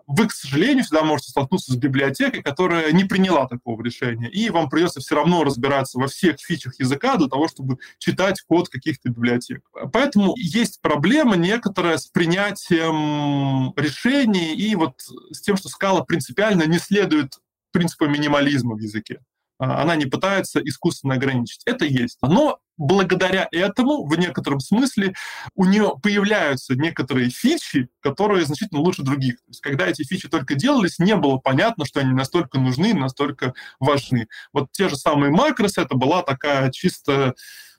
вы, 0.06 0.28
к 0.28 0.32
сожалению, 0.32 0.84
всегда 0.84 1.02
можете 1.02 1.30
столкнуться 1.30 1.72
с 1.72 1.76
библиотекой, 1.76 2.42
которая 2.42 2.92
не 2.92 3.04
приняла 3.04 3.46
такого 3.46 3.82
решения, 3.82 4.28
и 4.28 4.50
вам 4.50 4.68
придется 4.68 5.00
все 5.00 5.14
равно 5.14 5.44
разбираться 5.44 5.98
во 5.98 6.08
всех 6.08 6.36
фичах 6.40 6.78
языка 6.78 7.16
для 7.16 7.28
того, 7.28 7.48
чтобы 7.48 7.78
читать 7.98 8.42
код 8.42 8.68
каких-то 8.68 9.08
библиотек. 9.08 9.62
Поэтому 9.92 10.34
есть 10.36 10.80
проблема 10.80 11.36
некоторая 11.36 11.96
с 11.96 12.06
принятием 12.06 13.72
решений 13.76 14.54
и 14.54 14.74
вот 14.74 15.00
с 15.30 15.40
тем, 15.40 15.56
что 15.56 15.68
скала 15.68 16.04
принципиально 16.04 16.64
не 16.64 16.78
следует 16.78 17.38
принципу 17.74 18.06
минимализма 18.06 18.76
в 18.76 18.78
языке. 18.78 19.20
А, 19.58 19.82
она 19.82 19.96
не 19.96 20.06
пытается 20.06 20.60
искусственно 20.60 21.14
ограничить. 21.14 21.60
Это 21.66 21.84
есть. 21.84 22.18
Но 22.22 22.58
благодаря 22.76 23.46
этому, 23.52 24.04
в 24.04 24.18
некотором 24.18 24.60
смысле, 24.60 25.14
у 25.54 25.64
нее 25.64 25.94
появляются 26.02 26.74
некоторые 26.74 27.30
фичи, 27.30 27.88
которые 28.00 28.46
значительно 28.46 28.80
лучше 28.80 29.02
других. 29.02 29.36
То 29.36 29.48
есть, 29.48 29.60
когда 29.60 29.86
эти 29.86 30.02
фичи 30.02 30.28
только 30.28 30.54
делались, 30.54 30.98
не 30.98 31.14
было 31.16 31.38
понятно, 31.38 31.84
что 31.84 32.00
они 32.00 32.12
настолько 32.12 32.58
нужны, 32.58 32.94
настолько 32.94 33.54
важны. 33.78 34.26
Вот 34.52 34.72
те 34.72 34.88
же 34.88 34.96
самые 34.96 35.30
макросы, 35.30 35.80
это 35.80 35.96
была 35.96 36.22
такая 36.22 36.70
чисто 36.72 37.34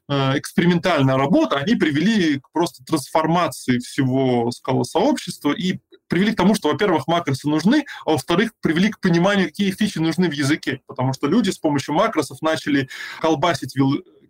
э, 0.07 0.39
экспериментальная 0.39 1.17
работа, 1.17 1.57
они 1.57 1.76
привели 1.76 2.39
к 2.39 2.51
просто 2.53 2.84
трансформации 2.85 3.80
всего 3.80 4.49
скала-сообщества 4.51 5.51
и 5.51 5.80
привели 6.07 6.34
к 6.34 6.38
тому, 6.38 6.56
что, 6.56 6.72
во-первых, 6.72 7.07
макросы 7.07 7.48
нужны, 7.48 7.86
а 8.06 8.11
во-вторых, 8.11 8.52
привели 8.61 8.90
к 8.90 8.99
пониманию, 8.99 9.48
какие 9.48 9.72
фичи 9.72 9.99
нужны 9.99 10.30
в 10.30 10.34
языке. 10.34 10.82
Потому 10.88 11.14
что 11.14 11.27
люди 11.27 11.49
с 11.49 11.57
помощью 11.57 11.94
макросов 11.94 12.41
начали 12.41 12.90
колбасить 13.19 13.76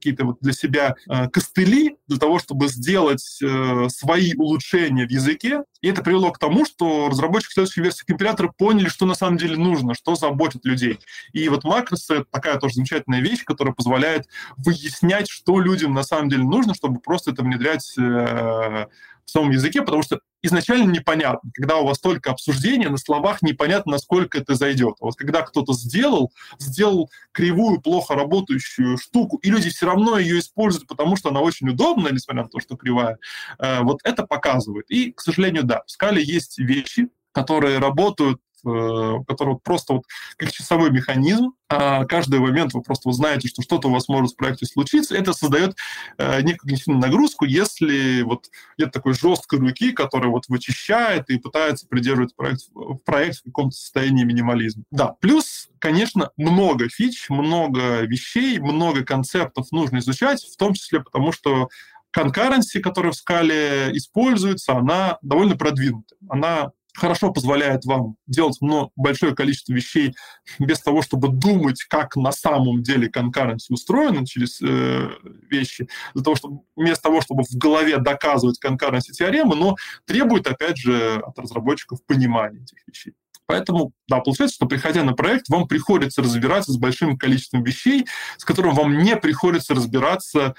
какие-то 0.06 0.26
вот 0.26 0.38
для 0.40 0.54
себя 0.54 0.96
э, 1.10 1.30
костыли 1.30 1.98
для 2.08 2.20
того, 2.20 2.38
чтобы 2.38 2.68
сделать 2.68 3.40
э, 3.42 3.88
свои 3.90 4.36
улучшения 4.36 5.08
в 5.08 5.10
языке. 5.10 5.64
И 5.82 5.88
это 5.88 6.04
привело 6.04 6.32
к 6.32 6.38
тому, 6.38 6.66
что 6.66 7.10
разработчики 7.10 7.54
следующей 7.54 7.82
версии 7.82 8.06
компилятора 8.06 8.54
поняли, 8.56 8.88
что 8.88 9.06
на 9.06 9.16
самом 9.16 9.38
деле 9.38 9.58
нужно, 9.58 9.96
что 9.96 10.16
заботит 10.16 10.64
людей. 10.66 11.00
И 11.34 11.50
вот 11.50 11.64
макросы— 11.64 12.14
это 12.16 12.26
такая 12.30 12.60
тоже 12.60 12.76
замечательная 12.76 13.22
вещь, 13.22 13.44
которая 13.44 13.74
позволяет 13.74 14.28
выяснять, 14.58 15.28
что 15.28 15.60
людям 15.60 15.94
на 15.94 16.04
самом 16.04 16.30
деле 16.30 16.44
нужно, 16.44 16.76
чтобы 16.76 17.00
просто 17.00 17.32
это 17.32 17.42
внедрять 17.42 17.96
э, 17.98 18.86
в 19.26 19.32
самом 19.32 19.52
языке, 19.52 19.82
потому 19.82 20.04
что 20.04 20.20
изначально 20.42 20.92
непонятно. 20.92 21.50
Когда 21.54 21.78
у 21.78 21.86
вас 21.86 22.00
только 22.00 22.32
обсуждение, 22.32 22.90
на 22.90 22.98
словах 22.98 23.42
непонятно, 23.42 23.94
насколько 23.94 24.38
это 24.38 24.56
зайдет. 24.56 24.96
А 25.02 25.06
вот 25.06 25.16
когда 25.16 25.42
кто-то 25.42 25.74
сделал, 25.74 26.32
сделал 26.60 27.10
кривую, 27.32 27.82
плохо 27.82 28.16
работающую 28.16 28.98
штуку, 28.98 29.38
и 29.38 29.50
люди 29.50 29.70
все 29.70 29.88
равно 29.88 30.18
ее 30.18 30.40
используют, 30.40 30.88
потому 30.88 31.16
что 31.16 31.30
она 31.30 31.42
очень 31.42 31.70
удобна, 31.70 32.10
несмотря 32.10 32.44
на 32.44 32.50
то, 32.50 32.60
что 32.60 32.76
кривая, 32.76 33.18
э, 33.60 33.82
вот 33.82 34.00
это 34.04 34.26
показывает. 34.26 34.90
И, 34.90 35.12
к 35.12 35.22
сожалению, 35.22 35.64
да, 35.64 35.84
в 35.86 35.92
скале 35.92 36.24
есть 36.24 36.58
вещи, 36.60 37.10
которые 37.32 37.80
работают 37.80 38.40
Э, 38.66 39.24
который 39.28 39.58
просто 39.58 39.94
вот 39.94 40.06
как 40.38 40.52
часовой 40.52 40.90
механизм, 40.90 41.54
а 41.70 42.06
каждый 42.06 42.40
момент 42.40 42.74
вы 42.74 42.82
просто 42.82 43.10
вот 43.10 43.16
знаете, 43.16 43.48
что 43.48 43.62
что-то 43.62 43.90
у 43.90 43.92
вас 43.92 44.08
может 44.08 44.32
в 44.32 44.36
проекте 44.38 44.66
случиться, 44.66 45.16
это 45.16 45.34
создает 45.34 45.76
э, 46.18 46.42
некую 46.42 46.62
когнитивную 46.62 47.00
нагрузку, 47.00 47.46
если 47.46 48.24
вот 48.24 48.48
нет 48.80 48.92
такой 48.92 49.14
жесткой 49.14 49.60
руки, 49.60 49.92
которая 49.92 50.32
вот 50.32 50.46
вычищает 50.48 51.30
и 51.30 51.38
пытается 51.38 51.88
придерживать 51.88 52.36
проект, 52.36 52.62
проект 53.06 53.42
в 53.42 53.44
каком-то 53.44 53.76
состоянии 53.76 54.24
минимализма. 54.24 54.84
Да, 54.90 55.16
плюс, 55.20 55.70
конечно, 55.78 56.32
много 56.36 56.90
фич, 56.90 57.30
много 57.30 58.02
вещей, 58.02 58.58
много 58.58 59.04
концептов 59.04 59.68
нужно 59.72 60.00
изучать, 60.00 60.42
в 60.42 60.58
том 60.58 60.74
числе 60.74 61.02
потому, 61.02 61.32
что 61.32 61.70
конкуренция, 62.10 62.82
которая 62.82 63.12
в 63.12 63.16
скале 63.16 63.92
используется, 63.94 64.74
она 64.74 65.20
довольно 65.22 65.56
продвинутая. 65.56 66.18
Она 66.30 66.72
хорошо 66.96 67.32
позволяет 67.32 67.86
вам 67.86 68.16
делать 68.28 68.58
много, 68.62 68.92
большое 68.96 69.36
количество 69.36 69.74
вещей 69.74 70.16
без 70.60 70.80
того, 70.80 71.02
чтобы 71.02 71.30
думать, 71.30 71.84
как 71.84 72.16
на 72.16 72.32
самом 72.32 72.82
деле 72.84 73.10
конкуренция 73.10 73.76
устроена 73.76 74.26
через 74.26 74.62
э, 74.62 75.10
вещи, 75.50 75.88
для 76.14 76.24
того, 76.24 76.36
чтобы 76.36 76.60
вместо 76.76 77.04
того, 77.04 77.22
чтобы 77.22 77.44
в 77.44 77.56
голове 77.56 77.98
доказывать 77.98 78.60
конкуренции 78.60 79.14
теоремы, 79.14 79.56
но 79.56 79.76
требует, 80.06 80.48
опять 80.48 80.78
же, 80.78 81.22
от 81.26 81.38
разработчиков 81.38 82.04
понимания 82.06 82.62
этих 82.62 82.88
вещей. 82.88 83.14
Поэтому, 83.48 83.92
да, 84.08 84.20
получается, 84.20 84.56
что 84.56 84.66
приходя 84.66 85.04
на 85.04 85.14
проект, 85.14 85.50
вам 85.50 85.68
приходится 85.68 86.24
разбираться 86.24 86.72
с 86.72 86.78
большим 86.78 87.18
количеством 87.18 87.64
вещей, 87.64 88.08
с 88.38 88.44
которым 88.44 88.74
вам 88.74 88.98
не 89.04 89.16
приходится 89.16 89.76
разбираться 89.76 90.56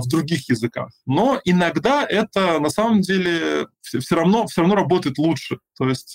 в 0.00 0.08
других 0.08 0.48
языках. 0.48 0.90
Но 1.06 1.40
иногда 1.44 2.04
это 2.04 2.58
на 2.58 2.70
самом 2.70 3.00
деле 3.00 3.68
все 3.80 4.14
равно, 4.14 4.46
все 4.46 4.60
равно 4.60 4.74
работает 4.76 5.18
лучше. 5.18 5.58
То 5.78 5.88
есть 5.88 6.14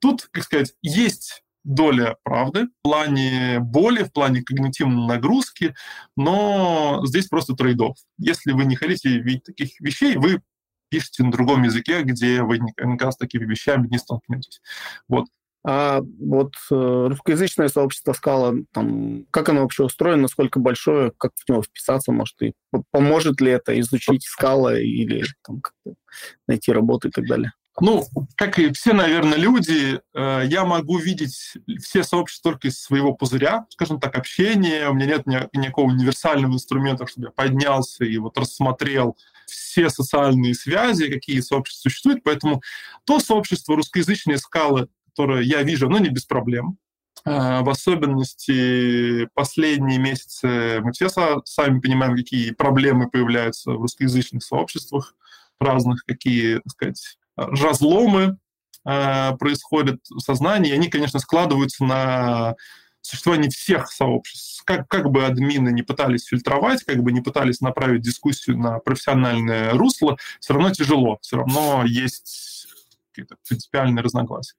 тут, 0.00 0.28
как 0.30 0.44
сказать, 0.44 0.74
есть 0.82 1.42
доля 1.64 2.16
правды 2.22 2.64
в 2.64 2.82
плане 2.82 3.58
боли, 3.60 4.02
в 4.04 4.12
плане 4.12 4.42
когнитивной 4.42 5.06
нагрузки, 5.06 5.74
но 6.16 7.02
здесь 7.04 7.26
просто 7.26 7.54
трейдов. 7.54 7.96
Если 8.16 8.52
вы 8.52 8.64
не 8.64 8.76
хотите 8.76 9.18
видеть 9.18 9.44
таких 9.44 9.80
вещей, 9.80 10.16
вы 10.16 10.40
пишете 10.88 11.24
на 11.24 11.30
другом 11.30 11.64
языке, 11.64 12.02
где 12.02 12.42
вы 12.42 12.58
никогда 12.58 13.12
с 13.12 13.16
такими 13.18 13.44
вещами 13.44 13.88
не 13.88 13.98
столкнетесь. 13.98 14.62
Вот. 15.08 15.26
А 15.66 16.00
вот 16.20 16.54
э, 16.70 17.06
русскоязычное 17.10 17.68
сообщество 17.68 18.12
Скала, 18.12 18.54
там, 18.72 19.26
как 19.30 19.48
оно 19.48 19.62
вообще 19.62 19.84
устроено, 19.84 20.22
насколько 20.22 20.60
большое, 20.60 21.12
как 21.18 21.32
в 21.34 21.48
него 21.48 21.62
вписаться, 21.62 22.12
может, 22.12 22.40
и 22.42 22.54
поможет 22.90 23.40
ли 23.40 23.52
это 23.52 23.78
изучить 23.80 24.24
Скала 24.24 24.78
или 24.78 25.24
там, 25.44 25.62
найти 26.46 26.72
работу 26.72 27.08
и 27.08 27.10
так 27.10 27.26
далее? 27.26 27.52
Ну, 27.80 28.04
как 28.36 28.58
и 28.58 28.72
все, 28.72 28.92
наверное, 28.92 29.38
люди, 29.38 30.00
э, 30.14 30.42
я 30.46 30.64
могу 30.64 30.98
видеть 30.98 31.54
все 31.80 32.02
сообщества 32.02 32.52
только 32.52 32.68
из 32.68 32.80
своего 32.80 33.14
пузыря, 33.14 33.66
скажем 33.70 34.00
так, 34.00 34.16
общения. 34.16 34.88
У 34.88 34.94
меня 34.94 35.22
нет 35.26 35.48
никакого 35.52 35.90
универсального 35.90 36.54
инструмента, 36.54 37.06
чтобы 37.06 37.28
я 37.28 37.30
поднялся 37.30 38.04
и 38.04 38.18
вот 38.18 38.36
рассмотрел 38.36 39.16
все 39.46 39.90
социальные 39.90 40.54
связи, 40.54 41.08
какие 41.08 41.40
сообщества 41.40 41.88
существуют. 41.88 42.22
Поэтому 42.24 42.62
то 43.04 43.20
сообщество 43.20 43.76
русскоязычной 43.76 44.38
скалы, 44.38 44.88
которое 45.18 45.42
я 45.42 45.62
вижу, 45.62 45.86
оно 45.86 45.98
не 45.98 46.10
без 46.10 46.24
проблем. 46.24 46.78
Э, 47.24 47.62
в 47.62 47.68
особенности 47.68 49.26
последние 49.34 49.98
месяцы 49.98 50.80
мы 50.80 50.92
все 50.92 51.08
сами 51.08 51.80
понимаем, 51.80 52.16
какие 52.16 52.52
проблемы 52.52 53.10
появляются 53.10 53.72
в 53.72 53.80
русскоязычных 53.80 54.44
сообществах 54.44 55.16
разных, 55.58 56.04
какие, 56.04 56.58
так 56.58 56.68
сказать, 56.68 57.18
разломы 57.36 58.38
э, 58.86 59.36
происходят 59.38 59.98
в 60.08 60.20
сознании, 60.20 60.72
они, 60.72 60.88
конечно, 60.88 61.18
складываются 61.18 61.84
на 61.84 62.54
существование 63.00 63.50
всех 63.50 63.90
сообществ. 63.90 64.62
Как, 64.64 64.86
как 64.86 65.10
бы 65.10 65.24
админы 65.24 65.70
не 65.70 65.82
пытались 65.82 66.26
фильтровать, 66.26 66.84
как 66.84 67.02
бы 67.02 67.10
не 67.10 67.22
пытались 67.22 67.60
направить 67.60 68.02
дискуссию 68.02 68.56
на 68.56 68.78
профессиональное 68.78 69.72
русло, 69.72 70.16
все 70.38 70.54
равно 70.54 70.70
тяжело, 70.70 71.18
все 71.22 71.38
равно 71.38 71.82
есть 71.84 72.68
какие-то 73.18 73.36
принципиальные 73.46 74.02
разногласия. 74.02 74.54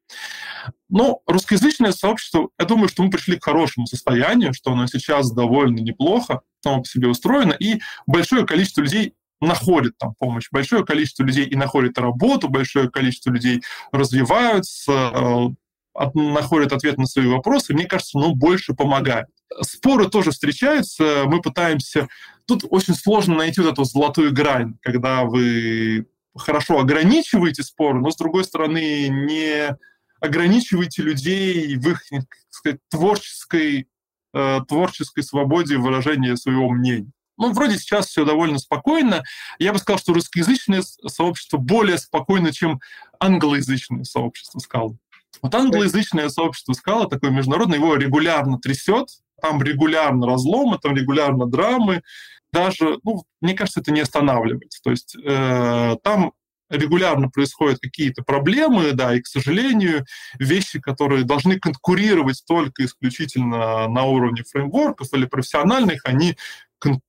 Но 0.89 1.21
русскоязычное 1.25 1.91
сообщество, 1.91 2.49
я 2.59 2.65
думаю, 2.65 2.89
что 2.89 3.03
мы 3.03 3.09
пришли 3.09 3.37
к 3.37 3.43
хорошему 3.43 3.85
состоянию, 3.85 4.53
что 4.53 4.71
оно 4.71 4.87
сейчас 4.87 5.31
довольно 5.31 5.79
неплохо 5.79 6.41
само 6.61 6.81
по 6.81 6.87
себе 6.87 7.07
устроено, 7.07 7.53
и 7.53 7.79
большое 8.05 8.45
количество 8.45 8.81
людей 8.81 9.13
находит 9.39 9.97
там 9.97 10.13
помощь. 10.19 10.47
Большое 10.51 10.85
количество 10.85 11.23
людей 11.23 11.45
и 11.45 11.55
находит 11.55 11.97
работу, 11.97 12.49
большое 12.49 12.89
количество 12.89 13.31
людей 13.31 13.61
развиваются, 13.93 14.91
э, 14.91 16.09
находят 16.13 16.73
ответ 16.73 16.97
на 16.97 17.05
свои 17.05 17.27
вопросы, 17.27 17.73
мне 17.73 17.85
кажется, 17.85 18.17
ну, 18.17 18.35
больше 18.35 18.73
помогает. 18.73 19.27
Споры 19.61 20.09
тоже 20.09 20.31
встречаются, 20.31 21.23
мы 21.25 21.41
пытаемся... 21.41 22.07
Тут 22.45 22.63
очень 22.69 22.95
сложно 22.95 23.35
найти 23.35 23.61
вот 23.61 23.73
эту 23.73 23.83
золотую 23.83 24.33
грань, 24.33 24.73
когда 24.81 25.23
вы 25.23 26.07
хорошо 26.35 26.79
ограничиваете 26.79 27.63
споры, 27.63 27.99
но, 27.99 28.11
с 28.11 28.17
другой 28.17 28.43
стороны, 28.43 29.07
не 29.09 29.75
ограничиваете 30.19 31.01
людей 31.01 31.75
в 31.75 31.89
их, 31.89 32.03
так 32.09 32.25
сказать, 32.49 32.79
творческой, 32.89 33.87
э, 34.33 34.59
творческой 34.67 35.23
свободе 35.23 35.77
выражения 35.77 36.35
своего 36.35 36.69
мнения. 36.69 37.11
Ну, 37.37 37.53
вроде 37.53 37.77
сейчас 37.77 38.07
все 38.07 38.25
довольно 38.25 38.59
спокойно. 38.59 39.23
Я 39.59 39.71
бы 39.71 39.79
сказал, 39.79 39.97
что 39.97 40.13
русскоязычное 40.13 40.83
сообщество 41.07 41.57
более 41.57 41.97
спокойно, 41.97 42.51
чем 42.51 42.81
англоязычное 43.17 44.03
сообщество 44.03 44.59
скалы. 44.59 44.97
Вот 45.41 45.55
англоязычное 45.55 46.27
сообщество 46.27 46.73
скала, 46.73 47.05
такое 47.05 47.31
международное, 47.31 47.77
его 47.77 47.95
регулярно 47.95 48.59
трясет, 48.59 49.07
там 49.41 49.63
регулярно 49.63 50.27
разломы, 50.27 50.79
там 50.79 50.95
регулярно 50.95 51.45
драмы. 51.45 52.03
Даже, 52.51 52.99
ну, 53.03 53.23
мне 53.41 53.53
кажется, 53.53 53.79
это 53.79 53.91
не 53.91 54.01
останавливается. 54.01 54.79
То 54.83 54.91
есть 54.91 55.15
э, 55.15 55.95
там 56.03 56.33
регулярно 56.69 57.29
происходят 57.29 57.79
какие-то 57.79 58.23
проблемы, 58.23 58.91
да, 58.93 59.15
и, 59.15 59.21
к 59.21 59.27
сожалению, 59.27 60.05
вещи, 60.37 60.79
которые 60.79 61.23
должны 61.23 61.59
конкурировать 61.59 62.43
только 62.47 62.85
исключительно 62.85 63.87
на 63.87 64.03
уровне 64.03 64.43
фреймворков 64.43 65.07
или 65.13 65.25
профессиональных, 65.25 66.01
они 66.05 66.37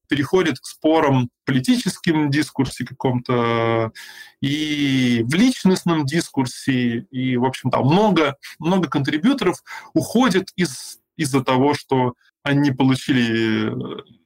переходит 0.09 0.59
к 0.59 0.67
спорам 0.67 1.27
в 1.27 1.47
политическом 1.47 2.31
дискурсе 2.31 2.85
каком-то 2.85 3.93
и 4.41 5.23
в 5.25 5.35
личностном 5.35 6.07
дискурсе, 6.07 7.07
и, 7.11 7.37
в 7.37 7.45
общем, 7.45 7.71
там 7.71 7.87
много, 7.87 8.37
много 8.59 8.89
контрибьюторов 8.89 9.63
уходит 9.95 10.49
из, 10.57 10.99
из-за 11.17 11.45
того, 11.45 11.75
что 11.75 12.15
они 12.43 12.73
получили, 12.73 13.73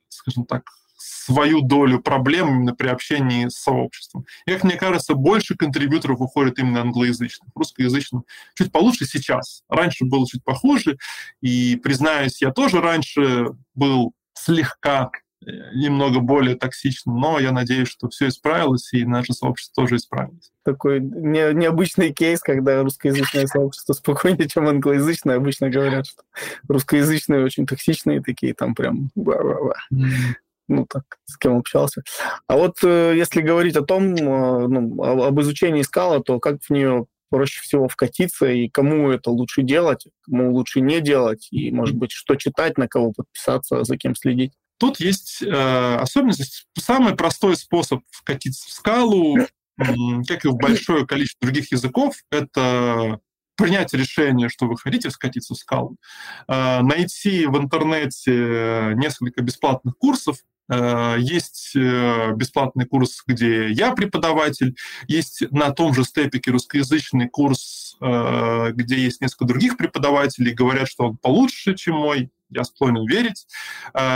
скажем 0.09 0.47
так, 0.47 0.63
свою 1.05 1.63
долю 1.63 2.01
проблем 2.01 2.49
именно 2.49 2.75
при 2.75 2.89
общении 2.89 3.49
с 3.49 3.55
сообществом. 3.55 4.27
И, 4.47 4.53
как 4.53 4.65
мне 4.65 4.77
кажется, 4.77 5.15
больше 5.15 5.57
контрибьюторов 5.57 6.21
уходит 6.21 6.59
именно 6.59 6.81
англоязычных. 6.81 7.51
Русскоязычных 7.55 8.23
чуть 8.55 8.73
получше 8.73 9.07
сейчас. 9.07 9.63
Раньше 9.69 10.05
было 10.05 10.27
чуть 10.27 10.45
похуже. 10.45 10.99
И, 11.41 11.77
признаюсь, 11.77 12.43
я 12.43 12.51
тоже 12.51 12.81
раньше 12.81 13.51
был 13.75 14.13
слегка 14.35 15.11
немного 15.75 16.21
более 16.21 16.57
токсичным, 16.57 17.19
но 17.19 17.39
я 17.39 17.53
надеюсь, 17.53 17.89
что 17.89 18.09
все 18.09 18.29
исправилось, 18.29 18.93
и 18.93 19.05
наше 19.05 19.33
сообщество 19.33 19.83
тоже 19.83 19.97
исправилось. 19.97 20.51
Такой 20.65 21.01
не, 21.01 21.53
необычный 21.53 22.13
кейс, 22.13 22.41
когда 22.41 22.83
русскоязычное 22.83 23.47
сообщество 23.47 23.93
спокойнее, 23.93 24.49
чем 24.49 24.69
англоязычное. 24.69 25.37
Обычно 25.37 25.69
говорят, 25.71 26.07
что 26.07 26.23
русскоязычные 26.69 27.45
очень 27.45 27.67
токсичные 27.67 28.23
такие, 28.23 28.55
там 28.55 28.75
прям. 28.75 29.11
Ну, 30.69 30.87
так, 30.89 31.05
с 31.27 31.37
кем 31.37 31.59
общался. 31.59 32.03
А 32.47 32.57
вот 32.57 32.77
э, 32.83 33.15
если 33.17 33.43
говорить 33.43 33.77
о 33.77 33.83
том, 33.83 34.15
э, 34.15 34.69
ну, 34.69 35.03
об 35.03 35.41
изучении 35.41 35.83
скала, 35.83 36.21
то 36.21 36.41
как 36.41 36.63
в 36.63 36.71
нее 36.71 37.07
проще 37.31 37.61
всего 37.61 37.89
вкатиться, 37.89 38.47
и 38.47 38.69
кому 38.69 39.11
это 39.11 39.31
лучше 39.31 39.63
делать, 39.63 40.07
кому 40.23 40.53
лучше 40.55 40.81
не 40.81 41.01
делать, 41.01 41.49
и, 41.51 41.73
может 41.73 41.97
быть, 41.97 42.13
что 42.13 42.37
читать, 42.37 42.79
на 42.79 42.89
кого 42.89 43.13
подписаться, 43.13 43.83
за 43.83 43.97
кем 43.97 44.15
следить? 44.15 44.53
Тут 44.79 45.01
есть 45.01 45.43
э, 45.43 45.97
особенность. 45.97 46.67
Самый 46.79 47.17
простой 47.17 47.57
способ 47.57 48.01
вкатиться 48.11 48.69
в 48.69 48.73
скалу, 48.73 49.39
э, 49.39 49.47
как 50.29 50.45
и 50.45 50.49
в 50.49 50.57
большое 50.57 51.07
количество 51.07 51.47
других 51.47 51.73
языков, 51.73 52.17
это 52.31 53.21
принять 53.57 53.93
решение, 53.95 54.49
что 54.49 54.67
вы 54.67 54.77
хотите 54.77 55.11
скатиться 55.11 55.55
в 55.55 55.59
скалу, 55.59 55.97
э, 56.49 56.81
найти 56.83 57.47
в 57.47 57.57
интернете 57.57 58.95
несколько 58.95 59.43
бесплатных 59.43 59.97
курсов, 59.99 60.37
Э, 60.37 60.54
есть 60.69 61.73
э, 61.77 62.33
бесплатный 62.35 62.87
курс, 62.87 63.23
где 63.27 63.71
я 63.71 63.93
преподаватель, 63.93 64.77
есть 65.07 65.43
на 65.51 65.71
том 65.73 65.93
же 65.93 66.05
степике 66.05 66.53
русскоязычный 66.53 67.29
курс, 67.29 67.97
э, 68.01 68.71
где 68.73 68.97
есть 68.97 69.21
несколько 69.21 69.45
других 69.45 69.77
преподавателей, 69.77 70.55
говорят, 70.55 70.89
что 70.89 71.05
он 71.05 71.19
получше, 71.19 71.75
чем 71.75 71.97
мой, 71.97 72.31
я 72.51 72.65
склонен 72.65 73.07
верить. 73.07 73.47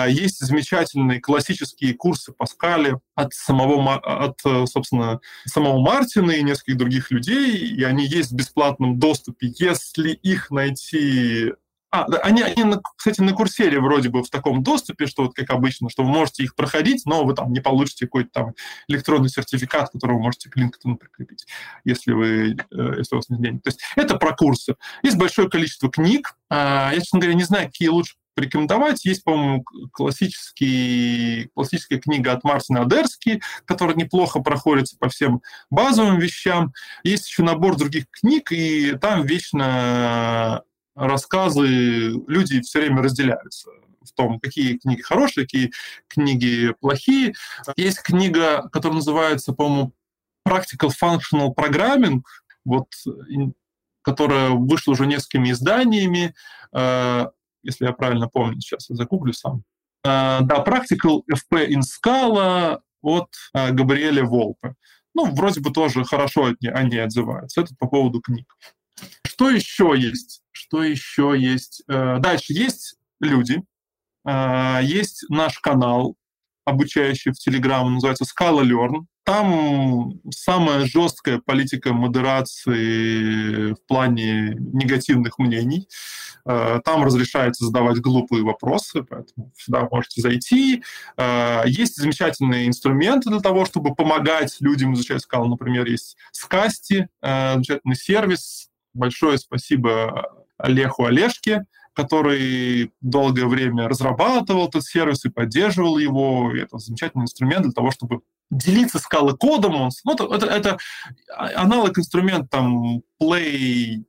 Есть 0.08 0.38
замечательные 0.38 1.20
классические 1.20 1.94
курсы 1.94 2.32
по 2.32 2.46
скале 2.46 3.00
от 3.16 3.34
самого, 3.34 3.96
от, 3.96 4.38
собственно, 4.68 5.18
самого 5.44 5.80
Мартина 5.80 6.30
и 6.32 6.42
нескольких 6.42 6.76
других 6.76 7.10
людей, 7.10 7.68
и 7.68 7.82
они 7.82 8.06
есть 8.06 8.30
в 8.30 8.36
бесплатном 8.36 8.98
доступе. 9.00 9.52
Если 9.58 10.10
их 10.10 10.50
найти 10.50 11.52
а, 11.90 12.04
они, 12.22 12.42
они, 12.42 12.74
кстати, 12.96 13.20
на 13.20 13.32
курсере 13.32 13.80
вроде 13.80 14.10
бы 14.10 14.22
в 14.22 14.30
таком 14.30 14.62
доступе, 14.62 15.06
что 15.06 15.24
вот 15.24 15.34
как 15.34 15.50
обычно, 15.50 15.88
что 15.88 16.02
вы 16.02 16.10
можете 16.10 16.42
их 16.42 16.54
проходить, 16.54 17.02
но 17.06 17.24
вы 17.24 17.34
там 17.34 17.52
не 17.52 17.60
получите 17.60 18.06
какой-то 18.06 18.30
там 18.32 18.54
электронный 18.88 19.30
сертификат, 19.30 19.90
который 19.90 20.12
вы 20.12 20.22
можете 20.22 20.50
к 20.50 20.56
LinkedIn 20.56 20.96
прикрепить, 20.96 21.46
если, 21.84 22.12
вы, 22.12 22.56
э, 22.70 22.94
если 22.98 23.14
у 23.14 23.18
вас 23.18 23.28
нет 23.30 23.40
денег. 23.40 23.62
То 23.62 23.70
есть 23.70 23.80
это 23.96 24.16
про 24.16 24.34
курсы. 24.34 24.76
Есть 25.02 25.16
большое 25.16 25.48
количество 25.48 25.90
книг. 25.90 26.36
А, 26.50 26.90
я, 26.92 27.00
честно 27.00 27.20
говоря, 27.20 27.36
не 27.36 27.44
знаю, 27.44 27.66
какие 27.68 27.88
лучше 27.88 28.16
порекомендовать. 28.34 29.04
Есть, 29.04 29.24
по-моему, 29.24 29.64
классическая 29.92 31.48
книга 31.98 32.32
от 32.32 32.44
Мартина 32.44 32.82
Адерски, 32.82 33.42
которая 33.64 33.96
неплохо 33.96 34.40
проходится 34.40 34.96
по 34.96 35.08
всем 35.08 35.42
базовым 35.70 36.18
вещам. 36.18 36.72
Есть 37.02 37.28
еще 37.28 37.42
набор 37.42 37.76
других 37.76 38.04
книг, 38.10 38.52
и 38.52 38.92
там 38.92 39.24
вечно 39.24 40.62
рассказы, 40.98 41.66
люди 42.26 42.60
все 42.60 42.80
время 42.80 43.02
разделяются 43.02 43.70
в 44.02 44.12
том, 44.12 44.40
какие 44.40 44.78
книги 44.78 45.00
хорошие, 45.00 45.44
какие 45.44 45.72
книги 46.08 46.74
плохие. 46.80 47.34
Есть 47.76 48.02
книга, 48.02 48.68
которая 48.70 48.96
называется, 48.96 49.52
по-моему, 49.52 49.92
Practical 50.46 50.90
Functional 51.02 51.54
Programming, 51.54 52.22
вот, 52.64 52.88
которая 54.02 54.50
вышла 54.50 54.92
уже 54.92 55.06
несколькими 55.06 55.50
изданиями, 55.50 56.34
э, 56.72 57.26
если 57.62 57.86
я 57.86 57.92
правильно 57.92 58.28
помню, 58.28 58.60
сейчас 58.60 58.88
я 58.88 58.96
загуглю 58.96 59.32
сам. 59.32 59.62
да, 60.02 60.64
Practical 60.64 61.22
FP 61.30 61.68
in 61.68 61.80
Scala 61.82 62.80
от 63.02 63.28
Габриэля 63.52 64.24
Волпе. 64.24 64.74
Ну, 65.14 65.34
вроде 65.34 65.60
бы 65.60 65.70
тоже 65.70 66.04
хорошо 66.04 66.46
от 66.46 66.62
ней, 66.62 66.70
они 66.70 66.96
отзываются. 66.96 67.62
Это 67.62 67.74
по 67.78 67.88
поводу 67.88 68.20
книг. 68.20 68.46
Что 69.26 69.50
еще 69.50 69.94
есть? 69.96 70.42
Что 70.52 70.82
еще 70.82 71.34
есть? 71.36 71.82
Дальше 71.86 72.52
есть 72.52 72.96
люди, 73.20 73.62
есть 74.82 75.24
наш 75.28 75.58
канал, 75.60 76.16
обучающий 76.68 77.32
в 77.32 77.36
Telegram, 77.36 77.88
называется 77.88 78.24
Scala 78.24 78.62
Learn. 78.62 79.06
Там 79.24 80.12
самая 80.30 80.86
жесткая 80.86 81.38
политика 81.38 81.92
модерации 81.92 83.72
в 83.72 83.86
плане 83.86 84.54
негативных 84.58 85.38
мнений. 85.38 85.86
Э, 86.46 86.80
там 86.82 87.04
разрешается 87.04 87.66
задавать 87.66 87.98
глупые 87.98 88.42
вопросы, 88.42 89.02
поэтому 89.02 89.52
сюда 89.58 89.86
можете 89.90 90.22
зайти. 90.22 90.82
Э, 91.18 91.62
есть 91.66 91.96
замечательные 91.96 92.66
инструменты 92.68 93.28
для 93.28 93.40
того, 93.40 93.66
чтобы 93.66 93.94
помогать 93.94 94.56
людям 94.60 94.94
изучать 94.94 95.20
скалу. 95.20 95.48
Например, 95.48 95.86
есть 95.86 96.16
Скасти, 96.32 97.08
э, 97.20 97.52
замечательный 97.54 97.96
сервис. 97.96 98.67
Большое 98.94 99.38
спасибо 99.38 100.30
Олеху 100.56 101.04
Олешке, 101.04 101.64
который 101.94 102.92
долгое 103.00 103.46
время 103.46 103.88
разрабатывал 103.88 104.68
этот 104.68 104.84
сервис 104.84 105.24
и 105.24 105.30
поддерживал 105.30 105.98
его. 105.98 106.54
И 106.54 106.60
это 106.60 106.78
замечательный 106.78 107.22
инструмент 107.22 107.64
для 107.64 107.72
того, 107.72 107.90
чтобы 107.90 108.20
делиться 108.50 108.98
скалы 108.98 109.36
кодом. 109.36 109.74
Он, 109.76 109.90
ну, 110.04 110.14
это, 110.14 110.46
это, 110.46 110.78
аналог 111.36 111.98
инструмент 111.98 112.50
там 112.50 113.02
Play 113.20 114.04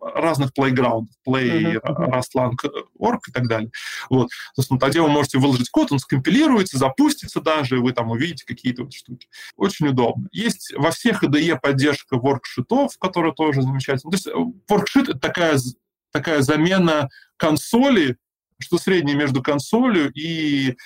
разных 0.00 0.52
плейграундов, 0.54 1.14
Play, 1.26 1.80
uh-huh. 1.80 2.10
Rustlang.org 2.10 3.20
и 3.28 3.32
так 3.32 3.48
далее. 3.48 3.70
Вот. 4.10 4.28
Собственно, 4.54 4.80
тогда 4.80 5.02
вы 5.02 5.08
можете 5.08 5.38
выложить 5.38 5.70
код, 5.70 5.92
он 5.92 5.98
скомпилируется, 5.98 6.78
запустится 6.78 7.40
даже, 7.40 7.76
и 7.76 7.80
вы 7.80 7.92
там 7.92 8.10
увидите 8.10 8.44
какие-то 8.46 8.84
вот 8.84 8.92
штуки. 8.92 9.28
Очень 9.56 9.88
удобно. 9.88 10.28
Есть 10.32 10.72
во 10.76 10.90
всех 10.90 11.22
IDE 11.22 11.58
поддержка 11.60 12.16
воркшитов, 12.16 12.98
которая 12.98 13.32
тоже 13.32 13.62
замечательная. 13.62 14.16
То 14.16 14.16
есть 14.16 14.60
воркшит— 14.68 15.08
это 15.10 15.18
такая, 15.18 15.58
такая 16.12 16.42
замена 16.42 17.08
консоли, 17.36 18.16
что 18.58 18.78
среднее 18.78 19.16
между 19.16 19.42
консолью 19.42 20.10
и 20.12 20.76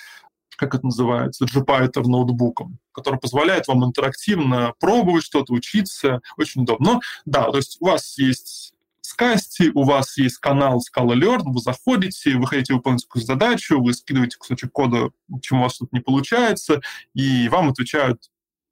как 0.61 0.75
это 0.75 0.85
называется, 0.85 1.45
Jupyter 1.45 2.03
ноутбуком, 2.03 2.77
который 2.91 3.19
позволяет 3.19 3.67
вам 3.67 3.83
интерактивно 3.83 4.75
пробовать 4.79 5.23
что-то, 5.23 5.53
учиться. 5.53 6.21
Очень 6.37 6.61
удобно. 6.61 6.93
Но 6.93 7.01
да, 7.25 7.49
то 7.49 7.57
есть 7.57 7.77
у 7.79 7.87
вас 7.87 8.15
есть 8.19 8.73
скасти, 9.11 9.71
у 9.73 9.83
вас 9.83 10.17
есть 10.17 10.37
канал 10.37 10.79
Scala 10.79 11.13
Learn, 11.13 11.41
вы 11.45 11.59
заходите, 11.59 12.35
вы 12.35 12.47
хотите 12.47 12.73
выполнить 12.73 13.03
какую-то 13.05 13.27
задачу, 13.27 13.81
вы 13.81 13.93
скидываете 13.93 14.37
кусочек 14.37 14.71
кода, 14.71 15.11
чему 15.41 15.61
у 15.61 15.63
вас 15.63 15.77
тут 15.77 15.93
не 15.93 15.99
получается, 15.99 16.81
и 17.13 17.47
вам 17.49 17.69
отвечают 17.69 18.23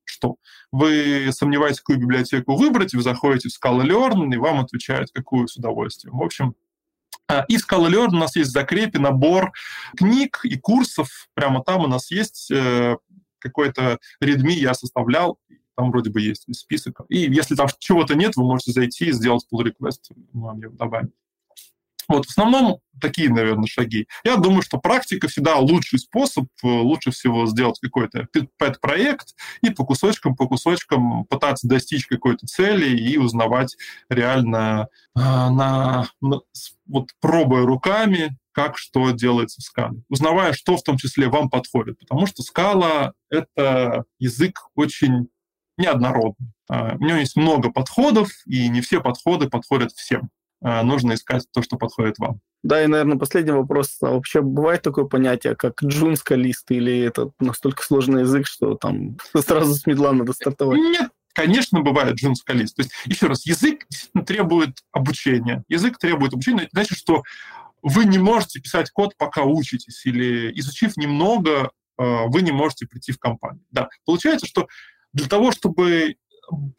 что? 0.05 0.37
Вы 0.71 1.29
сомневаетесь, 1.31 1.79
какую 1.79 1.99
библиотеку 1.99 2.55
выбрать, 2.55 2.93
вы 2.93 3.03
заходите 3.03 3.49
в 3.49 3.51
Scala 3.51 3.83
Learn, 3.83 4.33
и 4.33 4.37
вам 4.37 4.59
отвечают, 4.59 5.11
какую 5.13 5.47
с 5.47 5.55
удовольствием. 5.55 6.17
В 6.17 6.23
общем, 6.23 6.55
а, 7.27 7.45
и 7.47 7.57
в 7.57 7.65
Scala 7.65 7.91
у 7.91 8.11
нас 8.11 8.35
есть 8.35 8.49
в 8.49 8.53
закрепе 8.53 8.97
набор 8.97 9.51
книг 9.95 10.41
и 10.43 10.57
курсов. 10.57 11.27
Прямо 11.35 11.63
там 11.63 11.83
у 11.83 11.87
нас 11.87 12.09
есть 12.09 12.49
э, 12.49 12.97
какой-то 13.37 13.99
редми 14.19 14.55
я 14.55 14.73
составлял, 14.73 15.37
там 15.79 15.91
вроде 15.91 16.09
бы 16.09 16.19
есть 16.19 16.43
список. 16.53 17.01
И 17.07 17.19
если 17.19 17.55
там 17.55 17.67
чего-то 17.79 18.13
нет, 18.13 18.35
вы 18.35 18.43
можете 18.43 18.73
зайти 18.73 19.05
и 19.05 19.11
сделать 19.13 19.45
pull 19.51 19.63
request, 19.63 20.11
мы 20.33 20.47
вам 20.47 20.59
его 20.59 20.73
добавим. 20.73 21.13
Вот, 22.09 22.25
в 22.25 22.29
основном 22.31 22.79
такие, 22.99 23.29
наверное, 23.29 23.67
шаги. 23.67 24.07
Я 24.25 24.35
думаю, 24.35 24.61
что 24.61 24.77
практика 24.77 25.29
всегда 25.29 25.55
лучший 25.57 25.99
способ, 25.99 26.47
э, 26.63 26.67
лучше 26.67 27.11
всего 27.11 27.45
сделать 27.45 27.79
какой-то 27.79 28.27
пэт-проект 28.57 29.35
и 29.61 29.69
по 29.69 29.85
кусочкам, 29.85 30.35
по 30.35 30.47
кусочкам 30.47 31.23
пытаться 31.25 31.67
достичь 31.67 32.07
какой-то 32.07 32.45
цели 32.47 32.97
и 32.97 33.17
узнавать 33.17 33.77
реально 34.09 34.89
э, 35.15 35.19
на, 35.19 36.09
на, 36.19 36.39
вот 36.87 37.09
пробуя 37.21 37.63
руками, 37.65 38.37
как 38.51 38.77
что 38.77 39.11
делается 39.11 39.61
в 39.61 39.63
скале, 39.63 40.01
узнавая, 40.09 40.51
что 40.51 40.75
в 40.75 40.83
том 40.83 40.97
числе 40.97 41.29
вам 41.29 41.49
подходит, 41.49 41.99
потому 41.99 42.25
что 42.25 42.41
скала— 42.43 43.13
это 43.29 44.03
язык 44.17 44.59
очень 44.75 45.29
неоднородный. 45.79 46.51
Uh, 46.71 46.97
у 46.97 47.03
него 47.03 47.17
есть 47.17 47.35
много 47.35 47.71
подходов, 47.71 48.29
и 48.45 48.67
не 48.69 48.81
все 48.81 49.01
подходы 49.01 49.49
подходят 49.49 49.91
всем. 49.93 50.29
А, 50.61 50.83
нужно 50.83 51.13
искать 51.13 51.45
то, 51.51 51.61
что 51.61 51.77
подходит 51.77 52.17
вам. 52.19 52.41
Да, 52.63 52.83
и, 52.83 52.87
наверное, 52.87 53.17
последний 53.17 53.51
вопрос. 53.51 53.97
А 54.01 54.11
вообще 54.11 54.41
бывает 54.41 54.81
такое 54.81 55.05
понятие, 55.05 55.55
как 55.55 55.81
джун-скалист, 55.81 56.71
или 56.71 56.99
это 56.99 57.31
настолько 57.39 57.83
сложный 57.83 58.21
язык, 58.21 58.45
что 58.45 58.75
там 58.75 59.17
сразу 59.37 59.73
с 59.73 59.85
медла 59.85 60.11
надо 60.11 60.33
стартовать? 60.33 60.79
Нет, 60.79 61.09
конечно, 61.33 61.79
бывает 61.79 62.15
джун-скалист. 62.15 62.75
То 62.75 62.81
есть, 62.81 62.91
еще 63.05 63.27
раз, 63.27 63.45
язык 63.45 63.85
требует 64.25 64.79
обучения. 64.91 65.63
Язык 65.69 65.97
требует 65.97 66.33
обучения. 66.33 66.63
Это 66.63 66.71
значит, 66.73 66.97
что 66.97 67.23
вы 67.81 68.03
не 68.03 68.17
можете 68.17 68.59
писать 68.59 68.91
код, 68.91 69.13
пока 69.17 69.43
учитесь, 69.43 70.05
или 70.05 70.51
изучив 70.59 70.97
немного, 70.97 71.71
а, 71.97 72.25
вы 72.25 72.41
не 72.41 72.51
можете 72.51 72.85
прийти 72.85 73.13
в 73.13 73.19
компанию. 73.19 73.63
Да, 73.71 73.87
получается, 74.03 74.45
что 74.45 74.67
для 75.13 75.27
того, 75.27 75.51
чтобы 75.51 76.15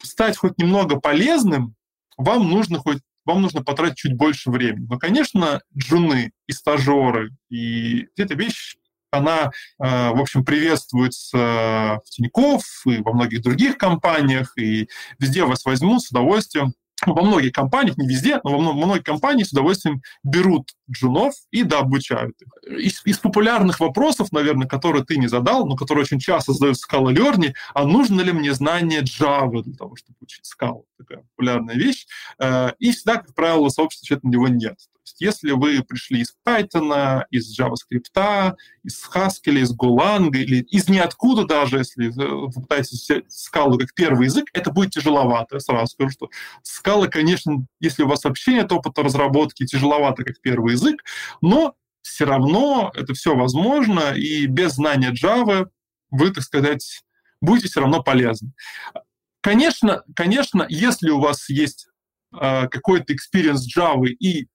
стать 0.01 0.37
хоть 0.37 0.57
немного 0.57 0.99
полезным, 0.99 1.75
вам 2.17 2.49
нужно 2.49 2.79
хоть 2.79 2.99
вам 3.25 3.41
нужно 3.43 3.63
потратить 3.63 3.97
чуть 3.97 4.17
больше 4.17 4.49
времени. 4.49 4.87
Но, 4.89 4.97
конечно, 4.97 5.61
джуны 5.77 6.31
и 6.47 6.51
стажеры, 6.51 7.29
и 7.49 8.07
эта 8.17 8.33
вещь, 8.33 8.77
она, 9.11 9.51
э, 9.79 10.09
в 10.09 10.19
общем, 10.19 10.43
приветствуется 10.43 11.37
в 11.37 12.09
Тинькофф 12.09 12.63
и 12.87 12.97
во 12.97 13.13
многих 13.13 13.41
других 13.41 13.77
компаниях, 13.77 14.57
и 14.57 14.89
везде 15.19 15.43
вас 15.43 15.65
возьмут 15.65 16.01
с 16.01 16.09
удовольствием 16.09 16.73
во 17.05 17.21
многих 17.21 17.51
компаниях, 17.51 17.97
не 17.97 18.07
везде, 18.07 18.39
но 18.43 18.57
во 18.57 18.73
многих 18.73 19.03
компаниях 19.03 19.47
с 19.47 19.51
удовольствием 19.51 20.01
берут 20.23 20.71
джунов 20.89 21.33
и 21.51 21.63
дообучают 21.63 22.35
их. 22.41 22.79
Из, 22.79 23.01
из 23.05 23.17
популярных 23.17 23.79
вопросов, 23.79 24.31
наверное, 24.31 24.67
которые 24.67 25.03
ты 25.03 25.17
не 25.17 25.27
задал, 25.27 25.65
но 25.65 25.75
которые 25.75 26.03
очень 26.03 26.19
часто 26.19 26.53
задают 26.53 26.77
в 26.77 26.93
Scala 26.93 27.13
Learning, 27.13 27.53
а 27.73 27.85
нужно 27.85 28.21
ли 28.21 28.31
мне 28.31 28.53
знание 28.53 29.01
Java 29.01 29.61
для 29.63 29.73
того, 29.73 29.95
чтобы 29.95 30.17
учить 30.21 30.45
Scala? 30.45 30.83
Такая 30.97 31.23
популярная 31.35 31.75
вещь. 31.75 32.05
Э, 32.39 32.71
и 32.79 32.91
всегда, 32.91 33.17
как 33.17 33.33
правило, 33.33 33.69
сообщество 33.69 34.05
отвечает 34.05 34.23
на 34.23 34.29
него 34.29 34.47
нет 34.47 34.77
есть 35.05 35.21
если 35.21 35.51
вы 35.51 35.83
пришли 35.83 36.21
из 36.21 36.33
Python, 36.45 37.23
из 37.31 37.59
JavaScript, 37.59 38.55
из 38.83 39.03
Haskell, 39.13 39.59
из 39.59 39.75
Golang, 39.75 40.29
или 40.31 40.61
из 40.63 40.89
ниоткуда 40.89 41.45
даже, 41.45 41.79
если 41.79 42.09
вы 42.09 42.51
пытаетесь 42.51 43.09
скалу 43.27 43.77
как 43.77 43.93
первый 43.93 44.25
язык, 44.25 44.45
это 44.53 44.71
будет 44.71 44.91
тяжеловато. 44.91 45.55
Я 45.55 45.59
сразу 45.59 45.87
скажу, 45.87 46.11
что 46.11 46.29
скала, 46.63 47.07
конечно, 47.07 47.65
если 47.79 48.03
у 48.03 48.07
вас 48.07 48.23
вообще 48.23 48.53
нет 48.53 48.71
опыта 48.71 49.03
разработки, 49.03 49.65
тяжеловато 49.65 50.23
как 50.23 50.39
первый 50.41 50.73
язык, 50.73 51.03
но 51.41 51.75
все 52.01 52.25
равно 52.25 52.91
это 52.95 53.13
все 53.13 53.35
возможно, 53.35 54.13
и 54.13 54.45
без 54.45 54.73
знания 54.73 55.13
Java 55.13 55.69
вы, 56.09 56.31
так 56.31 56.43
сказать, 56.43 57.03
будете 57.41 57.67
все 57.67 57.81
равно 57.81 58.03
полезны. 58.03 58.53
Конечно, 59.41 60.03
конечно, 60.15 60.65
если 60.69 61.09
у 61.09 61.19
вас 61.19 61.49
есть 61.49 61.87
э, 62.33 62.67
какой-то 62.67 63.13
experience 63.13 63.61
Java 63.75 64.05
и 64.05 64.47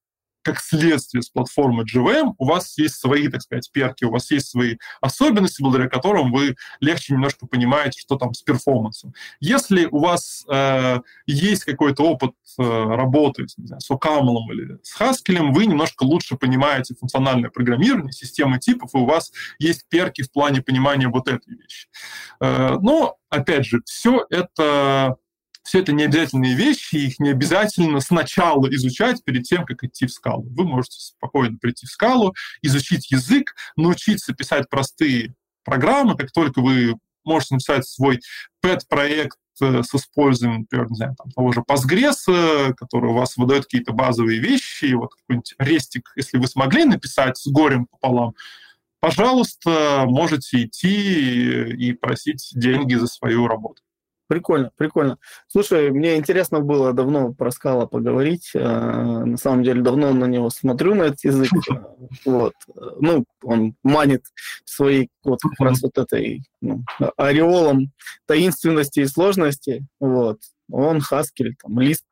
как 0.46 0.60
следствие 0.60 1.22
с 1.22 1.28
платформы 1.28 1.82
GVM 1.82 2.34
у 2.38 2.44
вас 2.44 2.78
есть 2.78 3.00
свои, 3.00 3.26
так 3.26 3.42
сказать, 3.42 3.68
перки, 3.72 4.04
у 4.04 4.12
вас 4.12 4.30
есть 4.30 4.46
свои 4.46 4.76
особенности, 5.00 5.60
благодаря 5.60 5.88
которым 5.88 6.30
вы 6.30 6.54
легче 6.78 7.14
немножко 7.14 7.48
понимаете, 7.48 8.00
что 8.00 8.14
там 8.14 8.32
с 8.32 8.42
перформансом. 8.42 9.12
Если 9.40 9.86
у 9.86 9.98
вас 9.98 10.44
э, 10.48 11.00
есть 11.26 11.64
какой-то 11.64 12.04
опыт 12.04 12.30
э, 12.60 12.62
работы 12.62 13.46
не 13.56 13.66
знаю, 13.66 13.80
с 13.80 13.90
OCaml 13.90 14.36
или 14.52 14.78
с 14.84 15.00
Haskell, 15.00 15.50
вы 15.50 15.66
немножко 15.66 16.04
лучше 16.04 16.36
понимаете 16.36 16.94
функциональное 16.94 17.50
программирование, 17.50 18.12
системы 18.12 18.60
типов, 18.60 18.90
и 18.94 18.98
у 18.98 19.04
вас 19.04 19.32
есть 19.58 19.88
перки 19.88 20.22
в 20.22 20.30
плане 20.30 20.62
понимания 20.62 21.08
вот 21.08 21.26
этой 21.26 21.56
вещи. 21.56 21.88
Э, 22.40 22.78
но, 22.80 23.16
опять 23.30 23.66
же, 23.66 23.80
все 23.84 24.24
это 24.30 25.16
все 25.66 25.80
это 25.80 25.92
не 25.92 26.04
обязательные 26.04 26.54
вещи, 26.54 26.96
их 26.96 27.18
не 27.18 27.30
обязательно 27.30 28.00
сначала 28.00 28.72
изучать 28.74 29.22
перед 29.24 29.42
тем, 29.42 29.64
как 29.64 29.82
идти 29.82 30.06
в 30.06 30.12
скалу. 30.12 30.46
Вы 30.50 30.64
можете 30.64 31.00
спокойно 31.00 31.58
прийти 31.58 31.86
в 31.86 31.90
скалу, 31.90 32.34
изучить 32.62 33.10
язык, 33.10 33.54
научиться 33.76 34.32
писать 34.32 34.68
простые 34.70 35.34
программы, 35.64 36.16
как 36.16 36.30
только 36.30 36.60
вы 36.60 36.94
можете 37.24 37.54
написать 37.54 37.86
свой 37.86 38.20
pet-проект 38.64 39.38
э, 39.60 39.82
с 39.82 39.92
использованием, 39.92 40.60
например, 40.60 40.88
не 40.88 40.96
знаю, 40.96 41.16
там, 41.18 41.32
того 41.32 41.52
же 41.52 41.64
Postgres, 41.68 42.72
который 42.74 43.10
у 43.10 43.14
вас 43.14 43.36
выдает 43.36 43.64
какие-то 43.64 43.92
базовые 43.92 44.38
вещи, 44.38 44.92
вот 44.92 45.14
какой-нибудь 45.14 45.54
рестик, 45.58 46.12
если 46.14 46.38
вы 46.38 46.46
смогли 46.46 46.84
написать 46.84 47.36
с 47.38 47.48
горем 47.48 47.86
пополам, 47.86 48.34
пожалуйста, 49.00 50.04
можете 50.06 50.62
идти 50.62 51.72
и 51.72 51.92
просить 51.92 52.52
деньги 52.54 52.94
за 52.94 53.08
свою 53.08 53.48
работу. 53.48 53.82
Прикольно, 54.28 54.70
прикольно. 54.76 55.18
Слушай, 55.46 55.90
мне 55.90 56.16
интересно 56.16 56.60
было 56.60 56.92
давно 56.92 57.32
про 57.32 57.52
скала 57.52 57.86
поговорить. 57.86 58.50
Э, 58.54 59.24
на 59.24 59.36
самом 59.36 59.62
деле, 59.62 59.82
давно 59.82 60.12
на 60.12 60.24
него 60.24 60.50
смотрю, 60.50 60.94
на 60.94 61.04
этот 61.04 61.24
язык. 61.24 61.50
Вот. 62.24 62.54
Ну, 63.00 63.24
он 63.42 63.74
манит 63.82 64.22
своей 64.64 65.08
вот 65.24 65.40
как 65.40 65.66
раз 65.66 65.82
вот 65.82 65.98
этой 65.98 66.42
ну, 66.60 66.84
ореолом 67.16 67.92
таинственности 68.26 69.00
и 69.00 69.06
сложности. 69.06 69.86
Вот. 70.00 70.38
Он 70.70 70.98
Haskell, 70.98 71.52
там, 71.62 71.78
Lisp. 71.78 72.02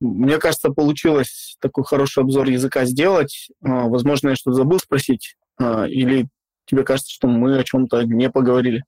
Мне 0.00 0.38
кажется, 0.38 0.70
получилось 0.70 1.56
такой 1.60 1.84
хороший 1.84 2.22
обзор 2.22 2.48
языка 2.48 2.84
сделать. 2.84 3.48
А, 3.62 3.86
возможно, 3.86 4.30
я 4.30 4.36
что-то 4.36 4.56
забыл 4.56 4.78
спросить. 4.78 5.36
А, 5.58 5.86
или 5.86 6.28
тебе 6.66 6.82
кажется, 6.84 7.12
что 7.12 7.28
мы 7.28 7.58
о 7.58 7.64
чем-то 7.64 8.02
не 8.02 8.30
поговорили? 8.30 8.84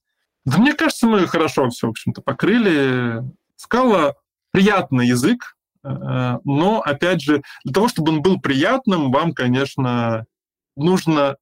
Да 0.46 0.58
мне 0.58 0.74
кажется, 0.74 1.06
мы 1.06 1.26
хорошо 1.26 1.68
все, 1.70 1.88
в 1.88 1.90
общем-то, 1.90 2.22
покрыли. 2.22 3.22
Скала 3.56 4.14
приятный 4.52 5.08
язык, 5.08 5.56
э, 5.82 6.38
но, 6.44 6.80
опять 6.80 7.20
же, 7.20 7.42
для 7.64 7.74
того, 7.74 7.88
чтобы 7.88 8.12
он 8.12 8.22
был 8.22 8.40
приятным, 8.40 9.10
вам, 9.10 9.32
конечно, 9.32 10.24
нужно 10.76 11.36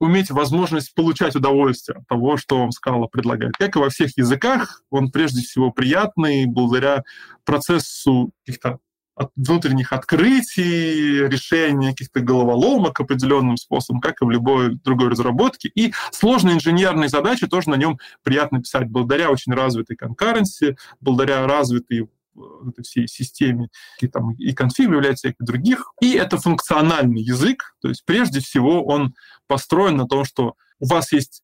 уметь 0.00 0.30
возможность 0.30 0.94
получать 0.94 1.36
удовольствие 1.36 1.98
от 1.98 2.06
того, 2.06 2.36
что 2.36 2.58
вам 2.58 2.70
скала 2.70 3.08
предлагает. 3.08 3.56
Как 3.56 3.76
и 3.76 3.78
во 3.78 3.90
всех 3.90 4.16
языках, 4.16 4.82
он 4.90 5.10
прежде 5.10 5.42
всего 5.42 5.70
приятный 5.70 6.46
благодаря 6.46 7.02
процессу 7.44 8.30
каких-то 8.44 8.78
от 9.16 9.32
внутренних 9.34 9.92
открытий, 9.92 11.26
решения 11.26 11.90
каких-то 11.90 12.20
головоломок 12.20 13.00
определенным 13.00 13.56
способом, 13.56 14.00
как 14.00 14.20
и 14.20 14.24
в 14.26 14.30
любой 14.30 14.74
другой 14.84 15.08
разработке. 15.08 15.70
И 15.74 15.92
сложные 16.12 16.56
инженерные 16.56 17.08
задачи 17.08 17.46
тоже 17.46 17.70
на 17.70 17.76
нем 17.76 17.98
приятно 18.22 18.60
писать, 18.60 18.88
благодаря 18.88 19.30
очень 19.30 19.54
развитой 19.54 19.96
конкуренции, 19.96 20.76
благодаря 21.00 21.46
развитой 21.46 22.02
э, 22.36 22.40
всей 22.82 23.08
системе, 23.08 23.70
и, 24.00 24.06
там, 24.06 24.32
и 24.32 24.52
конфиг 24.52 24.90
является, 24.90 25.28
и 25.28 25.34
других. 25.38 25.92
И 26.02 26.12
это 26.12 26.36
функциональный 26.36 27.22
язык, 27.22 27.74
то 27.80 27.88
есть 27.88 28.04
прежде 28.04 28.40
всего 28.40 28.84
он 28.84 29.14
построен 29.46 29.96
на 29.96 30.06
том, 30.06 30.26
что 30.26 30.56
у 30.78 30.86
вас 30.86 31.12
есть 31.12 31.42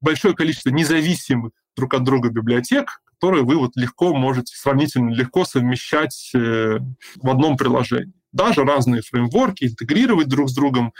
большое 0.00 0.34
количество 0.34 0.70
независимых 0.70 1.52
друг 1.76 1.92
от 1.92 2.04
друга 2.04 2.30
библиотек, 2.30 3.02
которые 3.18 3.44
вы 3.44 3.56
вот 3.56 3.72
легко 3.76 4.14
можете 4.14 4.54
сравнительно 4.56 5.10
легко 5.10 5.44
совмещать 5.44 6.30
э, 6.34 6.78
в 7.16 7.28
одном 7.28 7.56
приложении. 7.56 8.12
Даже 8.32 8.64
разные 8.64 9.02
фреймворки 9.02 9.64
интегрировать 9.64 10.28
друг 10.28 10.50
с 10.50 10.54
другом. 10.54 10.92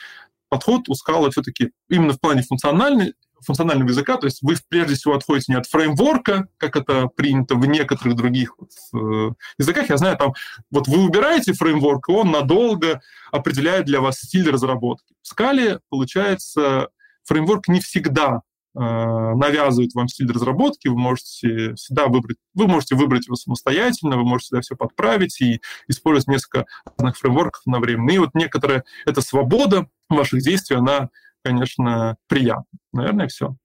Подход 0.48 0.88
у 0.88 0.92
Scala 0.92 1.30
все-таки 1.30 1.72
именно 1.90 2.14
в 2.14 2.20
плане 2.20 2.42
функциональной, 2.42 3.14
функционального 3.44 3.88
языка, 3.88 4.16
то 4.16 4.26
есть 4.26 4.38
вы 4.42 4.54
прежде 4.68 4.94
всего 4.94 5.14
отходите 5.14 5.52
не 5.52 5.58
от 5.58 5.66
фреймворка, 5.66 6.48
как 6.56 6.76
это 6.76 7.08
принято 7.08 7.54
в 7.56 7.66
некоторых 7.66 8.16
других 8.16 8.54
вот, 8.58 8.70
э, 8.94 9.32
языках. 9.58 9.90
Я 9.90 9.98
знаю, 9.98 10.16
там 10.16 10.32
вот 10.70 10.88
вы 10.88 11.04
выбираете 11.04 11.52
фреймворк, 11.52 12.08
и 12.08 12.12
он 12.12 12.30
надолго 12.30 13.02
определяет 13.30 13.84
для 13.84 14.00
вас 14.00 14.18
стиль 14.18 14.48
разработки. 14.48 15.14
В 15.22 15.38
Scala, 15.38 15.80
получается, 15.90 16.88
фреймворк 17.24 17.68
не 17.68 17.80
всегда 17.80 18.42
навязывает 18.78 19.94
вам 19.94 20.08
стиль 20.08 20.30
разработки, 20.30 20.88
вы 20.88 20.98
можете 20.98 21.74
всегда 21.74 22.08
выбрать, 22.08 22.36
вы 22.54 22.66
можете 22.66 22.94
выбрать 22.94 23.26
его 23.26 23.34
самостоятельно, 23.34 24.16
вы 24.16 24.24
можете 24.24 24.46
всегда 24.46 24.60
все 24.60 24.76
подправить 24.76 25.40
и 25.40 25.60
использовать 25.88 26.28
несколько 26.28 26.66
разных 26.98 27.16
фреймворков 27.16 27.62
одновременно. 27.66 28.10
И 28.10 28.18
вот 28.18 28.30
некоторая 28.34 28.84
эта 29.06 29.22
свобода 29.22 29.88
ваших 30.10 30.42
действий, 30.42 30.76
она, 30.76 31.08
конечно, 31.42 32.16
приятна. 32.28 32.64
Наверное, 32.92 33.28
все. 33.28 33.56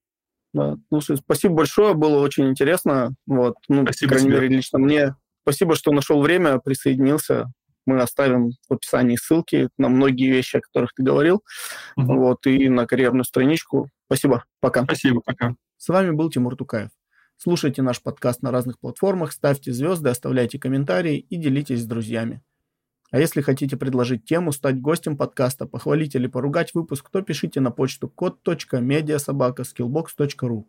Да, 0.54 0.78
слушай, 0.90 1.18
спасибо 1.18 1.56
большое, 1.56 1.94
было 1.94 2.20
очень 2.20 2.50
интересно. 2.50 3.14
Вот, 3.26 3.56
ну, 3.68 3.84
спасибо 3.84 4.10
по 4.10 4.16
крайней 4.16 4.30
тебе. 4.30 4.42
мере, 4.42 4.56
лично 4.56 4.80
мне. 4.80 5.16
Спасибо, 5.44 5.76
что 5.76 5.92
нашел 5.92 6.22
время, 6.22 6.60
присоединился. 6.60 7.52
Мы 7.86 8.02
оставим 8.02 8.52
в 8.70 8.74
описании 8.74 9.16
ссылки 9.16 9.70
на 9.78 9.88
многие 9.90 10.30
вещи, 10.30 10.58
о 10.58 10.62
которых 10.62 10.94
ты 10.94 11.04
говорил, 11.04 11.44
угу. 11.96 12.16
вот, 12.16 12.46
и 12.46 12.68
на 12.70 12.86
карьерную 12.86 13.24
страничку. 13.24 13.90
Спасибо. 14.06 14.46
Пока. 14.60 14.84
Спасибо. 14.84 15.22
Пока. 15.26 15.56
С 15.78 15.90
вами 15.90 16.12
был 16.12 16.30
Тимур 16.30 16.56
Тукаев. 16.56 16.92
Слушайте 17.38 17.82
наш 17.82 18.04
подкаст 18.04 18.44
на 18.44 18.52
разных 18.52 18.78
платформах, 18.80 19.32
ставьте 19.32 19.74
звезды, 19.74 20.10
оставляйте 20.10 20.60
комментарии 20.60 21.18
и 21.18 21.38
делитесь 21.38 21.82
с 21.82 21.88
друзьями. 21.88 22.44
А 23.10 23.20
если 23.20 23.42
хотите 23.42 23.78
предложить 23.78 24.26
тему, 24.26 24.52
стать 24.52 24.80
гостем 24.80 25.18
подкаста, 25.18 25.66
похвалить 25.66 26.14
или 26.16 26.28
поругать 26.28 26.76
выпуск, 26.76 27.10
то 27.10 27.22
пишите 27.22 27.60
на 27.60 27.72
почту 27.72 28.08
код.медиасобака.skillbox.ru. 28.08 30.66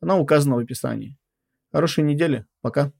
Она 0.00 0.18
указана 0.18 0.56
в 0.56 0.58
описании. 0.58 1.16
Хорошей 1.72 2.04
недели. 2.04 2.44
Пока. 2.60 2.92